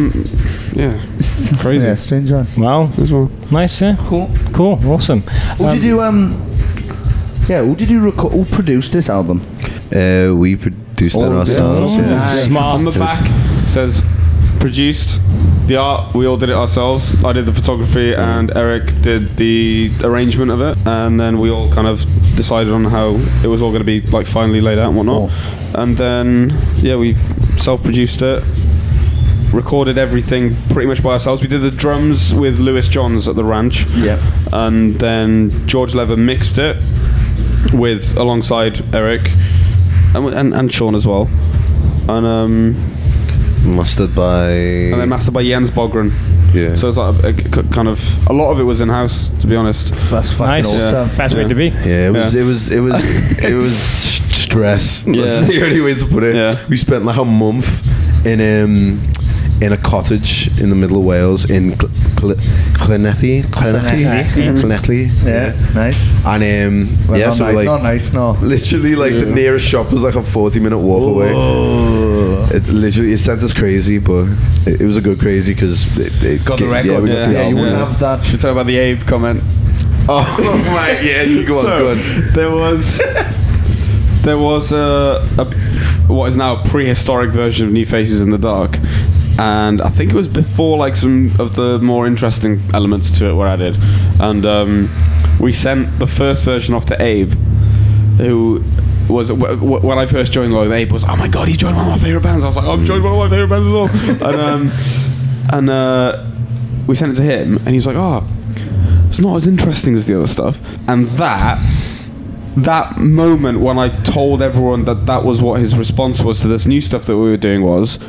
yeah, 0.76 1.02
it's 1.18 1.56
crazy. 1.62 1.88
Yeah, 1.88 1.96
strange 1.96 2.32
one. 2.32 2.48
Wow. 2.58 2.92
Well. 2.98 3.32
Nice, 3.52 3.82
yeah. 3.82 3.96
Cool. 4.08 4.30
Cool. 4.54 4.80
Awesome. 4.92 5.22
Who 5.58 5.70
did 5.72 5.84
you 5.84 6.02
um? 6.02 6.34
Yeah, 7.48 7.64
who 7.64 7.76
did 7.76 7.90
you 7.90 8.02
record? 8.02 8.34
Who 8.34 8.44
produced 8.46 8.92
this 8.92 9.08
album? 9.10 9.42
Uh, 9.96 10.34
we 10.36 10.56
produced 10.56 11.16
that 11.16 11.32
Oh, 11.32 11.38
ourselves. 11.40 11.96
yeah. 11.96 12.02
Yeah. 12.02 12.10
Nice. 12.18 12.44
Smart. 12.46 12.80
On 12.80 12.84
the 12.86 12.92
back 13.00 13.68
says 13.68 14.04
produced. 14.60 15.22
The 15.68 15.78
art 15.78 16.14
we 16.14 16.28
all 16.28 16.38
did 16.38 16.50
it 16.52 16.56
ourselves. 16.56 17.24
I 17.24 17.34
did 17.34 17.48
the 17.48 17.54
photography 17.54 18.14
and 18.14 18.56
Erik 18.56 19.02
did 19.02 19.36
the 19.38 19.92
arrangement 20.04 20.52
of 20.52 20.62
it, 20.62 20.78
and 20.86 21.20
then 21.20 21.40
we 21.40 21.50
all 21.50 21.72
kind 21.72 21.88
of 21.88 22.06
decided 22.36 22.72
on 22.72 22.86
how 22.86 23.16
it 23.44 23.48
was 23.48 23.62
all 23.64 23.72
going 23.72 23.82
to 23.82 23.86
be 23.86 24.02
like 24.02 24.28
finally 24.28 24.62
laid 24.62 24.78
out 24.78 24.90
and 24.90 24.98
whatnot. 24.98 25.32
And 25.74 25.98
then 25.98 26.56
yeah, 26.78 26.96
we 26.98 27.16
self-produced 27.58 28.22
it. 28.22 28.44
Recorded 29.54 29.98
everything 29.98 30.56
pretty 30.70 30.88
much 30.88 31.02
by 31.02 31.14
ourselves. 31.14 31.42
We 31.42 31.48
did 31.48 31.62
the 31.62 31.72
drums 31.72 32.34
with 32.34 32.60
Lewis 32.60 32.88
Johns 32.88 33.28
at 33.28 33.36
the 33.36 33.44
ranch. 33.44 33.86
Yeah. 33.96 34.20
and 34.52 35.00
then 35.00 35.66
George 35.68 35.96
Lever 35.96 36.18
mixed 36.18 36.58
it 36.58 36.78
with 37.74 38.16
alongside 38.18 38.84
Erik 38.94 39.32
and, 40.14 40.28
and, 40.34 40.54
and 40.54 40.72
Sean 40.72 40.94
as 40.94 41.08
well, 41.08 41.30
and 42.08 42.26
um, 42.26 42.95
Mastered 43.66 44.14
by. 44.16 44.50
and 44.52 45.02
then 45.02 45.10
mastered 45.10 45.34
by 45.34 45.44
Jens 45.44 45.72
Bogren. 45.72 46.12
yeah. 46.54 46.76
So 46.76 46.88
it's 46.88 46.98
like 46.98 47.24
a, 47.24 47.28
a 47.30 47.34
k- 47.34 47.70
kind 47.72 47.88
of 47.88 48.00
a 48.30 48.34
lot 48.34 48.52
of 48.52 48.60
it 48.60 48.64
was 48.64 48.80
in 48.82 48.90
house, 48.90 49.30
to 49.40 49.48
be 49.48 49.56
honest. 49.56 49.94
That's 50.12 50.32
fucking 50.32 50.46
Nice. 50.46 50.68
awesome. 50.68 51.10
Best 51.18 51.36
way 51.36 51.42
Yeah. 51.44 51.48
to 51.48 51.56
be. 51.56 51.66
Yeah, 51.70 52.08
it 52.08 52.14
was, 52.14 52.36
Yeah. 52.36 52.42
it 52.42 52.46
was, 52.46 52.70
it 52.72 52.80
was, 52.80 53.40
it 53.44 53.54
was 53.54 53.74
s- 53.74 54.38
stress. 54.38 55.04
That's 55.04 55.18
Yeah. 55.18 55.42
the 55.42 55.64
only 55.66 55.82
way 55.82 55.96
to 55.96 56.06
put 56.06 56.24
it. 56.24 56.36
Yeah. 56.36 56.60
We 56.70 56.78
spent 56.78 57.06
like 57.06 57.18
a 57.18 57.26
month 57.26 57.84
in 58.26 58.40
um 58.40 59.00
in 59.62 59.72
a 59.72 59.78
cottage 59.78 60.48
in 60.60 60.70
the 60.70 60.76
middle 60.76 60.98
of 60.98 61.06
Wales 61.06 61.50
in 61.50 61.80
Cl- 61.80 61.90
Cl-. 62.20 62.36
Llanelli. 62.86 63.44
Yeah, 65.26 65.56
nice. 65.74 66.12
And 66.26 66.44
um, 66.44 67.08
Well, 67.08 67.20
yeah, 67.20 67.28
not, 67.28 67.36
so 67.36 67.46
nice, 67.46 67.56
like 67.56 67.66
not 67.66 67.84
nice, 67.84 68.14
no. 68.14 68.32
literally 68.42 68.96
like 68.96 69.14
the 69.14 69.26
nearest 69.26 69.66
shop 69.66 69.92
was 69.92 70.04
like 70.04 70.16
a 70.16 70.24
forty 70.24 70.60
minute 70.60 70.80
walk 70.80 71.10
away. 71.10 71.32
It 72.56 72.68
literally 72.68 73.14
it 73.14 73.18
sent 73.20 73.42
us 73.44 73.54
crazy, 73.54 74.00
but 74.00 74.26
it, 74.66 74.82
it 74.82 74.86
was 74.86 74.98
a 74.98 75.02
good 75.02 75.20
crazy 75.20 75.54
because 75.54 75.86
it, 75.98 76.12
it 76.24 76.46
Got 76.46 76.60
the 76.60 76.68
record. 76.68 76.92
Yeah, 76.92 77.00
we 77.00 77.08
got 77.10 77.30
Yeah, 77.32 77.48
you 77.48 77.56
wouldn't 77.56 77.78
Yeah. 77.78 77.86
have 77.86 78.00
that. 78.00 78.24
Should 78.24 78.34
we 78.36 78.40
talk 78.40 78.52
about 78.52 78.68
the 78.68 78.78
Abe 78.78 79.02
comment? 79.06 79.42
Oh 80.08 80.72
my, 80.76 81.00
yeah, 81.00 81.24
you 81.24 81.44
go 81.48 81.56
on, 81.58 81.62
so 81.64 81.80
go 81.80 81.92
on. 81.92 82.32
there 82.34 82.52
was 82.52 83.02
there 84.22 84.38
was 84.38 84.72
a, 84.72 85.28
a 85.40 85.46
what 86.14 86.28
is 86.28 86.38
now 86.38 86.62
a 86.62 86.66
prehistoric 86.66 87.32
version 87.32 87.66
of 87.66 87.74
New 87.74 87.88
Faces 87.88 88.22
in 88.22 88.30
the 88.30 88.38
Dark, 88.38 88.78
and 89.38 89.82
I 89.82 89.90
think 89.90 90.12
it 90.12 90.16
was 90.16 90.28
before 90.28 90.78
like 90.78 90.96
some 90.96 91.34
of 91.40 91.56
the 91.56 91.80
more 91.80 92.08
interesting 92.08 92.62
elements 92.74 93.12
to 93.20 93.26
it 93.30 93.34
were 93.34 93.48
added, 93.48 93.78
and 94.20 94.46
um, 94.46 94.90
we 95.40 95.52
sent 95.52 96.00
the 96.00 96.08
first 96.08 96.44
version 96.46 96.74
off 96.74 96.86
to 96.88 97.02
Abe, 97.02 97.34
who. 98.18 98.64
Was 99.08 99.30
w- 99.30 99.56
w- 99.56 99.86
when 99.86 100.00
I 100.00 100.08
first 100.08 100.34
joined 100.34 100.52
Loathe, 100.52 100.72
Abe 100.72 100.92
was, 100.92 101.04
oh 101.04 101.16
my 101.16 101.28
god, 101.28 101.48
he 101.48 101.56
joined 101.56 101.76
one 101.76 101.86
of 101.86 101.92
my 101.92 102.00
favorite 102.00 102.24
bands. 102.24 102.44
I 102.44 102.48
was 102.48 102.56
like, 102.56 102.66
oh, 102.66 102.72
I'm 102.72 102.86
joined 102.86 103.04
one 103.04 103.14
of 103.14 103.20
my 103.20 103.30
favorite 103.30 103.50
bands 103.50 103.68
as 103.68 103.72
well. 103.72 103.88
and 104.34 104.42
um, 104.42 104.72
and 105.54 105.70
uh, 105.70 106.26
we 106.88 106.96
sent 106.96 107.12
it 107.12 107.16
to 107.18 107.22
him, 107.22 107.58
and 107.58 107.68
he 107.68 107.76
was 107.76 107.86
like, 107.86 107.96
oh, 107.98 108.28
it's 109.08 109.20
not 109.20 109.36
as 109.36 109.46
interesting 109.46 109.94
as 109.94 110.08
the 110.08 110.16
other 110.16 110.26
stuff. 110.26 110.60
And 110.88 111.08
that 111.10 111.60
that 112.58 112.98
moment 112.98 113.60
when 113.60 113.78
I 113.78 113.90
told 114.04 114.42
everyone 114.42 114.86
that 114.86 115.06
that 115.06 115.24
was 115.24 115.40
what 115.40 115.60
his 115.60 115.78
response 115.78 116.24
was 116.24 116.40
to 116.42 116.48
this 116.48 116.66
new 116.66 116.82
stuff 116.82 117.04
that 117.06 117.16
we 117.16 117.30
were 117.30 117.38
doing 117.38 117.62
was 117.62 118.00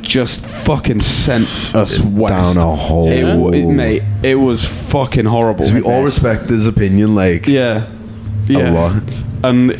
just 0.00 0.44
fucking 0.46 1.00
sent 1.00 1.46
us 1.74 1.98
west. 2.00 2.54
Down 2.56 2.64
a 2.72 2.76
hole. 2.76 3.08
It, 3.10 3.22
w- 3.22 3.52
it- 3.70 3.72
mate, 3.74 4.02
it 4.22 4.36
was 4.36 4.64
fucking 4.64 5.24
horrible. 5.26 5.64
'Cause 5.64 5.72
we 5.72 5.82
all 5.82 6.02
respect 6.04 6.48
his 6.48 6.66
opinion, 6.66 7.14
like 7.14 7.46
yeah, 7.46 7.86
yeah. 8.46 8.70
lot. 8.72 9.02
And 9.42 9.72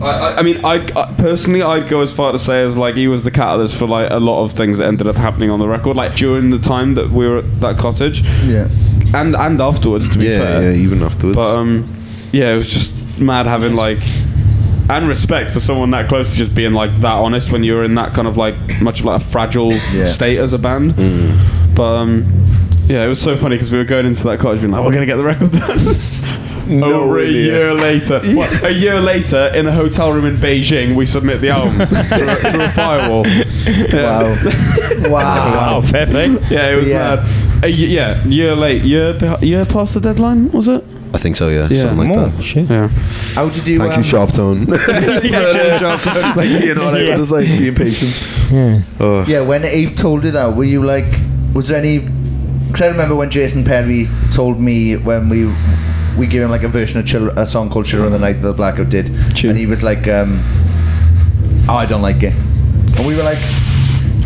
I, 0.00 0.04
I, 0.06 0.36
I 0.38 0.42
mean, 0.42 0.64
I, 0.64 0.86
I 0.96 1.12
personally, 1.18 1.62
I'd 1.62 1.88
go 1.88 2.02
as 2.02 2.12
far 2.12 2.32
to 2.32 2.38
say 2.38 2.62
as 2.62 2.76
like 2.76 2.94
he 2.96 3.08
was 3.08 3.24
the 3.24 3.30
catalyst 3.30 3.78
for 3.78 3.86
like 3.86 4.10
a 4.10 4.18
lot 4.20 4.44
of 4.44 4.52
things 4.52 4.78
that 4.78 4.86
ended 4.86 5.06
up 5.08 5.16
happening 5.16 5.50
on 5.50 5.58
the 5.58 5.66
record, 5.68 5.96
like 5.96 6.14
during 6.14 6.50
the 6.50 6.58
time 6.58 6.94
that 6.94 7.10
we 7.10 7.26
were 7.26 7.38
at 7.38 7.60
that 7.60 7.78
cottage, 7.78 8.22
Yeah. 8.44 8.68
and 9.14 9.34
and 9.34 9.60
afterwards. 9.60 10.08
To 10.10 10.18
be 10.18 10.26
yeah, 10.26 10.38
fair, 10.38 10.72
yeah, 10.72 10.78
even 10.78 11.02
afterwards. 11.02 11.36
but 11.36 11.56
um, 11.56 11.88
yeah, 12.32 12.52
it 12.52 12.56
was 12.56 12.68
just 12.68 13.18
mad 13.18 13.46
having 13.46 13.74
like 13.74 13.98
and 14.90 15.06
respect 15.08 15.50
for 15.50 15.60
someone 15.60 15.90
that 15.90 16.08
close 16.08 16.32
to 16.32 16.36
just 16.38 16.54
being 16.54 16.72
like 16.72 16.94
that 17.00 17.12
honest 17.14 17.52
when 17.52 17.62
you're 17.62 17.84
in 17.84 17.94
that 17.96 18.14
kind 18.14 18.26
of 18.26 18.36
like 18.36 18.56
much 18.80 19.00
of 19.00 19.06
like 19.06 19.20
a 19.20 19.24
fragile 19.24 19.72
Yeah. 19.92 20.04
state 20.06 20.38
as 20.38 20.52
a 20.52 20.58
band. 20.58 20.92
Mm. 20.94 21.74
But 21.74 21.94
um, 21.96 22.24
yeah, 22.86 23.04
it 23.04 23.08
was 23.08 23.20
so 23.20 23.36
funny 23.36 23.56
because 23.56 23.70
we 23.70 23.78
were 23.78 23.84
going 23.84 24.06
into 24.06 24.24
that 24.24 24.38
cottage 24.40 24.60
being 24.60 24.72
like, 24.72 24.84
we're 24.84 24.92
gonna 24.94 25.06
get 25.06 25.16
the 25.16 25.24
record 25.24 25.52
done. 25.52 25.78
Over 26.70 27.18
a 27.20 27.26
year 27.28 27.72
later, 27.74 28.20
What, 28.36 28.62
a 28.64 28.72
year 28.72 29.00
later, 29.00 29.46
in 29.54 29.66
a 29.66 29.72
hotel 29.72 30.12
room 30.12 30.26
in 30.26 30.36
Beijing, 30.36 30.94
we 30.96 31.06
submit 31.06 31.40
the 31.40 31.48
album 31.50 31.86
through, 31.86 32.28
a, 32.30 32.36
through 32.50 32.62
a 32.62 32.70
firewall. 32.70 33.24
Wow. 33.92 34.34
wow. 35.10 35.52
Wow, 35.56 35.80
fair 35.82 36.06
play. 36.06 36.26
Yeah, 36.50 36.70
it 36.72 36.76
was 36.76 36.88
Yeah. 36.88 37.16
mad. 37.16 37.18
A, 37.64 37.68
y- 37.68 37.68
yeah, 37.98 38.24
year 38.26 38.54
late, 38.54 38.82
year 38.82 39.14
beh- 39.14 39.42
year 39.42 39.64
past 39.64 39.94
the 39.94 40.00
deadline, 40.00 40.50
was 40.52 40.68
it? 40.68 40.84
I 41.14 41.18
think 41.18 41.36
so, 41.36 41.48
yeah, 41.48 41.68
Yeah, 41.70 41.80
something 41.80 41.98
like 41.98 42.08
More 42.08 42.26
that. 42.28 42.42
shit. 42.42 42.68
Yeah. 42.68 42.88
How 43.34 43.48
did 43.48 43.66
you? 43.66 43.78
Thank 43.78 43.94
um, 43.94 44.02
you, 44.02 44.04
SharpTone. 44.04 44.68
like, 46.36 46.48
you 46.48 46.74
know 46.74 46.84
what 46.84 46.94
I 46.94 46.98
mean? 46.98 47.16
Just 47.16 47.30
like 47.32 47.46
being 47.46 47.74
patient. 47.74 48.50
Yeah. 48.52 48.80
Oh. 49.00 49.24
Yeah, 49.26 49.40
when 49.40 49.64
Abe 49.64 49.96
told 49.96 50.24
you 50.24 50.30
that, 50.32 50.54
were 50.54 50.64
you 50.64 50.84
like, 50.84 51.06
was 51.54 51.68
there 51.68 51.78
any? 51.78 52.00
Because 52.66 52.82
I 52.82 52.86
remember 52.88 53.14
when 53.16 53.30
Jason 53.30 53.64
Perry 53.64 54.06
told 54.32 54.60
me 54.60 54.96
when 54.96 55.30
we 55.30 55.46
we 56.18 56.26
gave 56.26 56.42
him 56.42 56.50
like 56.50 56.62
a 56.64 56.68
version 56.68 56.98
of 57.00 57.06
Chill, 57.06 57.30
a 57.38 57.46
song 57.46 57.70
called 57.70 57.86
"Children 57.86 58.12
of 58.12 58.20
the 58.20 58.24
Night" 58.26 58.34
that 58.42 58.48
the 58.48 58.52
Blackout 58.52 58.90
did, 58.90 59.06
Tune. 59.34 59.50
and 59.50 59.58
he 59.58 59.66
was 59.66 59.82
like, 59.82 60.06
um, 60.08 60.40
"Oh, 61.68 61.74
I 61.74 61.86
don't 61.86 62.02
like 62.02 62.22
it," 62.22 62.34
and 62.34 63.06
we 63.06 63.16
were 63.16 63.22
like, 63.22 63.38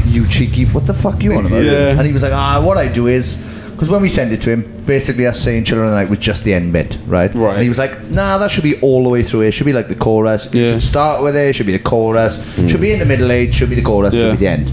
"You 0.06 0.26
cheeky, 0.26 0.64
what 0.66 0.86
the 0.86 0.94
fuck 0.94 1.22
you 1.22 1.32
on 1.34 1.46
about?" 1.46 1.64
Yeah. 1.64 1.90
And 1.90 2.02
he 2.06 2.12
was 2.12 2.22
like, 2.22 2.32
"Ah, 2.32 2.60
what 2.64 2.78
I 2.78 2.88
do 2.88 3.06
is." 3.06 3.42
Because 3.72 3.90
when 3.90 4.02
we 4.02 4.08
sent 4.08 4.30
it 4.32 4.40
to 4.42 4.50
him, 4.50 4.62
basically 4.86 5.26
us 5.26 5.40
saying 5.40 5.64
"Children 5.64 5.88
of 5.88 5.92
the 5.94 5.98
Night" 6.00 6.08
was 6.08 6.20
just 6.20 6.44
the 6.44 6.54
end 6.54 6.72
bit, 6.72 6.98
right? 7.06 7.34
Right. 7.34 7.54
And 7.54 7.62
he 7.62 7.68
was 7.68 7.78
like, 7.78 8.00
"Nah, 8.10 8.38
that 8.38 8.50
should 8.52 8.62
be 8.62 8.78
all 8.80 9.02
the 9.02 9.08
way 9.08 9.22
through. 9.24 9.40
It 9.42 9.52
should 9.52 9.66
be 9.66 9.72
like 9.72 9.88
the 9.88 9.96
chorus. 9.96 10.46
It 10.46 10.54
Yeah. 10.54 10.66
should 10.72 10.82
start 10.82 11.22
with 11.22 11.34
it. 11.36 11.48
it 11.50 11.52
Should 11.56 11.66
be 11.66 11.72
the 11.72 11.78
chorus. 11.80 12.38
Should 12.68 12.80
be 12.80 12.92
in 12.92 13.00
the 13.00 13.04
middle 13.06 13.32
age. 13.32 13.54
Should 13.54 13.70
be 13.70 13.74
the 13.74 13.82
chorus. 13.82 14.14
Yeah. 14.14 14.22
Should 14.22 14.38
be 14.38 14.44
the 14.46 14.52
end." 14.52 14.70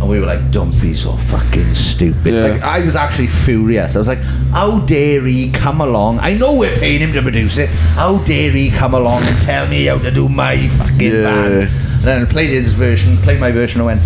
And 0.00 0.08
we 0.08 0.18
were 0.18 0.24
like, 0.26 0.50
don't 0.50 0.72
be 0.80 0.94
so 0.96 1.12
fucking 1.14 1.74
stupid. 1.74 2.32
Yeah. 2.32 2.40
Like, 2.46 2.62
I 2.62 2.82
was 2.82 2.96
actually 2.96 3.26
furious. 3.26 3.96
I 3.96 3.98
was 3.98 4.08
like, 4.08 4.18
how 4.50 4.78
dare 4.86 5.24
he 5.26 5.50
come 5.50 5.82
along? 5.82 6.20
I 6.20 6.34
know 6.38 6.56
we're 6.56 6.74
paying 6.78 7.00
him 7.00 7.12
to 7.12 7.20
produce 7.22 7.58
it. 7.58 7.68
How 7.68 8.16
dare 8.24 8.50
he 8.50 8.70
come 8.70 8.94
along 8.94 9.22
and 9.24 9.36
tell 9.42 9.68
me 9.68 9.84
how 9.84 9.98
to 9.98 10.10
do 10.10 10.26
my 10.28 10.68
fucking 10.68 11.00
Yeah. 11.12 11.22
band? 11.24 11.52
And 11.64 12.02
then 12.04 12.22
I 12.22 12.24
played 12.24 12.48
his 12.48 12.72
version, 12.72 13.18
played 13.18 13.40
my 13.40 13.52
version, 13.52 13.82
and 13.82 13.86
went, 13.86 14.00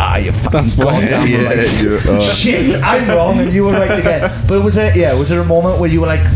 ah, 0.00 0.16
you 0.16 0.32
fucking 0.32 0.50
That's 0.62 0.74
goddamn 0.74 1.28
Yeah, 1.28 1.42
right. 1.44 1.80
you- 1.82 2.00
oh. 2.06 2.20
Shit, 2.34 2.82
I'm 2.82 3.08
wrong 3.08 3.38
and 3.38 3.52
you 3.52 3.66
were 3.66 3.72
right 3.74 3.96
again. 4.00 4.44
But 4.48 4.62
was 4.64 4.76
it, 4.76 4.96
yeah, 4.96 5.14
was 5.14 5.28
there 5.28 5.40
a 5.40 5.44
moment 5.44 5.78
where 5.78 5.88
you 5.88 6.00
were 6.00 6.08
like, 6.08 6.26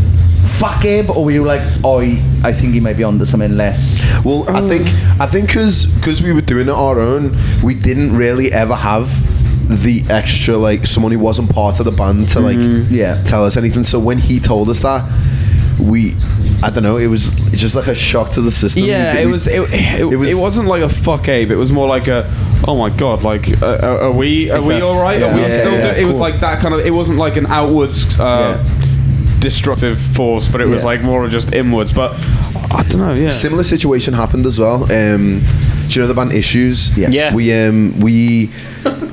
fuck 0.59 0.83
him? 0.83 1.09
Or 1.09 1.25
were 1.25 1.31
you 1.31 1.43
like, 1.43 1.61
oh, 1.83 1.99
I 2.43 2.51
think 2.53 2.73
he 2.73 2.79
might 2.79 2.97
be 2.97 3.03
onto 3.03 3.25
something 3.25 3.55
less? 3.57 3.99
Well, 4.23 4.45
I 4.49 4.61
think 4.67 4.87
I 5.19 5.25
think 5.27 5.47
because 5.47 5.85
because 5.85 6.21
we 6.21 6.33
were 6.33 6.41
doing 6.41 6.67
it 6.67 6.73
our 6.73 6.99
own, 6.99 7.35
we 7.63 7.73
didn't 7.73 8.15
really 8.15 8.51
ever 8.51 8.75
have 8.75 9.07
the 9.83 10.03
extra 10.09 10.57
like 10.57 10.85
someone 10.87 11.11
who 11.11 11.19
wasn't 11.19 11.53
part 11.53 11.79
of 11.79 11.85
the 11.85 11.91
band 11.91 12.29
to 12.29 12.39
like 12.39 12.57
Yeah. 12.89 13.23
tell 13.23 13.45
us 13.45 13.55
anything. 13.57 13.83
So 13.83 13.99
when 13.99 14.17
he 14.17 14.39
told 14.39 14.69
us 14.69 14.79
that, 14.81 15.03
we 15.79 16.15
I 16.61 16.69
don't 16.69 16.83
know, 16.83 16.97
it 16.97 17.07
was 17.07 17.29
just 17.51 17.73
like 17.75 17.87
a 17.87 17.95
shock 17.95 18.31
to 18.31 18.41
the 18.41 18.51
system. 18.51 18.83
We 18.83 18.89
Yeah, 18.89 19.13
did- 19.13 19.23
it 19.27 19.31
was. 19.31 19.47
It, 19.47 19.61
it, 19.73 20.11
it 20.11 20.15
was- 20.17 20.29
It 20.29 20.35
wasn't 20.35 20.67
like 20.67 20.81
a 20.81 20.89
fuck 20.89 21.27
Abe. 21.29 21.51
It 21.51 21.55
was 21.55 21.71
more 21.71 21.87
like 21.87 22.07
a. 22.09 22.29
Oh 22.67 22.75
my 22.75 22.89
god! 22.89 23.23
Like, 23.23 23.47
uh, 23.61 23.65
uh, 23.65 23.97
are 24.07 24.11
we? 24.11 24.51
Are 24.51 24.57
It's 24.57 24.67
we 24.67 24.73
us. 24.73 24.83
all 24.83 25.01
right? 25.01 25.21
Are 25.23 25.33
we 25.33 25.39
Yeah, 25.41 25.49
still? 25.49 25.71
yeah, 25.71 25.93
do- 25.93 26.01
it 26.01 26.03
was 26.03 26.13
cool. 26.17 26.19
like 26.19 26.41
that 26.41 26.59
kind 26.59 26.73
of. 26.75 26.81
It 26.85 26.91
wasn't 26.93 27.17
like 27.17 27.37
an 27.37 27.45
outwards. 27.45 28.19
Uh, 28.19 28.57
Destructive 29.39 29.99
force, 29.99 30.47
but 30.49 30.59
it 30.61 30.67
was 30.67 30.81
Yeah. 30.83 30.89
like 30.91 31.01
more 31.01 31.23
of 31.23 31.31
just 31.31 31.53
inwards. 31.53 31.91
But 31.93 32.13
I 32.71 32.83
don't 32.89 32.97
know. 32.99 33.13
Yeah. 33.13 33.29
Similar 33.29 33.63
situation 33.63 34.13
happened 34.13 34.45
as 34.45 34.59
well. 34.59 34.83
Um, 34.91 35.41
you 35.87 36.01
know 36.01 36.07
the 36.07 36.13
band 36.13 36.33
Issues? 36.33 36.95
Yeah. 36.97 37.09
Yeah. 37.09 37.33
We 37.33 37.51
um 37.53 37.99
we 37.99 38.51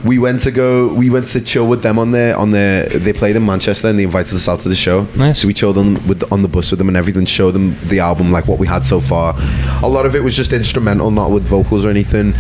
we 0.05 0.19
went 0.19 0.43
to 0.43 0.51
go 0.51 0.89
we 0.93 1.11
went 1.11 1.27
to 1.29 1.41
chill 1.41 1.67
with 1.67 1.83
them 1.83 1.99
on 1.99 2.11
their 2.11 2.37
on 2.37 2.51
their 2.51 2.87
they 2.89 3.13
played 3.13 3.35
in 3.37 3.45
Manchester 3.47 3.89
and 3.89 3.99
they 3.99 4.03
invited 4.05 4.35
us 4.35 4.49
out 4.49 4.61
to 4.61 4.69
the 4.69 4.75
show. 4.75 5.07
Nice. 5.17 5.41
So 5.41 5.47
we 5.47 5.55
chilled 5.55 5.79
on 5.79 5.95
with 6.07 6.25
on 6.33 6.43
the 6.43 6.49
bus 6.49 6.71
with 6.71 6.79
them 6.79 6.89
and 6.89 6.97
everything. 6.97 7.25
Showed 7.25 7.53
them 7.53 7.77
the 7.85 8.01
album 8.01 8.31
like 8.33 8.47
what 8.47 8.59
we 8.59 8.67
had 8.67 8.85
so 8.85 9.01
far. 9.01 9.35
A 9.83 9.89
lot 9.89 10.07
of 10.07 10.15
it 10.17 10.23
was 10.23 10.37
just 10.37 10.53
instrumental, 10.53 11.11
not 11.11 11.31
with 11.31 11.47
vocals 11.47 11.85
or 11.87 11.91
anything. 11.91 12.35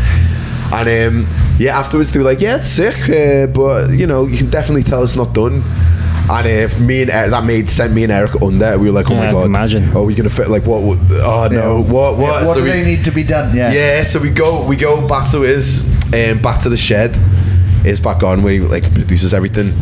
And 0.72 0.88
um, 1.16 1.26
yeah, 1.58 1.78
afterwards 1.78 2.10
they 2.12 2.18
were 2.18 2.24
like, 2.24 2.40
"Yeah, 2.40 2.56
it's 2.56 2.68
sick, 2.68 2.98
uh, 3.08 3.46
but 3.46 3.90
you 3.92 4.06
know, 4.06 4.26
you 4.26 4.36
can 4.36 4.50
definitely 4.50 4.82
tell 4.82 5.02
it's 5.04 5.14
not 5.16 5.32
done." 5.32 5.62
And 6.28 6.46
if 6.46 6.78
me 6.80 7.02
and 7.02 7.10
Erik, 7.10 7.30
that 7.30 7.44
made 7.44 7.68
sent 7.70 7.92
me 7.92 8.02
and 8.02 8.10
Erik 8.12 8.42
under. 8.42 8.76
We 8.78 8.86
were 8.86 8.92
like, 8.92 9.08
"Oh 9.10 9.14
Yeah, 9.14 9.20
I 9.20 9.24
my 9.26 9.26
can 9.30 9.34
god, 9.34 9.46
imagine. 9.46 9.96
are 9.96 10.02
we 10.02 10.14
gonna 10.14 10.28
fit? 10.30 10.48
Like, 10.48 10.66
what? 10.66 10.82
would- 10.82 10.98
Oh 11.12 11.48
no, 11.50 11.80
what? 11.82 12.16
What? 12.16 12.40
Yeah, 12.40 12.46
what 12.46 12.54
So 12.54 12.60
do 12.60 12.64
we- 12.64 12.70
they 12.70 12.84
need 12.84 13.04
to 13.04 13.12
be 13.12 13.22
done? 13.22 13.56
Yeah. 13.56 13.70
yeah, 13.72 14.02
so 14.02 14.18
we 14.20 14.30
go 14.30 14.66
we 14.66 14.74
go 14.76 15.06
back 15.06 15.30
to 15.30 15.42
his 15.42 15.82
um, 16.12 16.38
back 16.42 16.60
to 16.62 16.68
the 16.68 16.76
shed. 16.76 17.16
Is 17.84 18.00
back 18.00 18.24
on 18.24 18.42
where 18.42 18.54
he 18.54 18.58
like 18.58 18.92
produces 18.94 19.32
everything, 19.32 19.72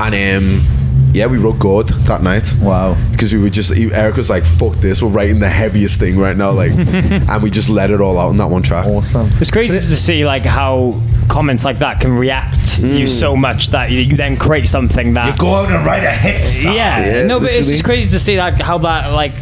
and 0.00 0.14
um, 0.14 0.66
yeah, 1.14 1.24
we 1.24 1.38
wrote 1.38 1.58
Gored 1.58 1.88
that 2.06 2.22
night. 2.22 2.52
Wow. 2.60 2.94
Because 3.10 3.32
we 3.32 3.38
were 3.38 3.48
just 3.48 3.72
he, 3.72 3.90
Erik 3.90 4.16
was 4.16 4.28
like, 4.28 4.44
"Fuck 4.44 4.74
this, 4.80 5.00
we're 5.00 5.08
writing 5.08 5.40
the 5.40 5.48
heaviest 5.48 5.98
thing 5.98 6.18
right 6.18 6.36
now," 6.36 6.50
like, 6.50 6.72
and 6.76 7.42
we 7.42 7.48
just 7.50 7.70
let 7.70 7.90
it 7.90 8.02
all 8.02 8.18
out 8.18 8.28
on 8.28 8.36
that 8.36 8.50
one 8.50 8.60
track. 8.62 8.84
Awesome. 8.84 9.30
It's 9.40 9.50
crazy 9.50 9.78
to 9.80 9.96
see 9.96 10.26
like 10.26 10.44
how 10.44 11.00
comments 11.28 11.64
like 11.64 11.78
that 11.78 12.00
can 12.00 12.12
react 12.12 12.78
you 12.78 13.06
mm. 13.06 13.08
so 13.08 13.36
much 13.36 13.68
that 13.68 13.90
you, 13.90 14.00
you 14.00 14.16
then 14.16 14.36
create 14.36 14.68
something 14.68 15.14
that 15.14 15.32
You 15.32 15.36
go 15.36 15.54
out 15.54 15.70
and 15.70 15.84
write 15.84 16.04
a 16.04 16.10
hit 16.10 16.44
song. 16.44 16.74
yeah, 16.74 17.06
Yeah, 17.06 17.26
no, 17.26 17.40
but 17.40 17.50
it's 17.50 17.68
just 17.68 17.84
crazy 17.84 18.10
to 18.10 18.18
see 18.18 18.38
like 18.38 18.54
how 18.54 18.78
that 18.78 19.12
like 19.12 19.34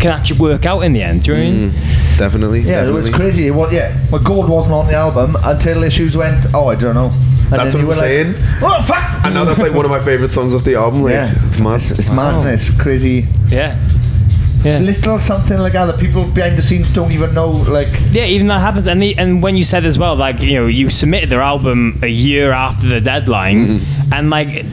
can 0.00 0.10
actually 0.12 0.40
work 0.40 0.66
out 0.66 0.80
in 0.80 0.92
the 0.92 1.02
end. 1.02 1.22
Do 1.22 1.34
you 1.34 1.38
know 1.38 1.44
what 1.44 1.48
I 1.48 1.60
mean? 1.60 1.70
Mm. 1.70 2.18
Definitely. 2.18 2.60
Yeah, 2.60 2.86
it 2.86 2.90
was 2.90 3.06
definitely. 3.06 3.30
crazy. 3.30 3.50
Well, 3.50 3.72
yeah, 3.72 4.06
my 4.10 4.18
Gored 4.18 4.48
wasn't 4.48 4.74
on 4.74 4.86
the 4.86 4.94
album 4.94 5.36
until 5.42 5.82
Issues 5.82 6.16
went. 6.16 6.46
Oh, 6.54 6.68
I 6.68 6.74
don't 6.74 6.94
know. 6.94 7.10
And 7.10 7.52
That's 7.52 7.74
what 7.74 7.80
I'm 7.80 7.86
were 7.86 7.94
saying. 7.94 8.32
Like, 8.32 8.62
oh 8.62 8.82
fuck! 8.82 9.24
I 9.26 9.30
know 9.32 9.44
that's 9.44 9.58
like 9.58 9.74
one 9.74 9.84
of 9.84 9.90
my 9.90 10.02
favorite 10.02 10.30
songs 10.30 10.54
off 10.54 10.64
the 10.64 10.76
album. 10.76 11.02
Like, 11.02 11.12
Yeah. 11.12 11.34
it's 11.46 11.58
mad. 11.58 11.76
It's, 11.76 11.90
it's 11.90 12.10
madness, 12.10 12.70
crazy. 12.80 13.28
Yeah. 13.48 13.78
It's 14.64 14.80
little 14.80 15.18
something 15.18 15.58
like 15.58 15.74
that 15.74 15.86
that 15.86 15.98
people 15.98 16.24
behind 16.24 16.56
the 16.56 16.62
scenes 16.62 16.88
don't 16.90 17.12
even 17.12 17.34
know. 17.34 17.50
Like, 17.50 17.88
Yeah, 18.10 18.24
even 18.24 18.46
that 18.48 18.60
happens, 18.60 18.86
and 18.86 19.00
the, 19.02 19.16
and 19.18 19.42
when 19.42 19.56
you 19.56 19.64
said 19.64 19.84
as 19.84 19.98
well, 19.98 20.16
like 20.16 20.40
you 20.40 20.54
know, 20.54 20.66
you 20.66 20.90
submitted 20.90 21.30
their 21.30 21.42
album 21.42 21.98
a 22.02 22.08
year 22.08 22.52
after 22.52 22.88
the 22.88 23.00
deadline, 23.00 23.80
mm-hmm. 23.80 24.12
and 24.12 24.30
like 24.30 24.64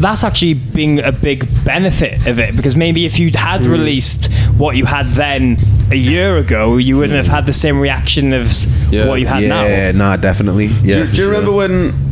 that's 0.00 0.24
actually 0.24 0.54
being 0.54 1.00
a 1.00 1.12
big 1.12 1.48
benefit 1.64 2.26
of 2.26 2.38
it 2.38 2.54
because 2.56 2.76
maybe 2.76 3.06
if 3.06 3.18
you'd 3.18 3.36
had 3.36 3.62
mm. 3.62 3.70
released 3.70 4.30
what 4.58 4.76
you 4.76 4.84
had 4.84 5.06
then 5.12 5.56
a 5.90 5.94
year 5.94 6.36
ago, 6.36 6.76
you 6.76 6.96
wouldn't 6.96 7.16
have 7.16 7.26
had 7.26 7.46
the 7.46 7.52
same 7.52 7.78
reaction 7.78 8.32
of 8.32 8.52
Yeah. 8.92 9.06
what 9.06 9.20
you 9.20 9.26
had 9.26 9.44
now. 9.44 9.64
yeah, 9.64 9.92
now. 9.92 10.10
nah, 10.10 10.16
definitely. 10.16 10.66
Yeah. 10.66 10.80
do, 10.80 10.88
you- 10.88 10.94
do 10.94 11.00
you 11.02 11.14
sure. 11.14 11.28
remember 11.28 11.52
when 11.52 12.03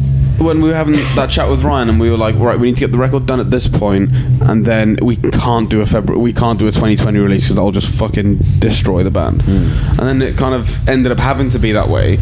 when 0.43 0.61
we 0.61 0.69
were 0.69 0.75
having 0.75 0.95
that 1.15 1.31
chat 1.31 1.49
with 1.49 1.63
Ryan 1.65 1.89
and 1.89 2.01
we 2.01 2.11
were 2.11 2.17
like, 2.17 2.35
right, 2.37 2.59
we 2.59 2.69
need 2.69 2.77
to 2.77 2.81
get 2.81 2.93
the 2.93 2.99
record 2.99 3.27
done 3.27 3.41
at 3.41 3.51
this 3.51 3.67
point, 3.69 4.11
and 4.43 4.65
then 4.65 4.99
we 5.03 5.17
can't 5.17 5.69
do 5.71 5.81
a 5.81 5.87
February, 5.87 6.23
we 6.23 6.33
can't 6.33 6.59
do 6.59 6.67
a 6.67 6.71
2020 6.73 7.19
release 7.19 7.43
because 7.45 7.57
that'll 7.57 7.71
just 7.73 7.89
fucking 7.99 8.37
destroy 8.59 9.03
the 9.03 9.11
band. 9.11 9.43
And 9.43 9.99
then 9.99 10.23
it 10.23 10.37
kind 10.37 10.55
of 10.55 10.89
ended 10.89 11.13
up 11.13 11.19
having 11.19 11.51
to 11.51 11.59
be 11.59 11.73
that 11.73 11.89
way. 11.89 12.19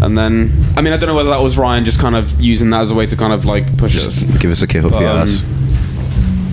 And 0.00 0.18
then, 0.18 0.50
I 0.76 0.80
mean, 0.80 0.92
I 0.92 0.96
don't 0.96 1.06
know 1.08 1.14
whether 1.14 1.30
that 1.30 1.40
was 1.40 1.56
Ryan 1.56 1.84
just 1.84 2.00
kind 2.00 2.16
of 2.16 2.40
using 2.40 2.70
that 2.70 2.80
as 2.80 2.90
a 2.90 2.94
way 2.94 3.06
to 3.06 3.16
kind 3.16 3.32
of 3.32 3.44
like 3.44 3.76
push 3.78 3.96
us. 3.96 4.20
Give 4.40 4.50
us 4.50 4.60
a 4.60 4.66
kick 4.66 4.84
up 4.84 4.90
But, 4.90 4.98
the 4.98 5.10
um, 5.10 5.16
ass. 5.18 5.42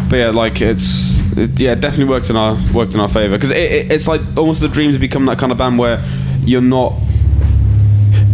But 0.10 0.16
yeah, 0.18 0.30
like 0.30 0.62
it's 0.62 1.20
it, 1.38 1.60
yeah, 1.60 1.72
it 1.72 1.82
definitely 1.82 2.06
worked 2.06 2.30
in 2.30 2.36
our 2.36 2.58
worked 2.74 2.94
in 2.94 3.00
our 3.00 3.08
favor 3.10 3.36
because 3.36 3.52
it, 3.52 3.58
it, 3.72 3.92
it's 3.92 4.08
like 4.08 4.22
almost 4.38 4.62
the 4.62 4.68
dreams 4.68 4.98
become 4.98 5.26
that 5.28 5.40
kind 5.40 5.52
of 5.52 5.58
band 5.58 5.80
where 5.80 6.04
you're 6.46 6.62
not. 6.62 6.94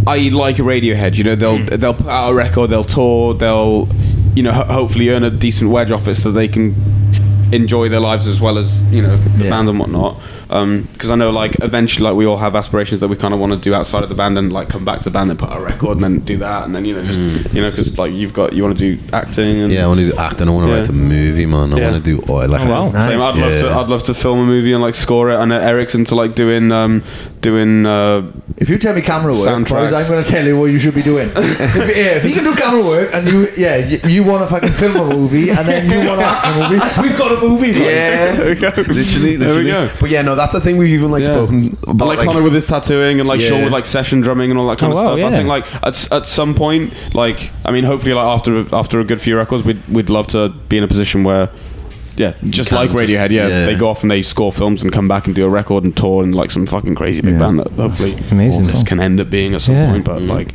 I 0.07 0.29
like 0.29 0.59
a 0.59 0.61
Radiohead, 0.61 1.15
you 1.15 1.23
know, 1.23 1.35
they'll 1.35 1.57
Hmm. 1.57 1.65
they'll 1.65 1.93
put 1.93 2.07
out 2.07 2.31
a 2.31 2.33
record, 2.35 2.69
they'll 2.69 2.83
tour, 2.83 3.33
they'll 3.33 3.87
you 4.35 4.43
know 4.43 4.51
ho- 4.51 4.65
hopefully 4.73 5.09
earn 5.09 5.23
a 5.23 5.29
decent 5.29 5.71
wedge 5.71 5.91
off 5.91 6.07
it 6.07 6.15
so 6.15 6.31
they 6.31 6.47
can 6.47 6.75
enjoy 7.51 7.87
their 7.89 7.99
lives 8.01 8.27
as 8.27 8.41
well 8.41 8.57
as 8.57 8.81
you 8.91 9.01
know 9.01 9.15
the 9.37 9.45
Yeah. 9.45 9.49
band 9.49 9.69
and 9.69 9.79
whatnot. 9.79 10.17
Because 10.47 11.09
I 11.09 11.15
know 11.15 11.31
like 11.31 11.55
eventually 11.63 12.03
like 12.05 12.15
we 12.15 12.25
all 12.25 12.37
have 12.37 12.55
aspirations 12.55 13.01
that 13.01 13.07
we 13.07 13.15
kind 13.15 13.33
of 13.33 13.39
want 13.39 13.53
to 13.53 13.57
do 13.59 13.73
outside 13.73 14.03
of 14.03 14.09
the 14.09 14.15
band 14.15 14.37
and 14.37 14.53
like 14.53 14.69
come 14.69 14.85
back 14.85 14.99
to 14.99 15.03
the 15.05 15.11
band 15.11 15.29
and 15.31 15.39
put 15.39 15.49
out 15.49 15.57
a 15.59 15.63
record 15.63 15.97
and 15.97 16.03
then 16.03 16.19
do 16.19 16.37
that 16.37 16.63
and 16.65 16.75
then 16.75 16.85
you 16.85 16.93
know 16.95 17.03
just 17.03 17.19
you 17.53 17.61
know 17.61 17.69
because 17.71 17.97
like 17.97 18.13
you've 18.13 18.33
got 18.33 18.53
you 18.53 18.63
want 18.63 18.77
to 18.77 18.95
do 18.95 19.01
acting 19.13 19.61
and. 19.61 19.73
Yeah, 19.73 19.85
I 19.85 19.87
want 19.87 19.99
to 20.01 20.11
do 20.11 20.17
acting. 20.17 20.47
I 20.47 20.51
want 20.51 20.67
to 20.67 20.73
Yeah. 20.73 20.79
write 20.81 20.89
a 20.89 20.93
movie, 20.93 21.45
man. 21.45 21.73
I 21.73 21.77
Yeah. 21.77 21.91
want 21.91 22.03
to 22.03 22.17
do 22.17 22.23
oil. 22.31 22.47
Like, 22.47 22.61
Oh, 22.61 22.69
wow. 22.69 22.91
Same. 22.91 23.21
I'd 23.21 23.35
love 23.35 23.59
to. 23.61 23.69
I'd 23.69 23.87
love 23.89 24.03
to 24.03 24.13
film 24.13 24.39
a 24.39 24.45
movie 24.45 24.73
and 24.73 24.81
like 24.81 24.95
score 24.95 25.29
it. 25.31 25.35
I 25.37 25.45
know 25.45 25.59
Erik's 25.59 25.95
into 25.95 26.15
like 26.15 26.35
doing 26.35 26.71
um 26.71 27.03
doing 27.41 27.85
uh 27.85 28.23
if 28.57 28.69
you 28.69 28.77
tell 28.77 28.93
me 28.95 29.01
camera 29.01 29.33
work, 29.33 29.47
Soundtracks. 29.47 29.91
I'm 29.93 30.09
going 30.09 30.23
to 30.23 30.29
tell 30.29 30.45
you 30.45 30.57
what 30.59 30.65
you 30.71 30.79
should 30.79 30.95
be 30.95 31.01
doing. 31.03 31.29
if, 31.35 31.75
yeah, 31.75 32.15
if 32.17 32.23
you 32.23 32.31
can 32.31 32.43
do 32.43 32.55
camera 32.55 32.81
work 32.83 33.09
and 33.13 33.27
you, 33.27 33.49
yeah, 33.57 33.75
you, 33.77 33.99
you 34.07 34.23
want 34.23 34.41
to 34.43 34.47
fucking 34.47 34.71
film 34.71 34.95
a 34.95 35.15
movie 35.15 35.49
and 35.49 35.67
then 35.67 35.89
you 35.89 36.07
want 36.07 36.19
to 36.21 36.25
act 36.25 36.45
in 36.47 36.63
a 36.63 36.69
movie, 36.69 37.01
we've 37.09 37.17
got 37.17 37.31
a 37.31 37.41
movie. 37.47 37.71
boys. 37.73 37.81
Yeah, 37.81 38.35
literally, 38.87 39.35
There 39.35 39.57
we 39.57 39.65
go. 39.65 39.89
But 39.99 40.09
yeah, 40.09 40.21
no, 40.21 40.35
that's 40.35 40.44
the 40.51 40.61
thing 40.61 40.77
we've 40.77 40.89
even 40.93 41.11
like 41.11 41.23
Yeah. 41.23 41.33
spoken 41.33 41.77
But 41.81 41.89
about. 41.91 42.07
like, 42.07 42.19
Connor 42.19 42.41
with 42.41 42.53
his 42.53 42.67
tattooing 42.67 43.19
and 43.19 43.27
like 43.27 43.41
Yeah. 43.41 43.49
Sean 43.49 43.63
with 43.63 43.73
like 43.73 43.85
session 43.85 44.21
drumming 44.21 44.49
and 44.51 44.59
all 44.59 44.67
that 44.67 44.77
kind 44.77 44.93
Oh, 44.93 44.97
of 44.97 45.03
wow, 45.03 45.15
stuff. 45.15 45.17
I 45.25 45.29
yeah. 45.31 45.37
think 45.37 45.49
like 45.49 45.75
at, 45.75 45.87
s- 45.87 46.11
at 46.11 46.27
some 46.27 46.53
point, 46.55 46.93
like 47.13 47.51
I 47.65 47.71
mean, 47.71 47.83
hopefully 47.83 48.13
like 48.13 48.25
after 48.25 48.65
after 48.73 48.99
a 48.99 49.03
good 49.03 49.21
few 49.21 49.35
records, 49.37 49.63
we'd 49.63 49.81
we'd 49.89 50.09
love 50.09 50.27
to 50.27 50.49
be 50.69 50.77
in 50.77 50.83
a 50.83 50.87
position 50.87 51.23
where. 51.23 51.49
Yeah, 52.17 52.31
just 52.49 52.69
can 52.69 52.77
like 52.77 52.91
just- 52.93 53.09
Radiohead, 53.11 53.31
yeah, 53.31 53.47
yeah. 53.49 53.65
they 53.65 53.75
go 53.75 53.89
off 53.89 54.01
and 54.01 54.09
they 54.09 54.21
score 54.21 54.49
films 54.49 54.81
and 54.81 54.89
come 54.93 55.05
back 55.09 55.25
and 55.25 55.35
do 55.35 55.43
a 55.45 55.49
record 55.49 55.83
and 55.83 55.93
tour 55.97 56.23
and 56.23 56.33
like 56.33 56.49
some 56.49 56.65
fucking 56.65 56.95
crazy 56.95 57.21
big 57.21 57.33
Yeah. 57.33 57.39
band 57.39 57.59
that 57.59 57.71
hopefully 57.73 58.15
amazing. 58.31 58.61
all 58.61 58.67
this 58.67 58.83
can 58.83 59.01
end 59.01 59.19
up 59.19 59.29
being 59.29 59.53
at 59.53 59.59
some 59.59 59.75
Yeah. 59.75 59.91
point. 59.91 60.05
But 60.05 60.19
mm. 60.21 60.29
like, 60.29 60.53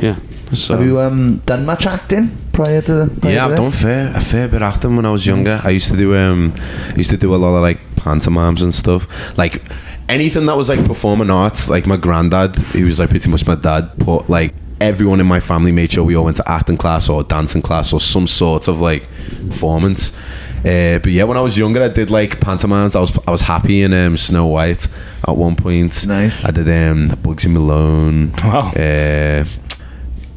yeah, 0.00 0.16
so 0.52 0.76
Have 0.76 0.86
you 0.86 1.00
um, 1.00 1.38
done 1.46 1.66
much 1.66 1.86
acting 1.86 2.36
prior 2.52 2.80
to? 2.82 3.10
Prior 3.20 3.34
Yeah, 3.34 3.46
to 3.46 3.52
I've 3.52 3.56
done 3.56 3.72
fair 3.72 4.16
a 4.16 4.20
fair 4.20 4.48
bit 4.48 4.62
acting 4.62 4.96
when 4.96 5.04
I 5.06 5.10
was 5.10 5.26
younger. 5.26 5.60
I 5.64 5.70
used 5.70 5.90
to 5.90 5.96
do 5.96 6.16
um, 6.16 6.54
I 6.88 6.94
used 6.96 7.10
to 7.10 7.16
do 7.16 7.34
a 7.34 7.36
lot 7.36 7.54
of 7.54 7.62
like 7.62 7.78
pantomimes 7.96 8.62
and 8.62 8.74
stuff. 8.74 9.06
Like 9.36 9.62
anything 10.08 10.46
that 10.46 10.56
was 10.56 10.68
like 10.68 10.84
performing 10.84 11.30
arts. 11.30 11.68
Like 11.68 11.86
my 11.86 11.96
granddad, 11.96 12.56
he 12.72 12.84
was 12.84 12.98
like 12.98 13.10
pretty 13.10 13.28
much 13.28 13.46
my 13.46 13.54
dad. 13.54 13.90
Put 13.98 14.28
like 14.28 14.54
everyone 14.80 15.20
in 15.20 15.26
my 15.26 15.40
family 15.40 15.72
made 15.72 15.92
sure 15.92 16.04
we 16.04 16.14
all 16.16 16.24
went 16.24 16.36
to 16.36 16.48
acting 16.50 16.76
class 16.76 17.08
or 17.08 17.24
dancing 17.24 17.62
class 17.62 17.92
or 17.92 18.00
some 18.00 18.26
sort 18.26 18.68
of 18.68 18.80
like 18.80 19.06
performance. 19.48 20.16
Uh, 20.58 20.98
but 20.98 21.08
yeah, 21.08 21.24
when 21.24 21.36
I 21.36 21.40
was 21.40 21.56
younger, 21.56 21.82
I 21.82 21.88
did 21.88 22.10
like 22.10 22.40
pantomimes. 22.40 22.96
I 22.96 23.00
was 23.00 23.16
I 23.28 23.30
was 23.30 23.42
happy 23.42 23.82
in 23.82 23.92
um, 23.92 24.16
Snow 24.16 24.46
White 24.46 24.88
at 25.26 25.36
one 25.36 25.54
point. 25.54 26.06
Nice. 26.06 26.44
I 26.44 26.50
did 26.50 26.68
um, 26.68 27.10
Bugsy 27.22 27.50
Malone. 27.50 28.32
Wow. 28.32 28.70
Uh, 28.72 29.44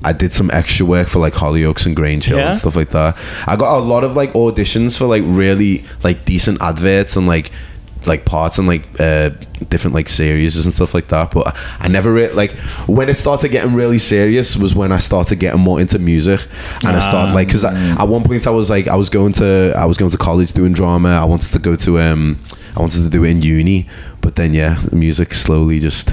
I 0.03 0.13
did 0.13 0.33
some 0.33 0.49
extra 0.51 0.85
work 0.85 1.07
for 1.07 1.19
like 1.19 1.33
Hollyoaks 1.33 1.85
and 1.85 1.95
Grange 1.95 2.25
Hill 2.25 2.37
Yeah? 2.39 2.49
and 2.51 2.57
stuff 2.57 2.75
like 2.75 2.89
that. 2.89 3.21
I 3.47 3.55
got 3.55 3.77
a 3.77 3.79
lot 3.79 4.03
of 4.03 4.15
like 4.15 4.33
auditions 4.33 4.97
for 4.97 5.05
like 5.05 5.23
really 5.25 5.85
like 6.03 6.25
decent 6.25 6.61
adverts 6.61 7.15
and 7.15 7.27
like 7.27 7.51
like 8.07 8.25
parts 8.25 8.57
and 8.57 8.67
like 8.67 8.81
uh 8.99 9.29
different 9.69 9.93
like 9.93 10.09
series 10.09 10.65
and 10.65 10.73
stuff 10.73 10.95
like 10.95 11.09
that 11.09 11.29
but 11.29 11.55
I 11.79 11.87
never 11.87 12.11
re- 12.11 12.31
like 12.31 12.49
when 12.87 13.09
it 13.09 13.13
started 13.15 13.49
getting 13.49 13.75
really 13.75 13.99
serious 13.99 14.57
was 14.57 14.73
when 14.73 14.91
I 14.91 14.97
started 14.97 15.35
getting 15.39 15.59
more 15.61 15.79
into 15.79 15.99
music 15.99 16.41
and 16.83 16.97
I 16.97 16.99
started 16.99 17.35
like 17.35 17.47
because 17.49 17.63
at 17.63 18.05
one 18.07 18.23
point 18.23 18.47
I 18.47 18.49
was 18.49 18.71
like 18.71 18.87
I 18.87 18.95
was 18.95 19.09
going 19.09 19.33
to 19.33 19.75
I 19.77 19.85
was 19.85 19.99
going 19.99 20.09
to 20.09 20.17
college 20.17 20.51
doing 20.53 20.73
drama 20.73 21.09
I 21.09 21.25
wanted 21.25 21.51
to 21.53 21.59
go 21.59 21.75
to 21.75 21.99
um 21.99 22.39
I 22.75 22.79
wanted 22.79 23.03
to 23.03 23.09
do 23.11 23.23
it 23.23 23.29
in 23.29 23.43
uni 23.43 23.87
but 24.19 24.35
then 24.35 24.55
yeah 24.55 24.81
music 24.91 25.35
slowly 25.35 25.79
just 25.79 26.11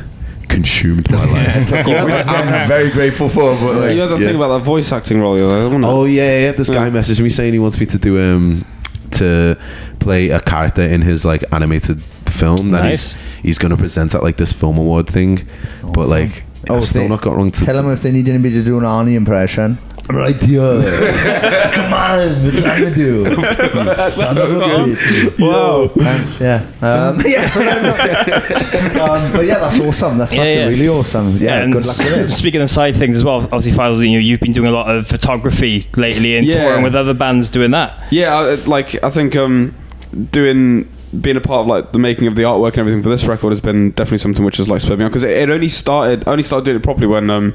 consumed 0.49 1.11
my 1.11 1.24
life 1.24 1.70
which 1.70 1.86
I'm 1.86 2.66
very 2.68 2.90
grateful 2.90 3.28
for 3.28 3.55
but 3.57 3.74
like, 3.76 3.90
you 3.92 3.96
know 3.99 4.09
the 4.09 4.16
yeah. 4.18 4.26
thing 4.26 4.36
about 4.36 4.59
that 4.59 4.64
voice 4.64 4.90
acting 4.92 5.20
role. 5.20 5.36
You're 5.36 5.68
like, 5.70 5.84
Oh 5.84 6.05
yeah, 6.05 6.38
yeah. 6.46 6.53
This 6.53 6.68
guy 6.70 6.88
messaged 6.90 7.20
me 7.20 7.28
saying 7.30 7.53
he 7.53 7.59
wants 7.59 7.78
me 7.78 7.86
to 7.86 7.99
do 7.99 8.20
um 8.22 8.64
to 9.12 9.57
play 10.01 10.30
a 10.30 10.40
character 10.40 10.82
in 10.82 11.03
his 11.03 11.24
like 11.24 11.42
animated 11.53 12.03
film 12.26 12.70
that 12.72 12.82
Nice. 12.84 13.14
he's 13.14 13.22
he's 13.42 13.59
going 13.59 13.70
to 13.70 13.76
present 13.76 14.14
at 14.14 14.22
like 14.22 14.36
this 14.36 14.53
film 14.53 14.78
award 14.78 15.07
thing. 15.09 15.46
But 15.82 16.07
like, 16.09 16.44
Oh, 16.68 16.76
I've 16.76 16.86
still 16.86 17.03
they- 17.03 17.09
not 17.09 17.22
got 17.22 17.36
wrong 17.36 17.51
to. 17.51 17.64
Tell 17.64 17.78
him 17.78 17.90
if 17.92 18.03
they 18.03 18.12
need 18.12 18.28
anybody 18.28 18.55
to 18.55 18.64
do 18.64 18.76
an 18.78 18.84
Arnie 18.84 19.14
impression. 19.14 19.78
Right 20.11 20.42
here. 20.42 20.61
Come 21.72 21.92
on, 21.92 22.42
what 22.44 22.56
trying 22.56 22.84
to 22.86 22.94
do? 22.94 23.24
Son 23.34 24.38
of 24.38 24.50
a 24.52 24.64
bitch. 24.64 25.38
Wow. 25.38 25.88
Thanks, 25.88 26.40
yeah. 26.40 26.66
Um, 26.80 27.20
yeah, 27.26 27.46
so, 27.48 27.61
um, 29.04 29.32
but 29.32 29.44
yeah, 29.44 29.59
that's 29.59 29.78
awesome. 29.80 30.16
That's 30.18 30.33
Yeah, 30.34 30.45
yeah. 30.45 30.66
really 30.68 30.88
awesome. 30.88 31.37
Yeah, 31.37 31.58
and 31.62 31.72
good 31.74 31.84
luck 31.87 31.99
with 31.99 32.07
it. 32.07 32.30
speaking 32.33 32.62
of 32.62 32.70
side 32.70 32.96
things 32.96 33.16
as 33.16 33.24
well, 33.24 33.42
obviously, 33.42 33.72
Faisal, 33.72 33.99
you 34.08 34.12
know, 34.12 34.18
you've 34.18 34.41
been 34.41 34.53
doing 34.53 34.68
a 34.68 34.72
lot 34.72 34.95
of 34.95 35.07
photography 35.07 35.84
lately 35.96 36.37
and 36.37 36.46
Yeah. 36.46 36.54
touring 36.54 36.83
with 36.83 36.95
other 36.95 37.14
bands 37.14 37.50
doing 37.50 37.72
that. 37.72 38.03
Yeah, 38.11 38.34
I- 38.34 38.54
like 38.64 39.03
I 39.04 39.11
think 39.11 39.37
um, 39.37 39.74
doing 40.33 40.88
being 41.20 41.37
a 41.37 41.41
part 41.41 41.61
of 41.62 41.66
like 41.66 41.92
the 41.92 41.99
making 41.99 42.26
of 42.28 42.37
the 42.37 42.42
artwork 42.42 42.68
and 42.70 42.78
everything 42.78 43.03
for 43.03 43.08
this 43.08 43.24
record 43.24 43.50
has 43.50 43.61
been 43.62 43.91
definitely 43.92 44.18
something 44.18 44.45
which 44.45 44.58
has 44.58 44.68
like 44.68 44.80
spurred 44.80 44.99
me 44.99 45.04
on 45.07 45.11
because 45.11 45.22
it, 45.22 45.30
it 45.30 45.49
only 45.50 45.68
started 45.68 46.26
I 46.28 46.33
only 46.33 46.42
started 46.42 46.64
doing 46.66 46.76
it 46.78 46.83
properly 46.83 47.07
when 47.07 47.30
um, 47.30 47.54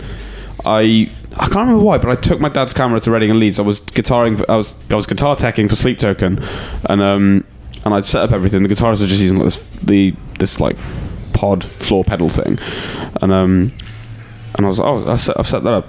I 0.65 1.09
I 1.37 1.45
can't 1.47 1.55
remember 1.67 1.83
why, 1.83 1.97
but 1.97 2.09
I 2.09 2.15
took 2.15 2.39
my 2.39 2.49
dad's 2.49 2.73
camera 2.73 2.99
to 3.01 3.11
Reading 3.11 3.31
and 3.31 3.39
Leeds. 3.39 3.59
I 3.59 3.63
was 3.63 3.79
guitaring, 3.81 4.43
I 4.47 4.55
was 4.57 4.73
I 4.89 4.95
was 4.95 5.05
guitar 5.07 5.35
teching 5.35 5.69
for 5.69 5.75
Sleep 5.75 5.97
Token, 5.97 6.39
and 6.85 7.01
um, 7.01 7.43
and 7.85 7.93
I'd 7.93 8.05
set 8.05 8.23
up 8.23 8.31
everything. 8.31 8.63
The 8.63 8.69
guitarist 8.69 8.99
was 9.01 9.09
just 9.09 9.21
using 9.21 9.37
like 9.37 9.45
this 9.45 9.67
the 9.83 10.13
this 10.39 10.59
like 10.59 10.77
pod 11.33 11.63
floor 11.63 12.03
pedal 12.03 12.29
thing, 12.29 12.59
and 13.21 13.31
um, 13.31 13.71
and 14.55 14.65
I 14.65 14.67
was 14.69 14.79
like, 14.79 14.87
oh, 14.87 15.11
I 15.11 15.15
set, 15.15 15.39
I've 15.39 15.49
set 15.49 15.63
that 15.63 15.73
up. 15.73 15.87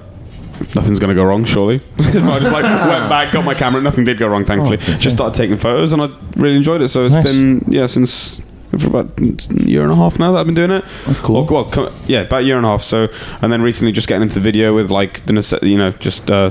Nothing's 0.76 1.00
going 1.00 1.08
to 1.08 1.14
go 1.20 1.24
wrong, 1.24 1.44
surely. 1.44 1.78
so 1.98 2.32
I 2.32 2.38
just 2.38 2.52
like 2.52 2.62
went 2.62 3.08
back, 3.10 3.32
got 3.32 3.44
my 3.44 3.54
camera. 3.54 3.82
Nothing 3.82 4.04
did 4.04 4.18
go 4.18 4.28
wrong, 4.28 4.44
thankfully. 4.44 4.76
just 4.76 5.10
started 5.12 5.36
taking 5.36 5.56
photos, 5.56 5.92
and 5.92 6.00
I 6.00 6.08
really 6.36 6.56
enjoyed 6.56 6.80
it. 6.80 6.88
So 6.88 7.04
it's 7.04 7.12
Nice. 7.14 7.24
been 7.24 7.64
yeah 7.68 7.86
since 7.86 8.40
for 8.78 8.88
about 8.88 9.18
a 9.20 9.24
year 9.64 9.82
and 9.82 9.92
a 9.92 9.96
half 9.96 10.18
now 10.18 10.32
that 10.32 10.38
I've 10.38 10.46
been 10.46 10.54
doing 10.54 10.70
it. 10.70 10.84
That's 11.06 11.20
cool. 11.20 11.44
Well, 11.44 11.64
well, 11.64 11.70
co- 11.70 11.92
yeah, 12.06 12.22
about 12.22 12.42
a 12.42 12.44
year 12.44 12.56
and 12.56 12.66
a 12.66 12.68
half. 12.68 12.82
So, 12.82 13.08
and 13.42 13.52
then 13.52 13.62
recently 13.62 13.92
just 13.92 14.08
getting 14.08 14.22
into 14.22 14.34
the 14.34 14.40
video 14.40 14.74
with 14.74 14.90
like 14.90 15.24
the 15.26 15.58
you 15.62 15.78
know 15.78 15.90
just 15.92 16.30
uh, 16.30 16.50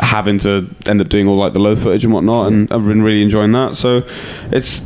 having 0.00 0.38
to 0.38 0.68
end 0.86 1.00
up 1.00 1.08
doing 1.08 1.26
all 1.28 1.36
like 1.36 1.52
the 1.52 1.60
low 1.60 1.74
footage 1.76 2.04
and 2.04 2.12
whatnot, 2.12 2.52
and 2.52 2.72
I've 2.72 2.86
been 2.86 3.02
really 3.02 3.22
enjoying 3.22 3.52
that. 3.52 3.76
So, 3.76 4.02
it's. 4.52 4.82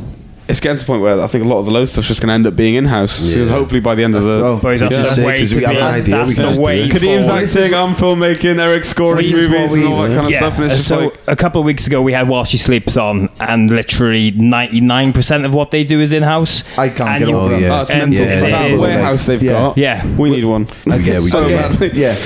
It's 0.51 0.59
getting 0.59 0.77
to 0.77 0.83
the 0.83 0.87
point 0.87 1.01
where 1.01 1.19
I 1.21 1.27
think 1.27 1.43
a 1.43 1.47
lot 1.47 1.57
of 1.59 1.65
the 1.65 1.71
low 1.71 1.85
stuff's 1.85 2.07
just 2.07 2.21
going 2.21 2.27
to 2.27 2.33
end 2.33 2.45
up 2.45 2.55
being 2.55 2.75
in 2.75 2.85
house. 2.85 3.19
Yeah. 3.21 3.45
So 3.45 3.53
hopefully 3.53 3.79
by 3.81 3.95
the 3.95 4.03
end 4.03 4.15
of 4.15 4.23
the 4.23 4.33
oh, 4.45 4.57
Boys, 4.57 4.81
that's 4.81 4.95
Yeah. 4.95 5.01
the 5.03 5.09
Sick, 5.15 5.25
way 5.25 5.39
'cause 5.39 5.49
to 5.51 5.57
we 5.57 5.63
have 5.63 5.71
be. 5.73 5.77
an 5.79 5.83
idea, 5.83 6.15
That's 6.17 6.29
we 6.29 6.35
can 6.35 6.41
the 6.43 6.47
just 6.49 6.59
do 6.59 6.63
way 6.65 6.83
it. 6.83 6.91
Kadeem's 6.91 7.25
forward. 7.27 7.43
acting, 7.43 7.73
I'm 7.73 7.95
filmmaking, 7.95 8.59
Erik's 8.59 8.89
scoring 8.89 9.17
This 9.17 9.27
is 9.31 9.49
movies 9.49 9.71
what 9.71 9.79
and 9.79 9.87
all 9.93 10.01
we- 10.03 10.07
that 10.09 10.15
kind 10.15 10.25
of 10.27 10.31
Yeah, 10.31 10.37
stuff. 10.39 10.55
And 10.57 10.65
it's 10.65 10.75
just 10.75 10.87
so 10.87 10.99
like, 10.99 11.17
a 11.27 11.35
couple 11.35 11.61
of 11.61 11.65
weeks 11.65 11.87
ago 11.87 12.01
we 12.01 12.13
had 12.13 12.27
While 12.27 12.43
She 12.45 12.57
Sleeps 12.57 12.97
on, 12.97 13.29
and 13.39 13.69
literally 13.71 14.31
99% 14.31 15.45
of 15.45 15.53
what 15.53 15.71
they 15.71 15.83
do 15.83 16.01
is 16.01 16.13
in 16.13 16.23
house. 16.23 16.63
I 16.77 16.89
can't 16.89 17.09
And 17.09 17.19
get 17.19 17.29
you- 17.29 17.35
over 17.37 17.49
them. 17.53 17.61
yeah. 17.63 17.81
it's 17.81 17.89
And 17.89 17.99
mental. 18.11 18.25
yeah, 18.25 18.33
yeah, 18.43 18.49
that 18.49 18.71
yeah. 18.71 18.77
warehouse 18.77 19.25
they've 19.25 19.41
Yeah. 19.43 19.51
got, 19.51 19.77
Yeah. 19.77 20.05
we 20.17 20.29
need 20.31 20.45
one. 20.45 20.67
Yeah, 20.85 20.97
we 20.97 21.19
so 21.21 21.47
yeah, 21.47 21.71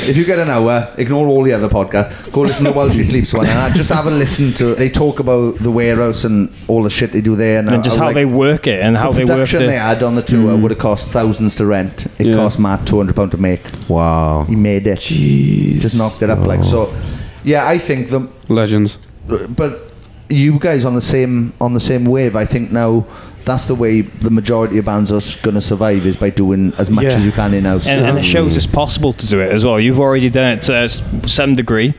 if 0.08 0.18
you 0.18 0.26
get 0.26 0.40
an 0.40 0.50
hour, 0.50 0.90
ignore 0.98 1.28
all 1.28 1.44
the 1.44 1.54
other 1.54 1.70
podcasts. 1.70 2.32
Go 2.32 2.42
listen 2.42 2.66
to 2.66 2.72
While 2.72 2.90
She 2.90 3.04
Sleeps 3.12 3.34
one, 3.34 3.46
and 3.46 3.60
I 3.60 3.70
just 3.70 3.92
have 3.92 4.08
a 4.08 4.12
listen 4.12 4.54
to. 4.54 4.76
They 4.76 4.90
talk 4.90 5.20
about 5.20 5.60
the 5.60 5.72
warehouse 5.72 6.24
and 6.24 6.50
all 6.68 6.84
the 6.84 6.90
shit 6.90 7.12
they 7.12 7.22
do 7.22 7.36
there, 7.36 7.60
and, 7.60 7.70
And 7.70 7.84
just 7.84 7.98
how 7.98 8.06
like, 8.06 8.15
they 8.16 8.26
work 8.26 8.66
it 8.68 8.82
and 8.82 8.98
how 8.98 9.12
the 9.12 9.18
they 9.20 9.26
work 9.26 9.34
production 9.34 9.64
it. 9.64 9.68
they 9.68 9.78
had 9.78 10.02
on 10.02 10.16
the 10.16 10.22
tour 10.24 10.54
mm. 10.58 10.62
would 10.62 10.72
have 10.72 10.80
cost 10.80 11.08
thousands 11.10 11.56
to 11.58 11.66
rent. 11.66 12.08
It 12.20 12.28
Yeah. 12.28 12.36
cost 12.38 12.58
Matt 12.60 12.88
two 12.88 12.98
hundred 12.98 13.16
pound 13.16 13.32
to 13.32 13.38
make. 13.38 13.62
Wow. 13.88 14.46
He 14.50 14.56
made 14.56 14.88
it. 14.88 15.00
Jeez. 15.00 15.80
Just 15.82 15.96
knocked 15.96 16.22
it 16.24 16.30
up 16.30 16.40
like 16.40 16.64
so. 16.64 16.88
Oh. 16.88 16.96
Yeah, 17.44 17.68
I 17.68 17.78
think 17.78 18.10
the 18.10 18.28
Legends. 18.50 18.98
but 19.28 19.92
you 20.30 20.58
guys 20.60 20.86
on 20.86 20.96
the 20.96 21.02
same 21.02 21.54
on 21.62 21.74
the 21.74 21.80
same 21.80 22.06
wave. 22.06 22.36
I 22.36 22.46
think 22.46 22.72
now 22.72 23.06
that's 23.46 23.68
the 23.68 23.76
way 23.76 24.02
the 24.02 24.32
majority 24.32 24.80
of 24.80 24.86
bands 24.86 25.12
are 25.12 25.22
going 25.44 25.54
to 25.54 25.62
survive 25.62 26.06
is 26.08 26.18
by 26.18 26.32
doing 26.32 26.74
as 26.80 26.90
much 26.90 27.06
Yeah. 27.06 27.12
as 27.14 27.26
you 27.26 27.32
can 27.32 27.54
in 27.54 27.66
house. 27.66 27.88
And, 27.88 28.04
and 28.04 28.18
it 28.18 28.26
shows 28.26 28.58
it's 28.58 28.66
possible 28.66 29.14
to 29.14 29.28
do 29.28 29.40
it 29.40 29.52
as 29.52 29.64
well. 29.64 29.80
You've 29.80 30.00
already 30.00 30.32
done 30.32 30.54
it 30.58 30.64
to 30.64 30.74
s- 30.76 31.04
some 31.28 31.54
degree. 31.56 31.94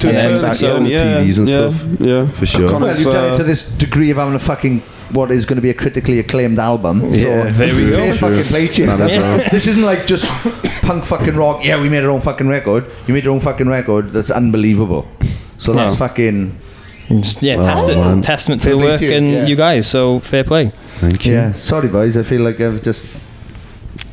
To 0.00 0.08
a 0.08 0.12
Yeah, 0.12 0.16
certain 0.16 0.32
exactly. 0.32 0.48
extent, 0.50 0.76
On 0.76 0.84
the 0.84 0.90
yeah, 0.90 1.20
TVs 1.22 1.38
and 1.38 1.48
yeah, 1.48 1.70
stuff. 1.70 2.00
Yeah, 2.00 2.26
For 2.32 2.46
sure. 2.46 2.80
Well, 2.80 2.98
you've 2.98 3.12
done 3.12 3.32
it 3.32 3.36
to 3.36 3.44
this 3.44 3.68
degree 3.68 4.10
of 4.10 4.16
having 4.18 4.34
a 4.34 4.38
fucking 4.40 4.82
what 5.12 5.30
is 5.30 5.44
going 5.46 5.56
to 5.56 5.62
be 5.62 5.70
a 5.70 5.74
critically 5.74 6.18
acclaimed 6.18 6.58
album. 6.58 7.00
Yeah. 7.12 7.50
so 7.52 7.66
There 7.66 7.74
we 7.74 7.90
go. 7.90 8.14
fucking 8.14 8.44
play 8.44 8.68
to 8.68 8.82
you. 8.82 8.86
That 8.86 9.10
is 9.44 9.50
This 9.50 9.66
isn't 9.66 9.84
like 9.84 10.06
just 10.06 10.24
punk 10.82 11.04
fucking 11.04 11.36
rock. 11.36 11.64
Yeah, 11.64 11.80
we 11.80 11.88
made 11.88 12.04
our 12.04 12.10
own 12.10 12.20
fucking 12.20 12.48
record. 12.48 12.84
You 13.06 13.14
made 13.14 13.24
your 13.24 13.34
own 13.34 13.40
fucking 13.40 13.68
record. 13.68 14.10
That's 14.12 14.30
unbelievable. 14.30 15.06
So 15.58 15.72
that's 15.72 15.92
No. 15.92 15.96
fucking 15.96 16.54
It's- 17.10 17.42
yeah, 17.42 17.56
Oh, 17.58 17.62
testament, 17.64 18.06
man. 18.06 18.22
testament 18.22 18.62
to 18.62 18.68
Fair 18.68 18.76
the 18.76 18.84
work 18.84 18.98
to 19.00 19.06
you, 19.06 19.12
and 19.16 19.32
yeah. 19.32 19.46
you 19.46 19.56
guys. 19.56 19.86
So 19.86 20.20
fair 20.20 20.44
play. 20.44 20.72
Thank 21.00 21.24
you. 21.26 21.32
yeah. 21.34 21.52
Sorry, 21.52 21.88
boys. 21.88 22.16
I 22.16 22.22
feel 22.22 22.42
like 22.42 22.60
I've 22.60 22.82
just 22.82 23.08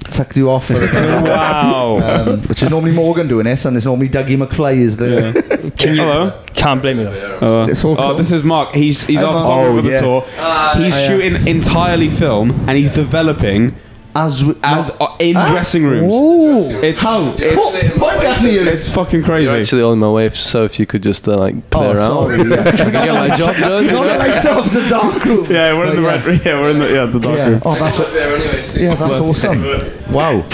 sucked 0.10 0.38
you 0.38 0.50
off 0.50 0.70
wow. 0.70 2.00
um, 2.02 2.42
which 2.44 2.62
is 2.64 2.70
normally 2.70 2.92
Morgan 2.94 3.28
doing 3.28 3.46
this, 3.46 3.66
and 3.66 3.76
it's 3.76 3.86
normally 3.86 4.10
Dougie 4.10 4.38
McFly 4.38 4.78
is 4.78 4.98
the. 4.98 5.72
Can 5.78 5.96
you, 5.96 6.02
Hello. 6.02 6.42
Can't 6.54 6.82
blame 6.82 7.00
you. 7.00 7.06
though. 7.06 7.64
Uh, 7.64 7.68
It's 7.68 7.84
all 7.84 8.00
oh, 8.00 8.14
this 8.14 8.32
is 8.32 8.44
Mark. 8.44 8.74
He's 8.74 9.04
he's 9.06 9.20
Hi, 9.22 9.26
our 9.26 9.34
Mark. 9.34 9.46
Oh, 9.48 9.76
for 9.76 9.82
the 9.82 9.92
yeah. 9.92 10.02
tour. 10.02 10.84
he's 10.84 11.06
shooting 11.06 11.48
entirely 11.48 12.10
film, 12.10 12.52
and 12.68 12.78
he's 12.78 12.92
developing 12.92 13.76
As, 14.18 14.46
we, 14.46 14.56
as 14.64 14.90
uh, 15.02 15.14
in 15.20 15.34
dressing 15.34 15.84
rooms. 15.86 16.14
Ooh. 16.14 16.80
It's 16.82 17.02
How? 17.02 17.34
It's, 17.38 17.96
Podcast 18.00 18.50
unit. 18.50 18.74
it's 18.74 18.90
fucking 18.94 19.24
crazy. 19.24 19.50
You're 19.52 19.60
actually 19.60 19.82
on 19.84 20.00
my 20.00 20.10
way, 20.10 20.30
so 20.30 20.64
if 20.64 20.80
you 20.80 20.86
could 20.86 21.04
just 21.04 21.28
uh, 21.28 21.38
like 21.38 21.70
play 21.70 21.88
Oh, 21.88 21.92
around, 21.92 21.98
sorry, 21.98 22.50
yeah. 22.50 22.72
Can 22.78 22.92
get 22.94 23.14
my 23.14 23.36
job 23.36 23.58
done. 23.58 23.88
Not 23.88 23.94
know? 24.08 24.18
lights 24.18 24.46
up, 24.46 24.66
a 24.66 24.90
dark 24.90 25.26
room. 25.26 25.46
yeah, 25.50 25.78
we're 25.78 25.88
in 25.88 25.96
the 25.98 26.02
But 26.02 26.26
red. 26.26 26.46
Yeah, 26.46 26.62
we're 26.62 26.70
in 26.70 26.80
the 26.80 26.94
yeah 26.94 27.06
the 27.08 27.20
dark 27.20 27.36
Yeah. 27.38 27.48
room. 27.50 27.62
Oh, 27.66 27.76
that's 27.76 27.98
there 27.98 28.36
anyway. 28.38 28.62
so- 28.62 28.80
yeah, 28.80 28.96
that's 28.96 29.16
awesome. 29.16 30.14
Wow, 30.14 30.46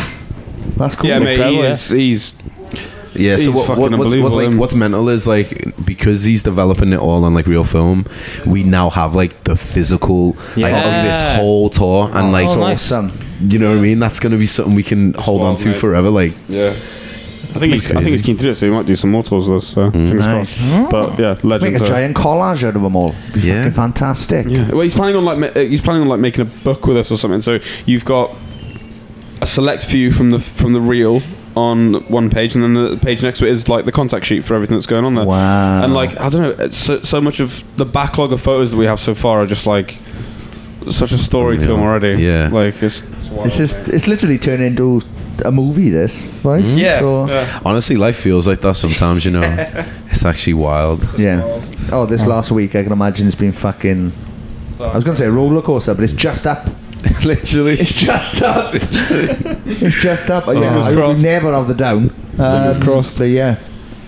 that's 0.77 0.95
cool. 0.95 1.09
Yeah, 1.09 1.19
mate. 1.19 1.37
He 1.37 1.43
Incredible, 1.43 1.63
is, 1.65 1.89
he's 1.91 2.33
Yeah, 3.13 3.37
so 3.37 3.51
what, 3.51 3.69
what, 3.77 3.91
what's, 3.91 4.15
what, 4.15 4.31
like, 4.31 4.57
what's 4.59 4.73
mental 4.73 5.07
is 5.09 5.27
like 5.27 5.85
because 5.85 6.23
he's 6.23 6.41
developing 6.41 6.93
it 6.93 6.99
all 6.99 7.23
on 7.25 7.35
like 7.35 7.45
real 7.45 7.63
film, 7.63 8.07
we 8.47 8.63
now 8.63 8.89
have 8.89 9.13
like 9.13 9.43
the 9.43 9.55
physical 9.55 10.29
like 10.57 10.73
of 10.73 11.03
this 11.05 11.35
whole 11.37 11.69
tour, 11.69 12.09
and 12.11 12.31
like 12.31 12.47
Oh, 12.47 12.59
nice. 12.59 12.91
awesome. 12.91 13.11
You 13.47 13.59
know 13.59 13.69
what 13.69 13.77
I 13.77 13.81
mean. 13.81 13.99
That's 13.99 14.19
gonna 14.19 14.37
be 14.37 14.45
something 14.45 14.75
we 14.75 14.83
can 14.83 15.13
hold 15.13 15.41
on 15.41 15.55
to 15.57 15.69
mate. 15.69 15.77
forever. 15.77 16.09
Like 16.09 16.33
yeah. 16.47 16.69
I 17.53 17.59
think 17.59 17.73
he's 17.73 17.91
I 17.91 17.95
think 17.95 18.07
he's 18.11 18.21
keen 18.21 18.37
to 18.37 18.43
do 18.45 18.49
it, 18.51 18.55
so 18.55 18.65
he 18.65 18.71
might 18.71 18.85
do 18.85 18.95
some 18.95 19.11
more 19.11 19.23
tours 19.23 19.49
with 19.49 19.57
us. 19.57 19.67
So 19.67 19.91
fingers 19.91 20.25
Nice. 20.25 20.61
crossed. 20.69 20.71
Hmm. 20.71 20.89
But 20.89 21.19
yeah, 21.19 21.33
Make 21.33 21.43
legends. 21.43 21.81
a 21.81 21.85
giant 21.85 22.15
collage 22.15 22.63
out 22.63 22.77
of 22.77 22.81
them 22.81 22.95
all. 22.95 23.13
Be 23.33 23.41
Yeah. 23.41 23.63
fucking 23.63 23.73
fantastic. 23.73 24.45
Yeah. 24.47 24.69
Well, 24.71 24.81
he's 24.81 24.93
planning 24.93 25.17
on 25.17 25.25
like 25.25 25.55
uh, 25.55 25.59
he's 25.59 25.81
planning 25.81 26.03
on 26.03 26.07
like 26.07 26.19
making 26.21 26.43
a 26.43 26.45
book 26.63 26.87
with 26.87 26.95
us 26.97 27.11
or 27.11 27.17
something. 27.17 27.41
So 27.41 27.59
you've 27.85 28.05
got 28.05 28.33
a 29.41 29.45
select 29.47 29.83
few 29.85 30.11
from 30.11 30.31
the 30.31 30.39
from 30.39 30.71
the 30.73 30.79
reel 30.81 31.21
on 31.57 31.95
one 32.07 32.29
page, 32.29 32.55
and 32.55 32.63
then 32.63 32.73
the 32.75 32.95
page 32.95 33.21
next 33.21 33.39
to 33.39 33.45
it 33.45 33.49
is 33.51 33.67
like 33.67 33.83
the 33.83 33.91
contact 33.91 34.25
sheet 34.25 34.45
for 34.45 34.55
everything 34.55 34.77
that's 34.77 34.85
going 34.87 35.03
on 35.03 35.15
there. 35.15 35.25
Wow. 35.25 35.83
And 35.83 35.93
like 35.93 36.17
I 36.21 36.29
don't 36.29 36.41
know, 36.57 36.63
it's 36.63 36.77
so, 36.77 37.01
so 37.01 37.19
much 37.19 37.41
of 37.41 37.65
the 37.75 37.83
backlog 37.85 38.31
of 38.31 38.39
photos 38.39 38.71
that 38.71 38.77
we 38.77 38.85
have 38.85 39.01
so 39.01 39.13
far 39.13 39.41
are 39.41 39.45
just 39.45 39.67
like 39.67 39.97
such 40.89 41.11
a 41.11 41.17
story 41.17 41.57
to 41.57 41.63
Unreal. 41.63 41.77
them 41.77 41.85
already. 41.85 42.21
Yeah. 42.23 42.49
Like 42.51 42.81
it's. 42.81 43.01
it's 43.01 43.29
wild. 43.29 43.45
This 43.45 43.59
is 43.59 43.73
it's 43.87 44.07
literally 44.07 44.37
turned 44.37 44.63
into 44.63 45.01
a 45.45 45.51
movie. 45.51 45.89
This, 45.89 46.25
right? 46.43 46.63
Yeah. 46.63 46.99
So 46.99 47.27
yeah. 47.27 47.59
honestly, 47.65 47.95
life 47.97 48.17
feels 48.17 48.47
like 48.47 48.61
that 48.61 48.75
sometimes. 48.75 49.25
You 49.25 49.31
know, 49.31 49.41
it's 50.09 50.25
actually 50.25 50.53
wild. 50.55 51.05
yeah. 51.19 51.41
Oh, 51.91 52.05
this 52.05 52.25
last 52.25 52.51
week 52.51 52.75
I 52.75 52.83
can 52.83 52.91
imagine 52.91 53.27
it's 53.27 53.35
been 53.35 53.51
fucking. 53.53 54.11
I 54.79 54.95
was 54.95 55.03
going 55.03 55.15
to 55.15 55.21
say 55.23 55.27
roller 55.27 55.61
coaster, 55.61 55.93
but 55.93 56.03
it's 56.03 56.13
just 56.13 56.47
up. 56.47 56.67
Literally, 57.25 57.73
It's 57.73 57.93
just 57.93 58.41
up. 58.43 58.73
it's 58.75 59.95
just 60.01 60.29
up. 60.29 60.45
yeah, 60.47 60.53
Fingers 60.53 60.85
I, 60.87 60.89
we 60.91 60.95
crossed. 60.97 61.23
never 61.23 61.51
have 61.53 61.67
the 61.67 61.73
down. 61.73 62.09
Fingers 62.37 62.77
Um, 62.77 62.83
crossed. 62.83 63.17
But 63.17 63.25
yeah, 63.25 63.55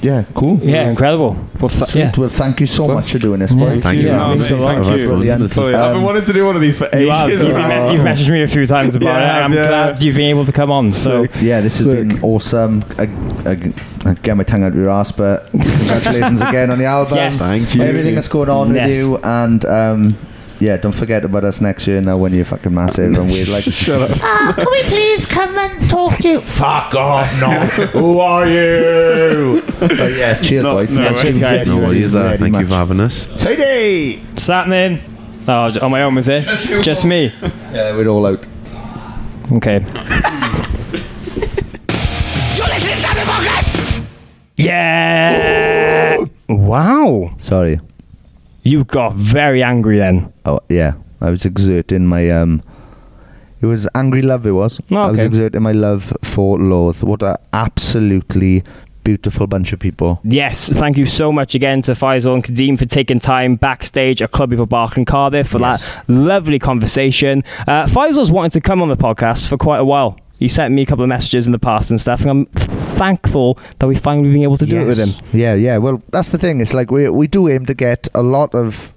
yeah, 0.04 0.26
cool. 0.36 0.60
Yeah, 0.62 0.90
incredible. 0.90 1.38
Well, 1.60 1.70
th- 1.70 1.96
yeah. 1.96 2.12
Well, 2.18 2.30
thank 2.30 2.60
you 2.60 2.68
so 2.68 2.88
much 2.88 3.12
for 3.14 3.20
doing 3.20 3.40
this, 3.40 3.54
boys. 3.54 3.82
Thank 3.82 4.00
you. 4.02 4.08
Yeah, 4.08 4.20
for 4.20 4.30
mate, 4.36 4.40
having 4.40 4.58
us. 4.58 4.64
thank 4.64 4.80
I've 4.80 4.86
you. 4.86 5.00
had. 5.00 5.08
Brilliant. 5.08 5.50
Sorry, 5.50 5.74
I've 5.76 5.94
been 5.96 6.04
wanting 6.04 6.24
to 6.24 6.34
do 6.34 6.46
one 6.46 6.56
of 6.56 6.62
these 6.62 6.78
for 6.78 6.90
You 6.98 7.10
have. 7.10 7.30
ages. 7.30 7.42
You've, 7.42 7.56
me- 7.56 7.92
you've 7.94 8.02
messaged 8.02 8.30
me 8.32 8.44
a 8.44 8.48
few 8.48 8.68
times 8.68 8.96
about 8.96 9.20
Yeah, 9.20 9.40
it. 9.40 9.44
I'm 9.44 9.54
yeah. 9.54 9.64
glad 9.68 10.02
you've 10.02 10.16
been 10.16 10.30
able 10.30 10.46
to 10.46 10.52
come 10.52 10.70
on. 10.72 10.92
So 10.92 11.26
Yeah, 11.42 11.62
this 11.62 11.80
has 11.80 11.88
been 11.88 12.22
awesome. 12.22 12.84
I, 13.00 13.04
I, 13.50 13.74
I 14.10 14.14
get 14.16 14.36
my 14.38 14.44
tongue 14.44 14.64
out 14.64 14.74
of 14.74 14.76
your 14.78 14.90
ass, 14.90 15.12
but 15.12 15.50
congratulations 15.52 16.42
again 16.50 16.70
on 16.70 16.78
the 16.80 16.86
album. 16.86 17.16
Yes. 17.16 17.40
Thank 17.48 17.74
you. 17.76 17.82
Everything 17.84 18.16
that's 18.16 18.28
going 18.28 18.50
on 18.50 18.76
Yes. 18.76 18.88
with 18.88 18.98
you, 18.98 19.18
and 19.24 19.66
um, 19.66 20.18
yeah, 20.64 20.78
don't 20.78 20.96
forget 20.96 21.26
about 21.26 21.44
us 21.44 21.60
next 21.60 21.86
year. 21.88 22.00
Now 22.02 22.16
when 22.16 22.34
you're 22.34 22.46
fucking 22.46 22.74
massive 22.74 23.06
and 23.06 23.30
we're 23.30 23.52
like, 23.52 23.64
to 23.64 23.72
Ah, 24.24 24.54
can 24.56 24.66
we 24.72 24.82
please 24.84 25.26
come 25.26 25.58
and 25.58 25.90
talk 25.90 26.16
to 26.18 26.28
you? 26.28 26.40
fuck 26.42 26.96
off, 26.96 27.30
no. 27.42 27.50
Who 28.00 28.20
are 28.20 28.48
you? 28.48 29.62
but 29.80 30.14
yeah, 30.14 30.40
cheers, 30.42 30.64
No, 30.64 30.74
boys. 30.76 30.96
no 30.96 31.04
Thank 31.04 31.16
worries, 31.18 31.36
you 31.36 31.42
guys. 31.42 31.68
No 31.70 31.78
worries. 31.78 32.16
Uh, 32.16 32.20
very 32.24 32.38
thank 32.38 32.56
you 32.58 32.66
for 32.68 32.74
having 32.76 33.00
us. 33.02 33.28
Tidy. 33.38 34.20
what's 34.30 34.48
happening? 34.48 35.00
Oh, 35.48 35.70
j- 35.70 35.80
on 35.82 35.92
my 35.92 36.02
own 36.04 36.16
was 36.16 36.30
it? 36.30 36.44
Just, 36.84 37.04
me. 37.04 37.34
Yeah, 37.74 37.96
we're 37.98 38.08
all 38.08 38.26
out. 38.26 38.48
Okay. 39.52 39.80
You're 42.56 42.68
listening 42.68 42.96
to 42.96 43.02
Sammy 43.02 43.22
Podcast! 43.22 44.06
Yeah. 44.56 46.24
wow. 46.48 47.32
Sorry. 47.38 47.80
You 48.64 48.84
got 48.86 49.14
very 49.14 49.62
angry 49.62 49.98
then. 49.98 50.32
Oh 50.46 50.60
yeah, 50.70 50.94
I 51.22 51.30
was 51.30 51.46
exerting 51.46 52.06
my 52.06 52.30
um. 52.30 52.62
It 53.62 53.66
was 53.66 53.88
angry 53.96 54.22
love. 54.22 54.46
It 54.46 54.52
was. 54.52 54.82
Oh, 54.92 54.96
I 54.96 55.12
was 55.12 55.20
exerting 55.20 55.62
my 55.62 55.72
love 55.72 56.14
for 56.22 56.58
Loathe. 56.60 57.02
What 57.04 57.22
a 57.24 57.40
absolutely 57.54 58.64
beautiful 59.04 59.48
bunch 59.48 59.74
of 59.74 59.80
people. 59.80 60.20
Yes, 60.24 60.70
thank 60.72 60.98
you 60.98 61.06
so 61.06 61.32
much 61.32 61.56
again 61.56 61.82
to 61.84 61.92
Faisal 61.92 62.34
and 62.36 62.44
Kadeem 62.44 62.78
for 62.80 62.86
taking 62.86 63.20
time 63.20 63.56
backstage 63.56 64.22
at 64.22 64.32
Clwb 64.32 64.54
Ifor 64.58 64.70
Bach 64.70 64.98
in 64.98 65.04
Cardiff 65.06 65.48
for 65.50 65.60
Yes. 65.60 65.94
that 65.96 66.10
lovely 66.10 66.58
conversation. 66.60 67.44
Uh, 67.68 67.86
Faisal's 67.86 68.32
wanted 68.32 68.54
to 68.54 68.62
come 68.62 68.82
on 68.82 68.88
the 68.90 68.96
podcast 68.98 69.48
for 69.48 69.58
quite 69.58 69.80
a 69.80 69.86
while. 69.86 70.18
He 70.40 70.48
sent 70.48 70.74
me 70.74 70.82
a 70.82 70.86
couple 70.86 71.04
of 71.04 71.10
messages 71.10 71.46
in 71.46 71.52
the 71.52 71.60
past 71.60 71.90
and 71.90 72.00
stuff, 72.00 72.22
and 72.22 72.30
I'm 72.30 72.46
thankful 72.98 73.58
that 73.80 73.88
we 73.88 73.96
finally 73.96 74.32
been 74.32 74.44
able 74.44 74.58
to 74.58 74.66
do 74.66 74.82
it 74.82 74.88
with 74.88 75.00
him. 75.00 75.14
Yeah, 75.34 75.54
yeah. 75.56 75.78
Well, 75.78 76.02
that's 76.10 76.32
the 76.32 76.38
thing. 76.38 76.62
It's 76.62 76.74
like 76.74 76.92
we 76.92 77.10
we 77.10 77.28
do 77.28 77.50
aim 77.50 77.66
to 77.66 77.74
get 77.74 78.08
a 78.14 78.22
lot 78.22 78.54
of, 78.56 78.94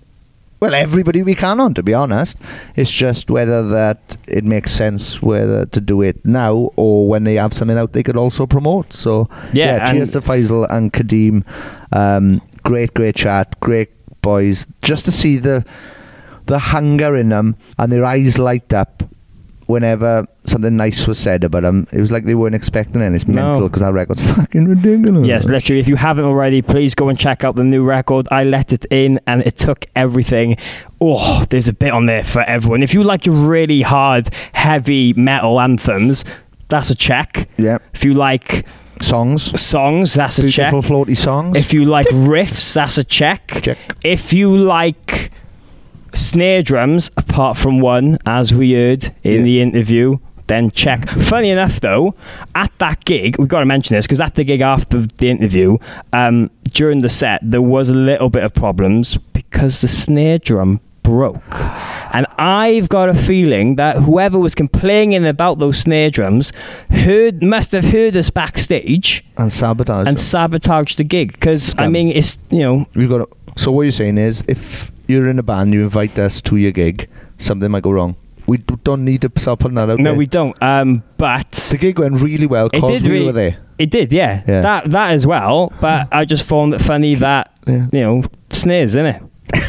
well, 0.61 0.75
everybody 0.75 1.23
we 1.23 1.35
can 1.35 1.61
on. 1.61 1.75
To 1.75 1.83
be 1.83 1.95
honest, 1.95 2.39
it's 2.77 2.91
just 2.91 3.31
whether 3.31 3.63
that 3.69 4.17
it 4.27 4.45
makes 4.45 4.73
sense 4.73 5.21
whether 5.23 5.67
to 5.67 5.81
do 5.81 6.03
it 6.03 6.25
now 6.25 6.71
or 6.77 7.09
when 7.09 7.25
they 7.25 7.35
have 7.37 7.53
something 7.55 7.79
out 7.79 7.93
they 7.93 8.03
could 8.03 8.17
also 8.17 8.47
promote. 8.47 8.93
So 8.93 9.29
Yeah, 9.53 9.93
cheers 9.93 10.13
to 10.13 10.21
Faisal 10.21 10.67
and 10.71 10.93
Kadeem. 10.93 11.45
Um, 11.93 12.41
great, 12.63 12.95
great 12.95 13.17
chat. 13.17 13.59
Great 13.61 13.91
boys. 14.23 14.67
Just 14.83 15.05
to 15.07 15.13
see 15.13 15.39
the 15.39 15.65
the 16.47 16.59
hunger 16.59 17.17
in 17.17 17.31
them 17.31 17.57
and 17.79 17.91
their 17.91 18.05
eyes 18.05 18.39
light 18.39 18.73
up 18.73 19.03
whenever 19.67 20.27
something 20.45 20.77
nice 20.77 21.07
was 21.07 21.19
said 21.19 21.45
about 21.45 21.63
them, 21.63 21.87
it 21.93 22.01
was 22.01 22.11
like 22.13 22.25
they 22.25 22.35
weren't 22.35 22.55
expecting 22.55 23.01
it. 23.01 23.07
And 23.07 23.15
it's 23.15 23.27
No. 23.27 23.35
mental 23.35 23.69
because 23.69 23.83
that 23.83 23.93
record's 23.93 24.23
fucking 24.35 24.67
ridiculous. 24.67 25.27
Yes, 25.27 25.45
literally. 25.45 25.81
If 25.81 25.89
you 25.89 25.97
haven't 25.97 26.25
already, 26.25 26.63
please 26.63 26.95
go 26.95 27.09
and 27.09 27.19
check 27.19 27.45
out 27.45 27.57
the 27.57 27.65
new 27.65 27.85
record. 27.85 28.29
I 28.31 28.45
let 28.45 28.73
it 28.73 28.85
in, 28.91 29.21
and 29.27 29.43
it 29.43 29.57
took 29.57 29.87
everything. 29.95 30.57
Oh, 31.01 31.45
there's 31.51 31.69
a 31.69 31.73
bit 31.73 31.93
on 31.93 32.07
there 32.07 32.25
for 32.25 32.41
everyone. 32.43 32.83
If 32.83 32.95
you 32.95 33.03
like 33.05 33.27
your 33.27 33.35
really 33.35 33.83
hard, 33.83 34.29
heavy 34.53 35.13
metal 35.15 35.61
anthems, 35.61 36.25
that's 36.69 36.91
a 36.91 36.95
check. 36.95 37.49
Yeah. 37.59 37.79
If 37.95 38.05
you 38.05 38.15
like 38.15 38.65
songs, 39.01 39.61
songs, 39.61 40.15
that's 40.15 40.39
a 40.39 40.49
check. 40.49 40.73
Beautiful 40.73 41.05
floaty 41.05 41.17
songs. 41.17 41.57
If 41.57 41.73
you 41.75 41.85
like 41.85 42.07
riffs, 42.07 42.73
that's 42.75 42.99
a 42.99 43.05
check. 43.05 43.61
Check. 43.63 43.79
If 44.05 44.33
you 44.33 44.57
like 44.57 45.31
snare 46.17 46.63
drums, 46.63 47.11
apart 47.17 47.57
from 47.57 47.81
one, 47.81 48.19
as 48.27 48.53
we 48.53 48.73
heard 48.73 49.13
in 49.23 49.45
the 49.45 49.61
interview, 49.61 50.19
then 50.47 50.71
check. 50.71 51.09
Funny 51.09 51.51
enough, 51.51 51.81
though, 51.81 52.15
at 52.55 52.73
that 52.79 53.05
gig, 53.05 53.37
we've 53.39 53.49
got 53.49 53.61
to 53.61 53.67
mention 53.67 53.97
this 53.97 54.07
because 54.07 54.21
at 54.21 54.35
the 54.35 54.45
gig 54.45 54.61
after 54.61 55.01
the 55.01 55.29
interview, 55.29 55.77
um, 56.13 56.51
during 56.73 57.01
the 57.01 57.09
set, 57.09 57.41
there 57.43 57.63
was 57.63 57.89
a 57.89 57.95
little 57.95 58.31
bit 58.31 58.45
of 58.45 58.55
problems 58.55 59.17
because 59.33 59.81
the 59.81 59.89
snare 59.89 60.39
drum 60.39 60.81
broke. 61.03 61.55
And 62.13 62.27
I've 62.39 62.89
got 62.89 63.09
a 63.09 63.15
feeling 63.15 63.77
that 63.77 63.97
whoever 63.97 64.39
was 64.39 64.55
complaining 64.55 65.27
about 65.27 65.59
those 65.59 65.79
snare 65.79 66.11
drums 66.11 66.53
heard 66.91 67.43
must 67.43 67.73
have 67.73 67.85
heard 67.85 68.17
us 68.17 68.31
backstage 68.31 69.25
and 69.37 69.53
sabotage 69.53 70.07
and 70.09 70.17
them. 70.17 70.23
sabotage 70.23 70.95
the 70.95 71.05
gig 71.05 71.33
because 71.33 71.75
I 71.79 71.89
mean 71.89 72.09
it's 72.09 72.39
you 72.51 72.61
know 72.61 72.87
We've 72.95 73.09
got. 73.09 73.19
To, 73.19 73.29
so 73.57 73.71
what 73.71 73.83
you're 73.83 73.93
saying 73.93 74.19
is, 74.19 74.43
if 74.49 74.91
you're 75.09 75.29
in 75.29 75.39
a 75.39 75.43
band, 75.43 75.73
you 75.75 75.83
invite 75.83 76.19
us 76.19 76.41
to 76.43 76.57
your 76.57 76.73
gig, 76.73 77.09
something 77.39 77.71
might 77.71 77.83
go 77.83 77.91
wrong. 77.91 78.17
We 78.49 78.59
d- 78.59 78.77
don't 78.85 79.05
need 79.05 79.23
to 79.23 79.33
start 79.41 79.59
putting 79.59 79.75
that 79.75 79.91
out 79.91 79.99
no 79.99 80.05
there. 80.05 80.15
we 80.15 80.27
don't 80.27 80.57
um 80.63 81.03
but 81.19 81.51
the 81.71 81.77
gig 81.79 81.99
went 81.99 82.21
really 82.23 82.47
well 82.47 82.67
it 82.67 82.73
because 82.73 83.03
did 83.03 83.11
we 83.11 83.13
really, 83.19 83.27
were 83.27 83.33
there. 83.33 83.57
it 83.77 83.91
did 83.91 84.13
yeah. 84.13 84.45
Yeah. 84.47 84.61
that 84.61 84.91
that 84.91 85.11
as 85.11 85.27
well 85.27 85.73
but 85.81 86.07
I 86.13 86.25
just 86.25 86.45
found 86.45 86.73
it 86.73 86.81
funny 86.81 87.17
that 87.17 87.53
you 87.67 87.89
know 87.93 88.23
snares 88.51 88.95
in 88.95 89.07
it 89.07 89.21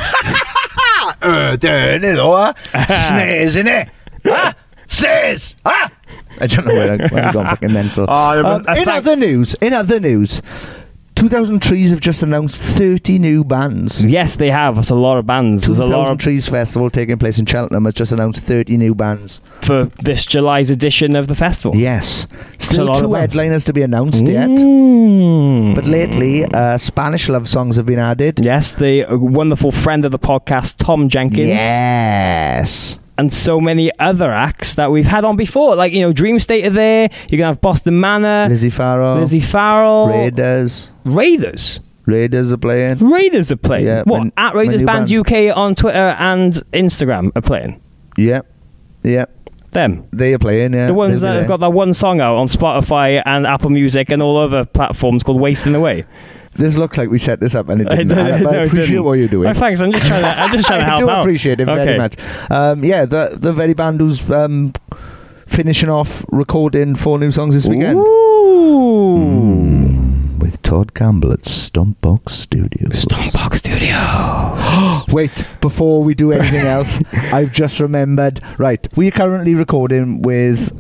Uh, 1.22 1.56
there, 1.58 1.94
you 1.96 2.14
know, 2.16 2.34
uh, 2.34 2.54
snares 3.10 3.56
in 3.56 3.68
it. 3.68 3.90
Ah, 4.30 4.54
snares. 4.88 5.56
Ah. 5.66 5.90
I 6.40 6.48
don't 6.48 6.66
know 6.68 6.74
where 6.74 6.92
I, 6.94 7.08
where 7.08 7.26
I 7.26 7.32
gone 7.32 7.46
fucking 7.46 7.74
mental. 7.74 8.06
Oh, 8.08 8.12
I 8.14 8.38
Um, 8.38 8.46
remember- 8.46 8.70
I 8.70 8.78
in 8.78 8.86
thank- 8.86 8.98
other 8.98 9.16
news, 9.16 9.56
in 9.56 9.74
other 9.74 10.00
news, 10.00 10.42
2000 11.18 11.62
Trees 11.62 11.90
have 11.90 12.00
just 12.00 12.22
announced 12.24 12.62
30 12.62 13.20
new 13.20 13.44
bands. 13.44 14.04
yes 14.06 14.36
they 14.36 14.50
have 14.52 14.76
that's 14.76 14.90
a 14.90 14.96
lot 14.96 15.18
of 15.18 15.26
bands 15.26 15.66
there's 15.66 15.80
a 15.80 15.84
2000 15.84 16.00
lot 16.00 16.12
of 16.12 16.18
Trees 16.20 16.48
Festival 16.48 16.90
taking 16.90 17.18
place 17.18 17.38
in 17.40 17.46
Cheltenham 17.46 17.86
has 17.86 17.94
just 17.96 18.12
announced 18.12 18.44
30 18.46 18.78
new 18.78 18.94
bands. 18.96 19.42
for 19.62 19.86
this 20.04 20.26
July's 20.26 20.70
edition 20.70 21.16
of 21.16 21.28
the 21.28 21.36
festival 21.36 21.76
Yes. 21.78 22.28
Still 22.60 22.94
two 23.00 23.14
headliners 23.14 23.64
to 23.66 23.74
be 23.74 23.82
announced 23.82 24.24
yet. 24.26 24.50
Mm. 24.50 25.76
But 25.76 25.86
lately, 25.86 26.44
uh, 26.46 26.78
Spanish 26.78 27.30
love 27.30 27.48
songs 27.50 27.76
have 27.78 27.86
been 27.86 28.00
added. 28.00 28.40
yes 28.44 28.72
the 28.72 29.04
uh, 29.06 29.18
wonderful 29.18 29.72
friend 29.72 30.06
of 30.06 30.12
the 30.12 30.20
podcast 30.20 30.76
Tom 30.78 31.10
Jenkins 31.10 31.48
Yes. 31.48 33.00
And 33.18 33.34
so 33.34 33.60
many 33.60 33.92
other 34.00 34.32
acts 34.32 34.76
that 34.76 34.92
we've 34.92 35.08
had 35.08 35.26
on 35.26 35.36
before 35.36 35.76
like 35.76 35.92
you 35.92 36.02
know 36.02 36.14
Dream 36.14 36.40
State 36.40 36.66
are 36.66 36.70
there 36.70 37.10
you're 37.30 37.38
gonna 37.38 37.48
have 37.48 37.62
Boston 37.62 38.00
Manor 38.00 38.48
Lizzy 38.50 38.70
Farrall. 38.70 39.20
Lizzy 39.20 39.42
Farrall 39.42 40.10
Raiders. 40.10 40.90
Raiders 41.04 41.80
Raiders 42.08 42.54
are 42.54 42.58
playing. 42.58 42.98
Raiders 43.00 43.52
are 43.52 43.58
playing. 43.58 43.86
Yeah, 43.86 44.04
what 44.06 44.24
my- 44.24 44.32
at 44.38 44.56
Raiders 44.56 44.82
Band, 44.82 45.10
band. 45.10 45.12
UK 45.12 45.56
on 45.56 45.76
Twitter 45.76 46.16
and 46.18 46.54
Instagram 46.72 47.32
are 47.36 47.42
playing. 47.42 47.82
Yep. 48.18 48.48
Yep. 49.04 49.30
Them. 49.72 50.08
They 50.14 50.34
are 50.34 50.40
playing, 50.40 50.74
yeah. 50.74 50.88
the 50.88 50.94
ones 50.94 51.22
that 51.22 51.36
have 51.36 51.48
got 51.48 51.60
that 51.60 51.74
one 51.74 51.94
song 51.94 52.22
out 52.22 52.38
on 52.38 52.48
Spotify 52.48 53.22
and 53.26 53.46
Apple 53.46 53.70
Music 53.70 54.10
and 54.10 54.22
all 54.22 54.38
other 54.38 54.64
platforms 54.64 55.22
called 55.24 55.42
"Wasting 55.42 55.76
Away." 55.76 56.06
This 56.58 56.76
looks 56.78 56.98
like 56.98 57.10
we 57.10 57.18
set 57.20 57.40
this 57.40 57.54
up 57.56 57.70
and 57.70 57.82
it 57.82 57.90
didn't. 57.90 58.18
I 58.18 58.40
no, 58.40 58.50
it 58.50 58.68
appreciate 58.68 58.88
didn't. 58.88 59.04
what 59.04 59.14
you're 59.14 59.28
doing. 59.28 59.48
Oh, 59.50 59.54
thanks. 59.54 59.80
I'm 59.82 59.92
just 59.92 60.06
trying 60.08 60.24
to. 60.24 60.30
I'm 60.42 60.52
just 60.52 60.66
trying 60.68 60.80
to 60.82 60.86
I 60.88 60.90
help 60.90 61.00
do 61.02 61.10
out. 61.10 61.22
appreciate 61.22 61.60
it 61.60 61.70
Okay. 61.70 61.86
very 61.86 61.98
much. 61.98 62.16
Um, 62.50 62.84
yeah, 62.84 63.06
the 63.06 63.38
the 63.40 63.54
very 63.54 63.74
band 63.74 64.00
who's 64.02 64.28
um, 64.32 64.74
finishing 65.46 65.90
off 65.90 66.26
recording 66.30 66.96
four 66.96 67.20
new 67.20 67.32
songs 67.32 67.54
this 67.54 67.68
weekend. 67.68 68.00
Mm, 69.18 70.40
with 70.40 70.62
Todd 70.64 70.94
Campbell 70.94 71.32
at 71.34 71.42
Stompbox 71.42 72.30
Studios. 72.30 73.06
Stompbox 73.06 73.56
Studio. 73.58 73.96
Wait, 75.16 75.46
before 75.62 76.04
we 76.04 76.14
do 76.16 76.32
anything 76.32 76.66
else, 76.66 77.00
I've 77.34 77.52
just 77.52 77.80
remembered. 77.80 78.40
Right, 78.58 78.88
we 78.98 79.08
are 79.08 79.12
currently 79.12 79.56
recording 79.56 80.22
with 80.22 80.72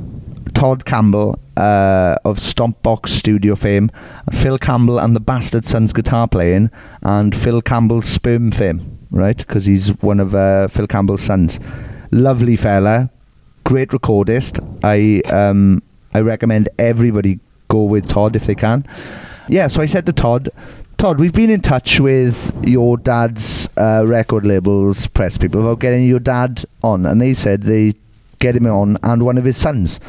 Todd 0.53 0.85
Campbell 0.85 1.39
uh, 1.57 2.15
of 2.23 2.37
Stompbox 2.37 3.09
Studio 3.09 3.55
fame, 3.55 3.91
Phil 4.31 4.57
Campbell 4.57 4.99
and 4.99 5.15
the 5.15 5.19
Bastard 5.19 5.65
Sons 5.65 5.91
guitar 5.91 6.27
playing, 6.27 6.69
and 7.01 7.35
Phil 7.35 7.61
Campbell's 7.61 8.05
sperm 8.05 8.51
fame, 8.51 8.99
right? 9.11 9.37
Because 9.37 9.65
he's 9.65 9.89
one 10.01 10.19
of 10.19 10.35
uh, 10.35 10.67
Phil 10.67 10.87
Campbell's 10.87 11.21
sons. 11.21 11.59
Lovely 12.11 12.55
fella, 12.55 13.09
great 13.63 13.89
recordist. 13.89 14.59
I 14.83 15.21
um, 15.33 15.81
I 16.13 16.21
recommend 16.21 16.69
everybody 16.79 17.39
go 17.67 17.83
with 17.83 18.07
Todd 18.07 18.35
if 18.35 18.45
they 18.45 18.55
can. 18.55 18.85
Yeah, 19.49 19.67
so 19.67 19.81
I 19.81 19.87
said 19.87 20.05
to 20.05 20.13
Todd, 20.13 20.49
Todd, 20.97 21.19
we've 21.19 21.33
been 21.33 21.49
in 21.49 21.61
touch 21.61 21.99
with 21.99 22.53
your 22.67 22.97
dad's 22.97 23.69
uh, 23.77 24.03
record 24.05 24.45
labels, 24.45 25.07
press 25.07 25.37
people 25.37 25.61
about 25.61 25.79
getting 25.79 26.05
your 26.05 26.19
dad 26.19 26.65
on, 26.83 27.05
and 27.05 27.19
they 27.19 27.33
said 27.33 27.63
they 27.63 27.93
get 28.39 28.55
him 28.55 28.67
on 28.67 28.97
and 29.03 29.23
one 29.23 29.37
of 29.37 29.45
his 29.45 29.57
sons. 29.57 29.99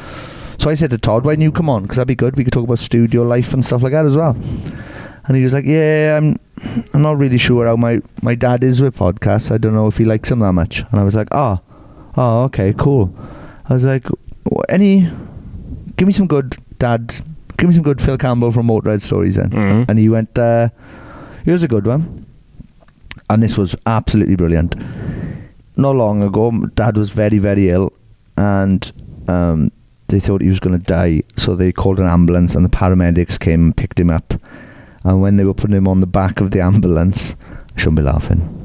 So 0.59 0.69
I 0.69 0.75
said 0.75 0.89
to 0.91 0.97
Todd, 0.97 1.25
why 1.25 1.35
don't 1.35 1.41
you 1.41 1.51
come 1.51 1.69
on? 1.69 1.83
Because 1.83 1.95
that'd 1.97 2.07
be 2.07 2.15
good. 2.15 2.35
We 2.35 2.43
could 2.43 2.53
talk 2.53 2.65
about 2.65 2.79
studio 2.79 3.23
life 3.23 3.53
and 3.53 3.63
stuff 3.63 3.81
like 3.81 3.93
that 3.93 4.05
as 4.05 4.15
well. 4.15 4.35
And 5.25 5.37
he 5.37 5.43
was 5.43 5.53
like, 5.53 5.65
yeah, 5.65 6.17
I'm, 6.17 6.37
I'm 6.93 7.01
not 7.01 7.17
really 7.17 7.37
sure 7.37 7.65
how 7.65 7.75
my, 7.75 8.01
my 8.21 8.35
dad 8.35 8.63
is 8.63 8.81
with 8.81 8.97
podcasts. 8.97 9.51
I 9.51 9.57
don't 9.57 9.73
know 9.73 9.87
if 9.87 9.97
he 9.97 10.05
likes 10.05 10.29
them 10.29 10.39
that 10.39 10.53
much. 10.53 10.83
And 10.91 10.99
I 10.99 11.03
was 11.03 11.15
like, 11.15 11.29
oh, 11.31 11.61
oh, 12.17 12.43
okay, 12.43 12.73
cool. 12.77 13.13
I 13.69 13.73
was 13.73 13.85
like, 13.85 14.05
any, 14.67 15.09
give 15.95 16.07
me 16.07 16.13
some 16.13 16.27
good 16.27 16.57
dad, 16.77 17.13
give 17.57 17.69
me 17.69 17.73
some 17.75 17.83
good 17.83 18.01
Phil 18.01 18.17
Campbell 18.17 18.51
from 18.51 18.67
Motorhead 18.67 19.01
stories 19.01 19.35
then. 19.35 19.51
Mhm. 19.51 19.85
And 19.87 19.97
he 19.99 20.09
went, 20.09 20.37
uh, 20.37 20.69
here's 21.45 21.63
a 21.63 21.67
good 21.67 21.85
one. 21.87 22.25
And 23.29 23.41
this 23.43 23.57
was 23.57 23.75
absolutely 23.85 24.35
brilliant. 24.35 24.75
Not 25.77 25.95
long 25.95 26.21
ago, 26.23 26.51
dad 26.73 26.97
was 26.97 27.11
very, 27.11 27.37
very 27.37 27.69
ill, 27.69 27.93
and 28.35 28.91
um, 29.29 29.71
they 30.09 30.19
thought 30.19 30.41
he 30.41 30.49
was 30.49 30.59
going 30.59 30.77
to 30.77 30.83
die. 30.85 31.21
So 31.37 31.55
they 31.55 31.71
called 31.71 31.99
an 31.99 32.07
ambulance, 32.07 32.55
and 32.55 32.65
the 32.65 32.69
paramedics 32.69 33.39
came 33.39 33.65
and 33.65 33.77
picked 33.77 33.99
him 33.99 34.09
up. 34.09 34.33
And 35.03 35.21
when 35.21 35.37
they 35.37 35.45
were 35.45 35.53
putting 35.53 35.75
him 35.77 35.87
on 35.87 36.01
the 36.01 36.07
back 36.07 36.41
of 36.41 36.51
the 36.51 36.61
ambulance, 36.61 37.35
I 37.75 37.79
shouldn't 37.79 37.95
be 37.97 38.03
laughing. 38.03 38.55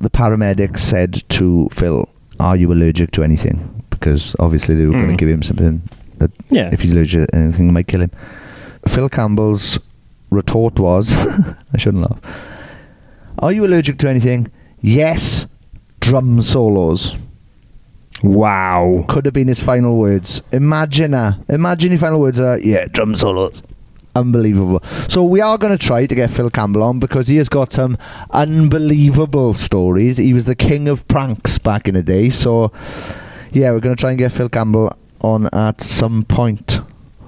The 0.00 0.10
paramedics 0.10 0.80
said 0.80 1.22
to 1.30 1.68
Phil, 1.72 2.08
"Are 2.38 2.56
you 2.56 2.72
allergic 2.72 3.10
to 3.12 3.22
anything?" 3.24 3.82
Because 3.90 4.36
obviously 4.38 4.74
they 4.74 4.84
were 4.84 4.92
going 4.92 5.08
to 5.08 5.14
Mm. 5.14 5.18
give 5.18 5.28
him 5.30 5.42
something 5.42 5.80
that, 6.18 6.30
Yeah. 6.50 6.68
if 6.72 6.80
he's 6.82 6.92
allergic 6.92 7.30
to 7.30 7.34
anything, 7.36 7.72
might 7.72 7.86
kill 7.88 8.02
him. 8.02 8.10
Phil 8.86 9.08
Campbell's 9.08 9.78
retort 10.30 10.78
was, 10.78 11.16
"I 11.72 11.78
shouldn't 11.78 12.02
laugh." 12.02 12.20
Are 13.38 13.52
you 13.52 13.64
allergic 13.64 13.98
to 13.98 14.08
anything? 14.10 14.48
Yes. 14.82 15.46
Drum 16.00 16.42
solos. 16.42 17.16
Wow. 18.22 19.04
Could 19.08 19.24
have 19.26 19.34
been 19.34 19.48
his 19.48 19.62
final 19.62 19.98
words. 19.98 20.42
Imagine 20.52 21.14
uh, 21.14 21.38
Imagine 21.48 21.92
your 21.92 21.98
final 21.98 22.20
words 22.20 22.40
are, 22.40 22.58
yeah, 22.58 22.86
drum 22.86 23.14
solos. 23.14 23.62
Unbelievable. 24.14 24.82
So 25.08 25.22
we 25.22 25.42
are 25.42 25.58
going 25.58 25.76
to 25.76 25.84
try 25.84 26.06
to 26.06 26.14
get 26.14 26.30
Phil 26.30 26.48
Campbell 26.48 26.82
on 26.82 26.98
because 26.98 27.28
he 27.28 27.36
has 27.36 27.50
got 27.50 27.72
some 27.72 27.98
unbelievable 28.30 29.52
stories. 29.52 30.16
He 30.16 30.32
was 30.32 30.46
the 30.46 30.54
king 30.54 30.88
of 30.88 31.06
pranks 31.06 31.58
back 31.58 31.86
in 31.86 31.94
the 31.94 32.02
day. 32.02 32.30
So, 32.30 32.72
yeah, 33.52 33.72
we're 33.72 33.80
going 33.80 33.94
to 33.94 34.00
try 34.00 34.10
and 34.10 34.18
get 34.18 34.32
Phil 34.32 34.48
Campbell 34.48 34.96
on 35.20 35.48
at 35.52 35.82
some 35.82 36.24
point. 36.24 36.80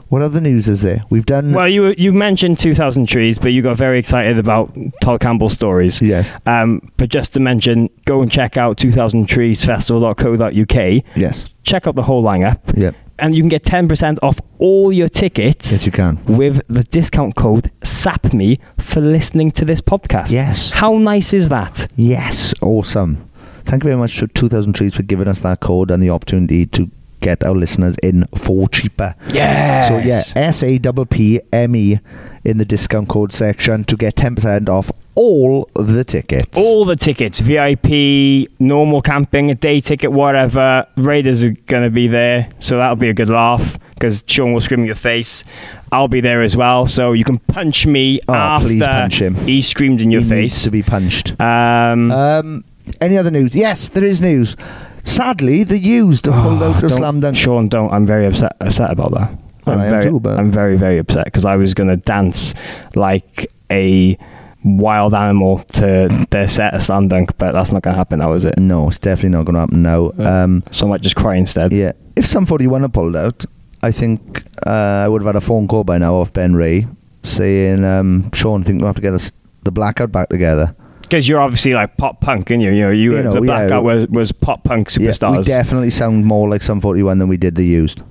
What 0.09 0.23
other 0.23 0.41
news 0.41 0.69
is 0.69 0.83
there? 0.83 1.03
We've 1.11 1.27
done. 1.27 1.53
Well, 1.53 1.69
you 1.69 1.95
you 1.99 2.13
mentioned 2.15 2.59
2,000 2.59 3.07
trees, 3.07 3.39
but 3.39 3.53
you 3.53 3.61
got 3.63 3.77
very 3.77 3.99
excited 3.99 4.39
about 4.39 4.75
Todd 5.03 5.21
Campbell's 5.21 5.53
stories. 5.53 6.01
Yes. 6.01 6.35
Um, 6.47 6.81
but 6.97 7.11
just 7.11 7.35
to 7.35 7.41
mention, 7.41 7.91
go 8.07 8.23
and 8.23 8.33
check 8.33 8.57
out 8.57 8.79
2000treesfestival.co.uk. 8.79 11.05
Yes. 11.17 11.45
Check 11.63 11.87
out 11.87 11.95
the 11.95 12.03
whole 12.03 12.23
lineup. 12.23 12.59
Yep. 12.75 12.95
And 13.21 13.35
you 13.35 13.43
can 13.43 13.49
get 13.49 13.65
10% 13.65 14.19
off 14.23 14.39
all 14.59 14.93
your 14.93 15.09
tickets. 15.09 15.73
Yes, 15.73 15.85
you 15.85 15.91
can. 15.91 16.25
With 16.27 16.63
the 16.69 16.85
discount 16.85 17.35
code 17.35 17.69
SAPPME 17.81 18.61
for 18.79 19.01
listening 19.01 19.51
to 19.53 19.65
this 19.65 19.81
podcast. 19.81 20.31
Yes. 20.33 20.71
How 20.71 20.97
nice 20.99 21.33
is 21.35 21.49
that? 21.49 21.89
Yes, 21.97 22.55
awesome. 22.63 23.29
Thank 23.65 23.83
you 23.83 23.89
very 23.89 23.97
much 23.97 24.19
to 24.19 24.29
2000 24.29 24.73
Trees 24.73 24.95
for 24.95 25.03
giving 25.03 25.27
us 25.29 25.41
that 25.41 25.59
code 25.61 25.91
and 25.91 26.01
the 26.03 26.11
opportunity 26.11 26.65
to 26.67 26.89
get 27.21 27.43
our 27.45 27.55
listeners 27.55 27.97
in 28.03 28.27
for 28.37 28.69
cheaper. 28.69 29.15
Yes. 29.33 29.89
So 29.89 29.99
yeah, 29.99 30.23
S 30.37 30.63
A 30.63 30.79
P 30.79 31.05
P 31.11 31.41
M 31.53 31.77
E 31.77 32.01
in 32.45 32.59
the 32.59 32.65
discount 32.65 33.09
code 33.09 33.33
section 33.33 33.85
to 33.85 33.97
get 33.97 34.15
10% 34.17 34.69
off 34.69 34.91
all 35.15 35.69
of 35.75 35.93
the 35.93 36.05
tickets. 36.05 36.57
All 36.57 36.85
the 36.85 36.95
tickets, 36.97 37.41
VIP, 37.41 38.49
normal 38.61 39.03
camping, 39.03 39.51
a 39.51 39.55
day 39.55 39.81
ticket, 39.81 40.13
whatever. 40.13 40.87
Raiders 40.97 41.43
are 41.43 41.51
going 41.67 41.83
to 41.83 41.91
be 41.91 42.07
there, 42.07 42.49
so 42.61 42.77
that'll 42.79 42.95
be 42.97 43.09
a 43.09 43.15
good 43.15 43.29
laugh 43.29 43.77
because 43.95 44.23
Sean 44.29 44.53
will 44.53 44.61
scream 44.61 44.81
in 44.81 44.87
your 44.87 44.95
face. 44.95 45.43
I'll 45.91 46.07
be 46.09 46.21
there 46.21 46.41
as 46.43 46.57
well, 46.57 46.87
so 46.87 47.13
you 47.13 47.25
can 47.25 47.39
punch 47.41 47.85
me 47.87 48.21
Oh, 48.29 48.35
after 48.35 48.69
please 48.69 48.83
punch 48.85 49.21
him. 49.21 49.35
he 49.35 49.61
screamed 49.61 50.01
in 50.01 50.11
your 50.13 50.23
he 50.23 50.29
face. 50.29 50.53
needs 50.53 50.63
to 50.63 50.71
be 50.71 50.83
punched. 50.85 51.39
Um, 51.41 52.13
Um, 52.13 52.65
any 53.01 53.19
other 53.19 53.31
news? 53.33 53.55
Yes, 53.57 53.89
there 53.89 54.05
is 54.05 54.21
news. 54.21 54.57
Sadly, 55.05 55.65
the 55.65 55.79
used 55.79 56.27
have 56.27 56.35
pulled 56.35 56.63
out 56.63 56.83
of 56.83 56.91
Oh, 56.93 56.97
Slam 56.97 57.21
Dunk. 57.21 57.37
Sean, 57.37 57.69
don't. 57.69 57.91
I'm 57.93 58.07
very 58.07 58.27
upset, 58.27 58.57
upset 58.61 58.91
about 58.91 59.13
that. 59.13 59.39
Well, 59.67 59.77
I'm 59.77 59.81
I 59.81 59.85
am 59.87 59.91
very, 59.91 60.03
too, 60.05 60.21
but- 60.21 60.39
I'm 60.39 60.51
very, 60.51 60.77
very 60.77 60.99
upset 60.99 61.25
because 61.25 61.45
I 61.45 61.57
was 61.57 61.75
going 61.75 61.89
to 61.91 61.97
dance 61.97 62.55
like 62.95 63.47
a 63.71 64.17
wild 64.65 65.15
animal 65.15 65.59
to 65.61 66.27
their 66.31 66.47
set 66.49 66.75
of 66.75 66.83
slam 66.83 67.09
dunk, 67.09 67.37
but 67.39 67.53
that's 67.53 67.71
not 67.73 67.83
going 67.83 67.95
to 67.95 67.99
happen 67.99 68.19
now, 68.19 68.33
is 68.33 68.45
it? 68.45 68.59
No, 68.59 68.89
it's 68.89 68.99
definitely 68.99 69.31
not 69.31 69.45
going 69.45 69.55
to 69.55 69.61
happen 69.61 69.83
now. 69.83 70.11
Um, 70.19 70.63
so 70.73 70.87
I 70.87 70.91
might 70.91 71.01
just 71.01 71.17
cry 71.17 71.37
instead. 71.37 71.73
Yeah, 71.73 71.93
if 72.17 72.27
Sum 72.27 72.45
41 72.47 72.83
had 72.83 72.93
pulled 72.93 73.17
out, 73.17 73.45
I 73.83 73.93
think 73.93 74.45
uh, 74.67 74.71
I 75.05 75.09
would 75.09 75.23
have 75.23 75.27
had 75.35 75.37
a 75.37 75.41
phone 75.41 75.69
call 75.69 75.85
by 75.85 75.99
now 75.99 76.15
off 76.17 76.33
Ben 76.33 76.55
Ray 76.57 76.87
saying, 77.23 77.85
um, 77.85 78.31
Sean, 78.33 78.63
I 78.63 78.65
think 78.65 78.81
we'll 78.81 78.89
have 78.89 78.97
to 78.97 79.03
get 79.03 79.15
us 79.15 79.31
the 79.63 79.71
blackout 79.71 80.11
back 80.11 80.29
together. 80.29 80.75
Because 81.09 81.27
you're 81.29 81.41
obviously 81.41 81.73
like 81.73 81.97
pop 81.97 82.21
punk, 82.21 82.51
and 82.51 82.63
you, 82.63 82.71
you 82.71 82.83
know, 82.83 82.91
you, 82.91 83.17
You 83.17 83.23
know, 83.23 83.33
the 83.33 83.41
yeah. 83.41 83.47
blackout 83.67 83.83
was, 83.83 84.07
was 84.09 84.31
pop 84.31 84.63
punk 84.65 84.89
Yeah, 84.97 85.11
superstars. 85.11 85.37
we 85.39 85.43
definitely 85.45 85.91
sound 85.91 86.27
more 86.27 86.49
like 86.49 86.63
Sum 86.63 86.81
41 86.83 87.19
than 87.19 87.29
we 87.29 87.37
did 87.39 87.55
the 87.55 87.65
used. 87.65 88.03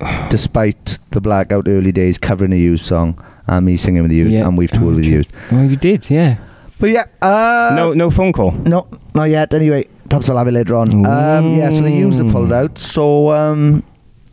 Despite 0.28 0.98
the 1.10 1.20
blackout 1.20 1.66
early 1.68 1.92
days 1.92 2.18
covering 2.18 2.52
a 2.52 2.56
used 2.56 2.84
song 2.84 3.22
and 3.46 3.64
me 3.64 3.76
singing 3.78 4.02
with 4.02 4.10
the 4.10 4.16
used 4.16 4.36
Yeah. 4.36 4.46
and 4.46 4.58
we've 4.58 4.70
toured 4.70 4.96
with 4.96 5.04
the 5.04 5.10
used. 5.10 5.32
Oh, 5.52 5.62
you 5.62 5.76
did, 5.76 6.10
yeah. 6.10 6.36
But 6.78 6.90
yeah, 6.90 7.04
uh, 7.22 7.74
no, 7.74 7.94
no 7.94 8.10
phone 8.10 8.32
call. 8.34 8.50
No, 8.52 8.86
not 9.14 9.24
yet. 9.30 9.54
Anyway, 9.54 9.88
perhaps 10.10 10.28
I'll 10.28 10.36
have 10.36 10.48
it 10.48 10.52
later 10.52 10.74
on. 10.74 11.06
Um, 11.06 11.54
yeah, 11.54 11.70
so 11.70 11.80
the 11.80 11.90
used 11.90 12.18
have 12.22 12.30
pulled 12.30 12.52
out. 12.52 12.76
So 12.76 13.30
um, 13.32 13.82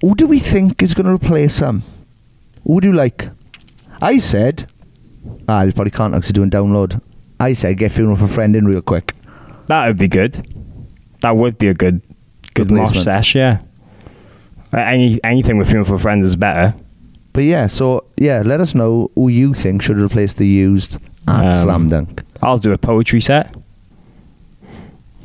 who 0.01 0.13
do 0.15 0.27
we 0.27 0.39
think 0.39 0.83
is 0.83 0.93
going 0.93 1.05
to 1.05 1.13
replace 1.13 1.59
them? 1.59 1.83
Who 2.65 2.81
do 2.81 2.89
you 2.89 2.93
like? 2.93 3.29
I 4.01 4.19
said, 4.19 4.67
ah, 5.47 5.61
you 5.63 5.71
probably 5.71 5.91
can't 5.91 6.13
actually 6.13 6.33
do 6.33 6.43
a 6.43 6.47
download. 6.47 6.99
I 7.43 7.53
said 7.53 7.77
get 7.77 7.91
funeral 7.91 8.15
for 8.17 8.27
friend 8.27 8.55
in 8.55 8.65
real 8.65 8.81
quick. 8.81 9.13
That 9.67 9.87
would 9.87 9.97
be 9.97 10.07
good. 10.07 10.33
That 11.21 11.35
would 11.37 11.57
be 11.57 11.67
a 11.67 11.73
good, 11.73 12.01
good 12.53 12.69
mosh 12.71 12.97
sesh. 13.03 13.35
Yeah. 13.35 13.59
Uh, 14.73 14.77
Any 14.77 15.19
anything 15.23 15.57
with 15.57 15.67
funeral 15.67 15.85
for 15.85 15.97
friends 15.99 16.25
is 16.25 16.35
better. 16.35 16.73
But 17.33 17.43
yeah, 17.45 17.67
so 17.67 18.05
yeah, 18.17 18.41
let 18.45 18.59
us 18.59 18.75
know 18.75 19.09
who 19.15 19.27
you 19.29 19.53
think 19.53 19.81
should 19.81 19.99
replace 19.99 20.33
the 20.33 20.45
used 20.47 20.97
at 21.27 21.45
Um, 21.45 21.51
Slam 21.51 21.87
Dunk. 21.89 22.23
I'll 22.41 22.57
do 22.59 22.71
a 22.73 22.77
poetry 22.77 23.21
set. 23.21 23.55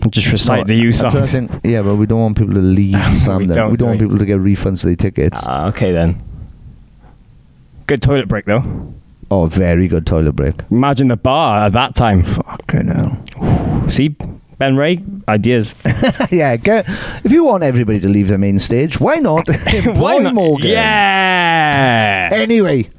And 0.03 0.13
Just 0.13 0.31
recite 0.31 0.61
No, 0.61 0.65
the 0.65 0.77
used 0.77 1.01
songs. 1.01 1.33
think- 1.33 1.51
yeah, 1.65 1.83
but 1.83 1.97
we 1.97 2.07
don't 2.07 2.21
want 2.21 2.39
people 2.39 2.55
to 2.55 2.61
leave 2.61 2.95
Slam 3.25 3.39
We 3.39 3.47
Dunk. 3.47 3.57
don't, 3.57 3.71
we 3.73 3.77
don't 3.77 3.79
do 3.79 3.85
want 3.87 4.01
we? 4.01 4.07
people 4.07 4.19
to 4.19 4.25
get 4.27 4.39
refunds 4.39 4.81
for 4.81 4.87
their 4.87 4.97
tickets. 4.97 5.41
Ah, 5.45 5.67
okay 5.69 5.93
then. 5.93 6.23
Good 7.87 8.01
toilet 8.03 8.29
break 8.29 8.45
though. 8.45 8.63
Oh, 9.31 9.47
very 9.47 9.89
good 9.89 10.07
toilet 10.07 10.33
break. 10.33 10.55
Imagine 10.71 11.09
the 11.09 11.17
bar 11.17 11.67
at 11.67 11.73
that 11.73 11.95
time. 11.95 12.23
Fucking 12.23 12.89
hell. 12.89 13.89
See, 13.89 14.17
Ben 14.59 14.77
Ray, 14.77 14.99
ideas. 15.29 15.75
yeah, 16.31 16.57
get, 16.57 16.85
if 17.23 17.31
you 17.31 17.45
want 17.45 17.63
everybody 17.63 18.01
to 18.01 18.09
leave 18.09 18.27
the 18.27 18.39
main 18.39 18.59
stage, 18.59 18.99
why 18.99 19.17
not? 19.17 19.49
Why 19.87 20.19
not? 20.19 20.35
Morgan. 20.35 20.71
Yeah. 20.71 22.29
Anyway, 22.33 22.91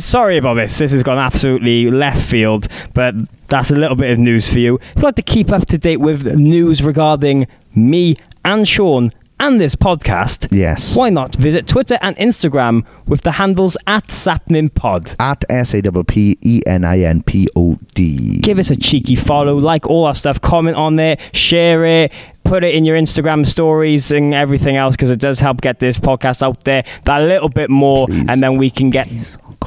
sorry 0.00 0.36
about 0.36 0.54
this. 0.54 0.76
This 0.76 0.92
has 0.92 1.02
gone 1.02 1.16
absolutely 1.16 1.90
left 1.90 2.22
field, 2.22 2.68
but 2.92 3.14
that's 3.48 3.70
a 3.70 3.74
little 3.74 3.96
bit 3.96 4.10
of 4.10 4.18
news 4.18 4.50
for 4.50 4.58
you. 4.58 4.76
If 4.76 4.96
you'd 4.96 5.04
like 5.04 5.16
to 5.16 5.22
keep 5.22 5.50
up 5.50 5.66
to 5.68 5.78
date 5.78 5.96
with 5.96 6.26
news 6.36 6.82
regarding 6.82 7.46
me 7.74 8.16
and 8.44 8.68
Sean 8.68 9.12
and 9.40 9.60
this 9.60 9.74
podcast, 9.74 10.48
yes. 10.50 10.96
why 10.96 11.10
not 11.10 11.34
visit 11.34 11.66
Twitter 11.66 11.98
and 12.02 12.16
Instagram 12.16 12.84
with 13.06 13.22
the 13.22 13.32
handles 13.32 13.76
at 13.86 14.08
SappeninPod. 14.08 15.16
At 15.18 15.44
S 15.48 15.74
A 15.74 15.82
P 15.82 16.02
P 16.04 16.38
E 16.42 16.62
N 16.66 16.84
I 16.84 17.00
N 17.00 17.22
P 17.22 17.48
O 17.56 17.76
D. 17.94 18.38
Give 18.38 18.58
us 18.58 18.70
a 18.70 18.76
cheeky 18.76 19.16
follow, 19.16 19.56
like 19.56 19.86
all 19.86 20.06
our 20.06 20.14
stuff, 20.14 20.40
comment 20.40 20.76
on 20.76 20.96
there, 20.96 21.16
share 21.32 21.84
it, 21.84 22.12
put 22.44 22.64
it 22.64 22.74
in 22.74 22.84
your 22.84 22.96
Instagram 22.96 23.46
stories 23.46 24.10
and 24.10 24.34
everything 24.34 24.76
else 24.76 24.96
because 24.96 25.10
it 25.10 25.20
does 25.20 25.38
help 25.40 25.60
get 25.60 25.78
this 25.78 25.98
podcast 25.98 26.42
out 26.42 26.64
there 26.64 26.84
that 27.04 27.18
little 27.18 27.48
bit 27.48 27.70
more, 27.70 28.06
and 28.10 28.42
then 28.42 28.56
we 28.56 28.70
can 28.70 28.90
get 28.90 29.08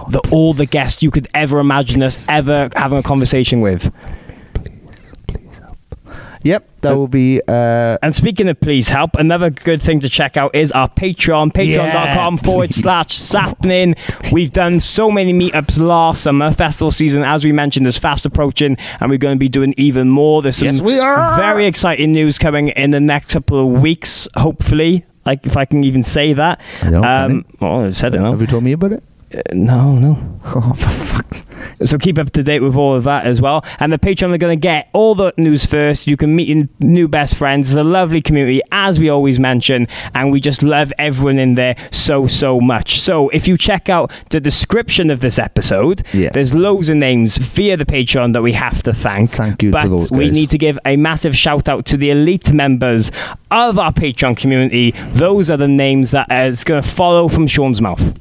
the, 0.09 0.19
all 0.31 0.53
the 0.53 0.65
guests 0.65 1.03
you 1.03 1.11
could 1.11 1.27
ever 1.33 1.59
imagine 1.59 2.01
us 2.01 2.25
ever 2.27 2.69
having 2.75 2.97
a 2.97 3.03
conversation 3.03 3.61
with. 3.61 3.91
Yep, 6.43 6.67
that 6.81 6.95
will 6.97 7.07
be. 7.07 7.39
Uh, 7.47 7.97
And 8.01 8.15
speaking 8.15 8.49
of 8.49 8.59
please 8.59 8.89
help, 8.89 9.15
another 9.15 9.49
good 9.49 9.81
thing 9.81 9.99
to 9.99 10.09
check 10.09 10.37
out 10.37 10.55
is 10.55 10.71
our 10.71 10.89
Patreon, 10.89 11.51
patreon.com 11.53 12.35
Yeah, 12.35 12.41
forward 12.43 12.73
slash 12.73 13.07
sappenin. 13.09 13.95
We've 14.31 14.51
done 14.51 14.79
so 14.79 15.11
many 15.11 15.33
meetups 15.33 15.79
last 15.79 16.23
summer. 16.23 16.51
Festival 16.51 16.91
season, 16.91 17.23
as 17.23 17.45
we 17.45 17.51
mentioned, 17.51 17.85
is 17.87 17.97
fast 17.97 18.25
approaching, 18.25 18.77
and 18.99 19.11
we're 19.11 19.17
going 19.17 19.35
to 19.35 19.39
be 19.39 19.49
doing 19.49 19.73
even 19.77 20.09
more. 20.09 20.41
There's 20.41 20.57
some 20.57 20.67
Yes, 20.67 20.81
we 20.81 20.99
are. 20.99 21.35
very 21.35 21.65
exciting 21.67 22.11
news 22.11 22.37
coming 22.37 22.69
in 22.69 22.91
the 22.91 22.99
next 22.99 23.33
couple 23.33 23.59
of 23.59 23.81
weeks, 23.81 24.27
hopefully. 24.35 25.05
Like, 25.23 25.45
if 25.45 25.55
I 25.55 25.65
can 25.65 25.83
even 25.83 26.01
say 26.01 26.33
that. 26.33 26.59
I 26.81 26.87
Um, 26.87 27.45
well, 27.59 27.85
I've 27.85 27.95
said 27.95 28.15
it 28.15 28.19
now. 28.19 28.31
have 28.31 28.41
you 28.41 28.47
told 28.47 28.63
me 28.63 28.71
about 28.71 28.93
it? 28.93 29.03
Uh, 29.33 29.41
no, 29.53 29.93
no. 29.93 30.27
Oh, 30.43 30.73
for 30.73 30.89
fuck's 30.89 31.43
So 31.85 31.99
keep 31.99 32.17
up 32.17 32.31
to 32.31 32.41
date 32.41 32.61
with 32.61 32.75
all 32.75 32.95
of 32.95 33.03
that 33.03 33.27
as 33.27 33.39
well. 33.39 33.63
And 33.79 33.93
the 33.93 33.99
Patreon 33.99 34.33
are 34.33 34.39
going 34.39 34.57
to 34.57 34.59
get 34.61 34.89
all 34.91 35.13
the 35.13 35.31
news 35.37 35.65
first. 35.67 36.07
You 36.07 36.17
can 36.17 36.35
meet 36.35 36.47
your 36.47 36.67
new 36.79 37.07
best 37.07 37.35
friends. 37.35 37.69
It's 37.69 37.77
a 37.77 37.83
lovely 37.83 38.23
community, 38.23 38.59
as 38.71 38.99
we 38.99 39.07
always 39.07 39.39
mention, 39.39 39.87
and 40.15 40.31
we 40.31 40.41
just 40.41 40.63
love 40.63 40.91
everyone 40.97 41.37
in 41.37 41.53
there 41.55 41.75
so, 41.91 42.25
so 42.25 42.59
much. 42.59 42.99
So 42.99 43.29
if 43.29 43.47
you 43.47 43.55
check 43.55 43.87
out 43.87 44.11
the 44.31 44.39
description 44.39 45.11
of 45.11 45.19
this 45.21 45.37
episode, 45.37 46.01
Yes. 46.11 46.33
there's 46.33 46.55
loads 46.55 46.89
of 46.89 46.97
names 46.97 47.37
via 47.37 47.77
the 47.77 47.85
Patreon 47.85 48.33
that 48.33 48.41
we 48.41 48.53
have 48.53 48.81
to 48.83 48.93
thank. 48.93 49.29
Thank 49.29 49.61
you 49.61 49.69
to 49.71 49.77
but 49.89 50.11
we 50.11 50.31
need 50.31 50.49
to 50.49 50.57
give 50.57 50.79
a 50.85 50.95
massive 50.97 51.37
shout 51.37 51.69
out 51.69 51.85
to 51.85 51.97
the 51.97 52.09
elite 52.09 52.51
members 52.51 53.11
of 53.51 53.77
our 53.77 53.93
Patreon 53.93 54.35
community. 54.37 54.91
Those 55.11 55.51
are 55.51 55.57
the 55.57 55.67
names 55.67 56.09
that 56.11 56.31
is 56.31 56.63
going 56.63 56.81
to 56.81 56.89
follow 56.89 57.27
from 57.27 57.45
Sean's 57.45 57.79
mouth. 57.79 58.17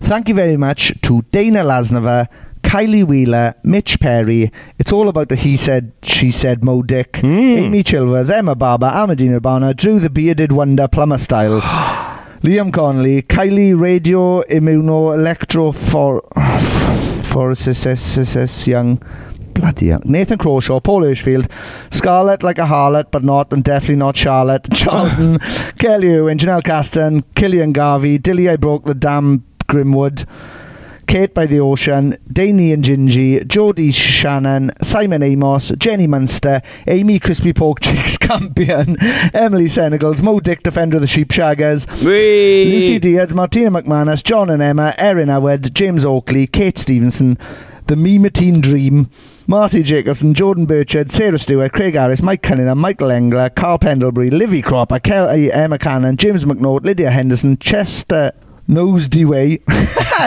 Thank 0.00 0.28
you 0.28 0.34
very 0.34 0.56
much 0.56 0.92
to 1.02 1.22
Dana 1.30 1.62
Lasnova, 1.64 2.28
Kylie 2.62 3.04
Wheeler, 3.04 3.54
Mitch 3.62 4.00
Perry. 4.00 4.50
It's 4.78 4.92
all 4.92 5.08
about 5.08 5.28
the 5.28 5.36
he 5.36 5.56
said, 5.56 5.92
she 6.02 6.30
said 6.30 6.64
Mo 6.64 6.82
Dick, 6.82 7.16
Hmm. 7.18 7.26
Amy 7.26 7.82
Chilvers, 7.82 8.30
Emma 8.30 8.54
Barber, 8.54 8.88
Amadina 8.88 9.36
Urbana, 9.36 9.74
Drew 9.74 9.98
the 10.00 10.10
Bearded 10.10 10.52
Wonder, 10.52 10.88
Plumber 10.88 11.18
Styles, 11.18 11.64
Liam 12.42 12.72
Connolly, 12.72 13.22
Kylie 13.22 13.78
Radio 13.78 14.42
Immuno 14.42 15.14
Electro 15.14 15.72
for 15.72 16.22
for 17.22 17.54
Young. 18.66 19.02
Bloody 19.54 19.88
hell. 19.88 20.00
Nathan 20.04 20.38
Crawshaw, 20.38 20.78
Paul 20.80 21.02
Hirschfield, 21.02 21.50
Scarlett 21.92 22.44
like 22.44 22.58
a 22.58 22.62
harlot, 22.66 23.10
but 23.10 23.24
not, 23.24 23.52
and 23.52 23.64
definitely 23.64 23.96
not 23.96 24.16
Charlotte, 24.16 24.68
Jonathan, 24.72 25.38
Kelly 25.78 26.14
Owen, 26.16 26.38
Janelle 26.38 26.62
Caston, 26.62 27.24
Killian 27.34 27.72
Garvey, 27.72 28.18
Dilly 28.18 28.48
I 28.48 28.54
Broke 28.56 28.84
the 28.84 28.94
Dam, 28.94 29.42
Grimwood, 29.68 30.24
Kate 31.06 31.32
by 31.32 31.46
the 31.46 31.60
Ocean, 31.60 32.16
Daney 32.30 32.72
and 32.72 32.82
Gingy, 32.84 33.42
Jodie 33.44 33.94
Shannon, 33.94 34.70
Simon 34.82 35.22
Amos, 35.22 35.68
Jenny 35.78 36.06
Munster, 36.06 36.60
Amy 36.86 37.18
Crispy 37.18 37.52
Pork 37.52 37.80
Cheeks 37.82 38.18
Campion, 38.18 38.96
Emily 39.34 39.66
Senegals, 39.66 40.20
Mo 40.22 40.40
Dick 40.40 40.62
Defender 40.62 40.96
of 40.96 41.00
the 41.02 41.06
Sheep 41.06 41.28
Shaggers, 41.28 41.86
Lucy 42.66 42.98
Diaz, 42.98 43.34
Martina 43.34 43.70
McManus, 43.70 44.24
John 44.24 44.50
and 44.50 44.62
Emma, 44.62 44.94
Erin 44.98 45.28
Howard, 45.28 45.74
James 45.74 46.04
Oakley, 46.04 46.46
Kate 46.46 46.76
Stevenson, 46.78 47.38
The 47.86 47.94
Mematine 47.94 48.60
Dream, 48.60 49.10
Marty 49.46 49.82
Jacobson, 49.82 50.34
Jordan 50.34 50.66
Burchard, 50.66 51.10
Sarah 51.10 51.38
Stewart, 51.38 51.72
Craig 51.72 51.94
Harris, 51.94 52.20
Mike 52.22 52.42
Cunningham, 52.42 52.78
Michael 52.78 53.10
Engler, 53.10 53.48
Carl 53.48 53.78
Pendlebury, 53.78 54.30
Livy 54.30 54.60
Cropper, 54.60 54.98
Kelly 54.98 55.50
Emma 55.50 55.78
Cannon, 55.78 56.18
James 56.18 56.44
McNaught, 56.44 56.84
Lydia 56.84 57.10
Henderson, 57.10 57.56
Chester 57.56 58.32
Nose 58.68 59.08
Dewey, 59.08 59.62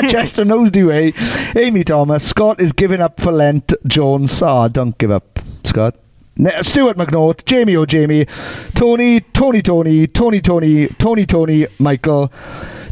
Chester 0.10 0.44
Nose 0.52 0.72
Dewey, 0.72 1.14
Amy 1.56 1.84
Thomas, 1.84 2.28
Scott 2.28 2.60
is 2.60 2.72
giving 2.74 3.00
up 3.00 3.20
for 3.22 3.32
Lent, 3.32 3.72
Jones, 3.86 4.42
ah, 4.42 4.68
don't 4.68 4.98
give 4.98 5.12
up, 5.12 5.40
Scott. 5.64 5.96
Ne- 6.38 6.64
Stuart 6.64 6.98
McNaught, 6.98 7.46
Jamie 7.46 7.76
O. 7.76 7.86
Jamie, 7.86 8.26
Tony, 8.74 9.20
Tony 9.20 9.62
Tony, 9.62 10.08
Tony 10.08 10.42
Tony, 10.42 10.88
Tony 10.88 11.26
Tony, 11.26 11.68
Michael, 11.78 12.32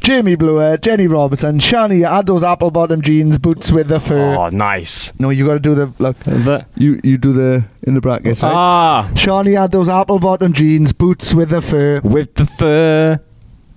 Jamie 0.01 0.35
Bluer, 0.35 0.77
Jenny 0.77 1.07
Robertson, 1.07 1.57
Shani, 1.57 2.05
add 2.07 2.27
those 2.27 2.43
apple 2.43 2.69
bottom 2.69 3.01
jeans, 3.01 3.39
boots 3.39 3.71
with 3.71 3.88
the 3.88 3.99
fur. 3.99 4.35
Oh, 4.35 4.49
nice. 4.49 5.17
No, 5.19 5.30
you 5.30 5.45
got 5.47 5.53
to 5.53 5.59
do 5.59 5.73
the 5.76 5.91
look. 5.99 6.17
The, 6.19 6.65
You 6.76 6.99
you 7.03 7.17
do 7.17 7.34
the 7.34 7.65
in 7.84 7.95
the 7.95 8.01
brackets. 8.01 8.43
Right? 8.43 8.51
ah, 8.53 9.11
Shawnee 9.15 9.53
had 9.53 9.71
those 9.71 9.89
apple 9.89 10.19
bottom 10.19 10.53
jeans, 10.53 10.93
boots 10.93 11.34
with 11.34 11.49
the 11.49 11.61
fur. 11.61 12.01
with 12.01 12.35
the 12.35 12.45
fur. 12.45 13.19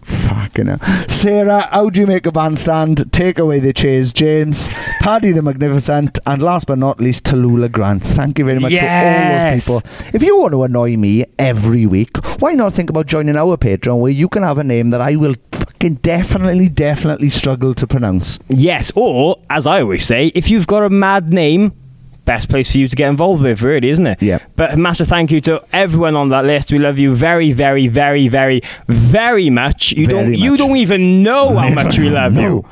Fucking 0.03 0.67
hell. 0.67 1.09
Sarah, 1.09 1.63
how 1.71 1.91
do 1.91 2.01
you 2.01 2.07
make 2.07 2.27
a 2.27 2.33
bandstand? 2.33 3.13
Take 3.13 3.39
away 3.39 3.61
the 3.61 3.73
chairs. 3.73 4.13
James, 4.13 4.69
Paddy 5.01 5.33
the 5.33 5.43
Magnificent, 5.43 6.19
and 6.27 6.43
last 6.43 6.67
but 6.67 6.79
not 6.79 7.01
least, 7.01 7.25
Tallulah 7.25 7.71
Grant. 7.71 8.03
Thank 8.03 8.39
you 8.39 8.45
very 8.45 8.59
much 8.59 8.73
to 8.73 8.87
all 8.87 9.53
those 9.53 9.65
people. 9.65 9.83
If 10.13 10.23
you 10.23 10.39
want 10.39 10.53
to 10.53 10.63
annoy 10.65 10.97
me 10.97 11.25
every 11.39 11.87
week, 11.87 12.17
why 12.41 12.55
not 12.55 12.73
think 12.73 12.91
about 12.91 13.07
joining 13.07 13.37
our 13.37 13.57
Patreon 13.57 14.01
where 14.01 14.11
you 14.13 14.29
can 14.29 14.43
have 14.43 14.59
a 14.59 14.65
name 14.65 14.91
that 14.91 15.01
I 15.01 15.17
will 15.17 15.37
fucking 15.53 15.97
definitely, 15.97 16.69
definitely 16.69 17.31
struggle 17.31 17.75
to 17.75 17.87
pronounce. 17.87 18.39
Yes, 18.49 18.93
or 18.95 19.37
as 19.51 19.67
I 19.67 19.81
always 19.83 20.05
say, 20.05 20.29
if 20.29 20.51
you've 20.51 20.67
got 20.67 20.83
a 20.83 20.91
mad 20.91 21.33
name, 21.33 21.73
best 22.25 22.49
place 22.49 22.71
for 22.71 22.79
you 22.79 22.89
to 22.89 22.97
get 22.97 23.09
involved 23.09 23.43
with, 23.43 23.63
really, 23.63 23.91
isn't 23.91 24.07
it? 24.07 24.23
Yeah. 24.23 24.39
But 24.57 24.75
a 24.75 24.77
massive 24.77 25.09
thank 25.09 25.31
you 25.31 25.41
to 25.43 25.65
everyone 25.73 26.17
on 26.17 26.29
that 26.31 26.45
list. 26.45 26.73
We 26.73 26.79
love 26.79 26.99
you 26.99 27.15
very, 27.15 27.53
very, 27.53 27.89
very, 27.89 28.29
very, 28.29 28.63
very 28.89 29.51
much. 29.51 29.93
You 29.93 30.07
Very 30.07 30.23
don't, 30.23 30.35
you 30.35 30.57
don't 30.57 30.77
even 30.77 31.23
know 31.23 31.57
how 31.57 31.71
much 31.81 31.99
we 31.99 32.11
love 32.11 32.37
you. 32.37 32.65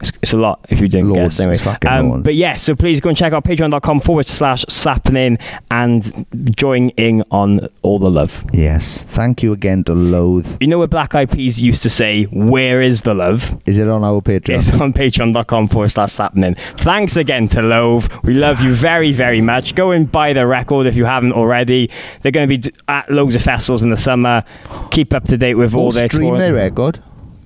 It's, 0.00 0.12
it's 0.22 0.32
a 0.32 0.36
lot 0.36 0.64
if 0.70 0.80
you 0.80 0.88
didn't 0.88 1.08
Loads. 1.10 1.36
guess 1.38 1.40
anyway. 1.40 1.76
Um, 1.86 2.22
but 2.22 2.34
yeah, 2.34 2.56
so 2.56 2.74
please 2.74 3.00
go 3.00 3.10
and 3.10 3.18
check 3.18 3.32
out 3.32 3.44
patreon.com 3.44 4.00
forward 4.00 4.26
slash 4.26 4.64
sappenin 4.66 5.40
and 5.70 6.26
join 6.56 6.88
in 6.90 7.22
on 7.30 7.68
all 7.82 7.98
the 7.98 8.10
love. 8.10 8.44
Yes. 8.52 9.02
Thank 9.02 9.42
you 9.42 9.52
again 9.52 9.84
to 9.84 9.92
Loathe. 9.94 10.56
You 10.60 10.68
know 10.68 10.78
what 10.78 10.90
Black 10.90 11.14
Eyed 11.14 11.30
Peas 11.30 11.60
used 11.60 11.82
to 11.82 11.90
say, 11.90 12.24
Where 12.24 12.80
is 12.80 13.02
the 13.02 13.14
love? 13.14 13.60
Is 13.66 13.78
it 13.78 13.88
on 13.88 14.02
our 14.04 14.20
Patreon? 14.20 14.58
It's 14.58 14.72
on 14.80 14.92
patreon.com 14.92 15.68
forward 15.68 15.90
slash 15.90 16.16
happening. 16.16 16.54
Thanks 16.78 17.16
again 17.16 17.46
to 17.48 17.62
Love. 17.62 18.08
We 18.24 18.34
love 18.34 18.60
you 18.60 18.74
very, 18.74 19.12
very 19.12 19.40
much. 19.40 19.74
Go 19.74 19.90
and 19.90 20.10
buy 20.10 20.32
the 20.32 20.46
record 20.46 20.86
if 20.86 20.96
you 20.96 21.04
haven't 21.04 21.32
already. 21.32 21.90
They're 22.22 22.32
going 22.32 22.48
to 22.48 22.58
be 22.58 22.74
at 22.88 23.10
loads 23.10 23.36
of 23.36 23.42
festivals 23.42 23.82
in 23.82 23.90
the 23.90 23.96
summer. 23.96 24.44
Keep 24.90 25.12
up 25.14 25.24
to 25.24 25.36
date 25.36 25.54
with 25.54 25.74
all 25.74 25.86
Or 25.86 25.92
their 25.92 26.08
stream 26.08 26.30
tour- 26.30 26.38
their 26.38 26.54
record. 26.54 27.02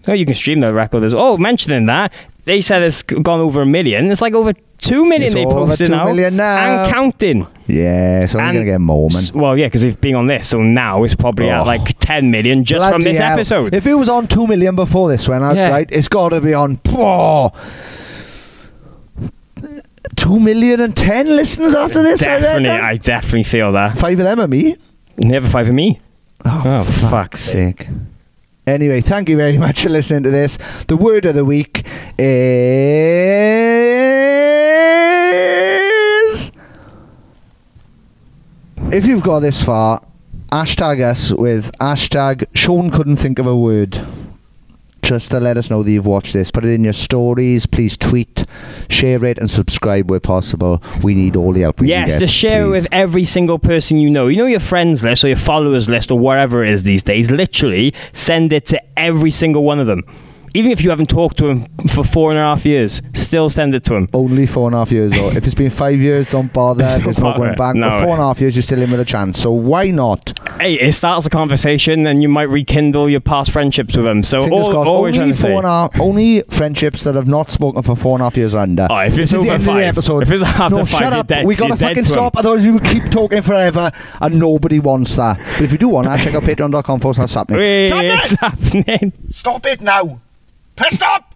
Oh, 0.08 0.12
you 0.12 0.26
can 0.26 0.34
stream 0.34 0.60
the 0.60 0.72
record 0.74 1.02
as 1.04 1.14
well. 1.14 1.24
Oh, 1.32 1.36
mentioning 1.38 1.86
that, 1.86 2.12
they 2.44 2.60
said 2.60 2.82
it's 2.82 3.02
gone 3.02 3.40
over 3.40 3.62
a 3.62 3.66
million. 3.66 4.10
It's 4.10 4.20
like 4.20 4.34
over 4.34 4.52
two 4.78 5.04
million 5.04 5.22
It's 5.24 5.34
they 5.34 5.44
posted 5.44 5.90
now. 5.90 6.04
million 6.06 6.36
now. 6.36 6.82
And 6.84 6.92
counting. 6.92 7.46
Yeah, 7.66 8.20
And- 8.20 8.32
going 8.32 8.54
to 8.56 8.64
get 8.64 8.80
more, 8.82 9.08
man. 9.10 9.22
Well, 9.34 9.56
yeah, 9.56 9.66
because 9.68 9.80
they've 9.82 9.98
been 9.98 10.14
on 10.14 10.26
this. 10.26 10.48
So 10.48 10.62
now 10.62 11.04
it's 11.04 11.14
probably 11.14 11.48
at 11.48 11.60
Oh. 11.60 11.64
like 11.64 11.98
10 12.00 12.30
million 12.30 12.64
just 12.64 12.86
from 12.92 13.02
this 13.02 13.16
hell. 13.18 13.32
episode. 13.32 13.74
If 13.74 13.86
it 13.86 13.94
was 13.94 14.10
on 14.10 14.26
2 14.26 14.46
million 14.46 14.76
before 14.76 15.08
this 15.08 15.26
went 15.26 15.42
out, 15.42 15.56
Yeah. 15.56 15.70
right, 15.70 15.88
it's 15.90 16.08
got 16.08 16.28
to 16.30 16.40
be 16.42 16.52
on. 16.52 16.78
Oh, 16.90 17.52
2 20.16 20.38
million 20.40 20.80
and 20.80 20.94
10 20.96 21.26
listens 21.34 21.74
after 21.74 22.02
this, 22.02 22.22
I 22.22 22.38
definitely, 22.40 22.68
reckon. 22.68 22.84
I 22.84 22.96
definitely 22.96 23.42
feel 23.44 23.72
that. 23.72 23.98
Five 23.98 24.18
of 24.18 24.24
them 24.24 24.40
are 24.40 24.46
me. 24.48 24.76
Never 25.16 25.48
five 25.48 25.68
of 25.68 25.74
me. 25.74 26.00
Oh, 26.44 26.62
Oh, 26.66 26.84
fuck's 26.84 27.40
sake. 27.40 27.86
Anyway, 28.66 29.00
thank 29.02 29.28
you 29.28 29.36
very 29.36 29.58
much 29.66 29.82
for 29.82 29.90
listening 29.90 30.22
to 30.22 30.30
this. 30.30 30.58
The 30.88 30.96
word 30.96 31.26
of 31.26 31.34
the 31.34 31.44
week 31.44 31.86
is. 32.18 32.54
If 38.90 39.04
you've 39.06 39.22
got 39.22 39.40
this 39.40 39.62
far, 39.64 40.02
hashtag 40.52 41.02
us 41.02 41.32
with 41.32 41.72
hashtag 41.78 42.46
Sean 42.54 42.90
couldn't 42.90 43.16
think 43.16 43.38
of 43.38 43.46
a 43.46 43.56
word. 43.56 44.06
Just 45.04 45.30
to 45.32 45.40
let 45.40 45.56
us 45.56 45.68
know 45.70 45.82
that 45.82 45.90
you've 45.90 46.06
watched 46.06 46.32
this. 46.32 46.50
Put 46.50 46.64
it 46.64 46.72
in 46.72 46.82
your 46.84 46.92
stories. 46.94 47.66
Please 47.66 47.96
tweet, 47.96 48.44
share 48.88 49.22
it, 49.24 49.36
and 49.38 49.50
subscribe 49.50 50.10
where 50.10 50.18
possible. 50.20 50.82
We 51.02 51.14
need 51.14 51.36
all 51.36 51.52
the 51.52 51.60
help 51.60 51.80
we 51.80 51.88
can 51.88 51.90
Yes, 51.90 52.12
get. 52.14 52.20
just 52.20 52.34
share 52.34 52.64
it 52.64 52.68
with 52.70 52.86
every 52.90 53.24
single 53.24 53.58
person 53.58 53.98
you 53.98 54.08
know. 54.08 54.28
You 54.28 54.38
know 54.38 54.46
your 54.46 54.60
friends 54.60 55.04
list 55.04 55.22
or 55.22 55.28
your 55.28 55.36
followers 55.36 55.88
list 55.90 56.10
or 56.10 56.18
whatever 56.18 56.64
it 56.64 56.70
is 56.70 56.84
these 56.84 57.02
days. 57.02 57.30
Literally, 57.30 57.92
send 58.14 58.52
it 58.52 58.64
to 58.66 58.80
every 58.98 59.30
single 59.30 59.62
one 59.62 59.78
of 59.78 59.86
them. 59.86 60.04
Even 60.56 60.70
if 60.70 60.82
you 60.82 60.90
haven't 60.90 61.08
talked 61.08 61.36
to 61.38 61.48
him 61.48 61.66
for 61.88 62.04
four 62.04 62.30
and 62.30 62.38
a 62.38 62.42
half 62.42 62.64
years, 62.64 63.02
still 63.12 63.50
send 63.50 63.74
it 63.74 63.82
to 63.84 63.94
him. 63.94 64.08
Only 64.14 64.46
four 64.46 64.68
and 64.68 64.74
a 64.76 64.78
half 64.78 64.92
years 64.92 65.10
though. 65.10 65.30
if 65.30 65.44
it's 65.46 65.54
been 65.54 65.68
five 65.70 65.98
years, 66.00 66.28
don't 66.28 66.52
bother. 66.52 66.84
Don't 66.84 67.02
There's 67.04 67.18
no 67.18 67.24
bother. 67.24 67.38
going 67.40 67.54
back. 67.56 67.74
No 67.74 67.88
but 67.90 68.00
four 68.02 68.10
and 68.12 68.20
a 68.20 68.24
half 68.26 68.40
years, 68.40 68.54
you're 68.54 68.62
still 68.62 68.80
in 68.80 68.90
with 68.92 69.00
a 69.00 69.04
chance. 69.04 69.40
So 69.40 69.50
why 69.50 69.90
not? 69.90 70.38
Hey, 70.60 70.74
it 70.74 70.92
starts 70.92 71.26
a 71.26 71.30
conversation 71.30 72.06
and 72.06 72.22
you 72.22 72.28
might 72.28 72.48
rekindle 72.48 73.10
your 73.10 73.18
past 73.20 73.50
friendships 73.50 73.96
with 73.96 74.06
him. 74.06 74.22
So 74.22 74.44
Fingers 74.44 74.66
all, 74.66 74.70
crossed. 74.70 74.88
all 74.88 75.02
we're 75.02 75.10
trying 75.12 75.22
Only 75.22 75.34
four 75.34 75.50
and 75.56 75.66
a 75.66 75.68
half, 75.68 76.00
only 76.00 76.42
friendships 76.42 77.02
that 77.02 77.16
have 77.16 77.26
not 77.26 77.50
spoken 77.50 77.82
for 77.82 77.96
four 77.96 78.14
and 78.14 78.22
a 78.22 78.26
half 78.26 78.36
years 78.36 78.54
are 78.54 78.62
under. 78.62 78.86
Oh, 78.88 78.98
if 78.98 79.16
this 79.16 79.32
it's 79.32 79.32
is 79.32 79.44
the 79.44 79.50
over 79.54 79.64
five- 79.64 79.82
episode. 79.82 80.22
if 80.22 80.30
it's 80.30 80.42
after 80.44 80.76
no, 80.76 80.84
five, 80.84 81.00
shut 81.00 81.12
up. 81.12 81.26
dead- 81.26 81.46
we 81.46 81.56
gotta 81.56 81.76
fucking 81.76 82.04
stop. 82.04 82.36
Otherwise, 82.36 82.64
we 82.64 82.70
will 82.70 82.78
keep 82.78 83.02
talking 83.10 83.42
forever, 83.42 83.90
and 84.20 84.38
nobody 84.38 84.78
wants 84.78 85.16
that. 85.16 85.36
But 85.38 85.62
if 85.62 85.72
you 85.72 85.78
do 85.78 85.88
want 85.88 86.06
that, 86.06 86.20
check 86.20 86.34
out 86.36 86.44
patreon.com 86.44 87.00
forward 87.00 87.14
slash 87.16 87.32
happening. 87.34 87.58
Wait, 87.58 87.90
it's 87.92 88.30
happening. 88.40 89.12
Stop 89.30 89.66
it 89.66 89.80
now! 89.80 90.20
Press 90.76 90.94
stop! 90.94 91.34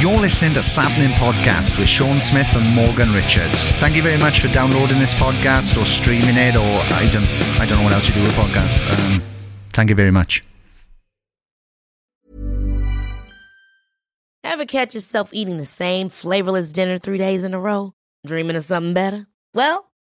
You're 0.00 0.18
listening 0.18 0.54
to 0.54 0.60
Sappenin 0.60 1.10
Podcast 1.18 1.78
with 1.78 1.88
Sean 1.88 2.20
Smith 2.20 2.56
and 2.56 2.74
Morgan 2.74 3.12
Richards. 3.12 3.52
Thank 3.80 3.96
you 3.96 4.02
very 4.02 4.16
much 4.16 4.40
for 4.40 4.48
downloading 4.48 4.98
this 4.98 5.12
podcast 5.14 5.76
or 5.80 5.84
streaming 5.84 6.36
it, 6.36 6.56
or 6.56 6.62
I 6.62 7.10
don't, 7.12 7.28
I 7.60 7.66
don't 7.66 7.78
know 7.78 7.84
what 7.84 7.92
else 7.92 8.08
you 8.08 8.14
do 8.14 8.22
with 8.22 8.32
podcasts. 8.32 8.88
Um, 8.90 9.20
thank 9.74 9.90
you 9.90 9.96
very 9.96 10.10
much. 10.10 10.42
Ever 14.42 14.64
catch 14.64 14.94
yourself 14.94 15.30
eating 15.34 15.58
the 15.58 15.66
same 15.66 16.08
flavorless 16.08 16.72
dinner 16.72 16.96
three 16.96 17.18
days 17.18 17.44
in 17.44 17.52
a 17.52 17.60
row? 17.60 17.92
Dreaming 18.26 18.56
of 18.56 18.64
something 18.64 18.94
better? 18.94 19.26
Well, 19.52 19.89